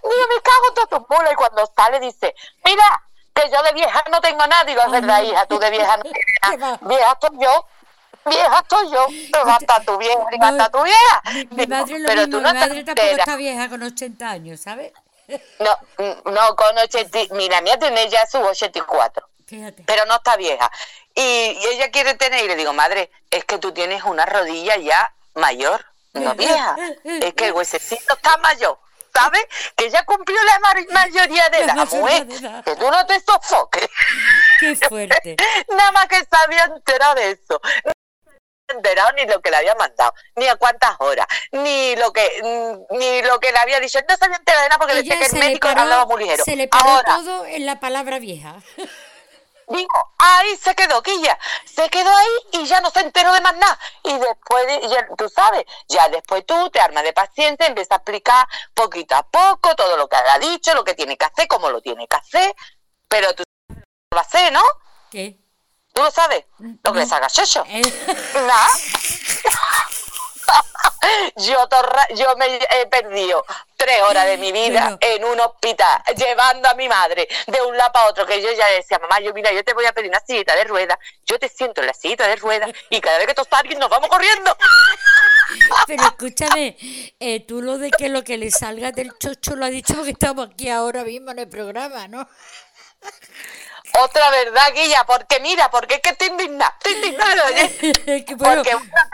Digo, 0.02 0.26
me 0.28 0.42
cago 0.42 0.68
en 0.68 0.74
todas 0.74 0.88
tus 0.90 1.10
mulas. 1.10 1.32
Y 1.32 1.36
cuando 1.36 1.72
sale 1.76 2.00
dice, 2.00 2.34
mira, 2.64 3.02
que 3.34 3.50
yo 3.50 3.62
de 3.62 3.72
vieja 3.72 4.02
no 4.10 4.20
tengo 4.20 4.46
nada. 4.46 4.64
Digo, 4.64 4.80
es 4.82 4.90
verdad, 4.90 5.22
hija, 5.22 5.46
tú 5.46 5.58
de 5.58 5.70
vieja 5.76 5.96
no 5.96 6.02
tienes 6.02 6.24
¿Qué 6.50 6.56
nada. 6.56 6.78
Vieja 6.82 7.12
estoy 7.12 7.38
yo. 7.40 7.66
Vieja 8.26 8.58
estoy 8.60 8.90
yo. 8.90 9.06
Te 9.32 9.44
basta 9.44 9.80
tu 9.84 9.96
vieja, 9.98 10.20
y 10.32 10.38
basta 10.38 10.70
tu 10.70 10.82
vieja. 10.82 11.22
Mi, 11.50 11.66
madre 11.66 11.98
lo 11.98 12.08
pero 12.08 12.20
mismo, 12.22 12.36
tú 12.38 12.42
no 12.42 12.52
mi 12.52 12.58
madre 12.58 12.84
tampoco 12.84 13.08
está 13.08 13.36
vieja 13.36 13.68
con 13.68 13.82
80 13.82 14.30
años, 14.30 14.60
¿sabes? 14.60 14.92
No, 15.58 15.78
mm, 15.98 16.30
no, 16.32 16.56
con 16.56 16.76
80, 16.78 17.18
mira, 17.34 17.60
mía 17.60 17.78
tiene 17.78 18.08
ya 18.08 18.26
sus 18.26 18.40
84, 18.42 19.28
Fíjate. 19.46 19.82
pero 19.86 20.04
no 20.06 20.16
está 20.16 20.36
vieja. 20.36 20.70
Y, 21.14 21.20
y 21.22 21.66
ella 21.72 21.90
quiere 21.90 22.14
tener, 22.14 22.44
y 22.44 22.48
le 22.48 22.56
digo, 22.56 22.72
madre, 22.72 23.10
es 23.30 23.44
que 23.44 23.58
tú 23.58 23.72
tienes 23.72 24.02
una 24.04 24.24
rodilla 24.26 24.76
ya 24.76 25.12
mayor, 25.34 25.84
no 26.12 26.34
vieja, 26.34 26.76
es 27.04 27.34
que 27.34 27.46
el 27.46 27.52
huesecito 27.52 28.14
está 28.14 28.36
mayor, 28.38 28.78
¿sabes? 29.14 29.44
Que 29.76 29.90
ya 29.90 30.04
cumplió 30.04 30.38
la 30.44 30.58
ma- 30.60 30.74
mayoría 30.92 31.48
de 31.50 31.66
La 31.66 31.72
edad, 31.74 31.88
mujer, 31.92 32.26
que 32.64 32.76
tú 32.76 32.90
no 32.90 33.06
te 33.06 33.20
sofoques. 33.20 33.88
Qué 34.60 34.76
fuerte. 34.76 35.36
Nada 35.68 35.92
más 35.92 36.06
que 36.06 36.16
se 36.18 36.28
había 36.44 36.64
enterado 36.64 37.14
de 37.16 37.30
eso. 37.32 37.60
Enterado 38.74 39.12
ni 39.12 39.26
lo 39.26 39.40
que 39.40 39.50
le 39.50 39.56
había 39.56 39.74
mandado, 39.74 40.12
ni 40.36 40.46
a 40.46 40.56
cuántas 40.56 40.96
horas, 41.00 41.26
ni 41.52 41.96
lo 41.96 42.12
que 42.12 42.28
mm, 42.42 42.96
ni 42.96 43.22
lo 43.22 43.38
que 43.40 43.52
le 43.52 43.58
había 43.58 43.80
dicho. 43.80 43.98
No 44.08 44.16
se 44.16 44.24
había 44.24 44.36
enterado 44.36 44.62
de 44.62 44.68
nada 44.68 44.78
porque 44.78 44.94
decía 44.94 45.18
que 45.18 45.26
el 45.26 45.32
médico 45.34 45.68
hablaba 45.68 46.06
muy 46.06 46.14
paró, 46.14 46.18
ligero. 46.24 46.44
se 46.44 46.56
le 46.56 46.68
paró 46.68 46.90
Ahora, 46.90 47.16
todo 47.16 47.46
en 47.46 47.66
la 47.66 47.80
palabra 47.80 48.18
vieja. 48.18 48.56
digo, 49.68 50.12
ahí 50.18 50.56
se 50.56 50.74
quedó, 50.74 51.00
Quilla. 51.02 51.38
Se 51.64 51.88
quedó 51.90 52.10
ahí 52.14 52.28
y 52.52 52.64
ya 52.66 52.80
no 52.80 52.90
se 52.90 53.00
enteró 53.00 53.32
de 53.32 53.40
más 53.40 53.56
nada. 53.56 53.78
Y 54.02 54.18
después, 54.18 54.66
de- 54.66 54.88
ya, 54.88 55.06
tú 55.16 55.28
sabes, 55.28 55.64
ya 55.88 56.08
después 56.08 56.44
tú 56.44 56.70
te 56.70 56.80
armas 56.80 57.04
de 57.04 57.12
paciencia, 57.12 57.66
empiezas 57.66 57.92
a 57.92 57.96
explicar 57.96 58.46
poquito 58.74 59.14
a 59.14 59.22
poco 59.22 59.74
todo 59.76 59.96
lo 59.96 60.08
que 60.08 60.16
ha 60.16 60.38
dicho, 60.40 60.74
lo 60.74 60.82
que 60.84 60.94
tiene 60.94 61.16
que 61.16 61.24
hacer, 61.26 61.46
cómo 61.46 61.70
lo 61.70 61.80
tiene 61.80 62.06
que 62.08 62.16
hacer. 62.16 62.54
Pero 63.08 63.32
tú 63.34 63.44
lo 63.68 63.76
vas 64.16 64.26
a 64.26 64.28
hacer, 64.38 64.52
¿no? 64.52 64.62
¿Qué? 65.10 65.36
¿Tú 66.00 66.04
lo 66.06 66.10
sabes? 66.10 66.44
Lo 66.58 66.92
que 66.92 66.98
No. 66.98 67.00
les 67.00 67.12
haga 67.12 67.26
Chocho. 67.28 67.62
Eh. 67.68 67.82
Yo, 71.36 71.66
torra- 71.68 72.06
yo 72.14 72.36
me 72.36 72.46
he 72.56 72.86
perdido 72.86 73.44
tres 73.76 74.02
horas 74.02 74.26
de 74.26 74.36
mi 74.38 74.50
vida 74.52 74.96
en 75.00 75.24
un 75.24 75.38
hospital, 75.40 76.02
llevando 76.16 76.68
a 76.68 76.74
mi 76.74 76.88
madre 76.88 77.28
de 77.46 77.62
un 77.62 77.76
lado 77.76 77.92
para 77.92 78.06
otro, 78.08 78.26
que 78.26 78.40
yo 78.42 78.50
ya 78.52 78.66
decía, 78.68 78.98
mamá, 78.98 79.20
yo 79.20 79.32
mira, 79.32 79.52
yo 79.52 79.62
te 79.64 79.72
voy 79.74 79.86
a 79.86 79.92
pedir 79.92 80.10
una 80.10 80.20
sillita 80.20 80.54
de 80.56 80.64
ruedas, 80.64 80.98
yo 81.26 81.38
te 81.38 81.48
siento 81.48 81.80
en 81.80 81.86
la 81.88 81.94
sillita 81.94 82.26
de 82.26 82.36
ruedas 82.36 82.70
y 82.90 83.00
cada 83.00 83.18
vez 83.18 83.26
que 83.28 83.34
tosta 83.34 83.58
alguien 83.58 83.78
nos 83.78 83.88
vamos 83.88 84.08
corriendo. 84.08 84.56
Pero 85.86 86.02
escúchame, 86.04 86.76
eh, 87.18 87.44
tú 87.46 87.62
lo 87.62 87.78
de 87.78 87.90
que 87.90 88.08
lo 88.08 88.22
que 88.24 88.36
le 88.38 88.50
salga 88.50 88.90
del 88.92 89.16
chocho 89.18 89.56
lo 89.56 89.64
ha 89.66 89.70
dicho 89.70 90.02
que 90.04 90.10
estamos 90.10 90.48
aquí 90.50 90.68
ahora 90.70 91.02
mismo 91.04 91.30
en 91.30 91.40
el 91.40 91.48
programa, 91.48 92.08
¿no? 92.08 92.28
Otra 94.02 94.30
verdad, 94.30 94.72
Guilla, 94.74 95.04
porque 95.04 95.40
mira, 95.40 95.70
porque 95.70 95.94
es 95.94 96.00
que 96.00 96.10
estoy 96.10 96.28
indignada, 96.28 96.74
estoy 96.78 96.92
indignada, 96.94 97.44
oye. 97.46 98.24
Que 98.24 98.34
bueno, 98.36 98.62
Porque 98.62 98.74
una 98.76 98.84
vez 98.84 99.08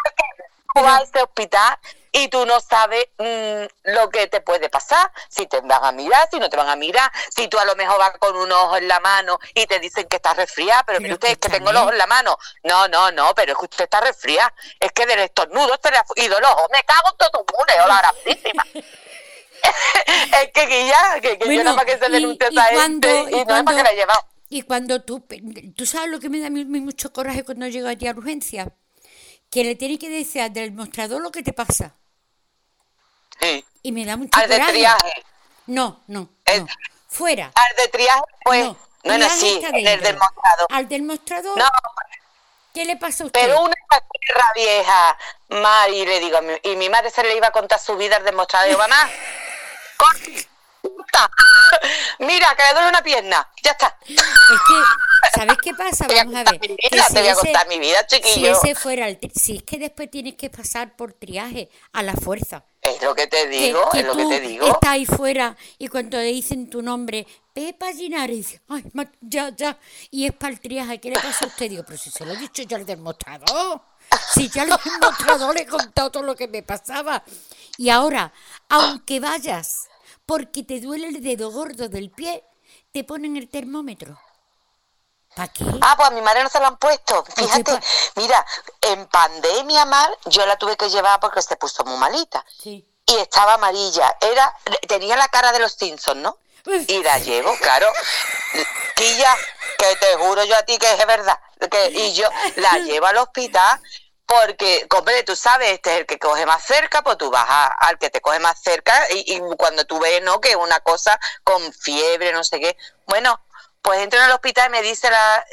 que 0.74 0.82
vas 0.82 1.00
a 1.00 1.04
ese 1.04 1.22
hospital 1.22 1.78
y 2.12 2.28
tú 2.28 2.46
no 2.46 2.60
sabes 2.60 3.06
mm, 3.18 3.64
lo 3.92 4.08
que 4.10 4.26
te 4.28 4.40
puede 4.40 4.68
pasar, 4.70 5.12
si 5.28 5.46
te 5.46 5.60
van 5.60 5.84
a 5.84 5.92
mirar, 5.92 6.28
si 6.30 6.38
no 6.38 6.48
te 6.48 6.56
van 6.56 6.68
a 6.68 6.76
mirar, 6.76 7.10
si 7.34 7.46
tú 7.48 7.58
a 7.58 7.64
lo 7.66 7.74
mejor 7.76 7.98
vas 7.98 8.12
con 8.18 8.36
un 8.36 8.50
ojo 8.52 8.76
en 8.78 8.88
la 8.88 9.00
mano 9.00 9.38
y 9.54 9.66
te 9.66 9.78
dicen 9.80 10.06
que 10.08 10.16
estás 10.16 10.34
resfriada, 10.36 10.82
pero, 10.84 10.98
Pero 10.98 11.02
mire 11.02 11.14
usted, 11.14 11.28
es 11.30 11.38
que 11.38 11.48
tengo 11.50 11.70
el 11.70 11.76
ojo 11.76 11.92
en 11.92 11.98
la 11.98 12.06
mano. 12.06 12.38
No, 12.64 12.88
no, 12.88 13.10
no, 13.12 13.34
pero 13.34 13.52
es 13.52 13.58
que 13.58 13.64
usted 13.64 13.84
está 13.84 14.00
resfriada. 14.00 14.52
Es 14.80 14.92
que 14.92 15.04
del 15.04 15.18
estornudo 15.20 15.78
se 15.82 15.90
le 15.90 15.98
ha 15.98 16.04
ido 16.16 16.38
el 16.38 16.44
ojo. 16.44 16.68
Me 16.72 16.82
cago 16.84 17.10
en 17.10 17.16
todo 17.18 17.30
tu 17.44 17.54
mule, 17.54 17.86
la 17.86 17.98
grandísima. 17.98 18.64
es 20.42 20.52
que 20.52 20.66
Guilla, 20.66 21.20
que, 21.20 21.38
que 21.38 21.44
yo 21.44 21.46
Bueno, 21.46 21.64
nada 21.64 21.76
más 21.76 21.84
que 21.84 21.98
se 21.98 22.08
y- 22.10 22.14
a 22.14 22.18
y 22.18 22.32
esa 22.32 22.68
cuando- 22.72 23.08
gente 23.08 23.24
y 23.30 23.40
y 23.40 23.44
no 23.44 23.56
es 23.56 23.62
para 23.62 23.76
que 23.76 23.82
la 23.82 23.90
he 23.90 23.96
llevado. 23.96 24.24
Y 24.48 24.62
cuando 24.62 25.02
tú, 25.02 25.26
tú 25.76 25.86
sabes 25.86 26.08
lo 26.10 26.20
que 26.20 26.28
me 26.28 26.38
da 26.40 26.46
a 26.46 26.50
mucho 26.50 27.12
coraje 27.12 27.44
cuando 27.44 27.66
llego 27.66 27.88
allí 27.88 28.06
a 28.06 28.12
urgencia, 28.12 28.72
que 29.50 29.64
le 29.64 29.74
tienes 29.74 29.98
que 29.98 30.08
decir 30.08 30.42
al 30.42 30.52
del 30.52 30.72
mostrador 30.72 31.20
lo 31.20 31.30
que 31.32 31.42
te 31.42 31.52
pasa. 31.52 31.94
Sí. 33.40 33.64
Y 33.82 33.92
me 33.92 34.04
da 34.04 34.16
mucho 34.16 34.38
Al 34.38 34.48
de 34.48 34.54
coraje. 34.56 34.72
triaje. 34.72 35.12
No, 35.66 36.02
no, 36.06 36.30
El- 36.44 36.62
no. 36.62 36.66
Fuera. 37.08 37.50
Al 37.54 37.76
de 37.76 37.88
triaje, 37.88 38.22
pues, 38.44 38.64
no, 38.64 38.76
no, 39.04 39.14
triaje 39.14 39.36
sí, 39.36 39.60
el 39.64 39.84
dentro. 39.84 40.06
del 40.08 40.16
mostrador. 40.18 40.66
Al 40.70 40.88
del 40.88 41.02
mostrador, 41.02 41.58
No, 41.58 41.64
¿Qué 42.74 42.84
le 42.84 42.96
pasa 42.98 43.24
a 43.24 43.26
usted? 43.26 43.40
Pero 43.40 43.62
una 43.62 43.74
perra 43.88 44.52
vieja, 44.54 45.18
Mari, 45.48 46.04
le 46.04 46.20
digo, 46.20 46.38
y 46.62 46.76
mi 46.76 46.90
madre 46.90 47.08
se 47.10 47.22
le 47.22 47.34
iba 47.34 47.46
a 47.46 47.50
contar 47.50 47.80
su 47.80 47.96
vida 47.96 48.16
al 48.16 48.24
demostrador. 48.24 48.68
Digo, 48.68 48.78
mamá, 48.80 49.10
Mira, 52.18 52.54
que 52.56 52.62
le 52.62 52.72
duele 52.72 52.88
una 52.88 53.02
pierna. 53.02 53.48
Ya 53.62 53.72
está. 53.72 53.96
Es 54.06 54.16
que, 54.16 55.38
¿sabes 55.38 55.56
qué 55.62 55.74
pasa? 55.74 56.06
Vamos 56.08 56.34
a 56.34 56.44
ver. 56.44 56.60
te 56.60 57.20
voy 57.20 57.28
a 57.28 57.34
contar 57.34 57.68
mi 57.68 57.78
vida, 57.78 58.06
chiquillo. 58.06 58.54
Si 58.60 58.68
ese 58.68 58.74
fuera 58.74 59.08
el. 59.08 59.18
Si 59.34 59.56
es 59.56 59.62
que 59.62 59.78
después 59.78 60.10
tienes 60.10 60.34
que 60.34 60.50
pasar 60.50 60.96
por 60.96 61.12
triaje 61.12 61.68
a 61.92 62.02
la 62.02 62.14
fuerza. 62.14 62.64
Es 62.82 63.02
lo 63.02 63.14
que 63.14 63.26
te 63.26 63.48
digo, 63.48 63.88
es 63.92 64.04
lo 64.04 64.14
que 64.14 64.26
te 64.26 64.40
digo. 64.40 64.66
Estás 64.66 64.90
ahí 64.90 65.06
fuera 65.06 65.56
y 65.76 65.88
cuando 65.88 66.18
te 66.18 66.22
dicen 66.24 66.70
tu 66.70 66.82
nombre, 66.82 67.26
Pepa 67.52 67.92
Ginares, 67.92 68.60
ay, 68.68 68.84
ya, 69.20 69.48
ya, 69.48 69.76
y 70.10 70.26
es 70.26 70.32
para 70.32 70.52
el 70.52 70.60
triaje, 70.60 71.00
¿qué 71.00 71.10
le 71.10 71.16
pasa 71.16 71.46
a 71.46 71.48
usted? 71.48 71.68
Digo, 71.68 71.82
pero 71.84 71.98
si 71.98 72.10
se 72.10 72.24
lo 72.24 72.32
he 72.34 72.36
dicho 72.36 72.62
ya 72.62 72.76
al 72.76 72.86
demostrador, 72.86 73.80
si 74.32 74.48
ya 74.48 74.62
al 74.62 74.68
demostrador 74.68 75.54
le 75.54 75.62
he 75.62 75.66
contado 75.66 76.10
todo 76.12 76.22
lo 76.22 76.36
que 76.36 76.46
me 76.46 76.62
pasaba. 76.62 77.24
Y 77.76 77.90
ahora, 77.90 78.32
aunque 78.68 79.18
vayas 79.18 79.88
porque 80.26 80.64
te 80.64 80.80
duele 80.80 81.08
el 81.08 81.22
dedo 81.22 81.50
gordo 81.50 81.88
del 81.88 82.10
pie, 82.10 82.44
te 82.92 83.04
ponen 83.04 83.36
el 83.36 83.48
termómetro. 83.48 84.20
¿Para 85.34 85.52
qué? 85.52 85.64
Ah, 85.80 85.94
pues 85.96 86.08
a 86.08 86.10
mi 86.12 86.22
madre 86.22 86.42
no 86.42 86.48
se 86.48 86.58
lo 86.58 86.66
han 86.66 86.78
puesto. 86.78 87.24
Fíjate, 87.36 87.78
mira, 88.16 88.44
en 88.80 89.06
pandemia 89.06 89.84
mal, 89.84 90.16
yo 90.26 90.44
la 90.46 90.56
tuve 90.56 90.76
que 90.76 90.90
llevar 90.90 91.20
porque 91.20 91.42
se 91.42 91.56
puso 91.56 91.84
muy 91.84 91.98
malita. 91.98 92.44
Sí. 92.58 92.86
Y 93.06 93.14
estaba 93.16 93.54
amarilla. 93.54 94.16
Era, 94.20 94.52
tenía 94.88 95.16
la 95.16 95.28
cara 95.28 95.52
de 95.52 95.60
los 95.60 95.72
Simpsons, 95.72 96.20
¿no? 96.20 96.38
Y 96.88 97.02
la 97.02 97.18
llevo, 97.18 97.54
claro. 97.58 97.86
Quilla, 98.96 99.36
que 99.78 99.96
te 99.96 100.16
juro 100.16 100.42
yo 100.44 100.56
a 100.56 100.62
ti 100.62 100.76
que 100.78 100.90
es 100.90 101.06
verdad. 101.06 101.38
Que, 101.70 101.90
y 101.90 102.14
yo 102.14 102.28
la 102.56 102.78
llevo 102.78 103.06
al 103.06 103.18
hospital 103.18 103.80
porque, 104.26 104.86
hombre, 104.90 105.22
tú 105.22 105.36
sabes, 105.36 105.70
este 105.70 105.92
es 105.92 106.00
el 106.00 106.06
que 106.06 106.18
coge 106.18 106.44
más 106.46 106.64
cerca, 106.64 107.02
pues 107.02 107.16
tú 107.16 107.30
vas 107.30 107.46
al 107.78 107.98
que 107.98 108.10
te 108.10 108.20
coge 108.20 108.40
más 108.40 108.60
cerca 108.60 108.92
y, 109.10 109.40
cuando 109.56 109.84
tú 109.84 110.00
ves, 110.00 110.20
¿no? 110.22 110.40
Que 110.40 110.56
una 110.56 110.80
cosa 110.80 111.18
con 111.44 111.72
fiebre, 111.72 112.32
no 112.32 112.42
sé 112.42 112.58
qué. 112.58 112.76
Bueno, 113.06 113.40
pues 113.82 114.00
entro 114.00 114.18
en 114.18 114.26
el 114.26 114.32
hospital 114.32 114.68
y 114.68 114.72
me 114.72 114.82
dice, 114.82 115.08
la, 115.10 115.46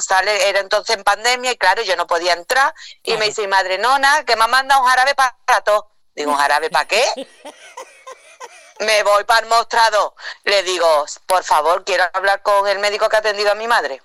sale, 0.00 0.50
era 0.50 0.60
entonces 0.60 0.96
en 0.96 1.02
pandemia 1.02 1.52
y 1.52 1.56
claro, 1.56 1.82
yo 1.82 1.96
no 1.96 2.06
podía 2.06 2.34
entrar. 2.34 2.74
Y 3.02 3.16
me 3.16 3.26
dice, 3.26 3.48
madre 3.48 3.78
nona, 3.78 4.24
que 4.24 4.36
me 4.36 4.46
manda 4.48 4.78
un 4.78 4.86
jarabe 4.86 5.14
para 5.14 5.60
todo. 5.64 5.90
Digo, 6.14 6.32
¿un 6.32 6.36
jarabe 6.36 6.68
para 6.68 6.86
qué? 6.86 7.02
me 8.80 9.02
voy 9.02 9.24
para 9.24 9.40
el 9.40 9.46
mostrador. 9.46 10.14
Le 10.44 10.62
digo, 10.62 11.06
por 11.26 11.42
favor, 11.42 11.84
quiero 11.84 12.04
hablar 12.12 12.42
con 12.42 12.68
el 12.68 12.80
médico 12.80 13.08
que 13.08 13.16
ha 13.16 13.20
atendido 13.20 13.50
a 13.50 13.54
mi 13.54 13.66
madre. 13.66 14.02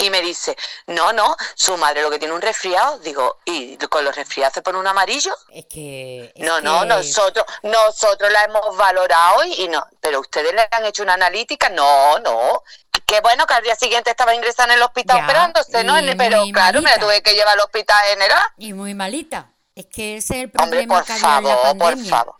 Y 0.00 0.10
me 0.10 0.22
dice, 0.22 0.56
no, 0.86 1.12
no, 1.12 1.36
su 1.54 1.76
madre 1.76 2.02
lo 2.02 2.10
que 2.10 2.18
tiene 2.18 2.34
un 2.34 2.40
resfriado. 2.40 2.98
Digo, 3.00 3.38
¿y 3.44 3.76
con 3.76 4.04
los 4.04 4.16
resfriados 4.16 4.54
se 4.54 4.62
pone 4.62 4.78
un 4.78 4.86
amarillo? 4.86 5.36
Es 5.52 5.66
que... 5.66 6.32
no, 6.36 6.60
no, 6.60 6.84
nosotros, 6.84 7.44
nosotros 7.62 8.32
la 8.32 8.44
hemos 8.44 8.76
valorado 8.76 9.44
y, 9.44 9.68
no. 9.68 9.86
Pero 10.00 10.20
ustedes 10.20 10.54
le 10.54 10.66
han 10.70 10.86
hecho 10.86 11.02
una 11.02 11.14
analítica. 11.14 11.68
No, 11.68 12.18
no. 12.20 12.62
Qué 13.06 13.20
bueno 13.20 13.46
que 13.46 13.54
al 13.54 13.62
día 13.62 13.74
siguiente 13.74 14.10
estaba 14.10 14.34
ingresada 14.34 14.72
en 14.72 14.78
el 14.78 14.82
hospital 14.82 15.24
operándose, 15.24 15.84
¿no? 15.84 15.94
Pero 16.16 16.44
claro, 16.52 16.80
me 16.80 16.90
la 16.90 16.98
tuve 16.98 17.22
que 17.22 17.34
llevar 17.34 17.54
al 17.54 17.60
hospital 17.60 18.04
general. 18.06 18.42
Y 18.56 18.72
muy 18.72 18.94
malita. 18.94 19.50
Es 19.74 19.86
que 19.86 20.16
ese 20.16 20.34
es 20.34 20.42
el 20.44 20.50
problema 20.50 20.98
Hombre, 20.98 21.14
por 21.14 21.20
favor, 21.20 21.78
Por 21.78 22.04
favor. 22.04 22.39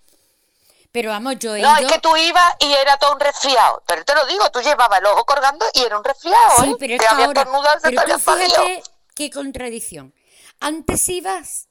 Pero 0.92 1.10
vamos, 1.10 1.36
yo 1.38 1.54
he 1.54 1.62
No, 1.62 1.76
es 1.76 1.86
que 1.86 2.00
tú 2.00 2.16
ibas 2.16 2.56
y 2.58 2.72
era 2.72 2.96
todo 2.96 3.12
un 3.12 3.20
resfriado. 3.20 3.82
Pero 3.86 4.04
te 4.04 4.14
lo 4.14 4.26
digo, 4.26 4.50
tú 4.50 4.60
llevabas 4.60 4.98
el 4.98 5.06
ojo 5.06 5.24
colgando 5.24 5.64
y 5.74 5.82
era 5.82 5.96
un 5.96 6.04
resfriado. 6.04 6.64
Sí, 6.64 6.70
¿eh? 6.70 6.76
pero 6.78 6.94
es 6.94 7.00
que 7.00 7.06
ahora, 7.06 7.46
pero 7.82 8.02
tú 8.02 8.18
fíjate 8.18 8.82
qué 9.14 9.30
contradicción. 9.30 10.14
Antes 10.58 11.08
ibas 11.08 11.68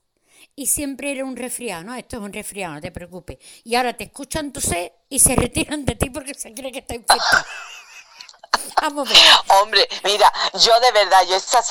y 0.56 0.68
siempre 0.68 1.12
era 1.12 1.26
un 1.26 1.36
resfriado, 1.36 1.84
¿no? 1.84 1.96
Esto 1.96 2.18
es 2.18 2.22
un 2.22 2.34
resfriado, 2.34 2.76
no 2.76 2.82
te 2.82 2.92
preocupes. 2.92 3.38
Y 3.64 3.76
ahora 3.76 3.96
te 3.96 4.06
escuchan 4.06 4.54
toser 4.54 4.94
y 5.10 5.20
se 5.20 5.36
retiran 5.38 5.86
de 5.86 5.96
ti 5.96 6.10
porque 6.10 6.34
se 6.34 6.54
cree 6.54 6.72
que 6.72 6.80
está 6.80 6.96
infectado. 6.96 7.46
Vamos 8.82 9.10
a 9.10 9.14
ver. 9.14 9.22
Hombre, 9.62 9.88
mira, 10.04 10.32
yo 10.54 10.80
de 10.80 10.92
verdad, 10.92 11.24
yo 11.28 11.36
esa 11.36 11.62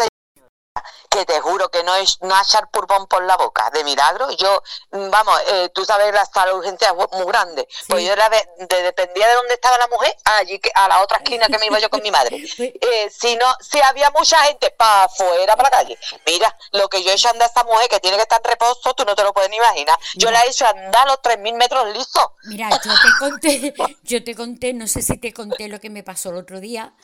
que 1.08 1.24
te 1.24 1.40
juro 1.40 1.70
que 1.70 1.82
no 1.82 1.94
es 1.96 2.18
no 2.22 2.38
echar 2.40 2.70
pulpón 2.70 3.06
por 3.06 3.22
la 3.24 3.36
boca, 3.36 3.70
de 3.70 3.84
milagro. 3.84 4.30
Yo, 4.32 4.62
vamos, 4.90 5.40
eh, 5.48 5.70
tú 5.74 5.84
sabes, 5.84 6.12
la 6.12 6.24
sala 6.24 6.52
de 6.52 6.58
urgencia 6.58 6.88
es 6.88 7.18
muy 7.18 7.26
grande. 7.26 7.66
Pues 7.88 8.04
yo 8.04 8.12
era 8.12 8.28
de, 8.28 8.66
dependía 8.82 9.28
de 9.28 9.34
dónde 9.34 9.54
estaba 9.54 9.78
la 9.78 9.88
mujer, 9.88 10.14
allí 10.24 10.58
que, 10.58 10.70
a 10.74 10.88
la 10.88 11.02
otra 11.02 11.18
esquina 11.18 11.46
que 11.46 11.58
me 11.58 11.66
iba 11.66 11.78
yo 11.78 11.90
con 11.90 12.02
mi 12.02 12.10
madre. 12.10 12.38
Eh, 12.80 13.10
si 13.10 13.34
no, 13.36 13.46
si 13.60 13.80
había 13.80 14.10
mucha 14.10 14.38
gente 14.44 14.70
para 14.70 15.04
afuera, 15.04 15.56
para 15.56 15.70
la 15.70 15.76
calle. 15.76 15.98
Mira, 16.26 16.54
lo 16.72 16.88
que 16.88 17.02
yo 17.02 17.10
he 17.10 17.14
hecho 17.14 17.28
andar 17.28 17.44
a 17.44 17.46
esta 17.46 17.64
mujer 17.64 17.88
que 17.88 18.00
tiene 18.00 18.16
que 18.16 18.22
estar 18.22 18.40
en 18.44 18.50
reposo, 18.50 18.94
tú 18.94 19.04
no 19.04 19.14
te 19.14 19.22
lo 19.22 19.32
puedes 19.32 19.50
ni 19.50 19.56
imaginar. 19.56 19.98
Yo 20.14 20.30
la 20.30 20.42
he 20.42 20.50
hecho 20.50 20.66
andar 20.66 21.06
los 21.06 21.16
3.000 21.18 21.54
metros 21.54 21.92
lisos. 21.94 22.26
Mira, 22.44 22.70
yo 22.70 22.92
te 22.92 23.08
conté, 23.18 23.74
yo 24.02 24.24
te 24.24 24.34
conté, 24.34 24.72
no 24.74 24.86
sé 24.86 25.02
si 25.02 25.18
te 25.18 25.32
conté 25.32 25.68
lo 25.68 25.80
que 25.80 25.90
me 25.90 26.02
pasó 26.02 26.30
el 26.30 26.36
otro 26.36 26.60
día, 26.60 26.94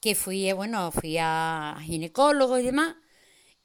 que 0.00 0.14
fui, 0.14 0.52
bueno, 0.52 0.92
fui 0.92 1.18
a 1.18 1.76
ginecólogo 1.82 2.58
y 2.58 2.62
demás 2.62 2.94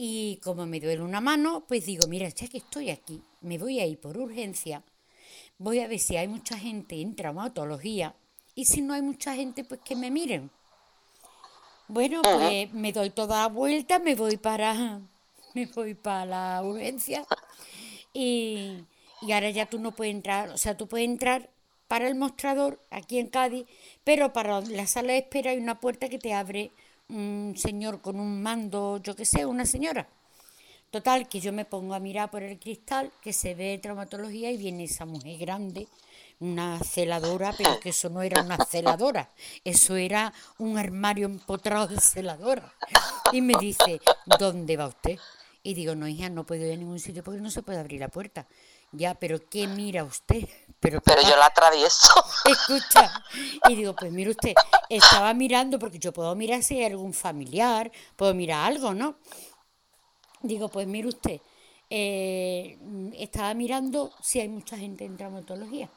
y 0.03 0.37
como 0.37 0.65
me 0.65 0.79
duele 0.79 1.03
una 1.03 1.21
mano, 1.21 1.63
pues 1.67 1.85
digo, 1.85 2.07
mira, 2.07 2.27
ya 2.27 2.47
que 2.47 2.57
estoy 2.57 2.89
aquí, 2.89 3.21
me 3.41 3.59
voy 3.59 3.79
a 3.79 3.85
ir 3.85 3.99
por 3.99 4.17
urgencia, 4.17 4.81
voy 5.59 5.77
a 5.77 5.87
ver 5.87 5.99
si 5.99 6.17
hay 6.17 6.27
mucha 6.27 6.57
gente 6.57 6.99
en 6.99 7.15
traumatología 7.15 8.15
y 8.55 8.65
si 8.65 8.81
no 8.81 8.95
hay 8.95 9.03
mucha 9.03 9.35
gente, 9.35 9.63
pues 9.63 9.79
que 9.81 9.95
me 9.95 10.09
miren. 10.09 10.49
Bueno, 11.87 12.23
pues 12.23 12.73
me 12.73 12.91
doy 12.91 13.11
toda 13.11 13.43
la 13.43 13.47
vuelta, 13.49 13.99
me 13.99 14.15
voy 14.15 14.37
para, 14.37 15.01
me 15.53 15.67
voy 15.67 15.93
para 15.93 16.25
la 16.25 16.63
urgencia. 16.63 17.23
Y, 18.11 18.83
y 19.21 19.31
ahora 19.33 19.51
ya 19.51 19.67
tú 19.67 19.77
no 19.77 19.91
puedes 19.91 20.15
entrar, 20.15 20.49
o 20.49 20.57
sea, 20.57 20.75
tú 20.75 20.87
puedes 20.87 21.07
entrar 21.07 21.51
para 21.87 22.07
el 22.07 22.15
mostrador 22.15 22.81
aquí 22.89 23.19
en 23.19 23.27
Cádiz, 23.27 23.67
pero 24.03 24.33
para 24.33 24.61
la 24.61 24.87
sala 24.87 25.13
de 25.13 25.19
espera 25.19 25.51
hay 25.51 25.59
una 25.59 25.79
puerta 25.79 26.09
que 26.09 26.17
te 26.17 26.33
abre 26.33 26.71
un 27.11 27.53
señor 27.57 28.01
con 28.01 28.19
un 28.19 28.41
mando, 28.41 28.99
yo 29.03 29.15
que 29.15 29.25
sé, 29.25 29.45
una 29.45 29.65
señora. 29.65 30.07
Total, 30.89 31.29
que 31.29 31.39
yo 31.39 31.53
me 31.53 31.63
pongo 31.63 31.93
a 31.93 31.99
mirar 31.99 32.29
por 32.29 32.43
el 32.43 32.59
cristal, 32.59 33.11
que 33.21 33.31
se 33.31 33.55
ve 33.55 33.79
traumatología 33.81 34.51
y 34.51 34.57
viene 34.57 34.83
esa 34.83 35.05
mujer 35.05 35.37
grande, 35.37 35.87
una 36.39 36.79
celadora, 36.79 37.53
pero 37.57 37.79
que 37.79 37.89
eso 37.89 38.09
no 38.09 38.21
era 38.21 38.41
una 38.41 38.57
celadora, 38.65 39.29
eso 39.63 39.95
era 39.95 40.33
un 40.57 40.77
armario 40.77 41.27
empotrado 41.27 41.87
de 41.87 42.01
celadora. 42.01 42.73
Y 43.31 43.41
me 43.41 43.53
dice, 43.59 44.01
¿dónde 44.37 44.75
va 44.75 44.87
usted? 44.87 45.17
Y 45.63 45.75
digo, 45.75 45.95
no, 45.95 46.07
hija, 46.07 46.29
no 46.29 46.45
puedo 46.45 46.65
ir 46.65 46.73
a 46.73 46.77
ningún 46.77 46.99
sitio 46.99 47.23
porque 47.23 47.39
no 47.39 47.51
se 47.51 47.61
puede 47.61 47.79
abrir 47.79 48.01
la 48.01 48.09
puerta. 48.09 48.47
Ya, 48.91 49.13
pero 49.13 49.47
¿qué 49.47 49.67
mira 49.67 50.03
usted? 50.03 50.49
Pero, 50.81 50.99
pero 50.99 51.21
yo 51.21 51.37
la 51.37 51.45
atravieso. 51.45 52.11
Escucha. 52.45 53.23
Y 53.69 53.75
digo, 53.75 53.95
pues 53.95 54.11
mire 54.11 54.31
usted, 54.31 54.53
estaba 54.89 55.33
mirando, 55.33 55.77
porque 55.77 55.99
yo 55.99 56.11
puedo 56.11 56.35
mirar 56.35 56.63
si 56.63 56.79
hay 56.79 56.85
algún 56.85 57.13
familiar, 57.13 57.91
puedo 58.15 58.33
mirar 58.33 58.65
algo, 58.65 58.93
¿no? 58.93 59.15
Digo, 60.41 60.69
pues 60.69 60.87
mire 60.87 61.07
usted, 61.07 61.39
eh, 61.87 62.79
estaba 63.13 63.53
mirando 63.53 64.11
si 64.23 64.39
hay 64.39 64.49
mucha 64.49 64.75
gente 64.75 65.05
en 65.05 65.17
traumatología. 65.17 65.87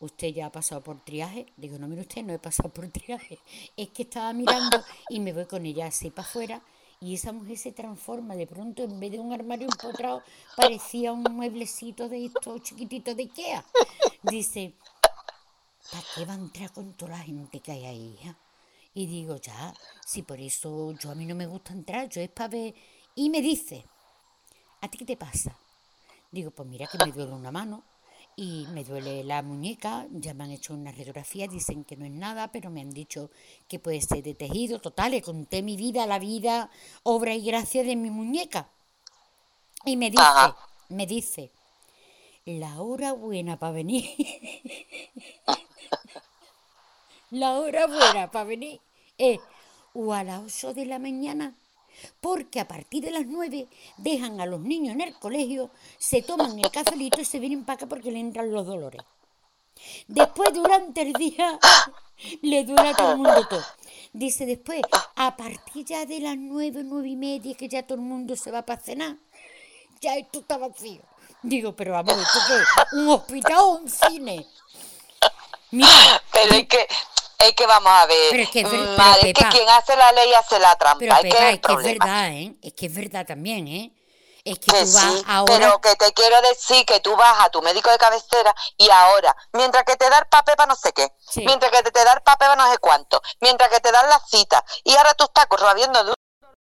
Usted 0.00 0.28
ya 0.28 0.46
ha 0.46 0.50
pasado 0.50 0.80
por 0.80 1.04
triaje. 1.04 1.52
Digo, 1.58 1.78
no, 1.78 1.86
mire 1.86 2.00
usted, 2.00 2.22
no 2.22 2.32
he 2.32 2.38
pasado 2.38 2.70
por 2.70 2.88
triaje. 2.90 3.38
Es 3.76 3.90
que 3.90 4.04
estaba 4.04 4.32
mirando 4.32 4.82
y 5.10 5.20
me 5.20 5.34
voy 5.34 5.44
con 5.44 5.66
ella 5.66 5.86
así 5.86 6.10
para 6.10 6.26
afuera 6.26 6.62
y 7.02 7.14
esa 7.14 7.32
mujer 7.32 7.58
se 7.58 7.72
transforma. 7.72 8.36
De 8.36 8.46
pronto, 8.46 8.84
en 8.84 9.00
vez 9.00 9.10
de 9.10 9.18
un 9.18 9.32
armario 9.32 9.66
empotrado, 9.66 10.22
parecía 10.56 11.12
un 11.12 11.24
mueblecito 11.24 12.08
de 12.08 12.26
estos 12.26 12.62
chiquititos 12.62 13.16
de 13.16 13.24
Ikea. 13.24 13.64
Dice, 14.22 14.74
¿para 15.90 16.04
qué 16.14 16.24
va 16.24 16.34
a 16.34 16.36
entrar 16.36 16.72
con 16.72 16.92
toda 16.92 17.12
la 17.12 17.18
gente 17.18 17.58
que 17.58 17.72
hay 17.72 17.84
ahí? 17.86 18.18
Y 18.94 19.06
digo, 19.06 19.36
ya, 19.36 19.74
si 20.06 20.22
por 20.22 20.40
eso 20.40 20.92
yo 20.92 21.10
a 21.10 21.16
mí 21.16 21.26
no 21.26 21.34
me 21.34 21.46
gusta 21.46 21.72
entrar, 21.72 22.08
yo 22.08 22.20
es 22.20 22.30
para 22.30 22.48
ver. 22.48 22.72
Y 23.16 23.30
me 23.30 23.42
dice, 23.42 23.84
¿a 24.80 24.88
ti 24.88 24.98
qué 24.98 25.04
te 25.04 25.16
pasa? 25.16 25.58
Digo, 26.30 26.52
pues 26.52 26.68
mira 26.68 26.86
que 26.86 27.04
me 27.04 27.10
duele 27.10 27.32
una 27.32 27.50
mano 27.50 27.82
y 28.36 28.66
me 28.68 28.84
duele 28.84 29.24
la 29.24 29.42
muñeca, 29.42 30.06
ya 30.10 30.34
me 30.34 30.44
han 30.44 30.50
hecho 30.50 30.74
una 30.74 30.90
radiografía, 30.90 31.46
dicen 31.48 31.84
que 31.84 31.96
no 31.96 32.04
es 32.04 32.12
nada, 32.12 32.50
pero 32.50 32.70
me 32.70 32.80
han 32.80 32.90
dicho 32.90 33.30
que 33.68 33.78
puede 33.78 34.00
ser 34.00 34.22
de 34.22 34.34
tejido, 34.34 34.80
total, 34.80 35.12
le 35.12 35.22
conté 35.22 35.62
mi 35.62 35.76
vida, 35.76 36.06
la 36.06 36.18
vida, 36.18 36.70
obra 37.02 37.34
y 37.34 37.44
gracia 37.44 37.84
de 37.84 37.96
mi 37.96 38.10
muñeca. 38.10 38.68
Y 39.84 39.96
me 39.96 40.10
dice, 40.10 40.22
me 40.88 41.06
dice, 41.06 41.50
la 42.44 42.80
hora 42.80 43.12
buena 43.12 43.58
para 43.58 43.72
venir. 43.72 44.08
la 47.30 47.58
hora 47.58 47.86
buena 47.86 48.30
para 48.30 48.44
venir 48.44 48.80
es 49.18 49.40
o 49.94 50.12
a 50.12 50.24
las 50.24 50.64
8 50.64 50.74
de 50.74 50.86
la 50.86 50.98
mañana 50.98 51.54
porque 52.20 52.60
a 52.60 52.68
partir 52.68 53.04
de 53.04 53.10
las 53.10 53.26
nueve 53.26 53.68
dejan 53.96 54.40
a 54.40 54.46
los 54.46 54.60
niños 54.60 54.94
en 54.94 55.00
el 55.00 55.14
colegio, 55.14 55.70
se 55.98 56.22
toman 56.22 56.58
el 56.58 56.70
cafelito 56.70 57.20
y 57.20 57.24
se 57.24 57.38
vienen 57.38 57.64
para 57.64 57.76
acá 57.76 57.86
porque 57.86 58.10
le 58.10 58.20
entran 58.20 58.52
los 58.52 58.66
dolores. 58.66 59.02
Después, 60.06 60.52
durante 60.52 61.02
el 61.02 61.12
día, 61.14 61.58
le 62.42 62.64
duele 62.64 62.90
a 62.90 62.94
todo 62.94 63.12
el 63.12 63.18
mundo 63.18 63.46
todo. 63.48 63.64
Dice 64.12 64.46
después, 64.46 64.82
a 65.16 65.36
partir 65.36 65.84
ya 65.86 66.04
de 66.06 66.20
las 66.20 66.36
nueve, 66.36 66.82
nueve 66.84 67.08
y 67.08 67.16
media, 67.16 67.54
que 67.54 67.68
ya 67.68 67.82
todo 67.82 67.96
el 67.96 68.04
mundo 68.04 68.36
se 68.36 68.50
va 68.50 68.62
para 68.62 68.80
cenar, 68.80 69.16
ya 70.00 70.16
esto 70.16 70.40
está 70.40 70.58
vacío. 70.58 71.02
Digo, 71.42 71.74
pero 71.74 71.92
vamos, 71.92 72.14
¿esto 72.16 72.38
qué? 72.46 72.96
¿Un 72.96 73.08
hospital 73.08 73.58
o 73.58 73.68
un 73.78 73.88
cine? 73.88 74.46
Mira, 75.72 76.22
Pero 76.32 76.54
es 76.54 76.68
que, 76.68 76.86
es 77.38 77.52
que 77.54 77.66
vamos 77.66 77.92
a 77.92 78.06
ver. 78.06 78.28
Pero 78.30 78.42
es 78.42 78.50
que 78.50 78.60
es 78.60 78.70
ver- 78.70 78.80
mm, 78.80 79.00
es 79.26 79.34
que 79.34 79.44
quien 79.50 79.68
hace 79.70 79.96
la 79.96 80.12
ley 80.12 80.32
hace 80.34 80.58
la 80.58 80.76
trampa. 80.76 80.98
pero 81.00 81.14
es 81.14 81.20
que 81.22 81.28
Pepa, 81.30 81.38
es 81.38 81.48
es 81.48 81.54
el 81.54 81.60
que 81.60 81.66
es 81.66 81.72
problema. 81.74 82.04
verdad, 82.04 82.28
¿eh? 82.28 82.56
Es 82.62 82.72
que 82.74 82.86
es 82.86 82.94
verdad 82.94 83.26
también, 83.26 83.68
¿eh? 83.68 83.92
Es 84.44 84.58
que 84.58 84.72
Que 84.72 84.84
tú 84.84 84.92
vas 84.92 85.02
sí, 85.04 85.24
ahora... 85.28 85.54
pero 85.56 85.80
que 85.80 85.94
te 85.94 86.12
quiero 86.14 86.42
decir 86.42 86.84
que 86.84 86.98
tú 86.98 87.14
vas 87.14 87.44
a 87.44 87.48
tu 87.50 87.62
médico 87.62 87.90
de 87.90 87.98
cabecera 87.98 88.52
y 88.76 88.90
ahora, 88.90 89.36
mientras 89.52 89.84
que 89.84 89.96
te 89.96 90.10
da 90.10 90.18
el 90.18 90.26
papel 90.26 90.56
para 90.56 90.66
no 90.66 90.74
sé 90.74 90.92
qué, 90.92 91.12
Sí. 91.30 91.44
mientras 91.46 91.70
que 91.70 91.80
te, 91.84 91.92
te 91.92 92.04
da 92.04 92.12
el 92.14 92.22
papel 92.22 92.48
para 92.48 92.56
no 92.64 92.68
sé 92.72 92.78
cuánto, 92.78 93.22
mientras 93.40 93.68
que 93.70 93.78
te 93.78 93.92
dan 93.92 94.08
la 94.08 94.18
cita 94.28 94.64
y 94.82 94.96
ahora 94.96 95.14
tú 95.14 95.24
estás 95.24 95.46
rabiando 95.48 96.02
de 96.02 96.10
un... 96.10 96.14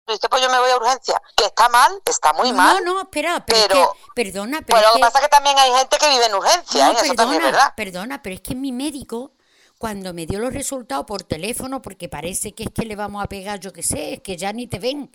y 0.07 0.13
dices, 0.13 0.29
pues 0.29 0.41
yo 0.41 0.49
me 0.49 0.59
voy 0.59 0.71
a 0.71 0.77
urgencia, 0.77 1.21
que 1.35 1.43
está 1.43 1.67
mal, 1.67 2.01
está 2.05 2.31
muy 2.31 2.51
no, 2.51 2.57
mal. 2.57 2.81
no, 2.85 3.01
espera, 3.01 3.43
pero, 3.45 3.59
es 3.59 3.67
pero- 3.67 3.91
que, 3.91 3.99
perdona, 4.15 4.59
pero 4.65 4.77
Pero 4.77 4.79
es 4.79 4.87
lo 4.87 4.93
que 4.93 5.01
pasa 5.01 5.17
es 5.17 5.23
que 5.25 5.29
también 5.29 5.59
hay 5.59 5.73
gente 5.73 5.97
que 5.97 6.09
vive 6.09 6.25
en 6.25 6.35
urgencia, 6.35 6.85
No, 6.85 6.91
¿eh? 6.91 7.01
eso 7.03 7.13
también 7.15 7.41
es 7.41 7.47
perdona, 7.47 7.51
verdad. 7.51 7.73
perdona, 7.75 8.21
pero 8.23 8.35
es 8.35 8.41
que 8.41 8.55
mi 8.55 8.71
médico, 8.71 9.33
cuando 9.77 10.13
me 10.13 10.25
dio 10.25 10.39
los 10.39 10.53
resultados 10.53 11.05
por 11.05 11.23
teléfono, 11.23 11.81
porque 11.81 12.09
parece 12.09 12.53
que 12.53 12.63
es 12.63 12.69
que 12.71 12.85
le 12.85 12.95
vamos 12.95 13.23
a 13.23 13.29
pegar, 13.29 13.59
yo 13.59 13.71
qué 13.71 13.83
sé, 13.83 14.13
es 14.13 14.21
que 14.21 14.37
ya 14.37 14.51
ni 14.53 14.67
te 14.67 14.79
ven, 14.79 15.09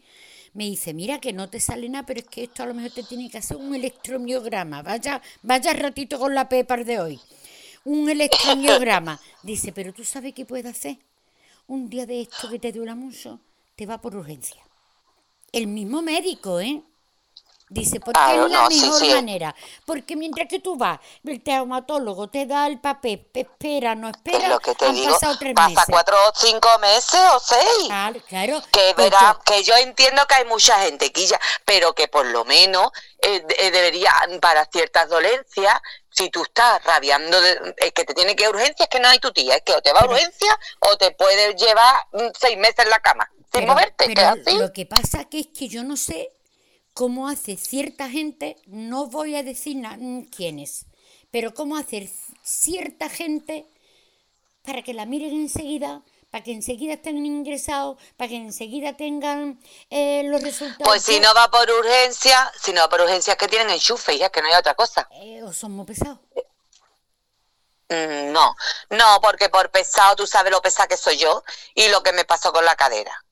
me 0.54 0.64
dice, 0.64 0.92
mira 0.92 1.18
que 1.18 1.32
no 1.32 1.48
te 1.48 1.60
sale 1.60 1.88
nada, 1.88 2.04
pero 2.04 2.20
es 2.20 2.26
que 2.26 2.44
esto 2.44 2.62
a 2.62 2.66
lo 2.66 2.74
mejor 2.74 2.92
te 2.92 3.02
tiene 3.02 3.30
que 3.30 3.38
hacer 3.38 3.56
un 3.56 3.74
electromiograma. 3.74 4.82
Vaya, 4.82 5.22
vaya 5.42 5.72
ratito 5.72 6.18
con 6.18 6.34
la 6.34 6.48
pepar 6.48 6.84
de 6.84 7.00
hoy. 7.00 7.20
Un 7.84 8.08
electromiograma. 8.10 9.18
Dice, 9.42 9.72
pero 9.72 9.92
tú 9.92 10.04
sabes 10.04 10.34
qué 10.34 10.44
puede 10.44 10.68
hacer. 10.68 10.98
Un 11.66 11.88
día 11.88 12.06
de 12.06 12.20
esto 12.20 12.50
que 12.50 12.58
te 12.58 12.70
duela 12.70 12.94
mucho, 12.94 13.40
te 13.76 13.86
va 13.86 14.00
por 14.00 14.14
urgencia. 14.14 14.62
El 15.52 15.68
mismo 15.68 16.02
médico, 16.02 16.60
¿eh? 16.60 16.82
Dice, 17.72 18.00
porque 18.00 18.20
Claro, 18.20 18.46
es 18.46 18.52
la 18.52 18.62
no, 18.62 18.68
mejor 18.68 19.00
sí. 19.00 19.10
manera. 19.10 19.54
Porque 19.86 20.14
mientras 20.14 20.46
que 20.46 20.60
tú 20.60 20.76
vas, 20.76 20.98
el 21.24 21.42
traumatólogo 21.42 22.28
te 22.28 22.44
da 22.46 22.66
el 22.66 22.80
papel, 22.80 23.26
espera, 23.32 23.94
no 23.94 24.08
espera, 24.10 24.38
Es 24.38 24.48
lo 24.48 24.60
que 24.60 24.74
te 24.74 24.84
han 24.86 24.94
digo, 24.94 25.12
pasado 25.14 25.36
tres 25.38 25.54
pasa 25.54 25.68
meses. 25.70 25.84
cuatro 25.88 26.16
o 26.28 26.32
cinco 26.34 26.68
meses 26.80 27.20
o 27.34 27.40
seis. 27.40 27.86
Claro, 27.86 28.20
claro. 28.28 28.62
Que 28.70 28.92
verá, 28.94 29.38
que 29.44 29.62
yo 29.62 29.74
entiendo 29.76 30.22
que 30.26 30.34
hay 30.34 30.44
mucha 30.44 30.78
gente 30.82 31.10
quilla, 31.12 31.40
pero 31.64 31.94
que 31.94 32.08
por 32.08 32.26
lo 32.26 32.44
menos 32.44 32.90
eh, 33.22 33.42
eh, 33.58 33.70
debería, 33.70 34.12
para 34.40 34.66
ciertas 34.66 35.08
dolencias, 35.08 35.80
si 36.10 36.28
tú 36.28 36.42
estás 36.42 36.84
rabiando, 36.84 37.40
de, 37.40 37.74
es 37.78 37.92
que 37.92 38.04
te 38.04 38.12
tiene 38.12 38.36
que 38.36 38.42
ir 38.42 38.48
a 38.48 38.50
urgencia, 38.50 38.84
es 38.84 38.88
que 38.90 39.00
no 39.00 39.08
hay 39.08 39.18
tu 39.18 39.32
tía, 39.32 39.56
es 39.56 39.62
que 39.62 39.72
o 39.72 39.80
te 39.80 39.92
va 39.94 40.00
a 40.00 40.04
urgencia 40.04 40.58
o 40.80 40.96
te 40.98 41.10
puede 41.12 41.54
llevar 41.54 42.06
mm, 42.12 42.26
seis 42.38 42.58
meses 42.58 42.80
en 42.80 42.90
la 42.90 43.00
cama, 43.00 43.30
sin 43.34 43.48
pero, 43.50 43.66
moverte, 43.68 44.06
pero 44.14 44.28
así. 44.28 44.58
lo 44.58 44.70
que 44.74 44.84
pasa 44.84 45.24
que 45.24 45.40
es 45.40 45.46
que 45.58 45.68
yo 45.68 45.82
no 45.84 45.96
sé 45.96 46.30
cómo 46.94 47.28
hace 47.28 47.56
cierta 47.56 48.08
gente, 48.08 48.56
no 48.66 49.06
voy 49.06 49.36
a 49.36 49.42
decir 49.42 49.76
mm, 49.76 50.24
quién 50.24 50.58
es, 50.58 50.86
pero 51.30 51.54
cómo 51.54 51.76
hacer 51.76 52.08
cierta 52.42 53.08
gente 53.08 53.66
para 54.62 54.82
que 54.82 54.94
la 54.94 55.06
miren 55.06 55.32
enseguida, 55.32 56.02
para 56.30 56.44
que 56.44 56.52
enseguida 56.52 56.94
estén 56.94 57.24
ingresados, 57.24 57.98
para 58.16 58.28
que 58.28 58.36
enseguida 58.36 58.96
tengan 58.96 59.60
eh, 59.90 60.22
los 60.24 60.42
resultados. 60.42 60.86
Pues 60.86 61.02
si 61.02 61.18
no 61.20 61.34
va 61.34 61.50
por 61.50 61.68
urgencia, 61.70 62.52
si 62.60 62.72
no 62.72 62.80
va 62.82 62.88
por 62.88 63.00
urgencia 63.02 63.32
es 63.32 63.38
que 63.38 63.48
tienen 63.48 63.70
enchufe, 63.70 64.16
ya 64.16 64.30
que 64.30 64.40
no 64.40 64.48
hay 64.48 64.54
otra 64.54 64.74
cosa. 64.74 65.08
Eh, 65.12 65.42
o 65.42 65.52
son 65.52 65.72
muy 65.72 65.84
pesados. 65.84 66.18
Mm, 67.88 68.32
No, 68.32 68.56
no, 68.90 69.20
porque 69.20 69.48
por 69.50 69.70
pesado 69.70 70.16
tú 70.16 70.26
sabes 70.26 70.50
lo 70.50 70.62
pesada 70.62 70.88
que 70.88 70.96
soy 70.96 71.18
yo 71.18 71.44
y 71.74 71.88
lo 71.88 72.02
que 72.02 72.12
me 72.12 72.24
pasó 72.24 72.52
con 72.52 72.64
la 72.64 72.76
cadera. 72.76 73.24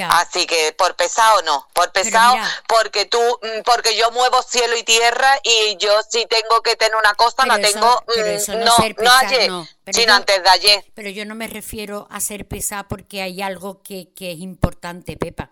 Así 0.00 0.46
que 0.46 0.72
por 0.72 0.96
pesado 0.96 1.42
no, 1.42 1.68
por 1.74 1.92
pesado 1.92 2.36
porque 2.68 3.04
tú, 3.04 3.18
mm, 3.42 3.62
porque 3.64 3.96
yo 3.96 4.10
muevo 4.12 4.42
cielo 4.42 4.76
y 4.76 4.82
tierra 4.82 5.30
y 5.42 5.76
yo 5.78 5.92
si 6.08 6.26
tengo 6.26 6.62
que 6.62 6.76
tener 6.76 6.96
una 6.96 7.14
cosa 7.14 7.36
Pero 7.42 7.56
la 7.56 7.60
eso- 7.60 7.72
tengo, 7.80 8.04
pero 8.06 8.26
mm, 8.26 8.30
eso 8.30 8.52
no 8.54 8.64
no, 8.64 8.78
no 8.78 8.94
pesado, 8.94 9.18
ayer, 9.26 9.50
no. 9.50 9.68
Sino 9.92 10.06
yo- 10.06 10.14
antes 10.14 10.42
de 10.42 10.48
ayer. 10.48 10.84
Pero 10.94 11.10
yo 11.10 11.24
no 11.26 11.34
me 11.34 11.46
refiero 11.48 12.06
a 12.10 12.20
ser 12.20 12.46
pesada 12.46 12.88
porque 12.88 13.20
hay 13.22 13.42
algo 13.42 13.82
que, 13.82 14.08
que 14.14 14.32
es 14.32 14.38
importante, 14.38 15.16
Pepa. 15.16 15.50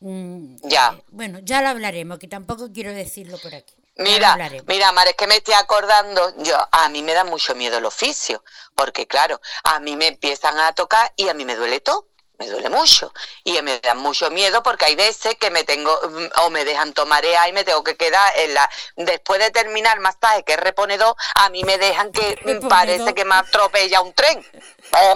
Mm, 0.00 0.56
Ya. 0.62 0.94
eh, 0.98 1.04
bueno, 1.10 1.38
ya 1.42 1.60
lo 1.62 1.68
hablaremos, 1.68 2.18
que 2.18 2.26
tampoco 2.28 2.70
quiero 2.72 2.92
decirlo 2.92 3.38
por 3.38 3.54
aquí. 3.54 3.74
Mira, 3.96 4.34
mira, 4.66 4.92
Mar, 4.92 5.08
es 5.08 5.14
que 5.14 5.26
me 5.26 5.36
estoy 5.36 5.52
acordando, 5.52 6.32
yo, 6.42 6.56
a 6.72 6.88
mí 6.88 7.02
me 7.02 7.12
da 7.12 7.22
mucho 7.24 7.54
miedo 7.54 7.76
el 7.76 7.84
oficio, 7.84 8.42
porque 8.74 9.06
claro, 9.06 9.38
a 9.64 9.78
mí 9.78 9.94
me 9.94 10.06
empiezan 10.06 10.58
a 10.58 10.72
tocar 10.72 11.12
y 11.16 11.28
a 11.28 11.34
mí 11.34 11.44
me 11.44 11.54
duele 11.54 11.80
todo, 11.80 12.06
me 12.40 12.48
duele 12.48 12.70
mucho, 12.70 13.12
y 13.44 13.60
me 13.60 13.78
da 13.80 13.94
mucho 13.94 14.30
miedo 14.30 14.62
porque 14.62 14.86
hay 14.86 14.96
veces 14.96 15.36
que 15.38 15.50
me 15.50 15.62
tengo, 15.62 15.96
mm, 16.02 16.40
o 16.40 16.50
me 16.50 16.64
dejan 16.64 16.94
tomar 16.94 17.22
EA 17.22 17.50
y 17.50 17.52
me 17.52 17.64
tengo 17.64 17.84
que 17.84 17.96
quedar 17.96 18.32
en 18.36 18.54
la, 18.54 18.68
después 18.96 19.38
de 19.38 19.50
terminar 19.50 20.00
masaje 20.00 20.42
que 20.44 20.54
es 20.54 20.58
reponedor, 20.60 21.14
a 21.34 21.50
mí 21.50 21.62
me 21.64 21.76
dejan 21.76 22.10
que 22.12 22.20
mm, 22.42 22.46
Reponedor. 22.46 22.68
parece 22.68 23.14
que 23.14 23.26
me 23.26 23.34
atropella 23.34 24.00
un 24.00 24.14
tren, 24.14 24.42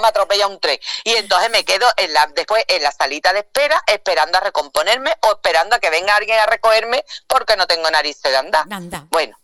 me 0.01 0.07
atropella 0.07 0.47
un 0.47 0.61
tren, 0.61 0.79
y 1.03 1.15
entonces 1.15 1.51
me 1.51 1.65
quedo 1.65 1.89
en 1.97 2.13
la, 2.13 2.27
después 2.35 2.63
en 2.69 2.83
la 2.83 2.93
salita 2.93 3.33
de 3.33 3.39
espera, 3.41 3.83
esperando 3.87 4.37
a 4.37 4.43
recomponerme 4.43 5.17
o 5.23 5.33
esperando 5.33 5.77
a 5.77 5.79
que 5.79 5.89
venga 5.89 6.15
alguien 6.15 6.39
a 6.39 6.47
recogerme 6.47 7.07
porque 7.27 7.57
no 7.57 7.67
tengo 7.67 7.91
nariz 7.91 8.21
de 8.21 8.37
andar. 8.37 8.67
Anda. 8.71 9.07
Bueno, 9.09 9.39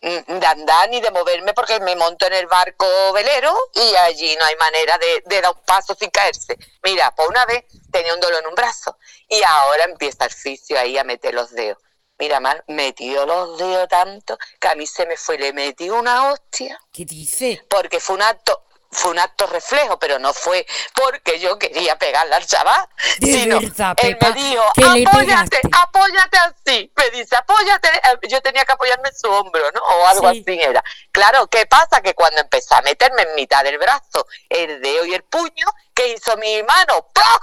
de 0.00 0.46
andar 0.46 0.88
ni 0.88 1.00
de 1.00 1.10
moverme 1.10 1.52
porque 1.52 1.78
me 1.80 1.94
monto 1.94 2.26
en 2.26 2.32
el 2.32 2.46
barco 2.46 2.86
velero 3.12 3.54
y 3.74 3.94
allí 3.96 4.34
no 4.38 4.46
hay 4.46 4.56
manera 4.56 4.96
de, 4.98 5.22
de 5.26 5.40
dar 5.42 5.52
un 5.54 5.62
paso 5.62 5.94
sin 5.94 6.10
caerse. 6.10 6.56
Mira, 6.82 7.14
por 7.14 7.28
una 7.28 7.44
vez 7.44 7.64
tenía 7.92 8.14
un 8.14 8.20
dolor 8.20 8.40
en 8.40 8.48
un 8.48 8.54
brazo 8.54 8.96
y 9.28 9.42
ahora 9.42 9.84
empieza 9.84 10.24
el 10.24 10.32
fisio 10.32 10.78
ahí 10.78 10.96
a 10.96 11.04
meter 11.04 11.34
los 11.34 11.50
dedos. 11.50 11.82
Mira, 12.18 12.40
mal, 12.40 12.62
metió 12.66 13.24
los 13.26 13.58
dedos 13.58 13.88
tanto 13.88 14.38
que 14.58 14.68
a 14.68 14.74
mí 14.74 14.86
se 14.86 15.06
me 15.06 15.16
fue, 15.16 15.38
le 15.38 15.52
metí 15.54 15.88
una 15.88 16.30
hostia 16.30 16.78
¿Qué 16.92 17.04
dice? 17.04 17.64
porque 17.68 17.98
fue 18.00 18.16
un 18.16 18.22
acto 18.22 18.62
fue 18.92 19.12
un 19.12 19.18
acto 19.20 19.46
reflejo, 19.46 19.98
pero 19.98 20.18
no 20.18 20.32
fue 20.34 20.66
porque 20.94 21.38
yo 21.38 21.58
quería 21.58 21.96
pegarle 21.96 22.34
al 22.34 22.44
chaval, 22.46 22.88
sino 23.20 23.60
verdad, 23.60 23.94
él 24.02 24.16
Pepa, 24.16 24.30
me 24.34 24.40
dijo, 24.42 24.62
apóyate, 24.68 25.16
pegaste". 25.18 25.60
apóyate 25.80 26.38
así, 26.38 26.92
me 26.96 27.10
dice, 27.10 27.36
apóyate, 27.36 27.88
Eh, 27.88 28.28
yo 28.28 28.40
tenía 28.42 28.64
que 28.64 28.72
apoyarme 28.72 29.08
en 29.08 29.14
su 29.16 29.28
hombro, 29.30 29.62
¿no? 29.72 29.80
O 29.80 30.06
algo 30.08 30.30
Sí. 30.32 30.42
así 30.46 30.60
era. 30.60 30.82
Claro, 31.12 31.46
¿qué 31.46 31.66
pasa? 31.66 32.00
Que 32.02 32.14
cuando 32.14 32.40
empecé 32.40 32.74
a 32.74 32.82
meterme 32.82 33.22
en 33.22 33.34
mitad 33.36 33.62
del 33.62 33.78
brazo 33.78 34.26
el 34.48 34.80
dedo 34.82 35.04
y 35.06 35.14
el 35.14 35.22
puño, 35.22 35.66
¿qué 35.94 36.08
hizo 36.14 36.36
mi 36.38 36.62
mano? 36.64 37.06
¡Pah! 37.12 37.40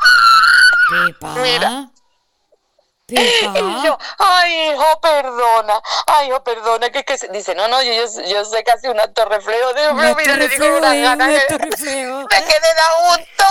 Pepa. 0.90 1.28
Mira. 1.36 1.90
Y 3.10 3.86
yo, 3.86 3.98
ay, 4.18 4.72
hijo, 4.74 5.00
perdona, 5.02 5.82
ay, 6.08 6.28
hijo, 6.28 6.44
perdona, 6.44 6.90
que 6.90 7.00
es 7.00 7.06
que 7.06 7.18
se- 7.18 7.30
dice, 7.30 7.56
no, 7.56 7.70
no, 7.70 7.82
yo, 7.82 7.94
yo, 7.94 8.06
yo 8.26 8.44
sé 8.44 8.66
hace 8.70 8.90
un 8.90 9.00
acto 9.00 9.24
reflejo, 9.24 9.74
digo, 9.74 9.88
pero 9.96 10.16
mira, 10.16 10.36
le 10.36 10.50
digo 10.50 10.66
reflejo, 10.66 10.78
una 10.78 10.94
gana 10.94 11.26
un 11.26 11.32
que- 11.32 11.38
acto 11.38 11.58
reflejo. 11.58 12.18
me 12.22 12.28
quedé 12.28 12.44
de 12.44 13.08
gusto. 13.08 13.44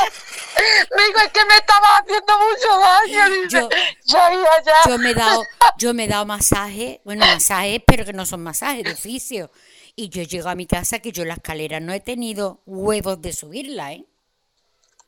Me 0.95 1.07
dijo, 1.07 1.19
es 1.21 1.33
que 1.33 1.45
me 1.47 1.55
estaba 1.57 1.87
haciendo 1.97 2.33
mucho 2.39 2.79
daño. 2.81 3.31
Dice, 3.31 3.49
Yo- 3.49 3.69
ya 4.05 4.33
iba 4.35 4.63
ya. 4.63 4.75
Yo 4.91 4.99
me 4.99 5.11
he 5.11 5.15
dado, 5.15 5.43
yo 5.79 5.95
me 5.95 6.05
he 6.05 6.09
dado 6.09 6.27
masaje, 6.27 7.01
bueno, 7.05 7.25
masajes, 7.25 7.81
pero 7.87 8.05
que 8.05 8.13
no 8.13 8.27
son 8.27 8.43
masajes 8.43 8.85
de 8.85 8.93
oficio. 8.93 9.51
Y 9.95 10.11
yo 10.11 10.23
llego 10.23 10.51
a 10.51 10.55
mi 10.55 10.67
casa 10.67 10.99
que 10.99 11.13
yo 11.13 11.25
la 11.25 11.33
escalera 11.35 11.81
no 11.81 11.95
he 11.95 12.01
tenido 12.01 12.61
huevos 12.67 13.23
de 13.23 13.33
subirla, 13.33 13.93
¿eh? 13.93 14.05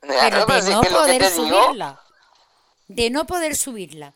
Claro, 0.01 0.47
pero 0.47 0.65
pero 0.65 0.65
de 0.65 0.73
no 0.73 0.81
poder 0.83 1.31
subirla. 1.31 2.01
De 2.87 3.11
no 3.11 3.27
poder 3.27 3.55
subirla. 3.55 4.15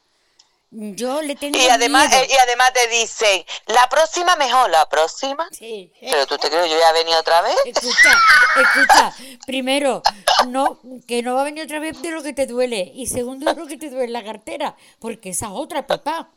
Yo 0.75 1.21
le 1.21 1.37
tengo 1.37 1.59
Y 1.59 1.69
además, 1.69 2.09
miedo. 2.09 2.23
eh, 2.23 2.29
y 2.31 2.37
además 2.39 2.73
te 2.73 2.89
dicen, 2.89 3.45
la 3.67 3.89
próxima 3.91 4.37
mejor, 4.37 4.71
la 4.71 4.89
próxima. 4.89 5.47
Sí. 5.53 5.93
Pero 6.01 6.27
tú 6.27 6.39
te 6.39 6.49
crees, 6.49 6.71
yo 6.71 6.79
ya 6.79 6.89
he 6.89 6.93
venido 6.95 7.21
otra 7.21 7.43
vez. 7.43 7.55
Escucha, 7.67 8.19
escucha. 8.57 9.15
Primero, 9.47 10.03
no, 10.47 10.79
que 11.07 11.23
no 11.23 11.35
va 11.35 11.43
a 11.43 11.45
venir 11.45 11.65
otra 11.65 11.79
vez 11.79 12.01
de 12.01 12.11
lo 12.11 12.23
que 12.23 12.33
te 12.33 12.47
duele. 12.47 12.91
Y 12.95 13.07
segundo, 13.07 13.53
de 13.53 13.61
lo 13.61 13.67
que 13.67 13.77
te 13.77 13.91
duele 13.91 14.09
la 14.13 14.25
cartera. 14.25 14.75
Porque 14.99 15.31
esa 15.31 15.47
es 15.47 15.53
otra, 15.55 15.87
papá. 15.87 16.31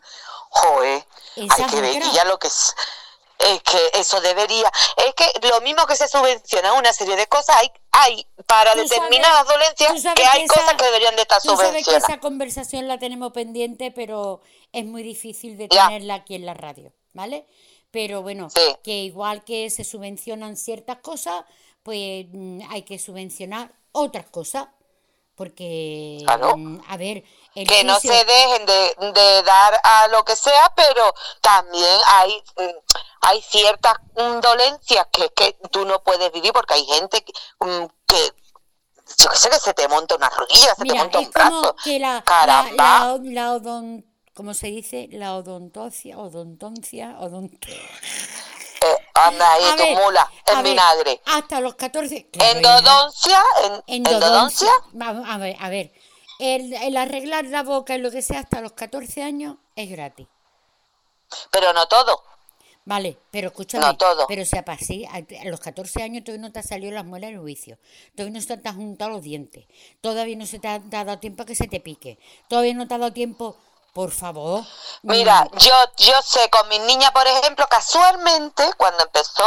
Joder, 0.50 1.06
Esa 1.38 1.56
hay 1.56 1.72
que 1.72 1.82
ver 1.82 2.04
ya 2.12 2.26
lo 2.26 2.38
que 2.38 2.48
es. 2.48 2.76
Es 3.38 3.62
que 3.64 4.00
eso 4.00 4.22
debería. 4.22 4.72
Es 4.98 5.14
que 5.14 5.48
lo 5.50 5.60
mismo 5.62 5.86
que 5.86 5.96
se 5.96 6.08
subvenciona 6.08 6.74
una 6.74 6.94
serie 6.94 7.16
de 7.16 7.28
cosas, 7.28 7.58
hay, 7.58 7.72
hay 7.92 8.28
para 8.48 8.74
determinadas 8.76 9.46
sabes- 9.46 9.76
dolencias 9.78 10.14
que 10.16 10.26
hay 10.26 10.44
esa- 10.44 10.54
cosas 10.54 10.74
que 10.76 10.86
deberían 10.86 11.16
de 11.16 11.22
estar 11.24 11.42
Tú 11.42 11.50
sabes 11.50 11.62
que 11.64 11.68
subvencionadas. 11.84 12.10
esa 12.10 12.20
conversación 12.20 12.88
la 12.88 12.98
tenemos 12.98 13.32
pendiente, 13.34 13.92
pero 13.92 14.42
es 14.72 14.86
muy 14.86 15.04
difícil 15.04 15.58
de 15.58 15.68
Ya. 15.70 15.88
tenerla 15.88 16.16
aquí 16.16 16.36
en 16.36 16.46
la 16.46 16.54
radio, 16.54 16.94
¿vale? 17.14 17.46
Pero 17.92 18.22
bueno, 18.22 18.50
Sí. 18.50 18.62
que 18.84 19.04
igual 19.04 19.44
que 19.44 19.70
se 19.70 19.84
subvencionan 19.84 20.56
ciertas 20.58 20.98
cosas, 21.00 21.44
pues 21.84 22.26
mm, 22.32 22.62
hay 22.70 22.84
que 22.84 22.98
subvencionar 23.00 23.72
otras 23.92 24.26
cosas, 24.30 24.68
Porque, 25.38 26.24
mm, 26.56 26.78
a 26.88 26.96
ver, 26.96 27.26
el 27.56 27.68
que 27.68 27.84
no 27.84 28.00
se 28.00 28.26
dejen 28.26 28.66
de, 28.66 28.96
de 29.14 29.44
dar 29.44 29.80
a 29.84 30.08
lo 30.10 30.24
que 30.26 30.36
sea, 30.36 30.72
pero 30.76 31.14
también 31.42 32.00
hay, 32.08 32.44
mm, 32.58 32.96
hay 33.22 33.42
ciertas 33.42 33.96
dolencias 34.42 35.08
que, 35.12 35.30
que 35.30 35.58
tú 35.72 35.86
no 35.86 36.04
puedes 36.04 36.32
vivir 36.32 36.52
porque 36.54 36.74
hay 36.76 36.86
gente 36.86 37.24
que, 37.24 37.34
mm, 37.60 37.86
que 38.08 38.34
yo 39.18 39.30
qué 39.30 39.38
sé, 39.38 39.50
que 39.50 39.60
se 39.60 39.74
te 39.74 39.88
monta 39.88 40.16
una 40.16 40.30
rodilla, 40.30 40.76
se 40.76 40.84
te 40.84 40.94
monta 40.94 41.20
un 41.20 41.32
brazo. 41.32 41.76
que 41.84 42.00
la, 42.00 42.24
Caramba. 42.26 42.74
la, 42.76 43.20
la 43.22 43.54
odon- 43.54 44.04
¿cómo 44.34 44.54
se 44.54 44.68
dice? 44.68 45.08
La 45.12 45.36
odontoncia, 45.36 46.18
odontoncia, 46.18 47.16
odont... 47.20 47.54
Eh, 48.82 48.98
anda 49.14 49.54
ahí, 49.54 49.64
A 49.64 49.76
tu 49.78 49.84
ver, 49.84 49.98
mula, 49.98 50.32
en 50.46 50.56
ver, 50.56 50.64
vinagre. 50.64 51.22
Hasta 51.26 51.60
los 51.60 51.76
14... 51.76 52.30
claro, 52.30 52.50
hija. 52.50 52.58
Endodoncia, 52.58 53.44
en, 53.64 54.06
endodoncia, 54.06 54.70
Vamos 54.92 55.28
a 55.30 55.38
ver, 55.38 55.56
a 55.60 55.70
ver. 55.70 55.92
El, 56.40 56.74
el 56.74 56.98
arreglar 56.98 57.46
la 57.46 57.64
boca 57.64 57.96
y 57.96 58.00
lo 58.00 58.12
que 58.12 58.22
sea 58.22 58.40
hasta 58.42 58.62
los 58.62 58.74
14 58.74 59.24
años 59.24 59.56
es 59.76 59.90
gratis. 59.90 60.28
pero 61.52 61.74
no 61.74 61.88
todo. 61.88 62.22
Vale, 62.88 63.18
pero 63.32 63.48
escúchame, 63.48 63.84
No 63.84 63.98
todo. 63.98 64.28
pero 64.28 64.46
sea 64.46 64.64
para 64.64 64.78
sí, 64.78 65.06
a, 65.06 65.22
los 65.50 65.60
14 65.60 66.04
años 66.04 66.24
todavía 66.24 66.46
no 66.48 66.52
te 66.54 66.60
han 66.60 66.68
salido 66.68 66.92
las 66.92 67.04
muelas 67.04 67.32
del 67.32 67.40
juicio, 67.40 67.80
todavía 68.16 68.40
no 68.40 68.46
se 68.46 68.58
te 68.58 68.70
han 68.70 68.76
juntado 68.76 69.10
los 69.10 69.24
dientes, 69.24 69.66
todavía 70.02 70.36
no 70.38 70.46
se 70.46 70.60
te 70.60 70.68
ha 70.68 70.78
dado 70.80 71.18
tiempo 71.18 71.42
a 71.44 71.46
que 71.48 71.56
se 71.56 71.68
te 71.68 71.80
pique, 71.80 72.20
todavía 72.48 72.76
no 72.76 72.88
te 72.88 72.94
ha 72.94 73.00
dado 73.00 73.12
tiempo, 73.12 73.58
por 73.92 74.12
favor. 74.12 74.64
Mira, 75.02 75.48
yo, 75.58 75.74
yo 75.98 76.22
sé 76.22 76.48
con 76.52 76.68
mis 76.70 76.80
niñas, 76.82 77.10
por 77.12 77.26
ejemplo, 77.26 77.66
casualmente, 77.68 78.70
cuando 78.78 79.04
empezó 79.04 79.44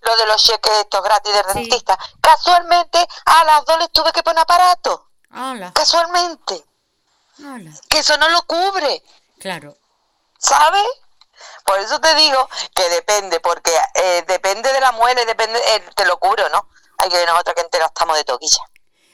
lo 0.00 0.16
de 0.16 0.24
los 0.26 0.42
cheques 0.42 0.72
estos 0.80 1.02
gratis 1.02 1.34
de 1.34 1.42
Sí. 1.52 1.58
dentista, 1.58 1.98
casualmente 2.22 3.06
a 3.26 3.44
las 3.44 3.66
dos 3.66 3.78
les 3.80 3.90
tuve 3.90 4.12
que 4.12 4.22
poner 4.22 4.40
aparato. 4.44 5.07
Hala, 5.30 5.72
Casualmente. 5.72 6.64
hala, 7.44 7.72
Que 7.88 7.98
eso 7.98 8.16
no 8.16 8.28
lo 8.28 8.42
cubre, 8.42 9.02
claro, 9.38 9.76
¿sabes? 10.38 10.86
Por 11.64 11.78
eso 11.78 12.00
te 12.00 12.14
digo 12.16 12.48
que 12.74 12.88
depende, 12.88 13.40
porque 13.40 13.70
eh, 13.94 14.24
depende 14.26 14.72
de 14.72 14.80
la 14.80 14.92
muela 14.92 15.24
depende, 15.24 15.58
eh, 15.58 15.82
te 15.94 16.04
lo 16.04 16.18
cubre 16.18 16.44
o 16.44 16.48
no. 16.48 16.68
Hay 16.98 17.08
que 17.10 17.16
ver 17.16 17.28
nosotros 17.28 17.54
que 17.54 17.60
enteros 17.60 17.88
estamos 17.88 18.16
de 18.16 18.24
toquilla. 18.24 18.58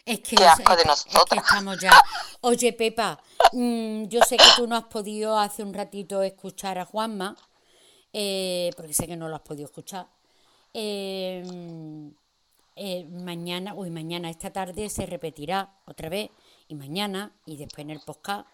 Es 0.07 0.20
que, 0.20 0.36
Qué 0.36 0.47
asco 0.47 0.77
de 0.77 0.82
es 0.82 1.05
que 1.31 1.36
estamos 1.36 1.78
ya. 1.78 2.03
Oye, 2.43 2.73
Pepa, 2.73 3.19
mm, 3.53 4.05
yo 4.05 4.20
sé 4.23 4.36
que 4.36 4.45
tú 4.57 4.66
no 4.66 4.77
has 4.77 4.85
podido 4.85 5.39
hace 5.39 5.62
un 5.62 5.73
ratito 5.74 6.23
escuchar 6.23 6.78
a 6.78 6.85
Juanma, 6.85 7.36
eh, 8.12 8.70
porque 8.77 8.95
sé 8.95 9.07
que 9.07 9.16
no 9.16 9.28
lo 9.28 9.36
has 9.36 9.43
podido 9.43 9.66
escuchar. 9.66 10.07
Eh, 10.74 11.43
eh, 12.77 13.05
mañana, 13.05 13.75
uy, 13.75 13.91
mañana, 13.91 14.31
esta 14.31 14.53
tarde 14.53 14.89
se 14.91 15.07
repetirá 15.07 15.75
otra 15.87 16.09
vez, 16.09 16.31
y 16.69 16.75
mañana, 16.75 17.33
y 17.47 17.57
después 17.57 17.85
en 17.85 17.91
el 17.91 18.01
podcast. 18.01 18.47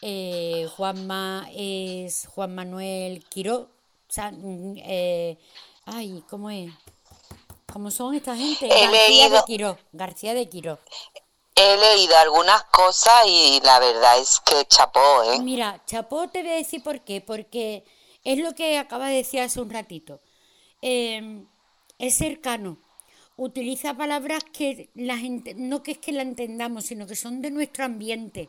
Eh, 0.00 0.68
Juanma 0.76 1.48
es 1.54 2.26
Juan 2.26 2.54
Manuel 2.54 3.24
Quiró. 3.28 3.68
Mm, 4.16 4.76
eh, 4.78 5.38
ay, 5.86 6.24
¿cómo 6.28 6.50
es? 6.50 6.72
¿Cómo 7.72 7.90
son 7.90 8.14
esta 8.14 8.36
gente? 8.36 8.66
He 8.66 8.86
García 8.86 9.30
de 9.30 9.42
Quiró. 9.46 9.78
García 9.92 10.34
de 10.34 10.48
Quiró. 10.48 10.78
He 11.56 11.76
leído 11.76 12.16
algunas 12.16 12.64
cosas 12.64 13.26
y 13.26 13.60
la 13.64 13.78
verdad 13.78 14.18
es 14.18 14.40
que 14.40 14.64
chapó, 14.66 15.22
¿eh? 15.24 15.40
Mira, 15.40 15.82
Chapó 15.86 16.28
te 16.28 16.42
voy 16.42 16.52
a 16.52 16.56
decir 16.56 16.82
por 16.82 17.00
qué. 17.00 17.20
Porque 17.20 17.84
es 18.24 18.38
lo 18.38 18.54
que 18.54 18.78
acaba 18.78 19.08
de 19.08 19.16
decir 19.16 19.40
hace 19.40 19.60
un 19.60 19.70
ratito. 19.70 20.20
Eh, 20.82 21.44
es 21.98 22.16
cercano. 22.16 22.78
Utiliza 23.36 23.94
palabras 23.96 24.44
que 24.52 24.90
la 24.94 25.18
gente, 25.18 25.54
no 25.54 25.82
que 25.82 25.92
es 25.92 25.98
que 25.98 26.12
la 26.12 26.22
entendamos, 26.22 26.84
sino 26.86 27.06
que 27.06 27.16
son 27.16 27.42
de 27.42 27.50
nuestro 27.50 27.84
ambiente. 27.84 28.48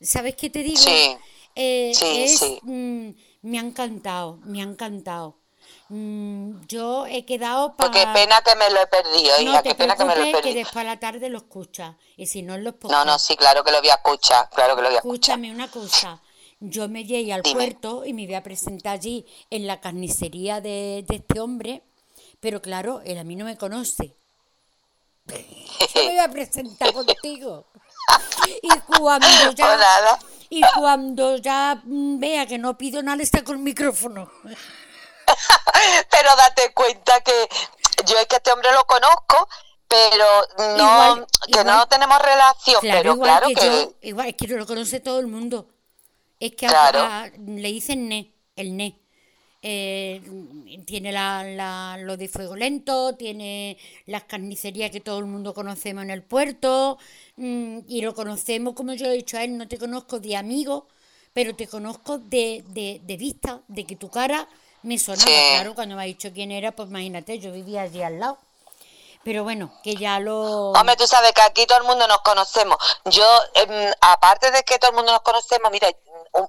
¿Sabes 0.00 0.36
qué 0.36 0.50
te 0.50 0.62
digo? 0.62 0.78
Sí. 0.78 1.16
Eh, 1.54 1.92
Sí, 1.92 2.06
es, 2.24 2.38
sí. 2.38 2.58
mm, 2.62 3.10
me 3.42 3.58
ha 3.58 3.62
encantado, 3.62 4.38
me 4.44 4.60
ha 4.60 4.64
encantado. 4.64 5.36
Mm, 5.88 6.60
yo 6.68 7.06
he 7.06 7.24
quedado 7.24 7.76
para... 7.76 7.90
Pues 7.90 8.04
qué 8.06 8.06
pena 8.12 8.40
que 8.42 8.54
me 8.56 8.70
lo 8.70 8.80
he 8.80 8.86
perdido, 8.86 9.36
No 9.38 9.52
hija, 9.52 9.62
te 9.62 9.68
qué 9.70 9.74
pena 9.74 9.96
que 9.96 10.04
me 10.04 10.14
lo 10.14 10.22
he 10.22 10.26
preocupes 10.26 10.42
que 10.42 10.52
perdido. 10.52 10.64
después 10.64 10.82
a 10.82 10.84
la 10.88 11.00
tarde 11.00 11.28
lo 11.28 11.38
escuchas. 11.38 11.96
Y 12.16 12.26
si 12.26 12.42
no 12.42 12.56
los 12.58 12.74
No, 12.84 13.04
no, 13.04 13.18
sí, 13.18 13.36
claro 13.36 13.64
que 13.64 13.72
lo 13.72 13.80
voy 13.80 13.90
a 13.90 13.94
escuchar, 13.94 14.48
claro 14.50 14.76
que 14.76 14.82
lo 14.82 14.88
voy 14.88 14.96
a 14.96 15.00
escuchar. 15.00 15.38
Escúchame 15.38 15.50
una 15.52 15.70
cosa. 15.70 16.22
Yo 16.60 16.88
me 16.88 17.04
llegué 17.04 17.32
al 17.32 17.42
Dime. 17.42 17.54
puerto 17.54 18.04
y 18.04 18.12
me 18.12 18.26
voy 18.26 18.34
a 18.34 18.42
presentar 18.42 18.94
allí 18.94 19.26
en 19.50 19.66
la 19.66 19.80
carnicería 19.80 20.60
de, 20.60 21.04
de 21.08 21.16
este 21.16 21.40
hombre, 21.40 21.82
pero 22.40 22.60
claro, 22.62 23.00
él 23.04 23.18
a 23.18 23.24
mí 23.24 23.34
no 23.36 23.44
me 23.46 23.56
conoce. 23.56 24.16
Yo 25.30 26.02
me 26.02 26.08
voy 26.08 26.18
a 26.18 26.28
presentar 26.28 26.92
contigo. 26.92 27.66
Y 28.62 28.68
cuando 28.98 29.26
ya, 29.54 29.76
nada. 29.76 30.18
y 30.48 30.62
cuando 30.76 31.36
ya 31.36 31.80
vea 31.84 32.46
que 32.46 32.58
no 32.58 32.76
pido 32.76 33.02
nada, 33.02 33.22
está 33.22 33.44
con 33.44 33.56
el 33.56 33.62
micrófono. 33.62 34.30
Pero 36.10 36.36
date 36.36 36.72
cuenta 36.74 37.20
que 37.20 37.48
yo 38.06 38.18
es 38.18 38.26
que 38.26 38.36
este 38.36 38.52
hombre 38.52 38.72
lo 38.72 38.84
conozco, 38.84 39.48
pero 39.86 40.24
no, 40.58 40.76
Igual- 40.76 41.26
que 41.44 41.50
igual- 41.60 41.66
no 41.66 41.86
tenemos 41.88 42.18
relación, 42.20 42.80
Claro, 42.80 42.98
pero 43.00 43.12
igual 43.14 43.30
claro 43.30 43.48
que, 43.48 43.54
que, 43.54 43.66
yo, 43.66 43.92
igual 44.02 44.28
es 44.28 44.34
que 44.36 44.46
lo 44.48 44.66
conoce 44.66 45.00
todo 45.00 45.20
el 45.20 45.26
mundo. 45.28 45.68
Es 46.40 46.50
que 46.56 46.66
Claro. 46.66 47.00
a- 47.00 47.28
le 47.28 47.68
dicen 47.68 48.08
ne, 48.08 48.34
el 48.56 48.76
ne. 48.76 48.99
Eh, 49.62 50.22
tiene 50.86 51.12
la, 51.12 51.44
la- 51.44 51.96
lo 52.00 52.16
de 52.16 52.28
fuego 52.28 52.56
lento, 52.56 53.14
tiene 53.16 53.76
las 54.06 54.24
carnicerías 54.24 54.90
que 54.90 55.00
todo 55.00 55.18
el 55.18 55.26
mundo 55.26 55.52
conocemos 55.52 56.02
en 56.04 56.10
el 56.10 56.22
puerto, 56.22 56.98
mm, 57.36 57.80
y 57.86 58.00
lo 58.00 58.14
conocemos, 58.14 58.74
como 58.74 58.94
yo 58.94 59.06
he 59.06 59.12
dicho 59.12 59.36
a 59.36 59.44
él, 59.44 59.58
no 59.58 59.68
te 59.68 59.76
conozco 59.78 60.18
de 60.18 60.36
amigo, 60.36 60.86
pero 61.34 61.54
te 61.54 61.68
conozco 61.68 62.18
de, 62.18 62.64
de, 62.68 63.00
de 63.04 63.16
vista, 63.18 63.60
de 63.68 63.84
que 63.84 63.96
tu 63.96 64.08
cara 64.10 64.48
me 64.82 64.98
sonaba. 64.98 65.26
Sí. 65.26 65.32
Claro, 65.50 65.74
cuando 65.74 65.94
me 65.94 66.02
ha 66.02 66.06
dicho 66.06 66.32
quién 66.32 66.50
era, 66.52 66.72
pues 66.72 66.88
imagínate, 66.88 67.38
yo 67.38 67.52
vivía 67.52 67.82
allí 67.82 68.02
al 68.02 68.18
lado. 68.18 68.38
Pero 69.22 69.44
bueno, 69.44 69.70
que 69.84 69.94
ya 69.96 70.18
lo... 70.18 70.70
Hombre, 70.70 70.96
tú 70.96 71.06
sabes 71.06 71.32
que 71.32 71.42
aquí 71.42 71.66
todo 71.66 71.76
el 71.76 71.84
mundo 71.84 72.08
nos 72.08 72.22
conocemos. 72.22 72.78
Yo, 73.04 73.22
em, 73.54 73.92
aparte 74.00 74.50
de 74.50 74.62
que 74.62 74.78
todo 74.78 74.92
el 74.92 74.96
mundo 74.96 75.12
nos 75.12 75.20
conocemos, 75.20 75.70
mira, 75.70 75.88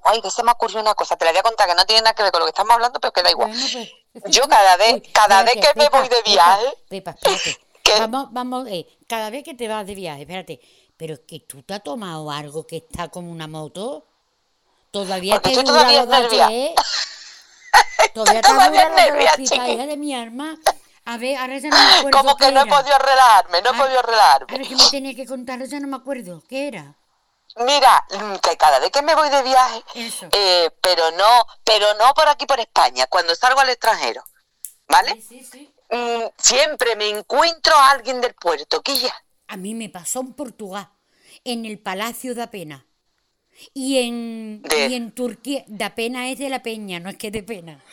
ay, 0.04 0.20
que 0.22 0.30
se 0.30 0.42
me 0.42 0.52
ocurrió 0.52 0.80
una 0.80 0.94
cosa, 0.94 1.16
te 1.16 1.24
la 1.24 1.30
voy 1.32 1.40
a 1.40 1.42
contar, 1.42 1.68
que 1.68 1.74
no 1.74 1.84
tiene 1.84 2.02
nada 2.02 2.14
que 2.14 2.22
ver 2.22 2.32
con 2.32 2.40
lo 2.40 2.46
que 2.46 2.50
estamos 2.50 2.72
hablando, 2.72 3.00
pero 3.00 3.12
que 3.12 3.22
da 3.22 3.30
igual. 3.30 3.50
Bueno, 3.50 3.66
pues, 4.12 4.34
Yo 4.34 4.48
cada 4.48 4.76
vez, 4.76 4.94
Uy, 4.94 5.00
cada 5.12 5.42
vez 5.42 5.54
que 5.54 5.72
me 5.78 5.88
voy 5.88 6.08
de 6.08 6.22
viaje. 6.24 6.74
¿Qué? 7.82 7.98
Vamos, 7.98 8.28
vamos, 8.32 8.68
eh, 8.68 8.86
cada 9.08 9.30
vez 9.30 9.42
que 9.44 9.54
te 9.54 9.66
vas 9.68 9.86
de 9.86 9.94
viaje, 9.94 10.22
espérate. 10.22 10.60
Pero 10.96 11.14
es 11.14 11.20
que 11.26 11.40
tú 11.40 11.62
te 11.62 11.74
has 11.74 11.82
tomado 11.82 12.30
algo 12.30 12.64
que 12.66 12.76
está 12.76 13.08
como 13.08 13.32
una 13.32 13.48
moto. 13.48 14.06
Todavía 14.92 15.40
te 15.40 15.50
dura 15.50 15.64
todavía 15.64 16.04
nervia. 16.06 16.46
ayer. 16.46 16.74
Todavía 18.14 18.40
te 18.42 18.48
todavía 18.48 18.88
dura 18.90 18.94
nervia, 19.06 19.32
hija 19.38 19.86
de 19.86 19.96
mi 19.96 20.14
arma. 20.14 20.56
A 21.04 21.16
ver, 21.16 21.36
ahora 21.38 21.58
ya 21.58 21.70
no 21.70 21.76
me 21.76 21.94
acuerdo 21.98 22.18
como 22.18 22.36
que 22.36 22.52
no 22.52 22.60
he 22.62 22.66
podido 22.66 22.96
relajarme, 22.98 23.62
no 23.62 23.70
he 23.70 23.74
Ah, 23.74 23.78
podido 23.78 23.98
A 23.98 24.02
relajarme. 24.02 24.58
ver, 24.58 24.68
que 24.68 24.76
me 24.76 24.90
tenía 24.90 25.14
que 25.16 25.26
contar, 25.26 25.64
ya 25.64 25.80
no 25.80 25.88
me 25.88 25.96
acuerdo. 25.96 26.42
¿Qué 26.48 26.68
era? 26.68 26.94
Mira, 27.56 28.04
mm, 28.10 28.36
que 28.36 28.56
cada 28.56 28.78
vez 28.78 28.90
que 28.90 29.02
me 29.02 29.14
voy 29.14 29.28
de 29.28 29.42
viaje, 29.42 29.82
eh, 30.32 30.70
pero 30.80 31.10
no, 31.12 31.46
pero 31.64 31.92
no 31.94 32.14
por 32.14 32.28
aquí 32.28 32.46
por 32.46 32.58
España, 32.60 33.06
cuando 33.08 33.34
salgo 33.34 33.60
al 33.60 33.68
extranjero, 33.68 34.24
¿vale? 34.88 35.20
Sí, 35.20 35.42
sí, 35.42 35.44
sí. 35.44 35.74
Mm, 35.90 36.24
siempre 36.38 36.96
me 36.96 37.08
encuentro 37.10 37.74
a 37.76 37.90
alguien 37.90 38.20
del 38.22 38.34
puerto, 38.34 38.80
Quilla. 38.82 39.14
A 39.48 39.56
mí 39.58 39.74
me 39.74 39.90
pasó 39.90 40.20
en 40.20 40.32
Portugal, 40.32 40.88
en 41.44 41.66
el 41.66 41.78
Palacio 41.78 42.34
de 42.34 42.48
Pena. 42.48 42.86
Y 43.74 43.98
en, 43.98 44.62
De- 44.62 44.86
y 44.86 44.94
en 44.94 45.12
Turquía, 45.12 45.64
de 45.66 45.90
Pena 45.90 46.30
es 46.30 46.38
de 46.38 46.48
la 46.48 46.62
Peña, 46.62 47.00
no 47.00 47.10
es 47.10 47.18
que 47.18 47.30
de 47.30 47.42
pena. 47.42 47.84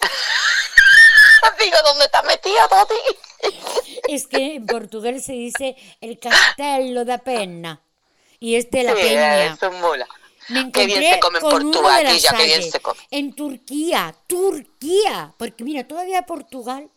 Digo, 1.58 1.76
¿dónde 1.84 2.04
estás 2.06 2.24
metida, 2.24 2.66
Toti? 2.68 2.94
Es 4.08 4.26
que 4.26 4.56
en 4.56 4.66
portugués 4.66 5.24
se 5.24 5.32
dice 5.32 5.76
el 6.00 6.18
Castello 6.18 7.04
da 7.04 7.18
Pena. 7.18 7.80
Y 8.40 8.56
es 8.56 8.70
de 8.70 8.82
la 8.82 8.96
Sí, 8.96 9.02
Peña. 9.02 9.58
mula. 9.80 10.08
Me 10.48 10.72
Qué 10.72 10.86
bien 10.86 11.02
encontré 11.02 11.14
se 11.14 11.20
come 11.20 11.38
en 11.38 11.42
con 11.42 11.50
Portugal, 11.52 12.04
de 12.06 12.20
qué 12.36 12.44
bien 12.46 12.72
se 12.72 12.80
come. 12.80 12.98
En 13.10 13.34
Turquía, 13.34 14.14
Turquía. 14.26 15.32
Porque 15.38 15.62
mira, 15.62 15.86
todavía 15.86 16.22
Portugal, 16.22 16.90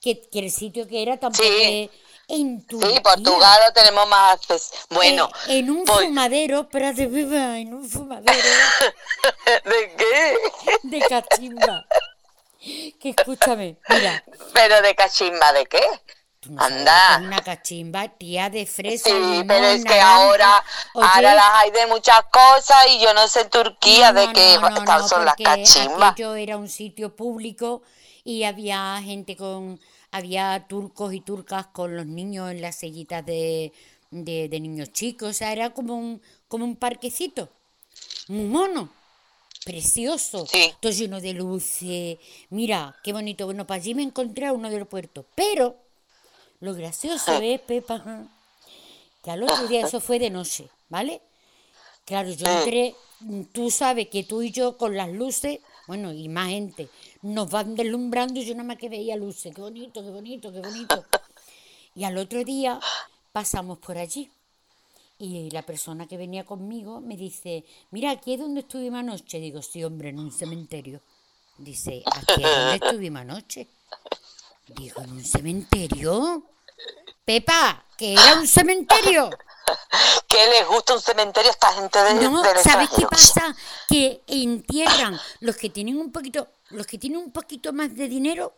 que, 0.00 0.28
que 0.28 0.38
el 0.40 0.50
sitio 0.50 0.88
que 0.88 1.02
era 1.02 1.16
tampoco 1.18 1.44
Sí. 1.44 1.88
En 2.28 2.64
Turquía. 2.66 2.90
Sí, 2.96 3.00
Portugal 3.00 3.60
lo 3.66 3.72
tenemos 3.72 4.08
más 4.08 4.34
acceso. 4.34 4.72
Bueno, 4.88 5.28
Eh, 5.48 5.58
en 5.58 5.70
un 5.70 5.84
pues- 5.84 6.06
fumadero, 6.06 6.60
espérate, 6.60 7.06
viva, 7.06 7.58
en 7.58 7.74
un 7.74 7.88
fumadero 7.88 8.32
¿de 9.64 9.94
qué? 9.96 10.36
de 10.84 11.00
cachimba. 11.00 11.84
Que 12.60 13.14
escúchame, 13.16 13.76
mira, 13.88 14.24
Pero 14.52 14.80
de 14.82 14.94
cachimba, 14.94 15.52
¿de 15.52 15.66
qué? 15.66 15.82
No 16.48 16.62
Anda. 16.64 17.22
una 17.26 17.42
cachimba, 17.42 18.08
tía 18.08 18.50
de 18.50 18.66
fresa, 18.66 19.10
Sí, 19.10 19.12
limón, 19.20 19.46
pero 19.46 19.66
es 19.66 19.84
que 19.84 20.00
naranja. 20.00 20.14
ahora, 20.14 20.64
Oye, 20.92 21.06
ahora 21.14 21.34
las 21.34 21.50
hay 21.54 21.70
de 21.70 21.86
muchas 21.88 22.22
cosas 22.30 22.86
y 22.88 23.00
yo 23.00 23.12
no 23.14 23.26
sé 23.28 23.42
en 23.42 23.50
Turquía 23.50 24.12
no, 24.12 24.12
de 24.12 24.32
no, 24.32 24.32
qué 24.32 24.58
son 25.08 25.24
las 25.24 25.36
cachimbas. 25.36 26.16
aquello 26.16 26.34
era 26.34 26.56
un 26.56 26.68
sitio 26.68 27.14
público 27.16 27.82
y 28.24 28.44
había 28.44 29.00
gente 29.02 29.36
con, 29.36 29.80
había 30.10 30.66
turcos 30.68 31.12
y 31.14 31.20
turcas 31.20 31.66
con 31.68 31.96
los 31.96 32.06
niños 32.06 32.50
en 32.50 32.60
las 32.62 32.76
sillitas 32.76 33.24
de, 33.24 33.72
de, 34.10 34.48
de 34.48 34.60
niños 34.60 34.92
chicos, 34.92 35.30
o 35.30 35.32
sea, 35.32 35.52
era 35.52 35.70
como 35.70 35.94
un, 35.96 36.22
como 36.48 36.64
un 36.64 36.76
parquecito, 36.76 37.50
muy 38.28 38.44
mono, 38.46 38.90
precioso, 39.64 40.46
Sí. 40.46 40.74
todo 40.80 40.92
lleno 40.92 41.20
de 41.20 41.34
luces. 41.34 42.18
Mira, 42.50 42.96
qué 43.02 43.12
bonito. 43.12 43.46
Bueno, 43.46 43.66
para 43.66 43.80
allí 43.80 43.94
me 43.94 44.02
encontré 44.02 44.46
a 44.46 44.52
uno 44.52 44.70
del 44.70 44.86
puerto, 44.86 45.26
pero 45.34 45.76
lo 46.60 46.74
gracioso 46.74 47.40
es, 47.40 47.60
Pepa, 47.60 48.28
que 49.22 49.30
al 49.30 49.42
otro 49.42 49.66
día, 49.66 49.86
eso 49.86 50.00
fue 50.00 50.18
de 50.18 50.30
noche, 50.30 50.68
¿vale? 50.88 51.20
Claro, 52.04 52.30
yo 52.30 52.46
entré, 52.46 52.94
mm, 53.20 53.42
tú 53.52 53.70
sabes 53.70 54.08
que 54.08 54.24
tú 54.24 54.42
y 54.42 54.50
yo 54.50 54.76
con 54.76 54.96
las 54.96 55.10
luces, 55.10 55.60
bueno, 55.86 56.12
y 56.12 56.28
más 56.28 56.48
gente, 56.48 56.88
nos 57.22 57.50
van 57.50 57.74
deslumbrando 57.74 58.40
y 58.40 58.44
yo 58.44 58.54
nada 58.54 58.66
más 58.66 58.78
que 58.78 58.88
veía 58.88 59.16
luces, 59.16 59.54
qué 59.54 59.60
bonito, 59.60 60.02
qué 60.02 60.10
bonito, 60.10 60.52
qué 60.52 60.60
bonito. 60.60 61.04
Y 61.94 62.04
al 62.04 62.16
otro 62.18 62.44
día 62.44 62.80
pasamos 63.32 63.78
por 63.78 63.98
allí 63.98 64.30
y 65.20 65.50
la 65.50 65.62
persona 65.62 66.06
que 66.06 66.16
venía 66.16 66.44
conmigo 66.44 67.00
me 67.00 67.14
dice, 67.14 67.64
mira, 67.90 68.10
aquí 68.10 68.32
es 68.32 68.40
donde 68.40 68.60
estuvimos 68.60 69.00
anoche. 69.00 69.38
Digo, 69.38 69.60
sí, 69.60 69.84
hombre, 69.84 70.08
en 70.08 70.18
un 70.18 70.32
cementerio. 70.32 71.02
Dice, 71.58 72.02
aquí 72.06 72.42
es 72.42 72.56
donde 72.56 72.74
estuvimos 72.86 73.20
anoche. 73.20 73.68
Digo, 74.76 75.02
¿en 75.02 75.12
un 75.12 75.24
cementerio? 75.24 76.44
Pepa, 77.24 77.84
que 77.96 78.12
era 78.12 78.34
un 78.34 78.46
cementerio. 78.46 79.30
¿Qué 80.28 80.38
les 80.46 80.66
gusta 80.68 80.94
un 80.94 81.00
cementerio 81.00 81.50
a 81.50 81.52
esta 81.52 81.72
gente 81.72 81.98
de, 81.98 82.14
No, 82.14 82.42
del 82.42 82.58
¿sabes 82.58 82.88
qué 82.96 83.06
pasa? 83.06 83.54
Que 83.88 84.22
entierran 84.26 85.20
los 85.40 85.56
que 85.56 85.70
tienen 85.70 85.98
un 85.98 86.12
poquito, 86.12 86.48
los 86.70 86.86
que 86.86 86.98
tienen 86.98 87.18
un 87.18 87.32
poquito 87.32 87.72
más 87.72 87.94
de 87.94 88.08
dinero, 88.08 88.54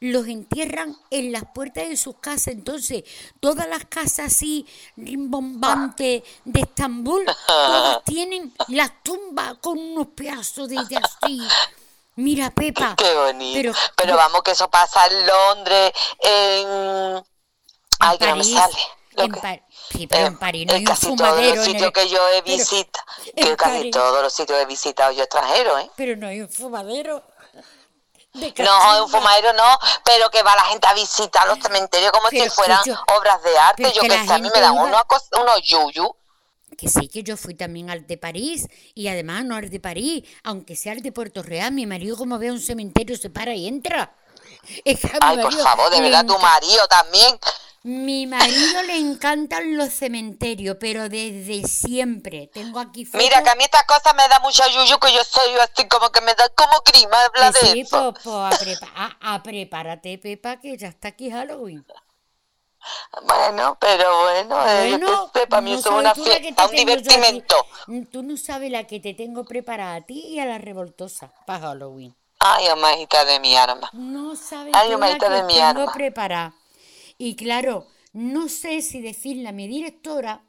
los 0.00 0.26
entierran 0.26 0.96
en 1.10 1.32
las 1.32 1.44
puertas 1.54 1.88
de 1.88 1.96
sus 1.96 2.16
casas. 2.18 2.48
Entonces, 2.48 3.04
todas 3.40 3.68
las 3.68 3.86
casas 3.86 4.32
así 4.32 4.66
rimbombantes 4.96 6.22
de 6.44 6.60
Estambul, 6.60 7.24
todas 7.46 8.04
tienen 8.04 8.52
las 8.68 9.02
tumbas 9.02 9.54
con 9.58 9.78
unos 9.78 10.08
pedazos 10.08 10.68
de, 10.68 10.76
de 10.84 10.96
así. 10.96 11.40
Mira, 12.16 12.50
Pepa. 12.50 12.94
Qué 12.96 13.14
bonito. 13.14 13.58
Pero, 13.60 13.72
Pero, 13.96 14.16
vamos, 14.16 14.42
que 14.42 14.52
eso 14.52 14.68
pasa 14.70 15.06
en 15.06 15.26
Londres, 15.26 15.92
en... 16.20 17.24
Ay, 18.00 18.18
que 18.18 18.26
no 18.26 18.36
me 18.36 18.44
sale. 18.44 18.74
Lo 19.12 19.24
en 19.24 19.32
que- 19.32 19.62
sí, 19.92 20.06
pero 20.08 20.26
en 20.26 20.32
eh, 20.34 20.36
París 20.40 20.66
no 20.66 20.72
en 20.72 20.76
hay 20.76 20.82
un 20.82 20.86
casi 20.86 21.02
todos 21.06 21.18
fumadero 21.18 21.54
los 21.54 21.66
en 21.66 21.72
sitios 21.72 21.86
el- 21.86 21.92
que 21.92 22.08
yo 22.08 22.28
he 22.30 22.42
visitado, 22.42 23.06
en 23.26 23.46
que 23.46 23.56
casi 23.56 23.70
París- 23.78 23.92
todos 23.92 24.22
los 24.22 24.32
sitios 24.32 24.58
he 24.60 24.66
visitado 24.66 25.12
yo 25.12 25.22
extranjeros, 25.22 25.80
¿eh? 25.82 25.90
Pero 25.96 26.16
no 26.16 26.26
hay 26.26 26.40
un 26.40 26.48
fumadero. 26.48 27.22
De 28.32 28.52
No, 28.64 29.04
un 29.04 29.08
fumadero 29.10 29.52
no, 29.52 29.78
pero 30.04 30.28
que 30.30 30.42
va 30.42 30.56
la 30.56 30.64
gente 30.64 30.88
a 30.88 30.94
visitar 30.94 31.46
los 31.46 31.56
cementerios 31.60 32.10
como 32.10 32.26
Pero 32.30 32.42
si 32.44 32.50
fueran 32.50 32.80
obras 33.16 33.40
de 33.44 33.56
arte. 33.56 33.92
Yo 33.92 34.02
que 34.02 34.10
sé, 34.26 34.32
a 34.32 34.38
mí 34.38 34.50
me 34.52 34.60
dan 34.60 34.76
unos, 34.76 35.02
unos 35.40 35.62
yuyu. 35.62 36.16
Que 36.76 36.88
sí, 36.88 37.08
que 37.08 37.22
yo 37.22 37.36
fui 37.36 37.54
también 37.54 37.90
al 37.90 38.06
de 38.06 38.16
París 38.18 38.66
y 38.94 39.08
además 39.08 39.44
no 39.44 39.56
al 39.56 39.70
de 39.70 39.80
París, 39.80 40.24
aunque 40.42 40.76
sea 40.76 40.92
el 40.92 41.02
de 41.02 41.12
Puerto 41.12 41.42
Real, 41.42 41.72
mi 41.72 41.86
marido 41.86 42.16
como 42.16 42.38
ve 42.38 42.50
un 42.50 42.60
cementerio 42.60 43.16
se 43.16 43.30
para 43.30 43.54
y 43.54 43.66
entra. 43.68 44.14
Es 44.84 45.02
mi 45.04 45.10
Ay, 45.20 45.38
por 45.38 45.52
favor, 45.54 45.90
de 45.90 46.00
verdad, 46.00 46.26
tu 46.26 46.38
marido 46.38 46.86
también. 46.88 47.38
Mi 47.82 48.26
marido 48.26 48.82
le 48.84 48.96
encantan 48.96 49.76
los 49.76 49.92
cementerios, 49.92 50.78
pero 50.80 51.10
desde 51.10 51.68
siempre. 51.68 52.48
Tengo 52.52 52.78
aquí 52.80 53.04
fotos. 53.04 53.20
Mira, 53.22 53.42
que 53.42 53.50
a 53.50 53.54
mí 53.56 53.64
estas 53.64 53.84
cosas 53.84 54.14
me 54.16 54.26
da 54.26 54.38
mucho 54.40 54.62
yuyu, 54.70 54.98
que 54.98 55.12
yo 55.12 55.22
soy 55.22 55.50
así 55.60 55.86
como 55.86 56.10
que 56.10 56.22
me 56.22 56.34
da 56.34 56.48
como 56.56 56.80
grima 56.84 57.24
hablar 57.26 57.52
de 57.52 57.60
sí, 57.60 57.80
eso. 57.80 58.12
pues, 58.14 58.24
pues, 58.24 58.36
a, 58.36 58.50
prepa- 58.58 58.92
a- 58.94 59.34
a 59.34 59.42
prepárate, 59.42 60.16
Pepa, 60.16 60.58
que 60.60 60.78
ya 60.78 60.88
está 60.88 61.08
aquí 61.08 61.30
Halloween. 61.30 61.84
Bueno, 63.26 63.76
pero 63.80 64.22
bueno, 64.22 64.68
eh, 64.68 64.90
Bueno, 64.90 65.30
sé, 65.34 65.46
para 65.46 65.60
mí 65.62 65.72
no 65.72 65.78
es 65.78 65.86
una 65.86 66.14
fiesta, 66.14 66.66
un 66.66 66.72
divertimento. 66.72 67.56
Tú 68.10 68.22
no 68.22 68.36
sabes 68.36 68.70
la 68.70 68.84
que 68.84 69.00
te 69.00 69.14
tengo 69.14 69.44
preparada 69.44 69.96
a 69.96 70.00
ti 70.00 70.20
y 70.28 70.38
a 70.40 70.46
la 70.46 70.58
revoltosa 70.58 71.32
para 71.46 71.60
Halloween. 71.60 72.14
Ay, 72.40 72.66
amajita 72.66 73.24
de 73.24 73.40
mi 73.40 73.56
arma. 73.56 73.88
No 73.92 74.36
sabes 74.36 74.72
Ay, 74.74 74.90
tú 74.92 74.98
la 74.98 75.18
que 75.18 75.28
de 75.30 75.42
mi 75.44 75.54
tengo 75.54 75.62
alma. 75.64 75.92
preparada. 75.92 76.54
Y 77.16 77.36
claro, 77.36 77.86
no 78.12 78.48
sé 78.48 78.82
si 78.82 79.00
decirle 79.00 79.48
a 79.48 79.52
mi 79.52 79.66
directora 79.68 80.42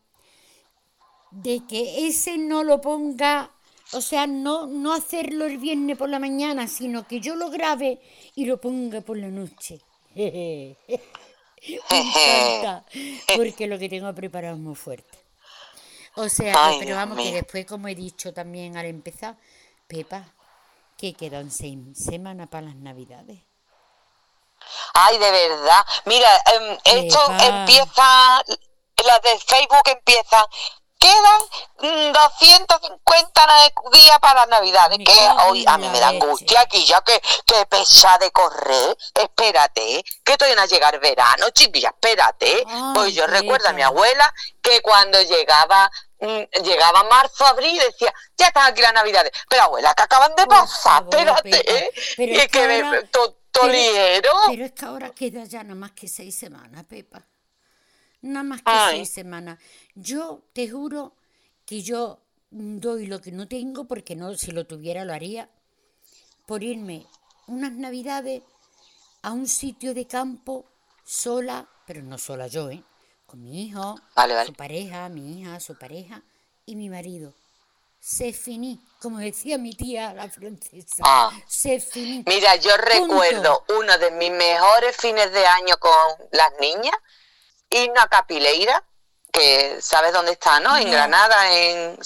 de 1.32 1.62
que 1.68 2.08
ese 2.08 2.38
no 2.38 2.64
lo 2.64 2.82
ponga, 2.82 3.52
o 3.94 4.02
sea, 4.02 4.28
no, 4.28 4.68
no 4.68 4.94
hacerlo 4.94 5.46
el 5.46 5.58
viernes 5.58 5.98
por 5.98 6.10
la 6.10 6.20
mañana, 6.20 6.68
sino 6.68 7.08
que 7.08 7.20
yo 7.20 7.36
lo 7.36 7.50
grabe 7.50 8.02
y 8.36 8.46
lo 8.46 8.60
ponga 8.60 9.02
por 9.02 9.18
la 9.18 9.28
noche. 9.28 9.82
Me 11.92 12.00
encanta, 12.00 12.86
porque 13.36 13.68
lo 13.68 13.80
que 13.80 13.90
tengo 13.90 14.14
preparado 14.14 14.56
es 14.56 14.62
muy 14.62 14.76
fuerte. 14.76 15.18
O 16.16 16.30
sea, 16.30 16.54
Ay, 16.68 16.78
pero 16.80 16.96
vamos, 16.96 17.18
que 17.22 17.32
después, 17.32 17.66
como 17.66 17.88
he 17.88 17.96
dicho 17.96 18.34
también 18.34 18.78
al 18.78 18.86
empezar, 18.86 19.36
Pepa, 19.88 20.24
que 20.98 21.14
quedan 21.14 21.52
seis 21.52 21.78
semanas 21.94 22.48
para 22.48 22.68
las 22.68 22.76
navidades. 22.76 23.40
Ay, 24.94 25.18
de 25.18 25.32
verdad. 25.32 25.86
Mira, 26.06 26.30
em, 26.56 26.78
esto 26.86 27.20
empieza, 27.32 28.44
las 29.06 29.22
de 29.22 29.40
Facebook 29.46 29.84
empiezan. 29.86 30.46
Quedan 31.06 32.10
mm, 32.10 32.12
250 32.14 33.46
na- 33.46 33.72
días 33.92 34.20
para 34.20 34.42
las 34.42 34.50
navidades. 34.50 34.98
Que 34.98 35.14
hoy 35.48 35.64
a 35.68 35.78
mí 35.78 35.88
me 35.90 36.00
da 36.00 36.08
angustia 36.10 36.62
aquí 36.62 36.84
ya 36.86 37.02
que, 37.02 37.22
que 37.46 37.66
pesa 37.68 38.18
de 38.18 38.32
correr. 38.32 38.98
Espérate, 39.14 40.04
que 40.24 40.38
todavía 40.38 40.56
no 40.56 40.62
a 40.64 40.66
llegar 40.66 41.00
verano, 41.00 41.50
chiquilla, 41.52 41.90
espérate. 41.90 42.64
Ay, 42.68 42.92
pues 42.96 43.14
yo 43.14 43.28
recuerdo 43.28 43.70
a 43.70 43.74
mi 43.74 43.84
abuela 43.84 44.34
que 44.62 44.82
cuando 44.82 45.22
llegaba 45.22 45.92
mm, 46.20 46.44
llegaba 46.64 47.04
marzo, 47.04 47.46
abril, 47.46 47.78
decía, 47.80 48.12
ya 48.38 48.48
están 48.48 48.72
aquí 48.72 48.82
las 48.82 48.94
navidades. 48.94 49.32
Pero 49.50 49.64
abuela, 49.64 49.94
que 49.94 50.04
acaban 50.04 50.34
de 50.36 50.48
pasar, 50.48 51.04
favor, 51.04 51.16
espérate. 51.16 51.78
¿eh? 51.78 51.92
Pero 52.18 52.32
y 52.34 52.36
es 52.38 52.42
que, 52.44 52.50
que 52.50 52.68
me- 52.68 52.82
ahora- 52.82 53.08
to- 53.12 53.38
pero-. 53.52 54.32
Pero 54.48 54.66
es 54.66 54.72
que 54.72 54.86
ahora 54.86 55.10
queda 55.12 55.44
ya 55.46 55.62
nada 55.64 55.76
más 55.76 55.92
que 55.92 56.08
seis 56.08 56.38
semanas, 56.38 56.84
Pepa. 56.90 57.22
Nada 58.26 58.44
más 58.44 58.60
que 58.62 58.72
Ay. 58.72 58.98
seis 58.98 59.10
semanas. 59.14 59.60
Yo 59.94 60.42
te 60.54 60.70
juro 60.70 61.14
que 61.66 61.82
yo 61.82 62.20
doy 62.50 63.06
lo 63.08 63.22
que 63.22 63.32
no 63.32 63.48
tengo, 63.48 63.86
porque 63.86 64.16
no, 64.16 64.34
si 64.36 64.52
lo 64.52 64.66
tuviera 64.66 65.06
lo 65.06 65.14
haría, 65.14 65.50
por 66.48 66.64
irme 66.64 67.06
unas 67.48 67.72
navidades 67.74 68.42
a 69.22 69.32
un 69.32 69.48
sitio 69.48 69.94
de 69.94 70.08
campo 70.08 70.66
sola, 71.04 71.68
pero 71.86 72.02
no 72.02 72.18
sola 72.18 72.48
yo, 72.48 72.70
¿eh? 72.70 72.84
Con 73.28 73.42
mi 73.44 73.64
hijo, 73.64 73.96
Vale, 74.16 74.34
vale. 74.34 74.48
su 74.48 74.54
pareja, 74.54 75.10
mi 75.10 75.40
hija, 75.42 75.60
su 75.60 75.78
pareja 75.78 76.22
y 76.66 76.76
mi 76.76 76.90
marido. 76.90 77.34
Se 78.00 78.34
finí, 78.34 78.80
como 79.02 79.18
decía 79.18 79.58
mi 79.58 79.74
tía 79.74 80.14
la 80.14 80.30
francesa. 80.30 81.04
Ah. 81.06 81.32
Se 81.48 81.80
finí. 81.80 82.24
Mira, 82.28 82.56
yo 82.56 82.70
recuerdo 82.78 83.66
uno 83.80 83.98
de 83.98 84.12
mis 84.12 84.32
mejores 84.32 84.96
fines 84.98 85.32
de 85.32 85.46
año 85.46 85.76
con 85.80 85.92
las 86.32 86.52
niñas, 86.60 86.96
irnos 87.70 88.04
a 88.04 88.08
Capileira, 88.08 88.84
que 89.32 89.82
sabes 89.82 90.14
dónde 90.14 90.32
está, 90.34 90.60
¿no? 90.60 90.76
En. 90.78 90.90
Granada, 90.92 91.52
en 91.52 92.00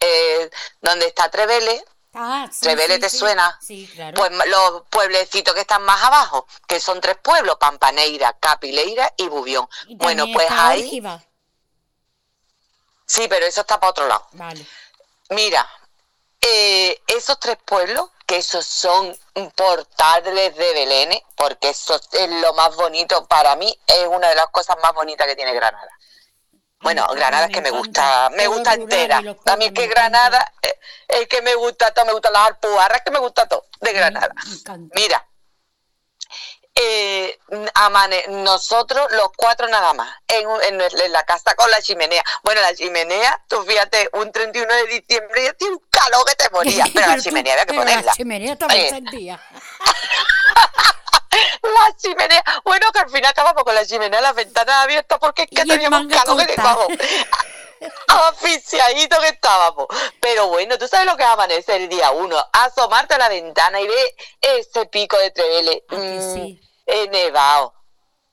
eh, 0.00 0.50
donde 0.80 1.06
está 1.06 1.30
Trevele. 1.30 1.84
Ah, 2.16 2.48
sí, 2.52 2.60
Trevele 2.60 2.94
sí, 2.94 3.00
te 3.00 3.10
sí. 3.10 3.18
suena. 3.18 3.58
Sí, 3.60 3.90
claro. 3.92 4.14
Pues 4.16 4.30
los 4.46 4.82
pueblecitos 4.90 5.52
que 5.54 5.62
están 5.62 5.82
más 5.82 6.02
abajo, 6.02 6.46
que 6.68 6.78
son 6.80 7.00
tres 7.00 7.16
pueblos, 7.22 7.56
Pampaneira, 7.58 8.32
Capileira 8.38 9.12
y 9.16 9.28
Bubión. 9.28 9.68
Y 9.88 9.96
Bueno, 9.96 10.26
pues 10.32 10.48
ahí, 10.50 10.82
Órgiva. 10.84 11.22
sí, 13.06 13.26
pero 13.28 13.46
eso 13.46 13.62
está 13.62 13.80
para 13.80 13.90
otro 13.90 14.06
lado. 14.06 14.26
Vale. 14.32 14.64
Mira, 15.30 15.68
eh, 16.40 17.00
esos 17.06 17.40
tres 17.40 17.56
pueblos, 17.64 18.10
que 18.26 18.38
esos 18.38 18.66
son 18.66 19.16
portales 19.54 20.56
de 20.56 20.72
Belén, 20.72 21.10
porque 21.36 21.70
eso 21.70 22.00
es 22.12 22.30
lo 22.30 22.54
más 22.54 22.74
bonito 22.76 23.26
para 23.26 23.56
mí, 23.56 23.78
es 23.86 24.06
una 24.06 24.28
de 24.28 24.34
las 24.34 24.46
cosas 24.48 24.76
más 24.82 24.92
bonitas 24.94 25.26
que 25.26 25.36
tiene 25.36 25.52
Granada. 25.52 25.90
Bueno, 26.80 27.06
Granada 27.14 27.46
es 27.46 27.52
que 27.52 27.62
me 27.62 27.70
gusta, 27.70 28.30
me 28.30 28.46
gusta 28.46 28.74
entera. 28.74 29.22
A 29.46 29.56
mí 29.56 29.64
es 29.64 29.72
que. 29.72 29.86
Granada 29.86 30.52
eh, 30.60 30.78
es 31.08 31.28
que 31.28 31.40
me 31.40 31.54
gusta 31.54 31.92
todo, 31.94 32.04
me 32.04 32.12
gustan 32.12 32.34
las 32.34 32.48
alpujarras, 32.48 33.00
que 33.02 33.10
me 33.10 33.20
gusta 33.20 33.48
todo 33.48 33.64
de 33.80 33.92
Granada. 33.94 34.34
Mira, 34.94 35.26
eh, 36.76 37.38
amane- 37.74 38.26
nosotros 38.28 39.06
los 39.12 39.28
cuatro 39.36 39.68
nada 39.68 39.92
más, 39.94 40.12
en, 40.28 40.48
en 40.68 40.80
en 40.80 41.12
la 41.12 41.22
casa 41.24 41.54
con 41.54 41.70
la 41.70 41.80
chimenea. 41.80 42.22
Bueno, 42.42 42.60
la 42.60 42.74
chimenea, 42.74 43.42
tú 43.48 43.62
fíjate, 43.62 44.08
un 44.14 44.32
31 44.32 44.72
de 44.74 44.86
diciembre 44.86 45.44
y 45.44 45.46
hacía 45.46 45.68
un 45.68 45.80
calor 45.90 46.24
que 46.26 46.34
te 46.34 46.50
moría, 46.50 46.84
pero 46.94 47.06
la 47.06 47.18
chimenea 47.20 47.52
había 47.54 47.66
que 47.66 47.74
ponerla. 47.74 48.02
La 48.02 48.12
chimenea 48.14 48.56
Oye, 48.68 48.88
encendida. 48.88 49.40
La 51.62 51.96
chimenea, 51.96 52.44
bueno, 52.64 52.86
que 52.92 53.00
al 53.00 53.10
final 53.10 53.30
acabamos 53.30 53.64
con 53.64 53.74
la 53.74 53.84
chimenea, 53.84 54.20
las 54.20 54.34
ventanas 54.34 54.76
abiertas 54.84 55.18
porque 55.18 55.42
es 55.42 55.48
que 55.50 55.62
en 55.62 55.68
teníamos 55.68 56.06
calor 56.06 56.46
que 56.46 56.54
corta. 56.54 56.86
vamos, 58.08 58.24
asfixiadito 58.32 59.20
que 59.20 59.28
estábamos. 59.28 59.86
Pero 60.20 60.48
bueno, 60.48 60.78
tú 60.78 60.86
sabes 60.88 61.06
lo 61.06 61.16
que 61.16 61.22
es 61.22 61.28
amanecer 61.28 61.80
el 61.82 61.88
día 61.88 62.10
uno, 62.10 62.36
asomarte 62.52 63.14
a 63.14 63.18
la 63.18 63.28
ventana 63.28 63.80
y 63.80 63.86
ver 63.86 64.06
ese 64.40 64.86
pico 64.86 65.16
de 65.18 65.30
Trevele, 65.30 65.84
Ah, 65.88 65.94
mm, 65.96 66.34
sí. 66.34 66.60
nevado. 67.10 67.74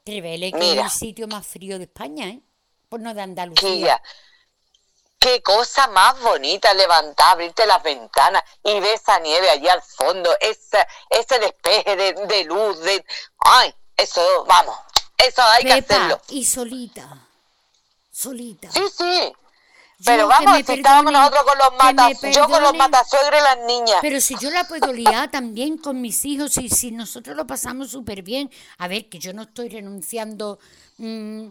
Trevele, 0.03 0.51
que 0.51 0.57
es 0.57 0.63
Mira. 0.63 0.84
el 0.85 0.89
sitio 0.91 1.27
más 1.27 1.45
frío 1.45 1.77
de 1.77 1.85
España, 1.85 2.27
¿eh? 2.27 2.41
pues 2.89 3.01
no 3.01 3.13
de 3.13 3.22
Andalucía. 3.22 4.01
qué 5.19 5.41
cosa 5.43 5.85
más 5.88 6.19
bonita 6.19 6.73
levantar, 6.73 7.34
abrirte 7.34 7.65
las 7.68 7.84
ventanas 7.84 8.41
y 8.63 8.80
ver 8.80 8.95
esa 8.95 9.19
nieve 9.19 9.49
allí 9.51 9.69
al 9.69 9.81
fondo, 9.84 10.35
ese, 10.39 10.85
ese 11.11 11.38
despeje 11.39 11.95
de, 11.95 12.43
luz, 12.45 12.80
de... 12.80 13.05
¡Ay! 13.38 13.73
Eso, 13.95 14.45
vamos, 14.45 14.76
eso 15.18 15.43
hay 15.43 15.63
que 15.63 15.73
hacerlo. 15.73 16.19
Y 16.30 16.43
solita, 16.43 17.27
solita. 18.22 18.72
Sí, 18.72 18.81
sí, 18.98 19.34
pero 20.03 20.27
vamos, 20.27 20.57
si 20.65 20.73
estábamos 20.73 21.11
nosotros 21.11 21.43
con 21.43 21.57
los 21.57 21.77
matas, 21.77 22.22
yo 22.34 22.48
con 22.48 22.61
los 22.61 22.76
matasuegros 22.76 23.39
y 23.39 23.43
las 23.43 23.65
niñas. 23.65 23.98
Pero 24.02 24.19
si 24.19 24.35
yo 24.39 24.49
la 24.49 24.64
puedo 24.64 24.91
liar 24.91 25.30
también 25.30 25.77
con 25.77 26.02
mis 26.02 26.26
hijos, 26.26 26.57
y 26.57 26.69
si 26.69 26.91
nosotros 26.91 27.35
lo 27.35 27.45
pasamos 27.45 27.91
súper 27.91 28.23
bien. 28.23 28.49
A 28.80 28.88
ver, 28.88 29.10
que 29.10 29.19
yo 29.19 29.34
no 29.34 29.43
estoy 29.43 29.69
renunciando. 29.69 30.60
Mm, 30.98 31.49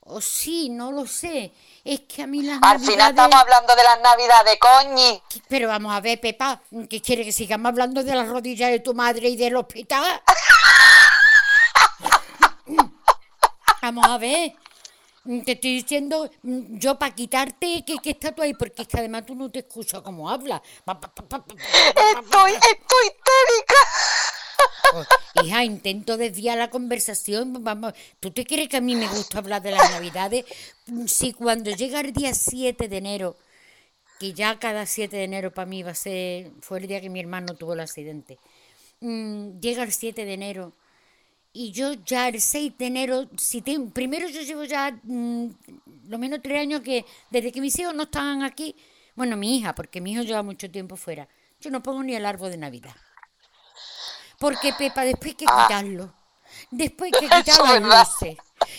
o 0.00 0.20
sí, 0.20 0.70
no 0.70 0.92
lo 0.92 1.06
sé. 1.06 1.52
Es 1.84 2.00
que 2.00 2.22
a 2.22 2.26
mí 2.26 2.42
las 2.42 2.58
Al 2.62 2.80
final 2.80 3.10
estamos 3.10 3.34
hablando 3.34 3.74
de 3.74 3.82
las 3.82 4.00
navidades, 4.00 4.58
coñi. 4.58 5.22
Pero 5.48 5.68
vamos 5.68 5.94
a 5.94 6.00
ver, 6.00 6.20
Pepa, 6.20 6.60
¿qué 6.88 7.00
quiere 7.00 7.24
que 7.24 7.32
sigamos 7.32 7.70
hablando 7.70 8.02
de 8.02 8.14
las 8.14 8.28
rodillas 8.28 8.70
de 8.70 8.80
tu 8.80 8.94
madre 8.94 9.28
y 9.28 9.36
del 9.36 9.56
hospital? 9.56 10.22
vamos 13.82 14.04
a 14.06 14.18
ver. 14.18 14.54
Mm, 15.28 15.42
te 15.42 15.52
estoy 15.52 15.74
diciendo 15.74 16.30
mm, 16.42 16.78
yo 16.78 16.98
para 16.98 17.14
quitarte 17.14 17.84
que, 17.84 17.98
que 17.98 18.10
está 18.10 18.32
tú 18.32 18.40
ahí, 18.40 18.54
porque 18.54 18.80
es 18.82 18.88
que 18.88 18.96
además 18.96 19.26
tú 19.26 19.34
no 19.34 19.50
te 19.50 19.58
escuchas 19.58 20.00
cómo 20.00 20.30
hablas. 20.30 20.62
Estoy, 20.86 22.52
estoy 22.52 23.04
histérica. 23.04 23.74
Oh, 24.94 25.44
hija, 25.44 25.64
intento 25.64 26.16
desviar 26.16 26.56
la 26.56 26.70
conversación. 26.70 27.62
Vamos, 27.62 27.92
¿tú 28.20 28.30
te 28.30 28.46
crees 28.46 28.70
que 28.70 28.78
a 28.78 28.80
mí 28.80 28.96
me 28.96 29.06
gusta 29.06 29.38
hablar 29.38 29.60
de 29.60 29.72
las 29.72 29.90
navidades? 29.90 30.46
Mm, 30.86 31.04
si 31.04 31.34
cuando 31.34 31.72
llega 31.72 32.00
el 32.00 32.14
día 32.14 32.32
7 32.32 32.88
de 32.88 32.96
enero, 32.96 33.36
que 34.18 34.32
ya 34.32 34.58
cada 34.58 34.86
7 34.86 35.14
de 35.14 35.24
enero 35.24 35.52
para 35.52 35.66
mí 35.66 35.82
va 35.82 35.90
a 35.90 35.94
ser, 35.94 36.52
fue 36.62 36.78
el 36.78 36.86
día 36.86 37.02
que 37.02 37.10
mi 37.10 37.20
hermano 37.20 37.54
tuvo 37.54 37.74
el 37.74 37.80
accidente, 37.80 38.38
llega 39.00 39.82
el 39.82 39.92
7 39.92 40.24
de 40.24 40.32
enero 40.32 40.72
y 41.52 41.72
yo 41.72 41.92
ya 41.92 42.28
el 42.28 42.40
6 42.40 42.78
de 42.78 42.86
enero, 42.86 43.28
si 43.36 43.62
primero 43.92 44.28
yo 44.28 44.42
llevo 44.42 44.64
ya 44.64 44.98
mm, 45.02 45.48
lo 46.08 46.18
menos 46.18 46.40
tres 46.42 46.60
años 46.60 46.82
que 46.82 47.04
desde 47.30 47.52
que 47.52 47.60
mis 47.60 47.78
hijos 47.78 47.94
no 47.94 48.04
estaban 48.04 48.42
aquí, 48.42 48.76
bueno, 49.14 49.36
mi 49.36 49.58
hija, 49.58 49.74
porque 49.74 50.00
mi 50.00 50.12
hijo 50.12 50.22
lleva 50.22 50.42
mucho 50.42 50.70
tiempo 50.70 50.96
fuera, 50.96 51.28
yo 51.60 51.70
no 51.70 51.82
pongo 51.82 52.02
ni 52.02 52.14
el 52.14 52.26
árbol 52.26 52.50
de 52.50 52.58
Navidad. 52.58 52.94
Porque 54.38 54.72
Pepa, 54.72 55.04
después 55.04 55.30
hay 55.30 55.34
que 55.34 55.46
ah. 55.48 55.66
quitarlo. 55.66 56.14
Después 56.70 57.12
hay 57.12 57.20
que 57.20 57.26
quitar 57.42 57.82
las 57.82 57.82
luces. 57.82 58.36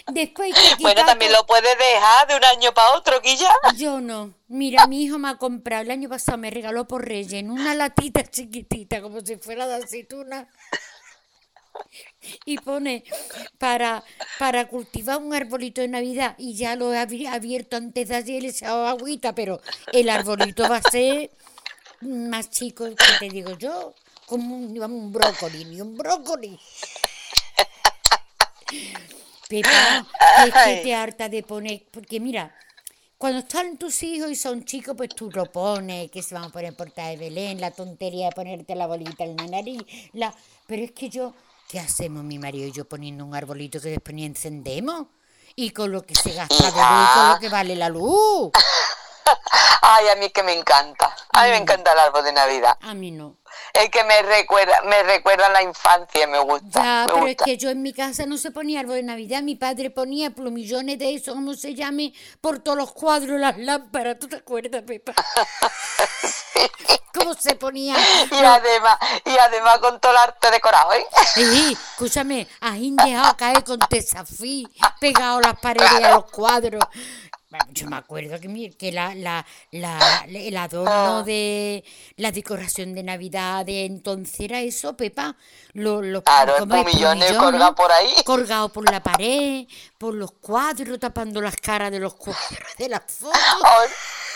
Después 0.08 0.56
hay 0.56 0.78
que 0.78 0.82
Bueno, 0.82 1.06
también 1.06 1.34
lo 1.34 1.46
puedes 1.46 1.78
dejar 1.78 2.28
de 2.28 2.38
un 2.38 2.46
año 2.46 2.74
para 2.74 2.94
otro, 2.94 3.22
Quilla. 3.22 3.50
Yo 3.76 4.00
no. 4.00 4.34
Mira, 4.48 4.88
mi 4.88 5.04
hijo 5.04 5.20
me 5.20 5.30
ha 5.30 5.38
comprado, 5.38 5.84
el 5.84 5.92
año 5.92 6.08
pasado 6.08 6.38
me 6.38 6.50
regaló 6.50 6.88
por 6.88 7.06
Reyes 7.06 7.34
en 7.34 7.52
una 7.52 7.76
latita 7.76 8.24
chiquitita, 8.24 9.02
como 9.02 9.20
si 9.22 9.36
fuera 9.36 9.68
de 9.68 9.84
aceituna 9.84 10.48
y 12.46 12.58
pone 12.58 13.04
para, 13.58 14.04
para 14.38 14.68
cultivar 14.68 15.18
un 15.18 15.34
arbolito 15.34 15.82
de 15.82 15.88
Navidad 15.88 16.36
y 16.38 16.56
ya 16.56 16.76
lo 16.76 16.94
he 16.94 17.00
abierto 17.00 17.78
antes 17.78 18.10
de 18.10 18.16
ayer, 18.16 18.42
le 18.42 18.50
he 18.50 18.52
echado 18.52 18.88
agüita, 18.88 19.34
pero 19.34 19.62
el 19.94 20.10
arbolito 20.10 20.68
va 20.70 20.78
a 20.78 20.92
ser 20.92 21.32
más 22.02 22.50
chico 22.50 22.86
que 22.86 22.96
te 23.20 23.30
digo 23.30 23.58
yo, 23.58 23.94
como 24.26 24.56
un, 24.56 24.82
un 24.82 25.12
brócoli, 25.12 25.66
ni 25.66 25.82
un 25.82 25.98
brócoli. 25.98 26.60
Pepa, 29.48 30.06
es 30.46 30.54
que 30.54 30.82
te 30.84 30.94
harta 30.94 31.28
de 31.28 31.42
poner, 31.42 31.84
porque 31.92 32.20
mira, 32.20 32.54
cuando 33.18 33.40
están 33.40 33.78
tus 33.78 34.04
hijos 34.04 34.30
y 34.30 34.36
son 34.36 34.64
chicos, 34.64 34.96
pues 34.96 35.10
tú 35.10 35.30
lo 35.32 35.52
pones, 35.52 36.12
que 36.12 36.22
se 36.22 36.36
van 36.36 36.46
a 36.46 36.50
poner 36.50 36.76
portada 36.76 37.10
de 37.10 37.18
Belén, 37.18 37.60
la 37.60 37.72
tontería 37.72 38.28
de 38.28 38.32
ponerte 38.32 38.76
la 38.76 38.88
bolita 38.88 39.26
en 39.26 39.36
la 39.36 39.48
nariz, 39.48 39.82
la... 40.14 40.34
pero 40.68 40.84
es 40.84 40.92
que 40.92 41.10
yo 41.10 41.34
¿Qué 41.70 41.80
hacemos 41.80 42.24
mi 42.24 42.40
marido 42.40 42.68
y 42.68 42.72
yo 42.72 42.90
poniendo 42.90 43.24
un 43.24 43.36
arbolito 43.36 43.80
que 43.80 43.90
después 43.90 44.16
ni 44.16 44.26
encendemos? 44.26 45.06
Y 45.56 45.70
con 45.70 45.92
lo 45.92 46.02
que 46.02 46.16
se 46.16 46.32
gasta 46.34 46.56
de 46.56 46.64
luz, 46.64 46.74
con 46.74 47.30
lo 47.30 47.40
que 47.40 47.48
vale 47.48 47.76
la 47.76 47.90
luz. 47.90 48.50
Ay, 49.84 50.08
a 50.08 50.16
mí 50.16 50.32
que 50.32 50.42
me 50.42 50.54
encanta. 50.54 51.16
A 51.32 51.44
mí 51.44 51.52
me 51.52 51.58
encanta 51.58 51.94
el 51.94 52.00
árbol 52.00 52.24
de 52.24 52.34
Navidad. 52.34 52.76
A 52.82 52.96
mí 52.96 53.12
no. 53.12 53.38
Es 53.72 53.92
que 53.92 54.04
me 54.04 54.20
recuerda, 54.24 54.82
me 54.86 55.04
recuerda 55.04 55.48
la 55.50 55.62
infancia, 55.62 56.26
me 56.26 56.40
gusta. 56.40 56.84
Ya, 56.84 57.06
pero 57.08 57.28
es 57.28 57.36
que 57.36 57.56
yo 57.56 57.70
en 57.70 57.84
mi 57.84 57.94
casa 57.94 58.26
no 58.26 58.40
se 58.40 58.50
ponía 58.50 58.80
árbol 58.80 58.96
de 58.96 59.04
Navidad, 59.04 59.44
mi 59.44 59.54
padre 59.54 59.92
ponía 59.92 60.32
plumillones 60.32 60.98
de 60.98 61.14
eso, 61.14 61.36
como 61.36 61.54
se 61.54 61.76
llame, 61.76 62.14
por 62.42 62.58
todos 62.64 62.80
los 62.80 62.94
cuadros, 62.94 63.40
las 63.40 63.60
lámparas. 63.60 64.18
¿Tú 64.18 64.28
te 64.28 64.38
acuerdas, 64.38 64.82
Pepa? 64.82 65.14
¿Cómo 67.20 67.34
se 67.34 67.56
ponía? 67.56 67.96
Y 68.32 68.44
además, 68.44 68.98
y 69.26 69.38
además 69.38 69.80
con 69.80 70.00
todo 70.00 70.12
el 70.12 70.18
arte 70.18 70.52
decorado, 70.52 70.94
¿eh? 70.94 71.06
Sí, 71.34 71.78
escúchame, 71.92 72.48
has 72.62 72.80
dejado 72.80 73.38
caer 73.38 73.64
con 73.64 73.80
tesafí, 73.80 74.68
pegado 75.00 75.40
las 75.42 75.60
paredes 75.60 76.04
a 76.04 76.12
los 76.12 76.26
cuadros. 76.32 76.84
Yo 77.72 77.88
me 77.88 77.96
acuerdo 77.96 78.40
que, 78.40 78.78
que 78.78 78.92
la, 78.92 79.16
la, 79.16 79.44
la, 79.72 80.26
el 80.28 80.56
adorno 80.56 81.20
ah. 81.20 81.24
de 81.24 81.84
la 82.18 82.32
decoración 82.32 82.94
de 82.94 83.02
Navidad 83.02 83.66
de 83.66 83.86
entonces 83.86 84.40
era 84.42 84.62
eso, 84.62 84.96
Pepa. 84.96 85.36
Los, 85.74 86.06
los 86.06 86.22
claro, 86.22 86.66
millones 86.86 87.34
colgados 87.34 87.76
por 87.76 87.92
ahí. 87.92 88.14
Colgado 88.26 88.70
por 88.70 88.92
la 88.92 89.02
pared, 89.02 89.66
por 89.98 90.14
los 90.14 90.32
cuadros, 90.34 91.00
tapando 91.00 91.42
las 91.42 91.56
caras 91.56 91.92
de 91.92 92.00
los 92.00 92.14
cuadros 92.14 92.76
de 92.78 92.90
las 92.90 93.02
fotos. 93.08 93.40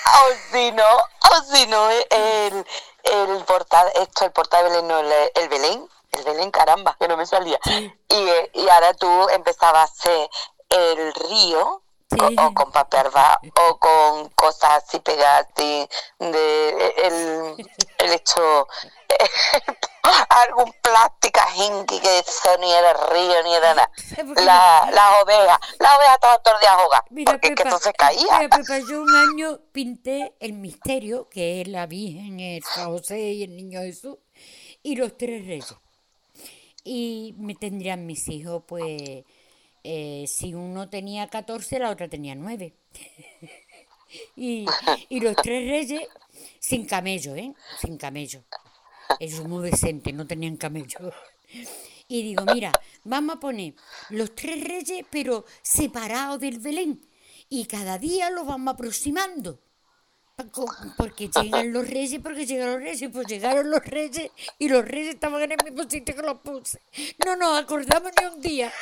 O, 0.06 0.52
si 0.52 0.72
no, 0.72 0.98
o 0.98 1.44
si 1.52 1.68
no, 1.68 1.90
el, 1.90 2.66
el 3.04 3.44
portal, 3.46 3.92
esto, 3.96 4.26
el 4.26 4.32
portal 4.32 4.64
de 4.66 4.70
Belén, 4.70 4.88
no, 4.88 5.00
el, 5.00 5.32
el 5.36 5.50
Belén, 5.50 5.90
el 6.12 6.24
Belén, 6.24 6.52
caramba, 6.52 6.96
que 7.00 7.08
no 7.08 7.18
me 7.18 7.26
salía. 7.26 7.60
Y, 7.66 8.30
y 8.54 8.70
ahora 8.70 8.94
tú 8.94 9.30
empezabas 9.30 9.90
a 9.90 9.94
hacer 9.94 10.30
el 10.70 11.14
río 11.14 11.84
o, 12.38 12.54
con 12.54 12.72
papel 12.72 13.08
o 13.70 13.78
con 13.80 14.30
cosas 14.30 14.84
así 14.84 15.00
pegadas 15.00 15.48
de, 15.56 15.88
el, 16.20 17.70
el 17.98 18.14
hecho 18.14 18.68
algún 20.30 20.74
plástico 20.82 21.40
jinky 21.54 22.00
que 22.00 22.20
eso 22.20 22.58
ni 22.60 22.72
era 22.72 22.94
río 22.94 23.44
ni 23.44 23.54
era 23.56 23.74
nada 23.74 23.92
la, 24.44 24.92
las 24.92 25.24
ovejas 25.24 25.60
las 25.80 25.98
ovejas 25.98 26.20
todos 26.20 26.42
los 26.46 26.62
días 26.62 26.74
porque 27.26 27.50
Pepa, 27.50 27.56
que 27.56 27.64
entonces 27.64 27.94
caía 27.98 28.40
mira, 28.40 28.58
Pepa, 28.58 28.80
yo 28.80 29.02
un 29.02 29.16
año 29.16 29.60
pinté 29.72 30.34
el 30.40 30.54
misterio 30.54 31.30
que 31.30 31.62
es 31.62 31.68
la 31.68 31.86
Virgen 31.86 32.40
el 32.40 32.64
José 32.64 33.20
y 33.20 33.44
el 33.44 33.56
Niño 33.56 33.82
Jesús 33.82 34.18
y 34.82 34.96
los 34.96 35.18
tres 35.18 35.46
reyes 35.46 35.76
y 36.84 37.34
me 37.38 37.56
tendrían 37.56 38.06
mis 38.06 38.28
hijos 38.28 38.64
pues 38.68 39.24
eh, 39.84 40.26
si 40.28 40.54
uno 40.54 40.90
tenía 40.90 41.28
14, 41.28 41.80
la 41.80 41.90
otra 41.90 42.08
tenía 42.08 42.36
9. 42.36 42.74
y, 44.36 44.66
los 45.20 45.36
tres 45.36 45.70
reyes 45.70 46.08
sin 46.60 46.86
camello, 46.86 47.36
¿eh? 47.36 47.54
Sin 47.80 47.98
camello. 47.98 48.44
Es 49.20 49.40
muy 49.42 49.70
decente, 49.70 50.14
no 50.14 50.26
tenían 50.26 50.58
camello. 50.58 51.14
Y 52.08 52.22
digo, 52.22 52.44
mira, 52.54 52.72
vamos 53.04 53.38
a 53.38 53.40
poner 53.40 53.74
los 54.10 54.36
tres 54.36 54.64
reyes, 54.64 55.06
pero 55.10 55.46
separados 55.62 56.40
del 56.40 56.60
Belén. 56.60 57.02
Y 57.50 57.66
cada 57.66 57.98
día 57.98 58.30
los 58.30 58.46
vamos 58.46 58.74
aproximando. 58.74 59.60
Porque 60.98 61.30
llegan 61.30 61.72
los 61.72 61.88
reyes, 61.88 62.20
porque 62.22 62.46
llegaron 62.46 62.74
los 62.76 62.84
reyes, 62.84 63.10
pues 63.14 63.28
llegaron 63.28 63.70
los 63.70 63.86
reyes 63.86 64.32
y 64.58 64.68
los 64.68 64.84
reyes 64.84 65.14
estaban 65.14 65.42
en 65.44 65.52
el 65.52 65.64
mismo 65.64 65.88
sitio 65.90 66.16
que 66.16 66.22
los 66.24 66.40
puse. 66.40 66.82
No 67.24 67.36
nos 67.36 67.60
acordamos 67.60 68.12
ni 68.20 68.26
un 68.26 68.42
día. 68.42 68.74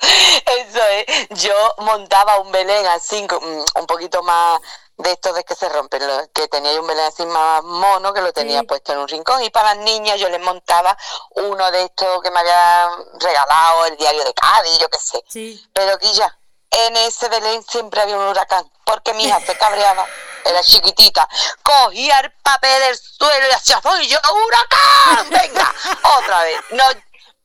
Eso 0.00 0.80
es. 1.06 1.42
Yo 1.42 1.54
montaba 1.78 2.40
un 2.40 2.52
Belén 2.52 2.86
así, 2.86 3.22
mm, 3.22 3.80
un 3.80 3.86
poquito 3.86 4.22
más 4.22 4.60
de 4.98 5.12
estos 5.12 5.34
de 5.34 5.44
que 5.44 5.54
se 5.54 5.68
rompen, 5.68 6.02
que 6.34 6.48
tenía 6.48 6.78
un 6.80 6.86
Belén 6.86 7.06
así 7.06 7.24
más 7.24 7.62
mono, 7.62 8.12
que 8.12 8.20
lo 8.20 8.32
tenía 8.32 8.64
puesto 8.64 8.92
en 8.92 8.98
un 8.98 9.08
rincón. 9.08 9.42
Y 9.42 9.50
para 9.50 9.74
las 9.74 9.84
niñas 9.84 10.18
yo 10.18 10.28
les 10.28 10.40
montaba 10.40 10.96
uno 11.36 11.70
de 11.70 11.84
estos 11.84 12.20
que 12.22 12.30
me 12.30 12.40
había 12.40 12.90
regalado 13.20 13.86
el 13.86 13.96
diario 13.96 14.24
de 14.24 14.34
Cádiz, 14.34 14.78
yo 14.78 14.88
qué 14.88 14.98
sé. 14.98 15.24
Pero 15.72 15.92
aquí 15.94 16.12
ya, 16.12 16.36
en 16.70 16.96
ese 16.96 17.28
Belén 17.28 17.62
siempre 17.62 18.00
había 18.00 18.16
un 18.16 18.26
huracán, 18.26 18.70
porque 18.84 19.14
mi 19.14 19.24
hija 19.24 19.40
se 19.40 19.56
cabreaba, 19.56 20.04
era 20.44 20.62
chiquitita, 20.62 21.28
cogía 21.62 22.18
el 22.20 22.32
papel 22.42 22.80
del 22.80 22.98
suelo 22.98 23.46
y 23.48 23.54
hacía, 23.54 23.80
¡Soy 23.80 24.08
yo, 24.08 24.18
huracán! 24.18 25.30
¡Venga! 25.30 25.74
Otra 26.18 26.42
vez. 26.42 26.60
No 26.70 26.84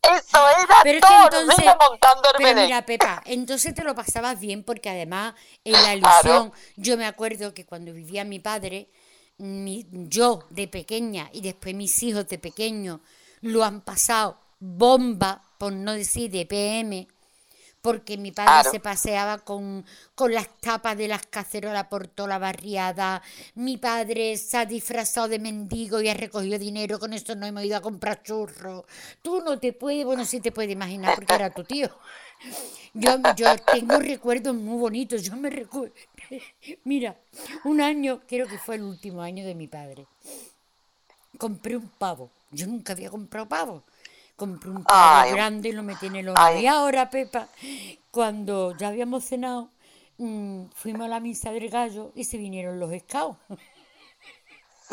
eso 0.03 0.38
era 0.63 0.75
pero 0.84 0.99
todo, 0.99 1.23
entonces, 1.23 1.65
montando 1.65 2.30
el 2.30 2.35
pero 2.38 2.61
mira, 2.61 2.85
Pepa, 2.85 3.21
entonces 3.25 3.73
te 3.73 3.84
lo 3.84 3.95
pasabas 3.95 4.39
bien 4.39 4.63
porque 4.63 4.89
además 4.89 5.34
en 5.63 5.73
la 5.73 5.95
ilusión, 5.95 6.51
yo 6.75 6.97
me 6.97 7.05
acuerdo 7.05 7.53
que 7.53 7.65
cuando 7.65 7.93
vivía 7.93 8.23
mi 8.23 8.39
padre, 8.39 8.89
yo 9.38 10.45
de 10.49 10.67
pequeña 10.67 11.30
y 11.34 11.41
después 11.41 11.73
mis 11.75 12.03
hijos 12.03 12.27
de 12.27 12.38
pequeño 12.38 13.01
lo 13.41 13.63
han 13.63 13.81
pasado 13.81 14.39
bomba, 14.59 15.43
por 15.57 15.73
no 15.73 15.93
decir 15.93 16.31
de 16.31 16.45
PM, 16.45 17.07
porque 17.84 18.18
mi 18.18 18.31
padre 18.31 18.69
se 18.72 18.80
paseaba 18.80 19.39
con, 19.39 19.85
con, 20.15 20.34
las 20.34 20.47
tapas 20.61 20.97
de 20.97 21.10
las 21.10 21.26
cacerolas 21.26 21.88
por 21.88 22.07
toda 22.07 22.30
la 22.30 22.38
barriada, 22.39 23.22
mi 23.55 23.76
padre 23.76 24.38
se 24.38 24.55
ha 24.55 24.65
disfrazado 24.65 25.27
de 25.27 25.38
mendigo 25.38 25.99
y 25.99 26.07
ha 26.07 26.14
recogido 26.14 26.57
dinero, 26.57 26.97
con 26.97 27.11
eso 27.11 27.35
no 27.35 27.45
hemos 27.45 27.65
ido 27.65 27.76
a 27.76 27.81
comprar 27.81 28.23
churros. 28.23 28.85
Tú 29.22 29.41
no 29.41 29.60
te 29.60 29.73
puedes, 29.73 30.05
bueno, 30.05 30.23
sí 30.23 30.39
te 30.39 30.53
puedes 30.53 30.72
imaginar 30.72 31.14
porque 31.14 31.35
era 31.35 31.49
tu 31.49 31.65
tío. 31.65 31.89
Yo, 32.93 33.18
yo 33.35 33.53
tengo 33.57 33.99
recuerdos 33.99 34.55
muy 34.55 34.77
bonitos, 34.77 35.22
yo 35.22 35.35
me 35.35 35.49
recuerdo, 35.49 35.93
mira, 36.85 37.18
un 37.65 37.81
año, 37.81 38.22
creo 38.26 38.47
que 38.47 38.60
fue 38.60 38.76
el 38.76 38.84
último 38.84 39.22
año 39.22 39.45
de 39.45 39.55
mi 39.55 39.68
padre, 39.68 40.07
compré 41.38 41.76
un 41.76 41.89
pavo, 41.89 42.31
yo 42.49 42.65
nunca 42.65 42.93
había 42.93 43.10
comprado 43.10 43.49
pavo 43.49 43.84
compré 44.35 44.69
un 44.69 44.84
pavo 44.84 45.31
grande 45.31 45.69
y 45.69 45.72
lo 45.72 45.84
metí 45.84 46.07
en 46.07 46.15
el 46.18 46.30
horno. 46.30 46.60
Y 46.60 46.68
ahora, 46.68 47.10
Pepa, 47.10 47.47
cuando 48.11 48.76
ya 48.77 48.89
habíamos 48.89 49.26
cenado, 49.26 49.72
mm, 50.18 50.65
fuimos 50.76 51.05
a 51.05 51.10
la 51.10 51.19
misa 51.19 51.51
del 51.51 51.69
gallo 51.69 52.11
y 52.15 52.23
se 52.23 52.38
vinieron 52.38 52.80
los 52.80 52.91
escaos. 52.91 53.38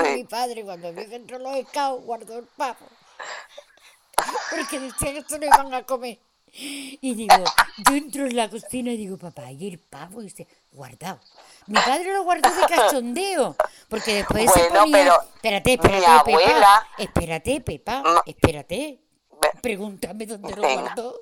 Mi 0.14 0.24
padre, 0.24 0.64
cuando 0.64 0.92
vio 0.92 1.08
que 1.08 1.16
entró 1.16 1.38
los 1.38 1.54
escaos, 1.56 2.02
guardó 2.04 2.38
el 2.38 2.46
pavo. 2.56 2.86
Porque 4.50 4.80
decía 4.80 5.12
que 5.12 5.18
esto 5.18 5.38
no 5.38 5.46
iban 5.46 5.74
a 5.74 5.82
comer. 5.84 6.18
Y 6.52 7.14
digo, 7.14 7.44
yo 7.88 7.94
entro 7.94 8.26
en 8.26 8.34
la 8.34 8.50
cocina 8.50 8.90
y 8.90 8.96
digo, 8.96 9.16
papá, 9.16 9.52
¿y 9.52 9.68
el 9.68 9.78
pavo? 9.78 10.20
Y 10.20 10.24
dice, 10.24 10.48
guardado. 10.72 11.20
Mi 11.66 11.74
padre 11.74 12.12
lo 12.12 12.24
guardó 12.24 12.50
de 12.52 12.66
cachondeo, 12.66 13.56
porque 13.88 14.14
después 14.14 14.50
se 14.52 14.64
ponía... 14.64 15.14
espérate, 15.34 15.74
espérate, 15.74 16.24
Pepa, 16.24 16.88
espérate, 16.98 17.60
Pepa, 17.60 18.22
espérate. 18.26 19.00
Pregúntame 19.62 20.26
dónde 20.26 20.54
lo 20.54 20.62
guardó. 20.62 21.20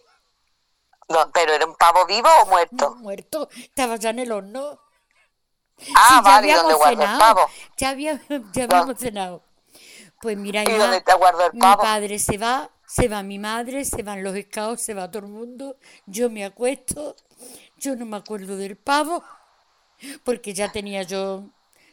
No, 1.09 1.31
¿Pero 1.33 1.55
era 1.55 1.67
un 1.67 1.75
pavo 1.75 2.05
vivo 2.07 2.29
o 2.43 2.47
muerto? 2.47 2.95
muerto, 2.97 3.49
estaba 3.57 3.97
ya 3.97 4.11
en 4.11 4.19
el 4.19 4.33
horno. 4.33 4.79
Ah, 5.97 6.21
vale, 6.23 6.53
¿dónde 6.53 6.75
guardó 6.75 7.03
el 7.03 7.19
pavo? 7.19 7.41
Ya, 7.77 7.91
había, 7.91 8.21
ya 8.53 8.65
habíamos 8.65 8.99
cenado. 8.99 9.43
Pues 10.21 10.37
mira, 10.37 10.63
¿Y 10.65 10.73
dónde 10.73 11.01
te 11.01 11.15
guardo 11.15 11.47
el 11.47 11.59
pavo? 11.59 11.83
Mi 11.83 11.89
padre 11.89 12.19
se 12.19 12.37
va, 12.37 12.71
se 12.87 13.09
va 13.09 13.23
mi 13.23 13.39
madre, 13.39 13.85
se 13.85 14.03
van 14.03 14.25
los 14.25 14.35
escados, 14.35 14.83
se 14.83 14.95
va 14.95 15.11
todo 15.11 15.25
el 15.25 15.33
mundo. 15.33 15.77
Yo 16.07 16.29
me 16.29 16.45
acuesto, 16.45 17.15
yo 17.77 17.95
no 17.95 18.05
me 18.05 18.17
acuerdo 18.17 18.57
del 18.57 18.77
pavo, 18.77 19.23
porque 20.25 20.53
ya 20.53 20.73
tenía 20.73 21.03
yo 21.03 21.45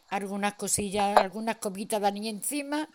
algunas 0.08 0.54
cosillas, 0.54 1.16
algunas 1.16 1.56
comitas 1.56 2.02
de 2.02 2.12
niña 2.12 2.30
encima. 2.30 2.88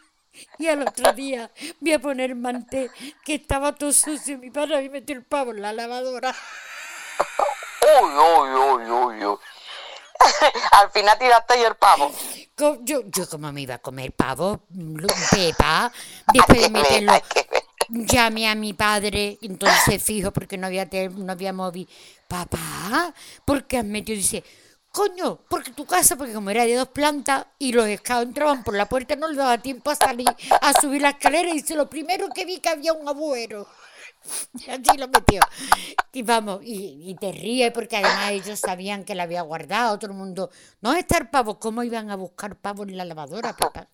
Y 0.58 0.68
al 0.68 0.82
otro 0.82 1.12
día 1.14 1.52
voy 1.80 1.94
a 1.94 2.00
poner 2.00 2.36
manté, 2.36 2.90
que 3.26 3.36
estaba 3.36 3.74
todo 3.76 3.92
sucio. 3.92 4.38
Mi 4.38 4.50
padre 4.50 4.78
había 4.78 4.90
metido 4.90 5.20
el 5.20 5.26
pavo 5.26 5.52
en 5.52 5.62
la 5.62 5.74
lavadora. 5.74 6.36
Uy, 7.82 8.12
uy, 8.12 8.90
uy, 8.90 9.26
uy, 9.26 9.38
Al 10.72 10.92
final 10.92 11.18
tiraste 11.18 11.54
ahí 11.54 11.64
el 11.64 11.76
pavo. 11.76 12.12
Yo, 12.82 13.02
yo 13.06 13.28
como 13.28 13.52
me 13.52 13.62
iba 13.62 13.76
a 13.76 13.80
comer 13.80 14.12
pavo, 14.14 14.62
Pepa, 15.32 15.92
después 16.32 16.62
de 16.62 16.70
meterlo, 16.70 17.14
llamé 17.90 18.48
a 18.48 18.56
mi 18.56 18.74
padre, 18.74 19.40
entonces 19.42 20.02
fijo 20.04 20.32
porque 20.32 20.58
no 20.58 20.68
había, 20.68 20.88
no 21.16 21.32
había 21.32 21.54
móvil. 21.54 21.90
Papá, 22.28 23.14
¿por 23.46 23.66
qué 23.66 23.80
has 23.80 23.86
metido? 23.86 24.16
Dice, 24.16 24.44
Coño, 24.92 25.40
porque 25.50 25.72
tu 25.72 25.86
casa, 25.86 26.18
porque 26.18 26.34
como 26.34 26.50
era 26.50 26.66
de 26.66 26.76
dos 26.76 26.90
plantas 26.90 27.46
y 27.58 27.72
los 27.72 27.88
escados 27.88 28.26
entraban 28.26 28.62
por 28.62 28.76
la 28.76 28.88
puerta, 28.88 29.16
no 29.16 29.30
le 29.30 29.38
daba 29.38 29.58
tiempo 29.58 29.90
a 29.90 29.96
salir, 29.96 30.28
a 30.62 30.74
subir 30.82 31.02
la 31.02 31.12
escalera 31.12 31.50
y 31.50 31.54
dice, 31.54 31.76
lo 31.76 31.90
primero 31.90 32.28
que 32.30 32.44
vi 32.44 32.60
que 32.60 32.70
había 32.70 32.92
un 32.92 33.08
agujero. 33.08 33.68
Y 34.54 34.70
así 34.70 34.98
lo 34.98 35.08
metió. 35.08 35.42
Y 36.12 36.24
vamos, 36.24 36.60
y, 36.64 37.16
te 37.22 37.32
ríes 37.32 37.72
porque 37.72 37.98
además 37.98 38.32
ellos 38.32 38.60
sabían 38.60 39.06
que 39.06 39.16
la 39.16 39.24
había 39.24 39.44
guardado, 39.44 39.98
todo 39.98 40.12
el 40.12 40.18
mundo. 40.18 40.52
No 40.82 40.94
está 40.94 41.20
el 41.20 41.30
pavo, 41.30 41.58
¿cómo 41.58 41.84
iban 41.84 42.12
a 42.12 42.18
buscar 42.18 42.58
pavo 42.58 42.84
en 42.84 42.98
la 42.98 43.06
lavadora, 43.06 43.56
papá? 43.56 43.88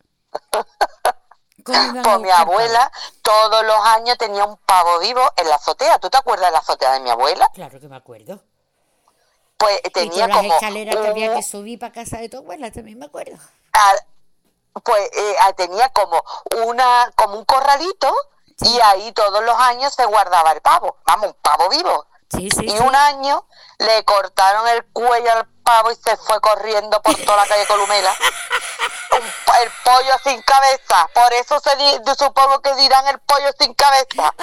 Pues 1.64 1.94
mi 1.94 2.30
abuela 2.30 2.91
todos 3.22 3.64
los 3.65 3.78
años 3.86 4.18
tenía 4.18 4.45
un 4.45 4.57
pavo 4.57 4.99
vivo 4.99 5.22
en 5.36 5.48
la 5.48 5.56
azotea. 5.56 5.99
¿Tú 5.99 6.10
te 6.10 6.18
acuerdas 6.18 6.48
de 6.48 6.53
la 6.53 6.60
azotea 6.60 6.94
de 6.94 7.02
mi 7.02 7.10
abuela? 7.11 7.48
Claro 7.53 7.80
que 7.80 7.88
me 7.88 7.98
acuerdo 7.98 8.41
pues 9.57 9.81
tenía 9.93 10.25
y 10.25 10.31
como... 10.31 10.43
las 10.43 10.53
escaleras 10.55 10.95
que 10.95 11.07
había 11.07 11.35
que 11.35 11.43
subir 11.43 11.79
para 11.79 11.91
casa 11.91 12.17
de 12.17 12.29
tu 12.29 12.38
abuela, 12.38 12.71
también 12.71 12.99
me 12.99 13.05
acuerdo. 13.05 13.38
Ah, 13.73 13.95
pues 14.84 15.09
eh, 15.13 15.35
ah, 15.41 15.53
tenía 15.53 15.89
como 15.89 16.23
una 16.65 17.11
como 17.15 17.38
un 17.38 17.45
corralito 17.45 18.13
y 18.59 18.79
ahí 18.79 19.11
todos 19.13 19.43
los 19.43 19.55
años 19.59 19.93
se 19.93 20.05
guardaba 20.05 20.51
el 20.51 20.61
pavo, 20.61 20.97
vamos, 21.05 21.27
un 21.27 21.34
pavo 21.41 21.69
vivo. 21.69 22.05
Sí, 22.29 22.49
sí, 22.51 22.65
y 22.65 22.79
un 22.79 22.93
año 22.93 23.47
le 23.77 24.03
cortaron 24.03 24.67
el 24.67 24.84
cuello 24.88 25.31
al 25.31 25.47
pavo 25.63 25.91
y 25.91 25.95
se 25.95 26.17
fue 26.17 26.41
corriendo 26.41 27.01
por 27.01 27.15
toda 27.15 27.38
la 27.38 27.47
calle 27.47 27.65
Columela. 27.67 28.13
el 29.63 29.71
pollo 29.84 30.13
sin 30.23 30.41
cabeza. 30.41 31.09
Por 31.13 31.34
eso 31.34 31.59
se 31.59 32.15
supongo 32.17 32.61
que 32.61 32.75
dirán 32.75 33.07
el 33.07 33.19
pollo 33.19 33.49
sin 33.59 33.73
cabeza. 33.73 34.34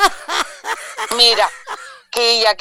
Mira, 1.17 1.49
que 2.11 2.41
ya 2.41 2.57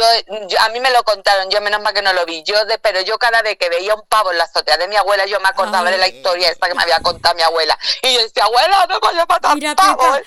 que 0.00 0.24
yo, 0.48 0.60
a 0.60 0.68
mí 0.70 0.80
me 0.80 0.90
lo 0.90 1.02
contaron, 1.04 1.50
yo 1.50 1.60
menos 1.60 1.80
mal 1.82 1.94
que 1.94 2.02
no 2.02 2.12
lo 2.12 2.24
vi. 2.24 2.42
Yo 2.42 2.64
de, 2.66 2.78
pero 2.78 3.00
yo 3.02 3.18
cada 3.18 3.42
vez 3.42 3.56
que 3.58 3.68
veía 3.68 3.94
un 3.94 4.06
pavo 4.08 4.32
en 4.32 4.38
la 4.38 4.44
azotea 4.44 4.76
de 4.76 4.88
mi 4.88 4.96
abuela, 4.96 5.26
yo 5.26 5.40
me 5.40 5.48
acordaba 5.48 5.90
de 5.90 5.98
la 5.98 6.08
historia 6.08 6.50
esta 6.50 6.68
que 6.68 6.74
me 6.74 6.82
había 6.82 7.00
contado 7.00 7.34
mi 7.34 7.42
abuela. 7.42 7.78
Y 8.02 8.14
yo 8.14 8.20
decía, 8.20 8.44
abuela, 8.44 8.86
no 8.88 9.00
vaya 9.00 9.22
a 9.22 9.26
matar 9.26 9.76
pavo. 9.76 10.02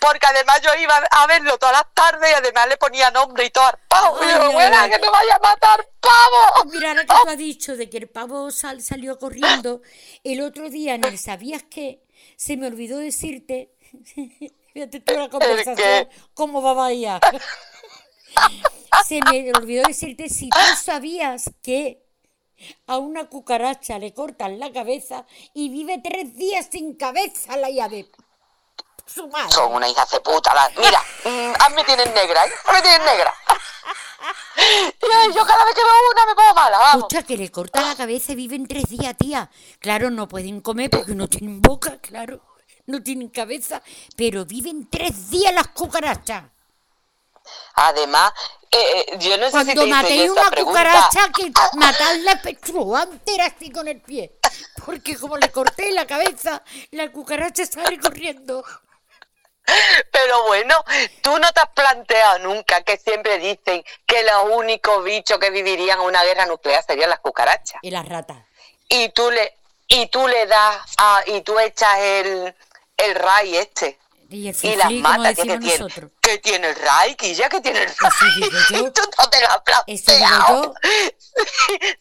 porque 0.00 0.26
además 0.26 0.60
yo 0.62 0.70
iba 0.80 0.96
a 1.10 1.26
verlo 1.26 1.58
todas 1.58 1.76
las 1.76 1.94
tardes 1.94 2.30
y 2.30 2.34
además 2.34 2.68
le 2.68 2.76
ponía 2.76 3.10
nombre 3.10 3.44
y 3.44 3.50
todo 3.50 3.64
al 3.64 3.78
pavo. 3.88 4.18
y 4.22 4.28
yo, 4.28 4.42
abuela, 4.42 4.88
que 4.88 4.98
no 4.98 5.10
vaya 5.10 5.36
a 5.36 5.38
matar 5.38 5.88
pavo. 6.00 6.70
Mira, 6.70 6.94
lo 6.94 7.00
que 7.02 7.06
tú 7.22 7.28
has 7.28 7.38
dicho 7.38 7.76
de 7.76 7.88
que 7.88 7.98
el 7.98 8.08
pavo 8.08 8.50
salió 8.50 9.18
corriendo, 9.18 9.82
el 10.24 10.42
otro 10.42 10.68
día, 10.68 10.98
ni 10.98 11.16
sabías 11.16 11.62
que 11.62 12.02
se 12.36 12.56
me 12.56 12.66
olvidó 12.66 12.98
decirte, 12.98 13.72
fíjate 14.72 15.00
tú 15.00 15.14
la 15.14 15.28
conversación, 15.28 16.08
cómo 16.34 16.62
va 16.62 16.70
a 16.72 16.74
vaya. 16.74 17.20
Se 19.06 19.20
me 19.20 19.50
olvidó 19.52 19.84
decirte 19.86 20.28
si 20.28 20.48
tú 20.48 20.58
sabías 20.80 21.50
que 21.62 22.02
a 22.86 22.98
una 22.98 23.28
cucaracha 23.28 23.98
le 23.98 24.14
cortan 24.14 24.60
la 24.60 24.72
cabeza 24.72 25.26
y 25.54 25.70
vive 25.70 26.00
tres 26.02 26.36
días 26.36 26.68
sin 26.70 26.94
cabeza 26.94 27.56
la 27.56 27.70
llave. 27.70 28.10
Su 29.06 29.28
madre. 29.28 29.52
Son 29.52 29.74
una 29.74 29.88
hija 29.88 30.06
de 30.10 30.20
puta. 30.20 30.52
Mira, 30.76 31.02
mm, 31.24 31.52
a 31.58 31.68
mí 31.68 31.76
me 31.76 31.84
tienen 31.84 32.14
negra, 32.14 32.46
¿eh? 32.46 32.52
A 32.64 32.72
mí 32.72 32.78
me 32.78 32.82
tienen 32.82 33.04
negra. 33.04 33.34
yo 35.34 35.44
cada 35.44 35.64
vez 35.64 35.74
que 35.74 35.82
veo 35.82 36.10
una 36.12 36.26
me 36.26 36.34
pongo 36.34 36.54
mala, 36.54 36.78
vamos. 36.78 36.96
Escucha, 36.96 37.22
que 37.22 37.36
le 37.36 37.50
corta 37.50 37.82
la 37.82 37.96
cabeza 37.96 38.32
y 38.32 38.36
viven 38.36 38.66
tres 38.66 38.84
días, 38.84 39.16
tía. 39.16 39.50
Claro, 39.80 40.10
no 40.10 40.28
pueden 40.28 40.60
comer 40.60 40.90
porque 40.90 41.14
no 41.14 41.28
tienen 41.28 41.60
boca, 41.60 41.98
claro. 41.98 42.40
No 42.86 43.02
tienen 43.02 43.28
cabeza, 43.28 43.82
pero 44.16 44.44
viven 44.44 44.88
tres 44.90 45.30
días 45.30 45.54
las 45.54 45.68
cucarachas. 45.68 46.44
Además, 47.74 48.32
eh, 48.70 48.78
eh, 49.08 49.18
yo 49.18 49.36
no 49.36 49.46
sé 49.46 49.50
Cuando 49.52 49.82
si 49.82 49.90
matéis 49.90 50.30
una 50.30 50.50
cucaracha, 50.50 51.28
que 51.36 51.52
matarla 51.74 52.40
entera 53.02 53.46
así 53.46 53.70
con 53.70 53.86
el 53.86 54.00
pie. 54.00 54.38
Porque 54.84 55.16
como 55.16 55.36
le 55.36 55.50
corté 55.50 55.92
la 55.92 56.06
cabeza, 56.06 56.62
la 56.90 57.10
cucaracha 57.12 57.66
sale 57.66 57.98
corriendo. 58.00 58.64
Pero 60.10 60.44
bueno, 60.46 60.74
tú 61.20 61.38
no 61.38 61.52
te 61.52 61.60
has 61.60 61.68
planteado 61.70 62.40
nunca 62.40 62.82
que 62.82 62.96
siempre 62.96 63.38
dicen 63.38 63.84
que 64.06 64.22
los 64.24 64.56
únicos 64.56 65.04
bichos 65.04 65.38
que 65.38 65.50
vivirían 65.50 66.00
una 66.00 66.24
guerra 66.24 66.46
nuclear 66.46 66.82
serían 66.84 67.10
las 67.10 67.20
cucarachas. 67.20 67.78
Y 67.82 67.90
las 67.90 68.08
ratas. 68.08 68.38
Y 68.88 69.10
tú 69.10 69.30
le, 69.30 69.56
y 69.86 70.06
tú 70.06 70.26
le 70.26 70.46
das 70.46 70.78
a, 70.98 71.22
y 71.26 71.42
tú 71.42 71.58
echas 71.58 71.98
el, 71.98 72.54
el 72.96 73.14
ray 73.14 73.56
este 73.56 73.98
y, 74.32 74.48
el 74.48 74.78
las 74.78 74.92
mata, 74.92 75.34
que, 75.34 75.42
tiene, 75.42 75.78
que 76.20 76.38
tiene 76.38 76.68
el 76.68 76.76
Reiki, 76.76 77.34
ya 77.34 77.48
que 77.48 77.60
tiene 77.60 77.82
el 77.82 77.88
Reiki. 77.88 78.50
Tú 78.92 79.02
no 79.18 79.30
te 79.30 79.40
lo 79.40 79.48
has 79.48 79.62
planteado. 79.62 80.74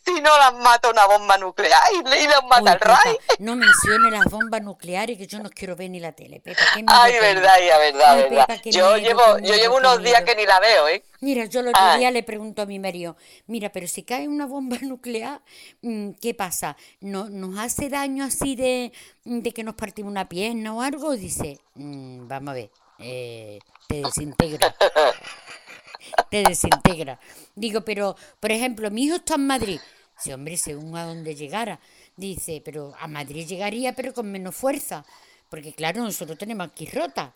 Si, 0.04 0.20
no 0.20 0.38
las 0.38 0.54
mata 0.56 0.90
una 0.90 1.06
bomba 1.06 1.38
nuclear 1.38 1.82
y, 1.94 2.28
las 2.28 2.44
mata 2.44 2.74
el 2.74 2.80
Reiki. 2.80 3.18
No 3.40 3.56
mencione 3.56 4.12
las 4.12 4.26
bombas 4.26 4.62
nucleares 4.62 5.18
que 5.18 5.26
yo 5.26 5.40
no 5.40 5.50
quiero 5.50 5.76
ver 5.78 5.90
ni 5.90 6.02
la 6.02 6.12
tele. 6.12 6.42
Pepa, 6.42 6.62
Ay, 6.88 7.14
verdad, 7.14 7.56
ya, 7.66 7.78
verdad, 7.78 8.16
verdad. 8.18 8.62
yo 8.66 8.98
llevo, 8.98 9.40
yo 9.40 9.56
llevo 9.56 9.78
unos 9.78 10.04
días 10.04 10.24
que 10.24 10.36
ni 10.36 10.46
la 10.46 10.60
veo, 10.60 10.90
¿eh? 10.90 11.02
Mira, 11.22 11.46
yo 11.46 11.60
el 11.60 11.68
otro 11.68 11.98
día 11.98 12.10
le 12.10 12.24
pregunto 12.24 12.64
a 12.64 12.66
mi 12.66 12.80
marido, 12.80 13.16
mira, 13.46 13.72
pero 13.72 13.88
si 13.88 14.02
cae 14.02 14.28
una 14.28 14.48
bomba 14.48 14.78
nuclear, 14.82 15.42
mm, 15.84 16.14
¿qué 16.20 16.34
pasa? 16.34 16.76
¿No, 17.00 17.30
¿Nos 17.30 17.60
hace 17.60 17.90
daño 17.90 18.24
así 18.24 18.56
de, 18.56 18.92
de 19.24 19.52
que 19.54 19.64
nos 19.64 19.76
partimos 19.76 20.10
una 20.10 20.28
pierna 20.28 20.74
o 20.74 20.82
algo? 20.82 21.16
Dice, 21.16 21.60
mm, 21.76 22.28
vamos 22.28 22.50
a 22.50 22.54
ver, 22.54 22.72
eh, 22.98 23.60
te 23.88 24.02
desintegra. 24.02 24.76
te 26.32 26.44
desintegra. 26.44 27.20
Digo, 27.54 27.82
pero, 27.82 28.16
por 28.40 28.52
ejemplo, 28.52 28.90
mi 28.90 29.04
hijo 29.04 29.18
está 29.18 29.36
en 29.36 29.46
Madrid. 29.46 29.80
Dice, 30.18 30.34
hombre, 30.34 30.58
según 30.58 30.98
a 30.98 31.06
dónde 31.06 31.36
llegara. 31.36 31.80
Dice, 32.16 32.64
pero 32.66 32.94
a 33.00 33.08
Madrid 33.08 33.48
llegaría, 33.48 33.94
pero 33.94 34.12
con 34.12 34.32
menos 34.32 34.56
fuerza. 34.56 35.06
Porque 35.50 35.74
claro, 35.74 36.02
nosotros 36.02 36.38
tenemos 36.38 36.68
aquí 36.68 36.88
rota. 36.88 37.36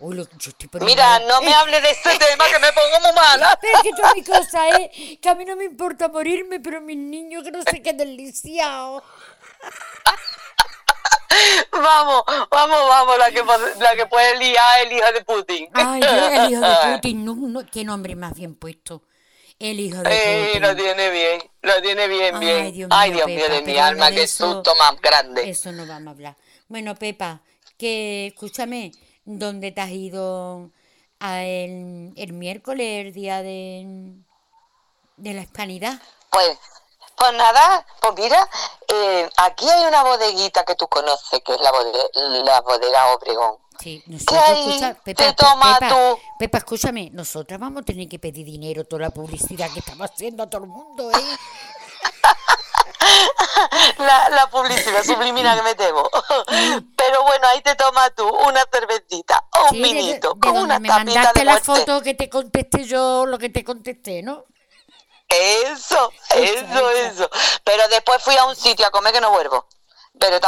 Mira, 0.00 1.18
no 1.20 1.42
me 1.42 1.52
hable 1.52 1.80
de 1.80 1.90
este 1.90 2.10
tema 2.18 2.46
que 2.46 2.58
me 2.58 2.72
pongo 2.72 3.00
muy 3.02 3.12
mala. 3.14 3.58
Pero 3.60 3.82
que 3.82 3.90
toda 3.90 4.14
mi 4.14 4.24
cosa 4.24 4.68
es 4.70 5.18
que 5.18 5.28
a 5.28 5.34
mí 5.34 5.44
no 5.44 5.56
me 5.56 5.64
importa 5.64 6.08
morirme, 6.08 6.60
pero 6.60 6.80
mis 6.80 6.96
niños 6.96 7.44
que 7.44 7.50
no 7.50 7.62
se 7.62 7.82
queden 7.82 8.16
lisiados. 8.16 9.02
vamos, 11.72 12.22
vamos, 12.50 12.88
vamos, 12.88 13.18
la 13.18 13.30
que, 13.30 13.42
la 13.78 13.96
que 13.96 14.06
puede 14.06 14.38
liar 14.38 14.86
el 14.86 14.92
hijo 14.92 15.12
de 15.12 15.24
Putin. 15.24 15.68
Ay, 15.74 16.00
el 16.02 16.52
hijo 16.52 16.60
de 16.60 16.76
Putin, 16.94 17.24
no, 17.24 17.66
qué 17.70 17.84
nombre 17.84 18.16
más 18.16 18.34
bien 18.34 18.54
puesto. 18.54 19.02
El 19.58 19.80
hijo 19.80 20.02
de 20.02 20.10
eh, 20.10 20.46
Putin. 20.46 20.62
Lo 20.62 20.76
tiene 20.76 21.10
bien, 21.10 21.42
lo 21.60 21.82
tiene 21.82 22.08
bien, 22.08 22.40
bien. 22.40 22.88
Ay, 22.90 23.12
Dios 23.12 23.26
mío, 23.26 23.48
de 23.50 23.62
mi 23.62 23.76
alma, 23.76 24.10
qué 24.10 24.26
susto 24.26 24.74
más 24.76 24.98
grande. 25.00 25.50
Eso 25.50 25.72
no 25.72 25.86
vamos 25.86 26.08
a 26.08 26.10
hablar. 26.12 26.36
Bueno, 26.68 26.94
Pepa, 26.94 27.42
que 27.76 28.28
escúchame, 28.28 28.92
¿dónde 29.38 29.72
te 29.72 29.80
has 29.80 29.90
ido 29.90 30.70
el, 31.20 32.12
el 32.16 32.32
miércoles, 32.32 33.06
el 33.06 33.12
día 33.12 33.42
de, 33.42 34.14
de 35.16 35.34
la 35.34 35.42
hispanidad? 35.42 36.00
Pues 36.30 36.58
pues 37.20 37.34
nada, 37.34 37.86
pues 38.00 38.14
mira, 38.16 38.48
eh, 38.88 39.28
aquí 39.36 39.68
hay 39.68 39.86
una 39.86 40.02
bodeguita 40.02 40.64
que 40.64 40.74
tú 40.74 40.88
conoces, 40.88 41.42
que 41.44 41.52
es 41.52 41.60
la 41.60 41.70
bodega, 41.70 42.02
la 42.44 42.60
bodega 42.62 43.14
Obregón. 43.14 43.58
Sí, 43.78 44.02
nosotros, 44.06 44.42
escucha, 44.58 44.94
Pepa, 45.04 45.24
te 45.24 45.32
toma 45.34 45.78
tú. 45.78 46.18
Pepa, 46.38 46.58
escúchame, 46.58 47.10
nosotras 47.12 47.60
vamos 47.60 47.82
a 47.82 47.84
tener 47.84 48.08
que 48.08 48.18
pedir 48.18 48.46
dinero 48.46 48.84
toda 48.84 49.02
la 49.02 49.10
publicidad 49.10 49.70
que 49.70 49.80
estamos 49.80 50.10
haciendo 50.10 50.44
a 50.44 50.48
todo 50.48 50.64
el 50.64 50.70
mundo, 50.70 51.10
¿eh? 51.10 51.36
La, 53.98 54.28
la, 54.30 54.50
publicidad 54.50 55.02
sublimina 55.04 55.56
que 55.56 55.62
metemos. 55.62 56.08
Pero 56.96 57.22
bueno, 57.22 57.48
ahí 57.48 57.60
te 57.62 57.74
tomas 57.74 58.14
tú 58.14 58.28
una 58.28 58.64
cervecita 58.72 59.44
o 59.56 59.74
un 59.74 59.82
vinito 59.82 60.38
con 60.38 60.56
una 60.56 60.78
me 60.78 60.88
tapita 60.88 61.32
de 61.32 61.44
la 61.44 61.60
foto 61.60 62.02
que 62.02 62.14
te 62.14 62.28
contesté 62.28 62.84
yo, 62.84 63.26
lo 63.26 63.38
que 63.38 63.48
te 63.48 63.64
contesté, 63.64 64.22
¿no? 64.22 64.44
Eso, 65.28 66.12
eso, 66.34 66.90
eso. 66.90 67.30
Pero 67.62 67.86
después 67.88 68.22
fui 68.22 68.36
a 68.36 68.44
un 68.46 68.56
sitio 68.56 68.86
a 68.86 68.90
comer 68.90 69.12
que 69.12 69.20
no 69.20 69.30
vuelvo. 69.30 69.66
Pero 70.18 70.38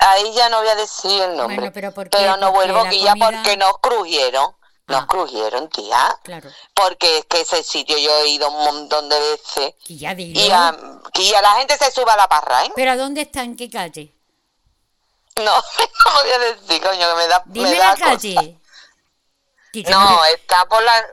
ahí 0.00 0.32
ya 0.34 0.48
no 0.48 0.58
voy 0.58 0.68
a 0.68 0.74
decir 0.74 1.22
el 1.22 1.36
nombre. 1.36 1.70
pero, 1.70 2.36
no 2.36 2.52
vuelvo 2.52 2.80
aquí 2.80 3.00
ya 3.00 3.14
porque 3.14 3.56
nos 3.56 3.78
crujieron. 3.78 4.54
Nos 4.86 5.02
ah. 5.02 5.06
crujieron, 5.08 5.68
tía. 5.68 6.16
Claro. 6.22 6.48
Porque 6.72 7.18
es 7.18 7.24
que 7.26 7.40
ese 7.40 7.62
sitio 7.62 7.98
yo 7.98 8.10
he 8.20 8.28
ido 8.28 8.48
un 8.48 8.64
montón 8.64 9.08
de 9.08 9.18
veces. 9.18 9.74
Y 9.88 9.98
ya 9.98 10.14
Y 10.16 10.50
a, 10.50 11.42
la 11.42 11.54
gente 11.58 11.76
se 11.76 11.90
sube 11.90 12.10
a 12.10 12.16
la 12.16 12.28
parra, 12.28 12.64
¿eh? 12.64 12.72
¿Pero 12.76 12.92
a 12.92 12.96
dónde 12.96 13.22
está? 13.22 13.42
¿En 13.42 13.56
qué 13.56 13.68
calle? 13.68 14.12
No, 15.36 15.44
no 15.44 16.22
voy 16.22 16.30
a 16.30 16.38
decir, 16.38 16.82
coño, 16.82 17.08
que 17.08 17.16
me 17.16 17.28
da. 17.28 17.42
Dime 17.46 17.70
me 17.70 17.78
la 17.78 17.96
calle. 17.96 18.60
No, 19.90 20.24
está 20.26 20.66
por 20.66 20.82
la. 20.82 21.06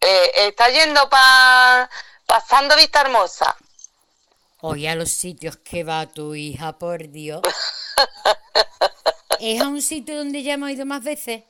Eh, 0.00 0.32
está 0.48 0.68
yendo 0.68 1.08
para 1.08 1.90
Pasando 2.26 2.76
Vista 2.76 3.00
Hermosa. 3.00 3.56
Oye, 4.60 4.88
a 4.88 4.94
los 4.94 5.10
sitios 5.10 5.56
que 5.56 5.84
va 5.84 6.06
tu 6.06 6.34
hija, 6.34 6.78
por 6.78 7.10
Dios. 7.10 7.42
¿Es 9.40 9.60
a 9.60 9.68
un 9.68 9.82
sitio 9.82 10.16
donde 10.16 10.42
ya 10.42 10.54
hemos 10.54 10.70
ido 10.70 10.86
más 10.86 11.02
veces? 11.02 11.42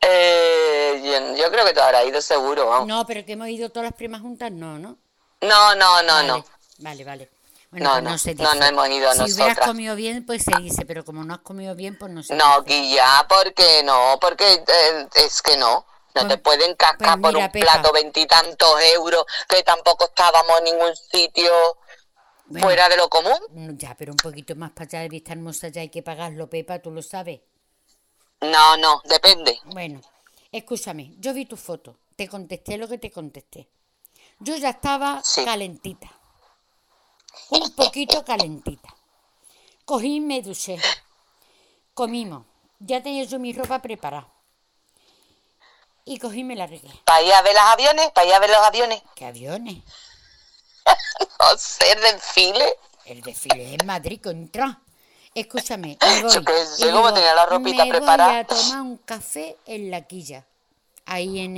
Eh, 0.00 1.36
yo, 1.38 1.50
creo 1.50 1.64
que 1.64 1.72
tú 1.72 1.80
habrás 1.80 2.06
ido 2.06 2.20
seguro, 2.20 2.84
No, 2.86 3.06
pero 3.06 3.24
que 3.24 3.32
hemos 3.32 3.48
ido 3.48 3.70
todas 3.70 3.90
las 3.90 3.94
primas 3.94 4.20
juntas, 4.20 4.52
no, 4.52 4.78
¿no? 4.78 4.96
No, 5.40 5.74
no, 5.74 6.02
no, 6.02 6.22
no. 6.22 6.44
Vale, 6.78 7.04
vale. 7.04 7.30
Bueno, 7.70 8.00
no, 8.00 8.10
pues 8.10 8.38
no, 8.38 8.54
no, 8.54 8.60
no, 8.60 8.66
hemos 8.66 8.88
ido 8.88 9.12
si 9.12 9.32
hubieras 9.34 9.58
comido 9.58 9.94
bien, 9.94 10.24
pues 10.24 10.44
se 10.44 10.56
dice, 10.58 10.86
pero 10.86 11.04
como 11.04 11.22
no 11.22 11.34
has 11.34 11.40
comido 11.40 11.74
bien, 11.74 11.98
pues 11.98 12.10
no 12.10 12.22
se 12.22 12.34
No, 12.34 12.62
Guilla, 12.62 13.26
¿por 13.28 13.52
qué 13.52 13.82
no? 13.82 14.18
Porque 14.20 14.54
eh, 14.54 15.08
es 15.16 15.42
que 15.42 15.56
no. 15.56 15.84
No 16.14 16.26
te 16.26 16.38
pues, 16.38 16.56
pueden 16.56 16.74
cascar 16.74 17.20
pues 17.20 17.34
por 17.34 17.42
un 17.42 17.50
plato 17.50 17.92
veintitantos 17.92 18.80
euros 18.94 19.24
que 19.48 19.62
tampoco 19.62 20.06
estábamos 20.06 20.58
en 20.58 20.64
ningún 20.64 20.96
sitio 20.96 21.52
fuera 22.58 22.88
de 22.88 22.96
lo 22.96 23.08
común. 23.08 23.38
Mm, 23.50 23.76
ya, 23.76 23.94
pero 23.96 24.12
un 24.12 24.16
poquito 24.16 24.56
más 24.56 24.70
para 24.70 24.84
allá 24.86 25.00
de 25.00 25.10
Vista 25.10 25.32
Hermosa 25.32 25.68
ya 25.68 25.82
hay 25.82 25.90
que 25.90 26.02
pagarlo, 26.02 26.48
Pepa, 26.48 26.78
tú 26.78 26.90
lo 26.90 27.02
sabes. 27.02 27.40
No, 28.40 28.76
no, 28.76 29.02
depende. 29.04 29.60
Bueno, 29.64 30.00
escúchame, 30.52 31.14
yo 31.18 31.34
vi 31.34 31.46
tu 31.46 31.56
foto, 31.56 31.96
te 32.16 32.28
contesté 32.28 32.78
lo 32.78 32.88
que 32.88 32.98
te 32.98 33.10
contesté. 33.10 33.68
Yo 34.40 34.56
ya 34.56 34.70
estaba 34.70 35.22
calentita, 35.44 36.08
un 37.50 37.70
poquito 37.72 38.24
calentita. 38.24 38.94
Cogí 39.84 40.16
y 40.16 40.20
me 40.20 40.42
duché, 40.42 40.78
comimos, 41.94 42.44
ya 42.78 43.02
tenía 43.02 43.24
yo 43.24 43.38
mi 43.38 43.52
ropa 43.52 43.80
preparada 43.80 44.28
y 46.08 46.18
cogí 46.18 46.40
y 46.40 46.44
me 46.44 46.56
la 46.56 46.64
arreglé. 46.64 46.90
¿Para 47.04 47.22
ir 47.22 47.32
a 47.32 47.42
ver 47.42 47.52
los 47.52 47.62
aviones? 47.62 48.10
¿Para 48.12 48.26
ir 48.26 48.34
a 48.34 48.38
ver 48.38 48.50
los 48.50 48.62
aviones? 48.62 49.02
¿Qué 49.14 49.26
aviones? 49.26 49.76
no 51.40 51.58
sé, 51.58 51.92
el 51.92 52.00
desfile. 52.00 52.74
El 53.04 53.20
desfile 53.20 53.66
es 53.66 53.80
en 53.80 53.86
Madrid 53.86 54.20
contra. 54.22 54.80
Escúchame, 55.38 55.96
me 56.02 56.22
voy. 56.24 56.32
Yo 56.32 57.12
tenía 57.14 57.32
la 57.32 57.46
ropita 57.46 57.84
me 57.84 57.90
preparada. 57.90 58.30
Voy 58.30 58.38
a 58.40 58.44
tomar 58.44 58.82
un 58.82 58.96
café 58.96 59.56
en 59.66 59.88
la 59.88 60.02
quilla, 60.02 60.44
ahí 61.06 61.38
en, 61.38 61.56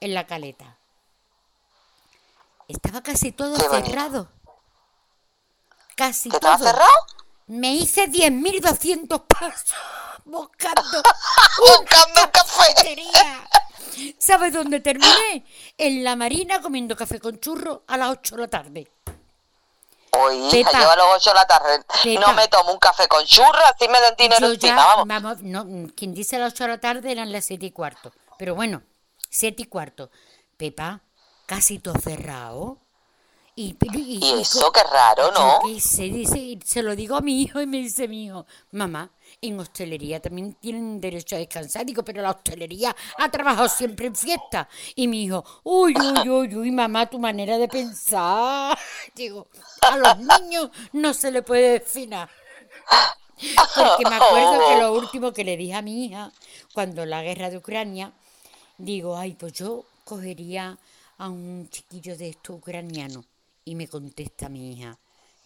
en, 0.00 0.14
la 0.14 0.26
caleta. 0.26 0.78
Estaba 2.66 3.02
casi 3.02 3.32
todo 3.32 3.54
cerrado. 3.56 4.30
Casi 5.94 6.30
todo. 6.30 6.38
¿Estaba 6.38 6.58
cerrado? 6.58 6.90
Me 7.48 7.74
hice 7.74 8.10
10.200 8.10 9.26
pasos 9.26 9.74
buscando, 10.24 10.82
buscando 11.58 12.22
un 12.24 12.30
café. 12.30 14.14
¿Sabes 14.18 14.54
dónde 14.54 14.80
terminé? 14.80 15.44
En 15.76 16.02
la 16.02 16.16
marina 16.16 16.62
comiendo 16.62 16.96
café 16.96 17.20
con 17.20 17.38
churro 17.40 17.84
a 17.86 17.98
las 17.98 18.08
8 18.08 18.36
de 18.36 18.40
la 18.40 18.48
tarde. 18.48 18.93
Oye, 20.18 20.60
hija, 20.60 20.72
yo 20.72 20.90
a 20.90 20.96
las 20.96 21.06
8 21.16 21.30
de 21.30 21.34
la 21.34 21.46
tarde 21.46 21.84
no 22.20 22.32
me 22.34 22.48
tomo 22.48 22.72
un 22.72 22.78
café 22.78 23.08
con 23.08 23.24
churro, 23.24 23.58
así 23.72 23.88
me 23.88 24.00
dan 24.00 24.14
dinero 24.16 24.46
encima, 24.46 25.04
vamos. 25.04 25.42
no, 25.42 25.66
quien 25.94 26.14
dice 26.14 26.36
a 26.36 26.40
las 26.40 26.52
8 26.54 26.64
de 26.64 26.68
la 26.70 26.78
tarde 26.78 27.12
eran 27.12 27.32
las 27.32 27.44
7 27.44 27.66
y 27.66 27.70
cuarto. 27.70 28.12
Pero 28.38 28.54
bueno, 28.54 28.82
7 29.30 29.62
y 29.62 29.66
cuarto. 29.66 30.10
Pepa, 30.56 31.00
casi 31.46 31.78
todo 31.78 31.94
cerrado. 32.00 32.78
Y, 33.56 33.76
eso, 34.40 34.72
qué 34.72 34.82
raro, 34.82 35.30
¿no? 35.30 35.60
se, 35.78 36.02
dice, 36.02 36.58
se 36.64 36.82
lo 36.82 36.96
digo 36.96 37.14
a 37.14 37.20
mi 37.20 37.40
hijo 37.40 37.60
y 37.60 37.66
me 37.66 37.76
dice 37.76 38.08
mi 38.08 38.24
hijo, 38.24 38.46
mamá, 38.72 39.12
en 39.48 39.60
hostelería 39.60 40.20
también 40.20 40.54
tienen 40.54 41.00
derecho 41.00 41.36
a 41.36 41.38
descansar. 41.38 41.84
Digo, 41.86 42.04
pero 42.04 42.22
la 42.22 42.30
hostelería 42.30 42.94
ha 43.18 43.30
trabajado 43.30 43.68
siempre 43.68 44.06
en 44.06 44.16
fiesta. 44.16 44.68
Y 44.94 45.08
mi 45.08 45.24
hijo, 45.24 45.44
uy, 45.62 45.94
uy, 45.94 46.28
uy, 46.28 46.56
uy, 46.56 46.70
mamá, 46.70 47.06
tu 47.08 47.18
manera 47.18 47.58
de 47.58 47.68
pensar. 47.68 48.78
Digo, 49.14 49.48
a 49.82 49.96
los 49.96 50.18
niños 50.18 50.70
no 50.92 51.14
se 51.14 51.30
le 51.30 51.42
puede 51.42 51.72
definir. 51.72 52.28
Porque 53.74 54.08
me 54.08 54.16
acuerdo 54.16 54.68
que 54.68 54.80
lo 54.80 54.92
último 54.94 55.32
que 55.32 55.44
le 55.44 55.56
dije 55.56 55.74
a 55.74 55.82
mi 55.82 56.06
hija, 56.06 56.32
cuando 56.72 57.04
la 57.04 57.22
guerra 57.22 57.50
de 57.50 57.58
Ucrania, 57.58 58.12
digo, 58.78 59.16
ay, 59.16 59.34
pues 59.34 59.52
yo 59.52 59.84
cogería 60.04 60.78
a 61.18 61.28
un 61.28 61.68
chiquillo 61.70 62.16
de 62.16 62.30
estos 62.30 62.56
ucranianos. 62.56 63.24
Y 63.64 63.74
me 63.74 63.88
contesta 63.88 64.48
mi 64.48 64.72
hija, 64.72 64.98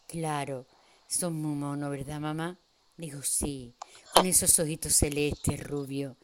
claro, 0.07 0.66
son 1.07 1.41
muy 1.41 1.55
monos, 1.55 1.91
¿verdad, 1.91 2.19
mamá? 2.19 2.59
Digo, 2.99 3.23
sí, 3.23 3.77
con 4.12 4.27
esos 4.27 4.59
ojitos 4.59 4.93
celestes, 4.93 5.62
rubio. 5.62 6.16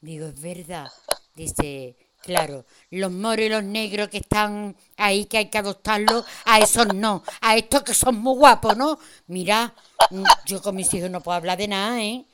Digo, 0.00 0.28
es 0.28 0.40
verdad. 0.40 0.90
Dice, 1.34 1.94
claro, 2.22 2.64
los 2.88 3.12
moros 3.12 3.44
y 3.44 3.48
los 3.50 3.62
negros 3.62 4.08
que 4.08 4.16
están 4.16 4.74
ahí, 4.96 5.26
que 5.26 5.36
hay 5.36 5.50
que 5.50 5.58
adoptarlos, 5.58 6.24
a 6.46 6.58
esos 6.58 6.86
no, 6.94 7.22
a 7.42 7.54
estos 7.56 7.82
que 7.82 7.92
son 7.92 8.18
muy 8.18 8.34
guapos, 8.38 8.78
¿no? 8.78 8.98
Mira, 9.26 9.74
mm, 10.08 10.24
yo 10.46 10.62
con 10.62 10.74
mis 10.74 10.92
hijos 10.94 11.10
no 11.10 11.20
puedo 11.20 11.36
hablar 11.36 11.58
de 11.58 11.68
nada, 11.68 12.00
¿eh? 12.00 12.24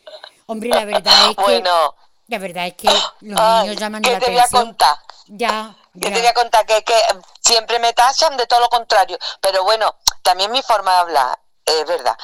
Hombre, 0.46 0.70
la 0.70 0.84
verdad 0.84 1.30
es 1.30 1.36
que... 1.36 1.42
Bueno. 1.42 1.96
La 2.28 2.38
verdad 2.38 2.66
es 2.66 2.74
que 2.74 2.88
los 3.22 3.40
niños 3.40 3.76
llaman 3.76 4.02
¿qué 4.02 4.12
la 4.12 4.20
te 4.20 4.30
Voy 4.30 4.38
a 4.38 4.48
contar? 4.48 4.96
Ya, 5.28 5.74
¿Qué 5.94 6.10
te 6.10 6.18
voy 6.18 6.26
a 6.26 6.34
contar? 6.34 6.66
Que, 6.66 6.84
que 6.84 6.94
siempre 7.40 7.78
me 7.78 7.94
tachan 7.94 8.36
de 8.36 8.46
todo 8.46 8.60
lo 8.60 8.68
contrario. 8.68 9.18
Pero 9.40 9.64
bueno, 9.64 9.96
también 10.22 10.52
mi 10.52 10.60
forma 10.60 10.92
de 10.92 10.98
hablar, 10.98 11.38
es 11.64 11.86
verdad 11.86 12.16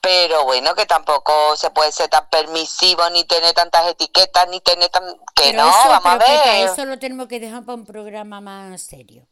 pero 0.00 0.44
bueno, 0.44 0.74
que 0.74 0.86
tampoco 0.86 1.56
se 1.56 1.70
puede 1.70 1.92
ser 1.92 2.08
tan 2.08 2.28
permisivo, 2.30 3.08
ni 3.10 3.24
tener 3.24 3.52
tantas 3.54 3.86
etiquetas, 3.88 4.48
ni 4.48 4.60
tener 4.60 4.88
tan... 4.88 5.04
Que 5.34 5.52
no, 5.52 5.66
vamos 5.66 6.06
a 6.06 6.18
ver. 6.18 6.68
eso 6.68 6.84
lo 6.86 6.98
tenemos 6.98 7.28
que 7.28 7.40
dejar 7.40 7.64
para 7.64 7.76
un 7.76 7.84
programa 7.84 8.40
más 8.40 8.80
serio. 8.80 9.26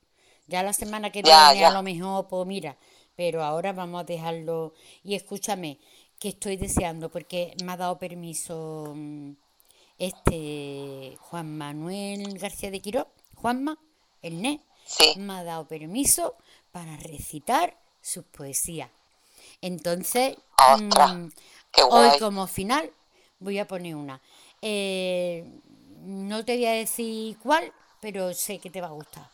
Ya 0.47 0.63
la 0.63 0.73
semana 0.73 1.11
que 1.11 1.23
viene 1.23 1.65
a 1.65 1.71
lo 1.71 1.83
mejor, 1.83 2.29
pues 2.29 2.47
mira, 2.47 2.77
pero 3.17 3.45
ahora 3.45 3.73
vamos 3.73 4.01
a 4.01 4.05
dejarlo. 4.05 4.75
Y 5.03 5.15
escúchame, 5.15 5.79
que 6.19 6.29
estoy 6.29 6.57
deseando, 6.57 7.11
porque 7.11 7.55
me 7.63 7.73
ha 7.73 7.77
dado 7.77 7.99
permiso 7.99 8.93
mm, 8.95 9.33
este 9.99 11.17
Juan 11.21 11.57
Manuel 11.57 12.39
García 12.39 12.71
de 12.71 12.81
Quiró, 12.81 13.09
Juanma, 13.35 13.79
el 14.23 14.43
NE, 14.43 14.61
me 15.17 15.33
ha 15.35 15.45
dado 15.45 15.67
permiso 15.69 16.37
para 16.73 16.97
recitar 16.97 17.77
sus 18.01 18.25
poesías. 18.25 18.91
Entonces, 19.61 20.37
mm, 20.79 21.29
hoy 21.91 22.19
como 22.19 22.47
final 22.47 22.91
voy 23.39 23.59
a 23.59 23.67
poner 23.67 23.95
una. 23.95 24.21
Eh, 24.63 25.45
no 26.01 26.45
te 26.45 26.55
voy 26.57 26.67
a 26.67 26.73
decir 26.73 27.37
cuál, 27.39 27.73
pero 28.01 28.33
sé 28.35 28.59
que 28.59 28.71
te 28.71 28.81
va 28.81 28.89
a 28.89 28.93
gustar. 28.93 29.29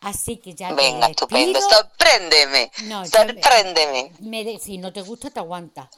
Así 0.00 0.36
que 0.36 0.54
ya 0.54 0.72
Venga, 0.72 1.06
estupendo. 1.06 1.60
Sorpréndeme. 1.60 2.70
No, 2.84 3.06
Sorpréndeme. 3.06 4.12
Me, 4.20 4.58
si 4.58 4.78
no 4.78 4.92
te 4.92 5.02
gusta, 5.02 5.30
te 5.30 5.40
aguanta. 5.40 5.90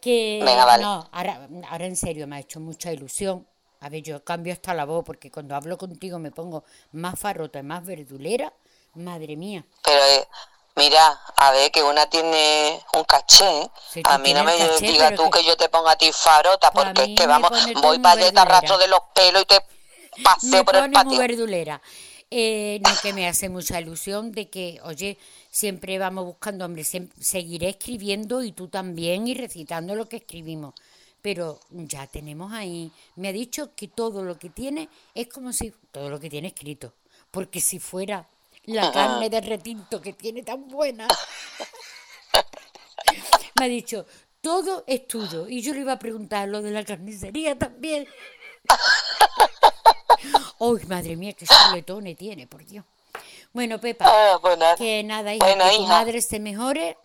Que, 0.00 0.40
Venga, 0.44 0.64
vale. 0.64 0.82
No, 0.82 1.08
ahora, 1.12 1.48
ahora 1.68 1.86
en 1.86 1.96
serio 1.96 2.26
me 2.26 2.36
ha 2.36 2.40
hecho 2.40 2.60
mucha 2.60 2.92
ilusión. 2.92 3.46
A 3.80 3.88
ver, 3.88 4.02
yo 4.02 4.22
cambio 4.22 4.52
hasta 4.52 4.72
la 4.74 4.84
voz 4.84 5.04
porque 5.04 5.30
cuando 5.30 5.56
hablo 5.56 5.76
contigo 5.78 6.18
me 6.18 6.30
pongo 6.30 6.64
más 6.92 7.18
farrota 7.18 7.58
y 7.58 7.62
más 7.62 7.84
verdulera. 7.84 8.52
Madre 8.94 9.36
mía. 9.36 9.64
Pero 9.82 10.00
eh, 10.00 10.28
mira, 10.76 11.20
a 11.36 11.50
ver, 11.52 11.70
que 11.70 11.82
una 11.82 12.06
tiene 12.06 12.80
un 12.94 13.04
caché. 13.04 13.70
a 14.04 14.18
mí 14.18 14.34
no 14.34 14.44
me 14.44 14.54
digas 14.80 15.14
tú 15.14 15.30
que... 15.30 15.44
yo 15.44 15.56
te 15.56 15.68
ponga 15.68 15.92
a 15.92 15.96
ti 15.96 16.10
farota 16.12 16.70
porque 16.70 17.04
es 17.04 17.20
que 17.20 17.26
vamos, 17.26 17.50
voy 17.80 17.98
para 17.98 18.20
allá 18.20 18.32
te 18.32 18.40
arrastro 18.40 18.78
de 18.78 18.88
los 18.88 19.00
pelos 19.14 19.42
y 19.42 19.46
te 19.46 19.60
paseo 20.22 20.64
por 20.64 20.76
el 20.76 20.90
patio. 20.90 21.10
Muy 21.10 21.18
verdulera. 21.18 21.80
Eh, 22.32 22.80
no 22.84 22.90
que 23.02 23.12
me 23.12 23.26
hace 23.26 23.48
mucha 23.48 23.80
ilusión 23.80 24.30
de 24.30 24.48
que, 24.48 24.80
oye, 24.84 25.18
siempre 25.50 25.98
vamos 25.98 26.24
buscando, 26.24 26.64
hombre, 26.64 26.84
seguiré 26.84 27.70
escribiendo 27.70 28.44
y 28.44 28.52
tú 28.52 28.68
también 28.68 29.26
y 29.26 29.34
recitando 29.34 29.96
lo 29.96 30.08
que 30.08 30.18
escribimos. 30.18 30.74
Pero 31.22 31.58
ya 31.70 32.06
tenemos 32.06 32.52
ahí, 32.52 32.92
me 33.16 33.28
ha 33.28 33.32
dicho 33.32 33.74
que 33.74 33.88
todo 33.88 34.22
lo 34.22 34.38
que 34.38 34.48
tiene 34.48 34.88
es 35.14 35.26
como 35.26 35.52
si, 35.52 35.74
todo 35.90 36.08
lo 36.08 36.20
que 36.20 36.30
tiene 36.30 36.48
escrito, 36.48 36.94
porque 37.32 37.60
si 37.60 37.78
fuera 37.80 38.28
la 38.64 38.92
carne 38.92 39.30
de 39.30 39.40
retinto 39.40 40.00
que 40.00 40.12
tiene 40.12 40.42
tan 40.42 40.68
buena, 40.68 41.08
me 43.58 43.64
ha 43.64 43.68
dicho, 43.68 44.06
todo 44.40 44.84
es 44.86 45.06
tuyo. 45.06 45.48
Y 45.48 45.62
yo 45.62 45.74
le 45.74 45.80
iba 45.80 45.92
a 45.92 45.98
preguntar 45.98 46.48
lo 46.48 46.62
de 46.62 46.70
la 46.70 46.84
carnicería 46.84 47.58
también. 47.58 48.06
¡Uy, 50.58 50.82
madre 50.86 51.16
mía, 51.16 51.32
qué 51.32 51.46
soletones 51.46 52.16
tiene, 52.16 52.46
por 52.46 52.64
Dios! 52.64 52.84
Bueno, 53.52 53.80
Pepa, 53.80 54.04
ah, 54.06 54.38
pues 54.40 54.58
que 54.78 55.02
nada, 55.02 55.34
hija, 55.34 55.44
que 55.44 55.76
tu 55.76 55.86
madre 55.86 56.22
se 56.22 56.38
mejore 56.38 56.96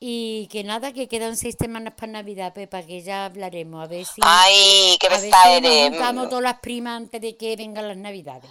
y 0.00 0.48
que 0.50 0.64
nada, 0.64 0.92
que 0.92 1.08
quedan 1.08 1.36
seis 1.36 1.56
semanas 1.58 1.94
para 1.94 2.12
Navidad, 2.12 2.54
Pepa, 2.54 2.82
que 2.82 3.02
ya 3.02 3.26
hablaremos, 3.26 3.84
a 3.84 3.86
ver 3.86 4.06
si... 4.06 4.20
¡Ay, 4.24 4.96
qué 4.98 5.08
a 5.08 5.10
ver 5.10 5.20
si 5.20 6.14
nos 6.14 6.28
todas 6.28 6.42
las 6.42 6.60
primas 6.60 6.96
antes 6.96 7.20
de 7.20 7.36
que 7.36 7.54
vengan 7.56 7.86
las 7.86 7.96
Navidades. 7.96 8.50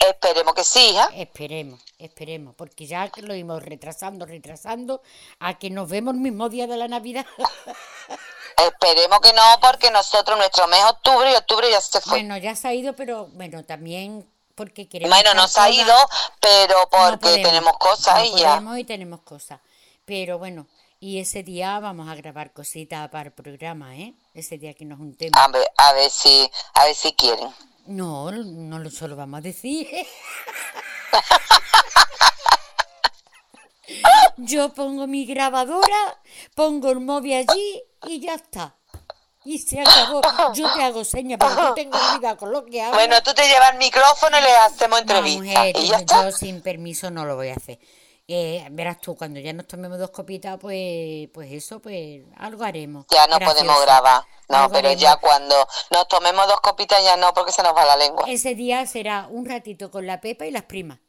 Esperemos 0.00 0.54
que 0.54 0.64
sí, 0.64 0.96
¿eh? 0.96 1.22
Esperemos, 1.22 1.80
esperemos, 1.98 2.54
porque 2.54 2.86
ya 2.86 3.10
lo 3.16 3.34
íbamos 3.34 3.62
retrasando, 3.62 4.24
retrasando, 4.24 5.02
a 5.38 5.58
que 5.58 5.68
nos 5.68 5.90
vemos 5.90 6.14
el 6.14 6.20
mismo 6.20 6.48
día 6.48 6.66
de 6.66 6.78
la 6.78 6.88
Navidad. 6.88 7.26
Esperemos 8.56 9.20
que 9.20 9.32
no, 9.34 9.42
porque 9.60 9.90
nosotros, 9.90 10.38
nuestro 10.38 10.66
mes 10.68 10.82
octubre 10.84 11.30
y 11.30 11.34
octubre 11.34 11.70
ya 11.70 11.80
se 11.80 12.00
fue. 12.00 12.12
Bueno, 12.12 12.36
ya 12.38 12.56
se 12.56 12.68
ha 12.68 12.74
ido, 12.74 12.94
pero 12.94 13.26
bueno, 13.28 13.64
también 13.64 14.26
porque 14.54 14.88
queremos. 14.88 15.14
Bueno, 15.14 15.34
no 15.34 15.48
se 15.48 15.60
ha 15.60 15.70
ido, 15.70 15.94
pero 16.40 16.88
porque 16.90 17.42
tenemos 17.42 17.76
cosas 17.78 18.24
y 18.24 18.38
ya. 18.38 18.62
y 18.78 18.84
tenemos 18.84 19.20
cosas. 19.20 19.60
Pero 20.04 20.38
bueno, 20.38 20.66
y 20.98 21.20
ese 21.20 21.42
día 21.42 21.78
vamos 21.78 22.08
a 22.08 22.14
grabar 22.14 22.52
cositas 22.52 23.08
para 23.10 23.28
el 23.28 23.32
programa, 23.32 23.96
¿eh? 23.96 24.14
Ese 24.34 24.58
día 24.58 24.74
que 24.74 24.84
nos 24.84 24.98
juntemos. 24.98 25.40
A 25.40 25.48
ver, 25.48 25.66
a 25.76 25.92
ver 25.92 26.10
si, 26.10 26.50
a 26.74 26.84
ver 26.84 26.94
si 26.94 27.12
quieren. 27.12 27.50
No, 27.90 28.30
no 28.30 28.78
lo 28.78 28.88
solo 28.88 29.16
vamos 29.16 29.38
a 29.38 29.40
decir. 29.40 29.88
Yo 34.36 34.72
pongo 34.72 35.08
mi 35.08 35.26
grabadora, 35.26 36.22
pongo 36.54 36.92
el 36.92 37.00
móvil 37.00 37.34
allí 37.48 37.82
y 38.06 38.20
ya 38.20 38.34
está. 38.34 38.76
Y 39.44 39.58
se 39.58 39.80
acabó. 39.80 40.22
Yo 40.54 40.72
te 40.72 40.84
hago 40.84 41.02
señas, 41.04 41.40
pero 41.40 41.68
tú 41.68 41.74
tengo 41.74 41.98
cuidado 42.14 42.36
con 42.36 42.52
lo 42.52 42.64
que 42.64 42.80
hago. 42.80 42.94
Bueno, 42.94 43.20
tú 43.22 43.34
te 43.34 43.48
llevas 43.48 43.72
el 43.72 43.78
micrófono 43.78 44.38
y 44.38 44.42
le 44.42 44.56
hacemos 44.56 45.00
entrevista. 45.00 45.68
y 45.68 45.88
ya 45.88 45.96
está. 45.96 46.24
Yo 46.24 46.32
sin 46.32 46.62
permiso 46.62 47.10
no 47.10 47.24
lo 47.24 47.34
voy 47.34 47.48
a 47.48 47.54
hacer. 47.54 47.80
Eh, 48.32 48.64
verás 48.70 49.00
tú, 49.00 49.16
cuando 49.16 49.40
ya 49.40 49.52
nos 49.52 49.66
tomemos 49.66 49.98
dos 49.98 50.10
copitas, 50.10 50.56
pues, 50.60 51.28
pues 51.34 51.50
eso, 51.50 51.80
pues 51.80 52.22
algo 52.36 52.62
haremos. 52.62 53.04
Ya 53.10 53.26
no 53.26 53.40
podemos 53.40 53.82
grabar. 53.82 54.22
No, 54.48 54.68
pero 54.70 54.92
ya 54.92 55.16
cuando 55.16 55.56
nos 55.90 56.06
tomemos 56.06 56.46
dos 56.46 56.60
copitas 56.60 57.02
ya 57.02 57.16
no, 57.16 57.34
porque 57.34 57.50
se 57.50 57.60
nos 57.64 57.74
va 57.74 57.84
la 57.84 57.96
lengua. 57.96 58.26
Ese 58.28 58.54
día 58.54 58.86
será 58.86 59.26
un 59.28 59.46
ratito 59.46 59.90
con 59.90 60.06
la 60.06 60.20
Pepa 60.20 60.46
y 60.46 60.52
las 60.52 60.62
primas. 60.62 61.00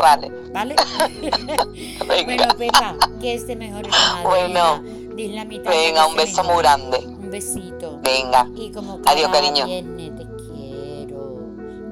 Vale. 0.00 0.30
¿Vale? 0.50 0.76
bueno, 2.06 2.48
Pepa, 2.56 2.96
que 3.20 3.34
este 3.34 3.54
mejor 3.54 3.86
Bueno. 4.22 4.82
Venga, 5.14 6.06
un 6.06 6.16
beso 6.16 6.42
muy 6.42 6.56
grande. 6.56 6.96
Un 7.00 7.30
besito. 7.30 7.98
Venga. 8.00 8.46
Y 8.56 8.72
como 8.72 8.98
Adiós, 9.04 9.30
cariño. 9.30 9.66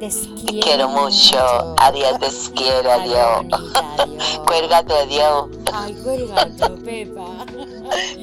Te 0.01 0.09
quiero, 0.09 0.61
quiero 0.63 0.89
mucho. 0.89 1.37
Adiós, 1.77 2.19
te 2.21 2.53
quiero, 2.55 2.91
adiós. 2.91 3.45
Cuélgate, 4.47 4.95
adiós. 4.95 5.51
Ay, 5.75 5.95
cuélgate, 6.03 6.71
Pepa. 6.83 7.45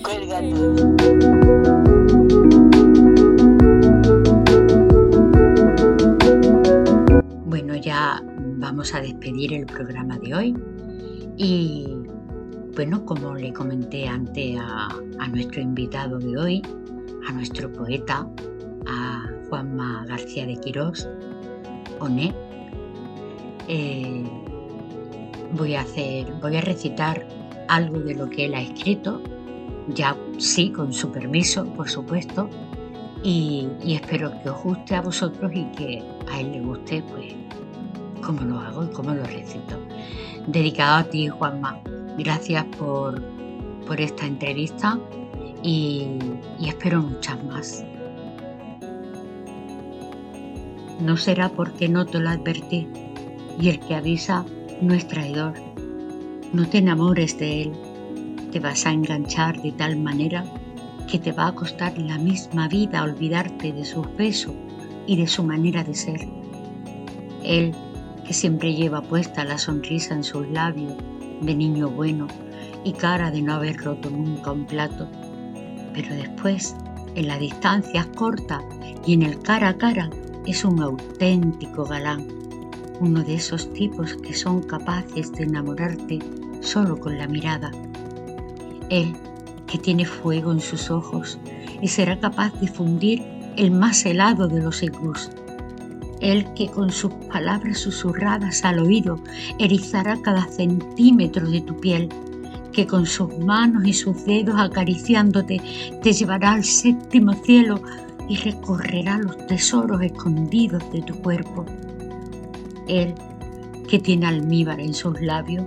cuélgate. 0.04 0.56
Bueno, 7.46 7.76
ya 7.76 8.24
vamos 8.58 8.96
a 8.96 9.02
despedir 9.02 9.54
el 9.54 9.68
programa 9.68 10.18
de 10.18 10.34
hoy 10.34 10.56
y 11.38 11.96
bueno, 12.74 13.06
como 13.06 13.36
le 13.36 13.54
comenté 13.54 14.08
antes 14.08 14.58
a, 14.60 15.28
nuestro 15.28 15.62
invitado 15.62 16.18
de 16.18 16.40
hoy, 16.40 16.62
a 17.28 17.34
nuestro 17.34 17.72
poeta, 17.72 18.28
a 18.88 19.30
Juanma 19.48 20.06
García 20.08 20.48
de 20.48 20.56
Quirós, 20.56 21.08
Oné, 22.00 22.34
eh, 23.68 24.24
voy 25.54 25.76
a 25.76 26.62
recitar 26.62 27.28
algo 27.68 28.00
de 28.00 28.16
lo 28.16 28.30
que 28.30 28.46
él 28.46 28.56
ha 28.56 28.62
escrito, 28.62 29.22
ya 29.90 30.18
sí, 30.38 30.72
con 30.72 30.94
su 30.94 31.12
permiso, 31.12 31.66
por 31.74 31.90
supuesto, 31.90 32.50
y, 33.24 33.68
espero 33.86 34.32
que 34.42 34.50
os 34.50 34.64
guste 34.64 34.96
a 34.96 35.02
vosotros 35.02 35.52
y 35.54 35.64
que 35.72 36.04
a 36.32 36.40
él 36.40 36.52
le 36.52 36.62
guste, 36.62 37.04
pues, 37.04 37.34
cómo 38.22 38.42
lo 38.42 38.60
hago 38.60 38.84
y 38.84 38.88
cómo 38.90 39.14
lo 39.14 39.24
recito. 39.24 39.78
Dedicado 40.48 40.98
a 40.98 41.04
ti, 41.04 41.28
Juanma. 41.28 41.80
Gracias 42.18 42.66
por, 42.78 43.22
esta 43.98 44.26
entrevista 44.26 45.00
y 45.64 46.20
espero 46.62 47.02
muchas 47.02 47.42
más. 47.46 47.86
No 51.00 51.18
será 51.18 51.50
porque 51.50 51.90
no 51.90 52.06
te 52.06 52.20
lo 52.20 52.30
advertí 52.30 52.88
y 53.60 53.70
el 53.70 53.80
que 53.80 53.96
avisa 53.96 54.46
no 54.82 54.94
es 54.94 55.08
traidor. 55.08 55.54
No 56.54 56.68
te 56.68 56.80
enamores 56.80 57.38
de 57.38 57.64
él, 57.64 57.72
te 58.52 58.60
vas 58.60 58.86
a 58.86 58.92
enganchar 58.92 59.62
de 59.62 59.72
tal 59.72 59.98
manera 59.98 60.46
que 61.08 61.20
te 61.20 61.32
va 61.32 61.48
a 61.48 61.56
costar 61.56 61.98
la 61.98 62.18
misma 62.18 62.68
vida 62.68 63.04
olvidarte 63.04 63.72
de 63.72 63.86
su 63.86 64.02
peso 64.02 64.54
y 65.06 65.16
de 65.16 65.28
su 65.28 65.44
manera 65.44 65.84
de 65.84 65.94
ser. 65.94 66.28
Él, 67.44 67.74
que 68.26 68.34
siempre 68.34 68.74
lleva 68.74 69.02
puesta 69.02 69.46
la 69.46 69.58
sonrisa 69.58 70.14
en 70.14 70.24
sus 70.24 70.48
labios 70.50 70.94
de 71.42 71.56
niño 71.56 71.90
bueno 71.90 72.28
y 72.84 72.94
cara 72.94 73.32
de 73.32 73.42
no 73.42 73.54
haber 73.54 73.78
roto 73.78 74.10
nunca 74.10 74.52
un 74.52 74.66
plato, 74.66 75.08
pero 75.94 76.14
después, 76.16 76.76
en 77.16 77.28
la 77.28 77.38
distancia 77.38 78.08
corta 78.16 78.62
y 79.06 79.14
en 79.14 79.24
el 79.24 79.40
cara 79.40 79.70
a 79.70 79.78
cara, 79.78 80.10
es 80.48 80.64
un 80.64 80.82
auténtico 80.82 81.84
galán, 81.84 82.26
uno 83.02 83.22
de 83.22 83.36
esos 83.36 83.72
tipos 83.74 84.16
que 84.16 84.34
son 84.34 84.64
capaces 84.64 85.32
de 85.34 85.44
enamorarte 85.44 86.20
solo 86.62 86.98
con 86.98 87.18
la 87.18 87.28
mirada. 87.28 87.70
Él 88.90 89.14
que 89.68 89.78
tiene 89.78 90.06
fuego 90.06 90.54
en 90.54 90.62
sus 90.62 90.90
ojos 90.90 91.38
y 91.82 91.90
será 91.90 92.18
capaz 92.18 92.54
de 92.62 92.68
fundir 92.68 93.22
el 93.58 93.72
más 93.72 94.06
helado 94.06 94.48
de 94.48 94.62
los 94.62 94.82
iglús. 94.82 95.30
Él 96.22 96.48
que 96.56 96.68
con 96.68 96.92
sus 96.92 97.12
palabras 97.32 97.80
susurradas 97.80 98.64
al 98.64 98.80
oído 98.80 99.20
erizará 99.60 100.18
cada 100.22 100.48
centímetro 100.48 101.50
de 101.50 101.60
tu 101.62 101.78
piel, 101.80 102.10
que 102.72 102.88
con 102.88 103.06
sus 103.06 103.38
manos 103.40 103.86
y 103.86 103.94
sus 103.94 104.26
dedos 104.26 104.56
acariciándote 104.58 105.62
te 106.02 106.14
llevará 106.14 106.54
al 106.54 106.64
séptimo 106.64 107.34
cielo 107.34 107.82
y 108.28 108.36
recorrerá 108.38 109.18
los 109.20 109.48
tesoros 109.48 110.02
escondidos 110.02 110.84
de 110.92 111.02
tu 111.02 111.16
cuerpo. 111.22 111.66
Él 112.88 113.14
que 113.88 114.00
tiene 114.00 114.28
almíbar 114.28 114.80
en 114.80 114.94
sus 114.94 115.20
labios 115.22 115.66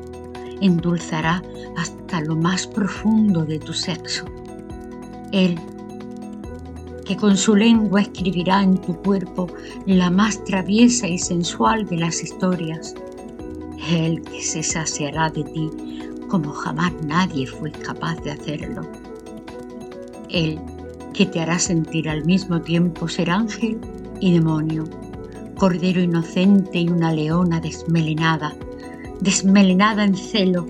endulzará 0.61 1.43
hasta 1.77 2.21
lo 2.21 2.37
más 2.37 2.67
profundo 2.67 3.45
de 3.45 3.59
tu 3.59 3.73
sexo. 3.73 4.27
Él, 5.33 5.59
que 7.05 7.17
con 7.17 7.37
su 7.37 7.57
lengua 7.57 8.03
escribirá 8.03 8.63
en 8.63 8.77
tu 8.79 8.95
cuerpo 8.97 9.49
la 9.87 10.11
más 10.11 10.45
traviesa 10.45 11.09
y 11.09 11.19
sensual 11.19 11.87
de 11.87 11.97
las 11.97 12.23
historias. 12.23 12.95
Él 13.91 14.23
que 14.23 14.43
se 14.43 14.63
saciará 14.63 15.31
de 15.31 15.45
ti 15.45 15.71
como 16.29 16.53
jamás 16.53 16.93
nadie 17.03 17.47
fue 17.47 17.73
capaz 17.73 18.17
de 18.23 18.31
hacerlo. 18.33 18.83
Él 20.29 20.61
que 21.13 21.27
te 21.27 21.41
hará 21.41 21.59
sentir 21.59 22.09
al 22.09 22.25
mismo 22.25 22.61
tiempo 22.61 23.09
ser 23.09 23.31
ángel 23.31 23.79
y 24.21 24.33
demonio, 24.33 24.85
cordero 25.57 26.01
inocente 26.01 26.79
y 26.81 26.89
una 26.89 27.13
leona 27.13 27.61
desmelenada, 27.61 28.55
desmelenada 29.21 30.05
en 30.05 30.17
celo. 30.17 30.67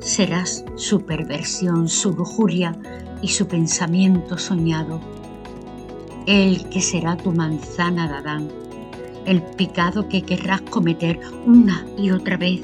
Serás 0.00 0.64
su 0.76 1.04
perversión, 1.04 1.88
su 1.88 2.12
lujuria 2.12 2.76
y 3.22 3.28
su 3.28 3.46
pensamiento 3.46 4.38
soñado. 4.38 5.00
El 6.26 6.68
que 6.68 6.80
será 6.80 7.16
tu 7.16 7.32
manzana 7.32 8.08
de 8.08 8.14
Adán, 8.14 8.48
el 9.26 9.42
pecado 9.42 10.08
que 10.08 10.22
querrás 10.22 10.62
cometer 10.62 11.20
una 11.46 11.86
y 11.96 12.10
otra 12.10 12.36
vez, 12.36 12.60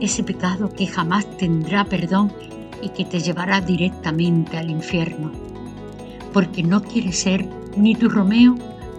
ese 0.00 0.22
pecado 0.22 0.70
que 0.70 0.86
jamás 0.86 1.26
tendrá 1.36 1.84
perdón 1.84 2.32
y 2.82 2.88
que 2.90 3.04
te 3.04 3.20
llevará 3.20 3.60
directamente 3.60 4.58
al 4.58 4.70
infierno, 4.70 5.30
porque 6.32 6.62
no 6.62 6.82
quieres 6.82 7.18
ser 7.18 7.48
ni 7.76 7.94
tu 7.94 8.08
Romeo, 8.08 8.56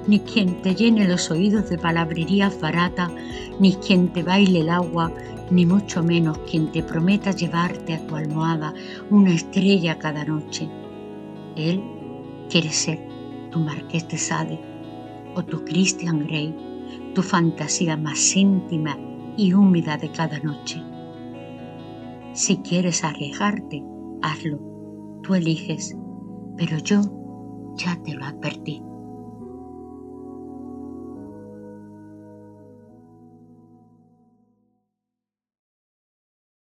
ni 0.07 0.19
quien 0.19 0.61
te 0.61 0.75
llene 0.75 1.07
los 1.07 1.31
oídos 1.31 1.69
de 1.69 1.77
palabrerías 1.77 2.59
baratas, 2.59 3.11
ni 3.59 3.73
quien 3.75 4.09
te 4.09 4.23
baile 4.23 4.61
el 4.61 4.69
agua, 4.69 5.11
ni 5.49 5.65
mucho 5.65 6.03
menos 6.03 6.37
quien 6.39 6.71
te 6.71 6.83
prometa 6.83 7.31
llevarte 7.31 7.93
a 7.93 8.07
tu 8.07 8.15
almohada 8.15 8.73
una 9.09 9.33
estrella 9.33 9.97
cada 9.99 10.25
noche. 10.25 10.69
Él 11.55 11.81
quiere 12.49 12.71
ser 12.71 12.99
tu 13.51 13.59
Marqués 13.59 14.07
de 14.07 14.17
Sade 14.17 14.59
o 15.35 15.43
tu 15.43 15.63
Christian 15.63 16.25
Grey, 16.27 16.53
tu 17.13 17.21
fantasía 17.21 17.95
más 17.97 18.35
íntima 18.35 18.97
y 19.37 19.53
húmeda 19.53 19.97
de 19.97 20.09
cada 20.09 20.39
noche. 20.39 20.81
Si 22.33 22.57
quieres 22.57 23.03
arriesgarte, 23.03 23.83
hazlo. 24.21 24.59
Tú 25.21 25.35
eliges, 25.35 25.95
pero 26.57 26.77
yo 26.79 27.01
ya 27.75 27.97
te 28.03 28.13
lo 28.13 28.25
advertí. 28.25 28.83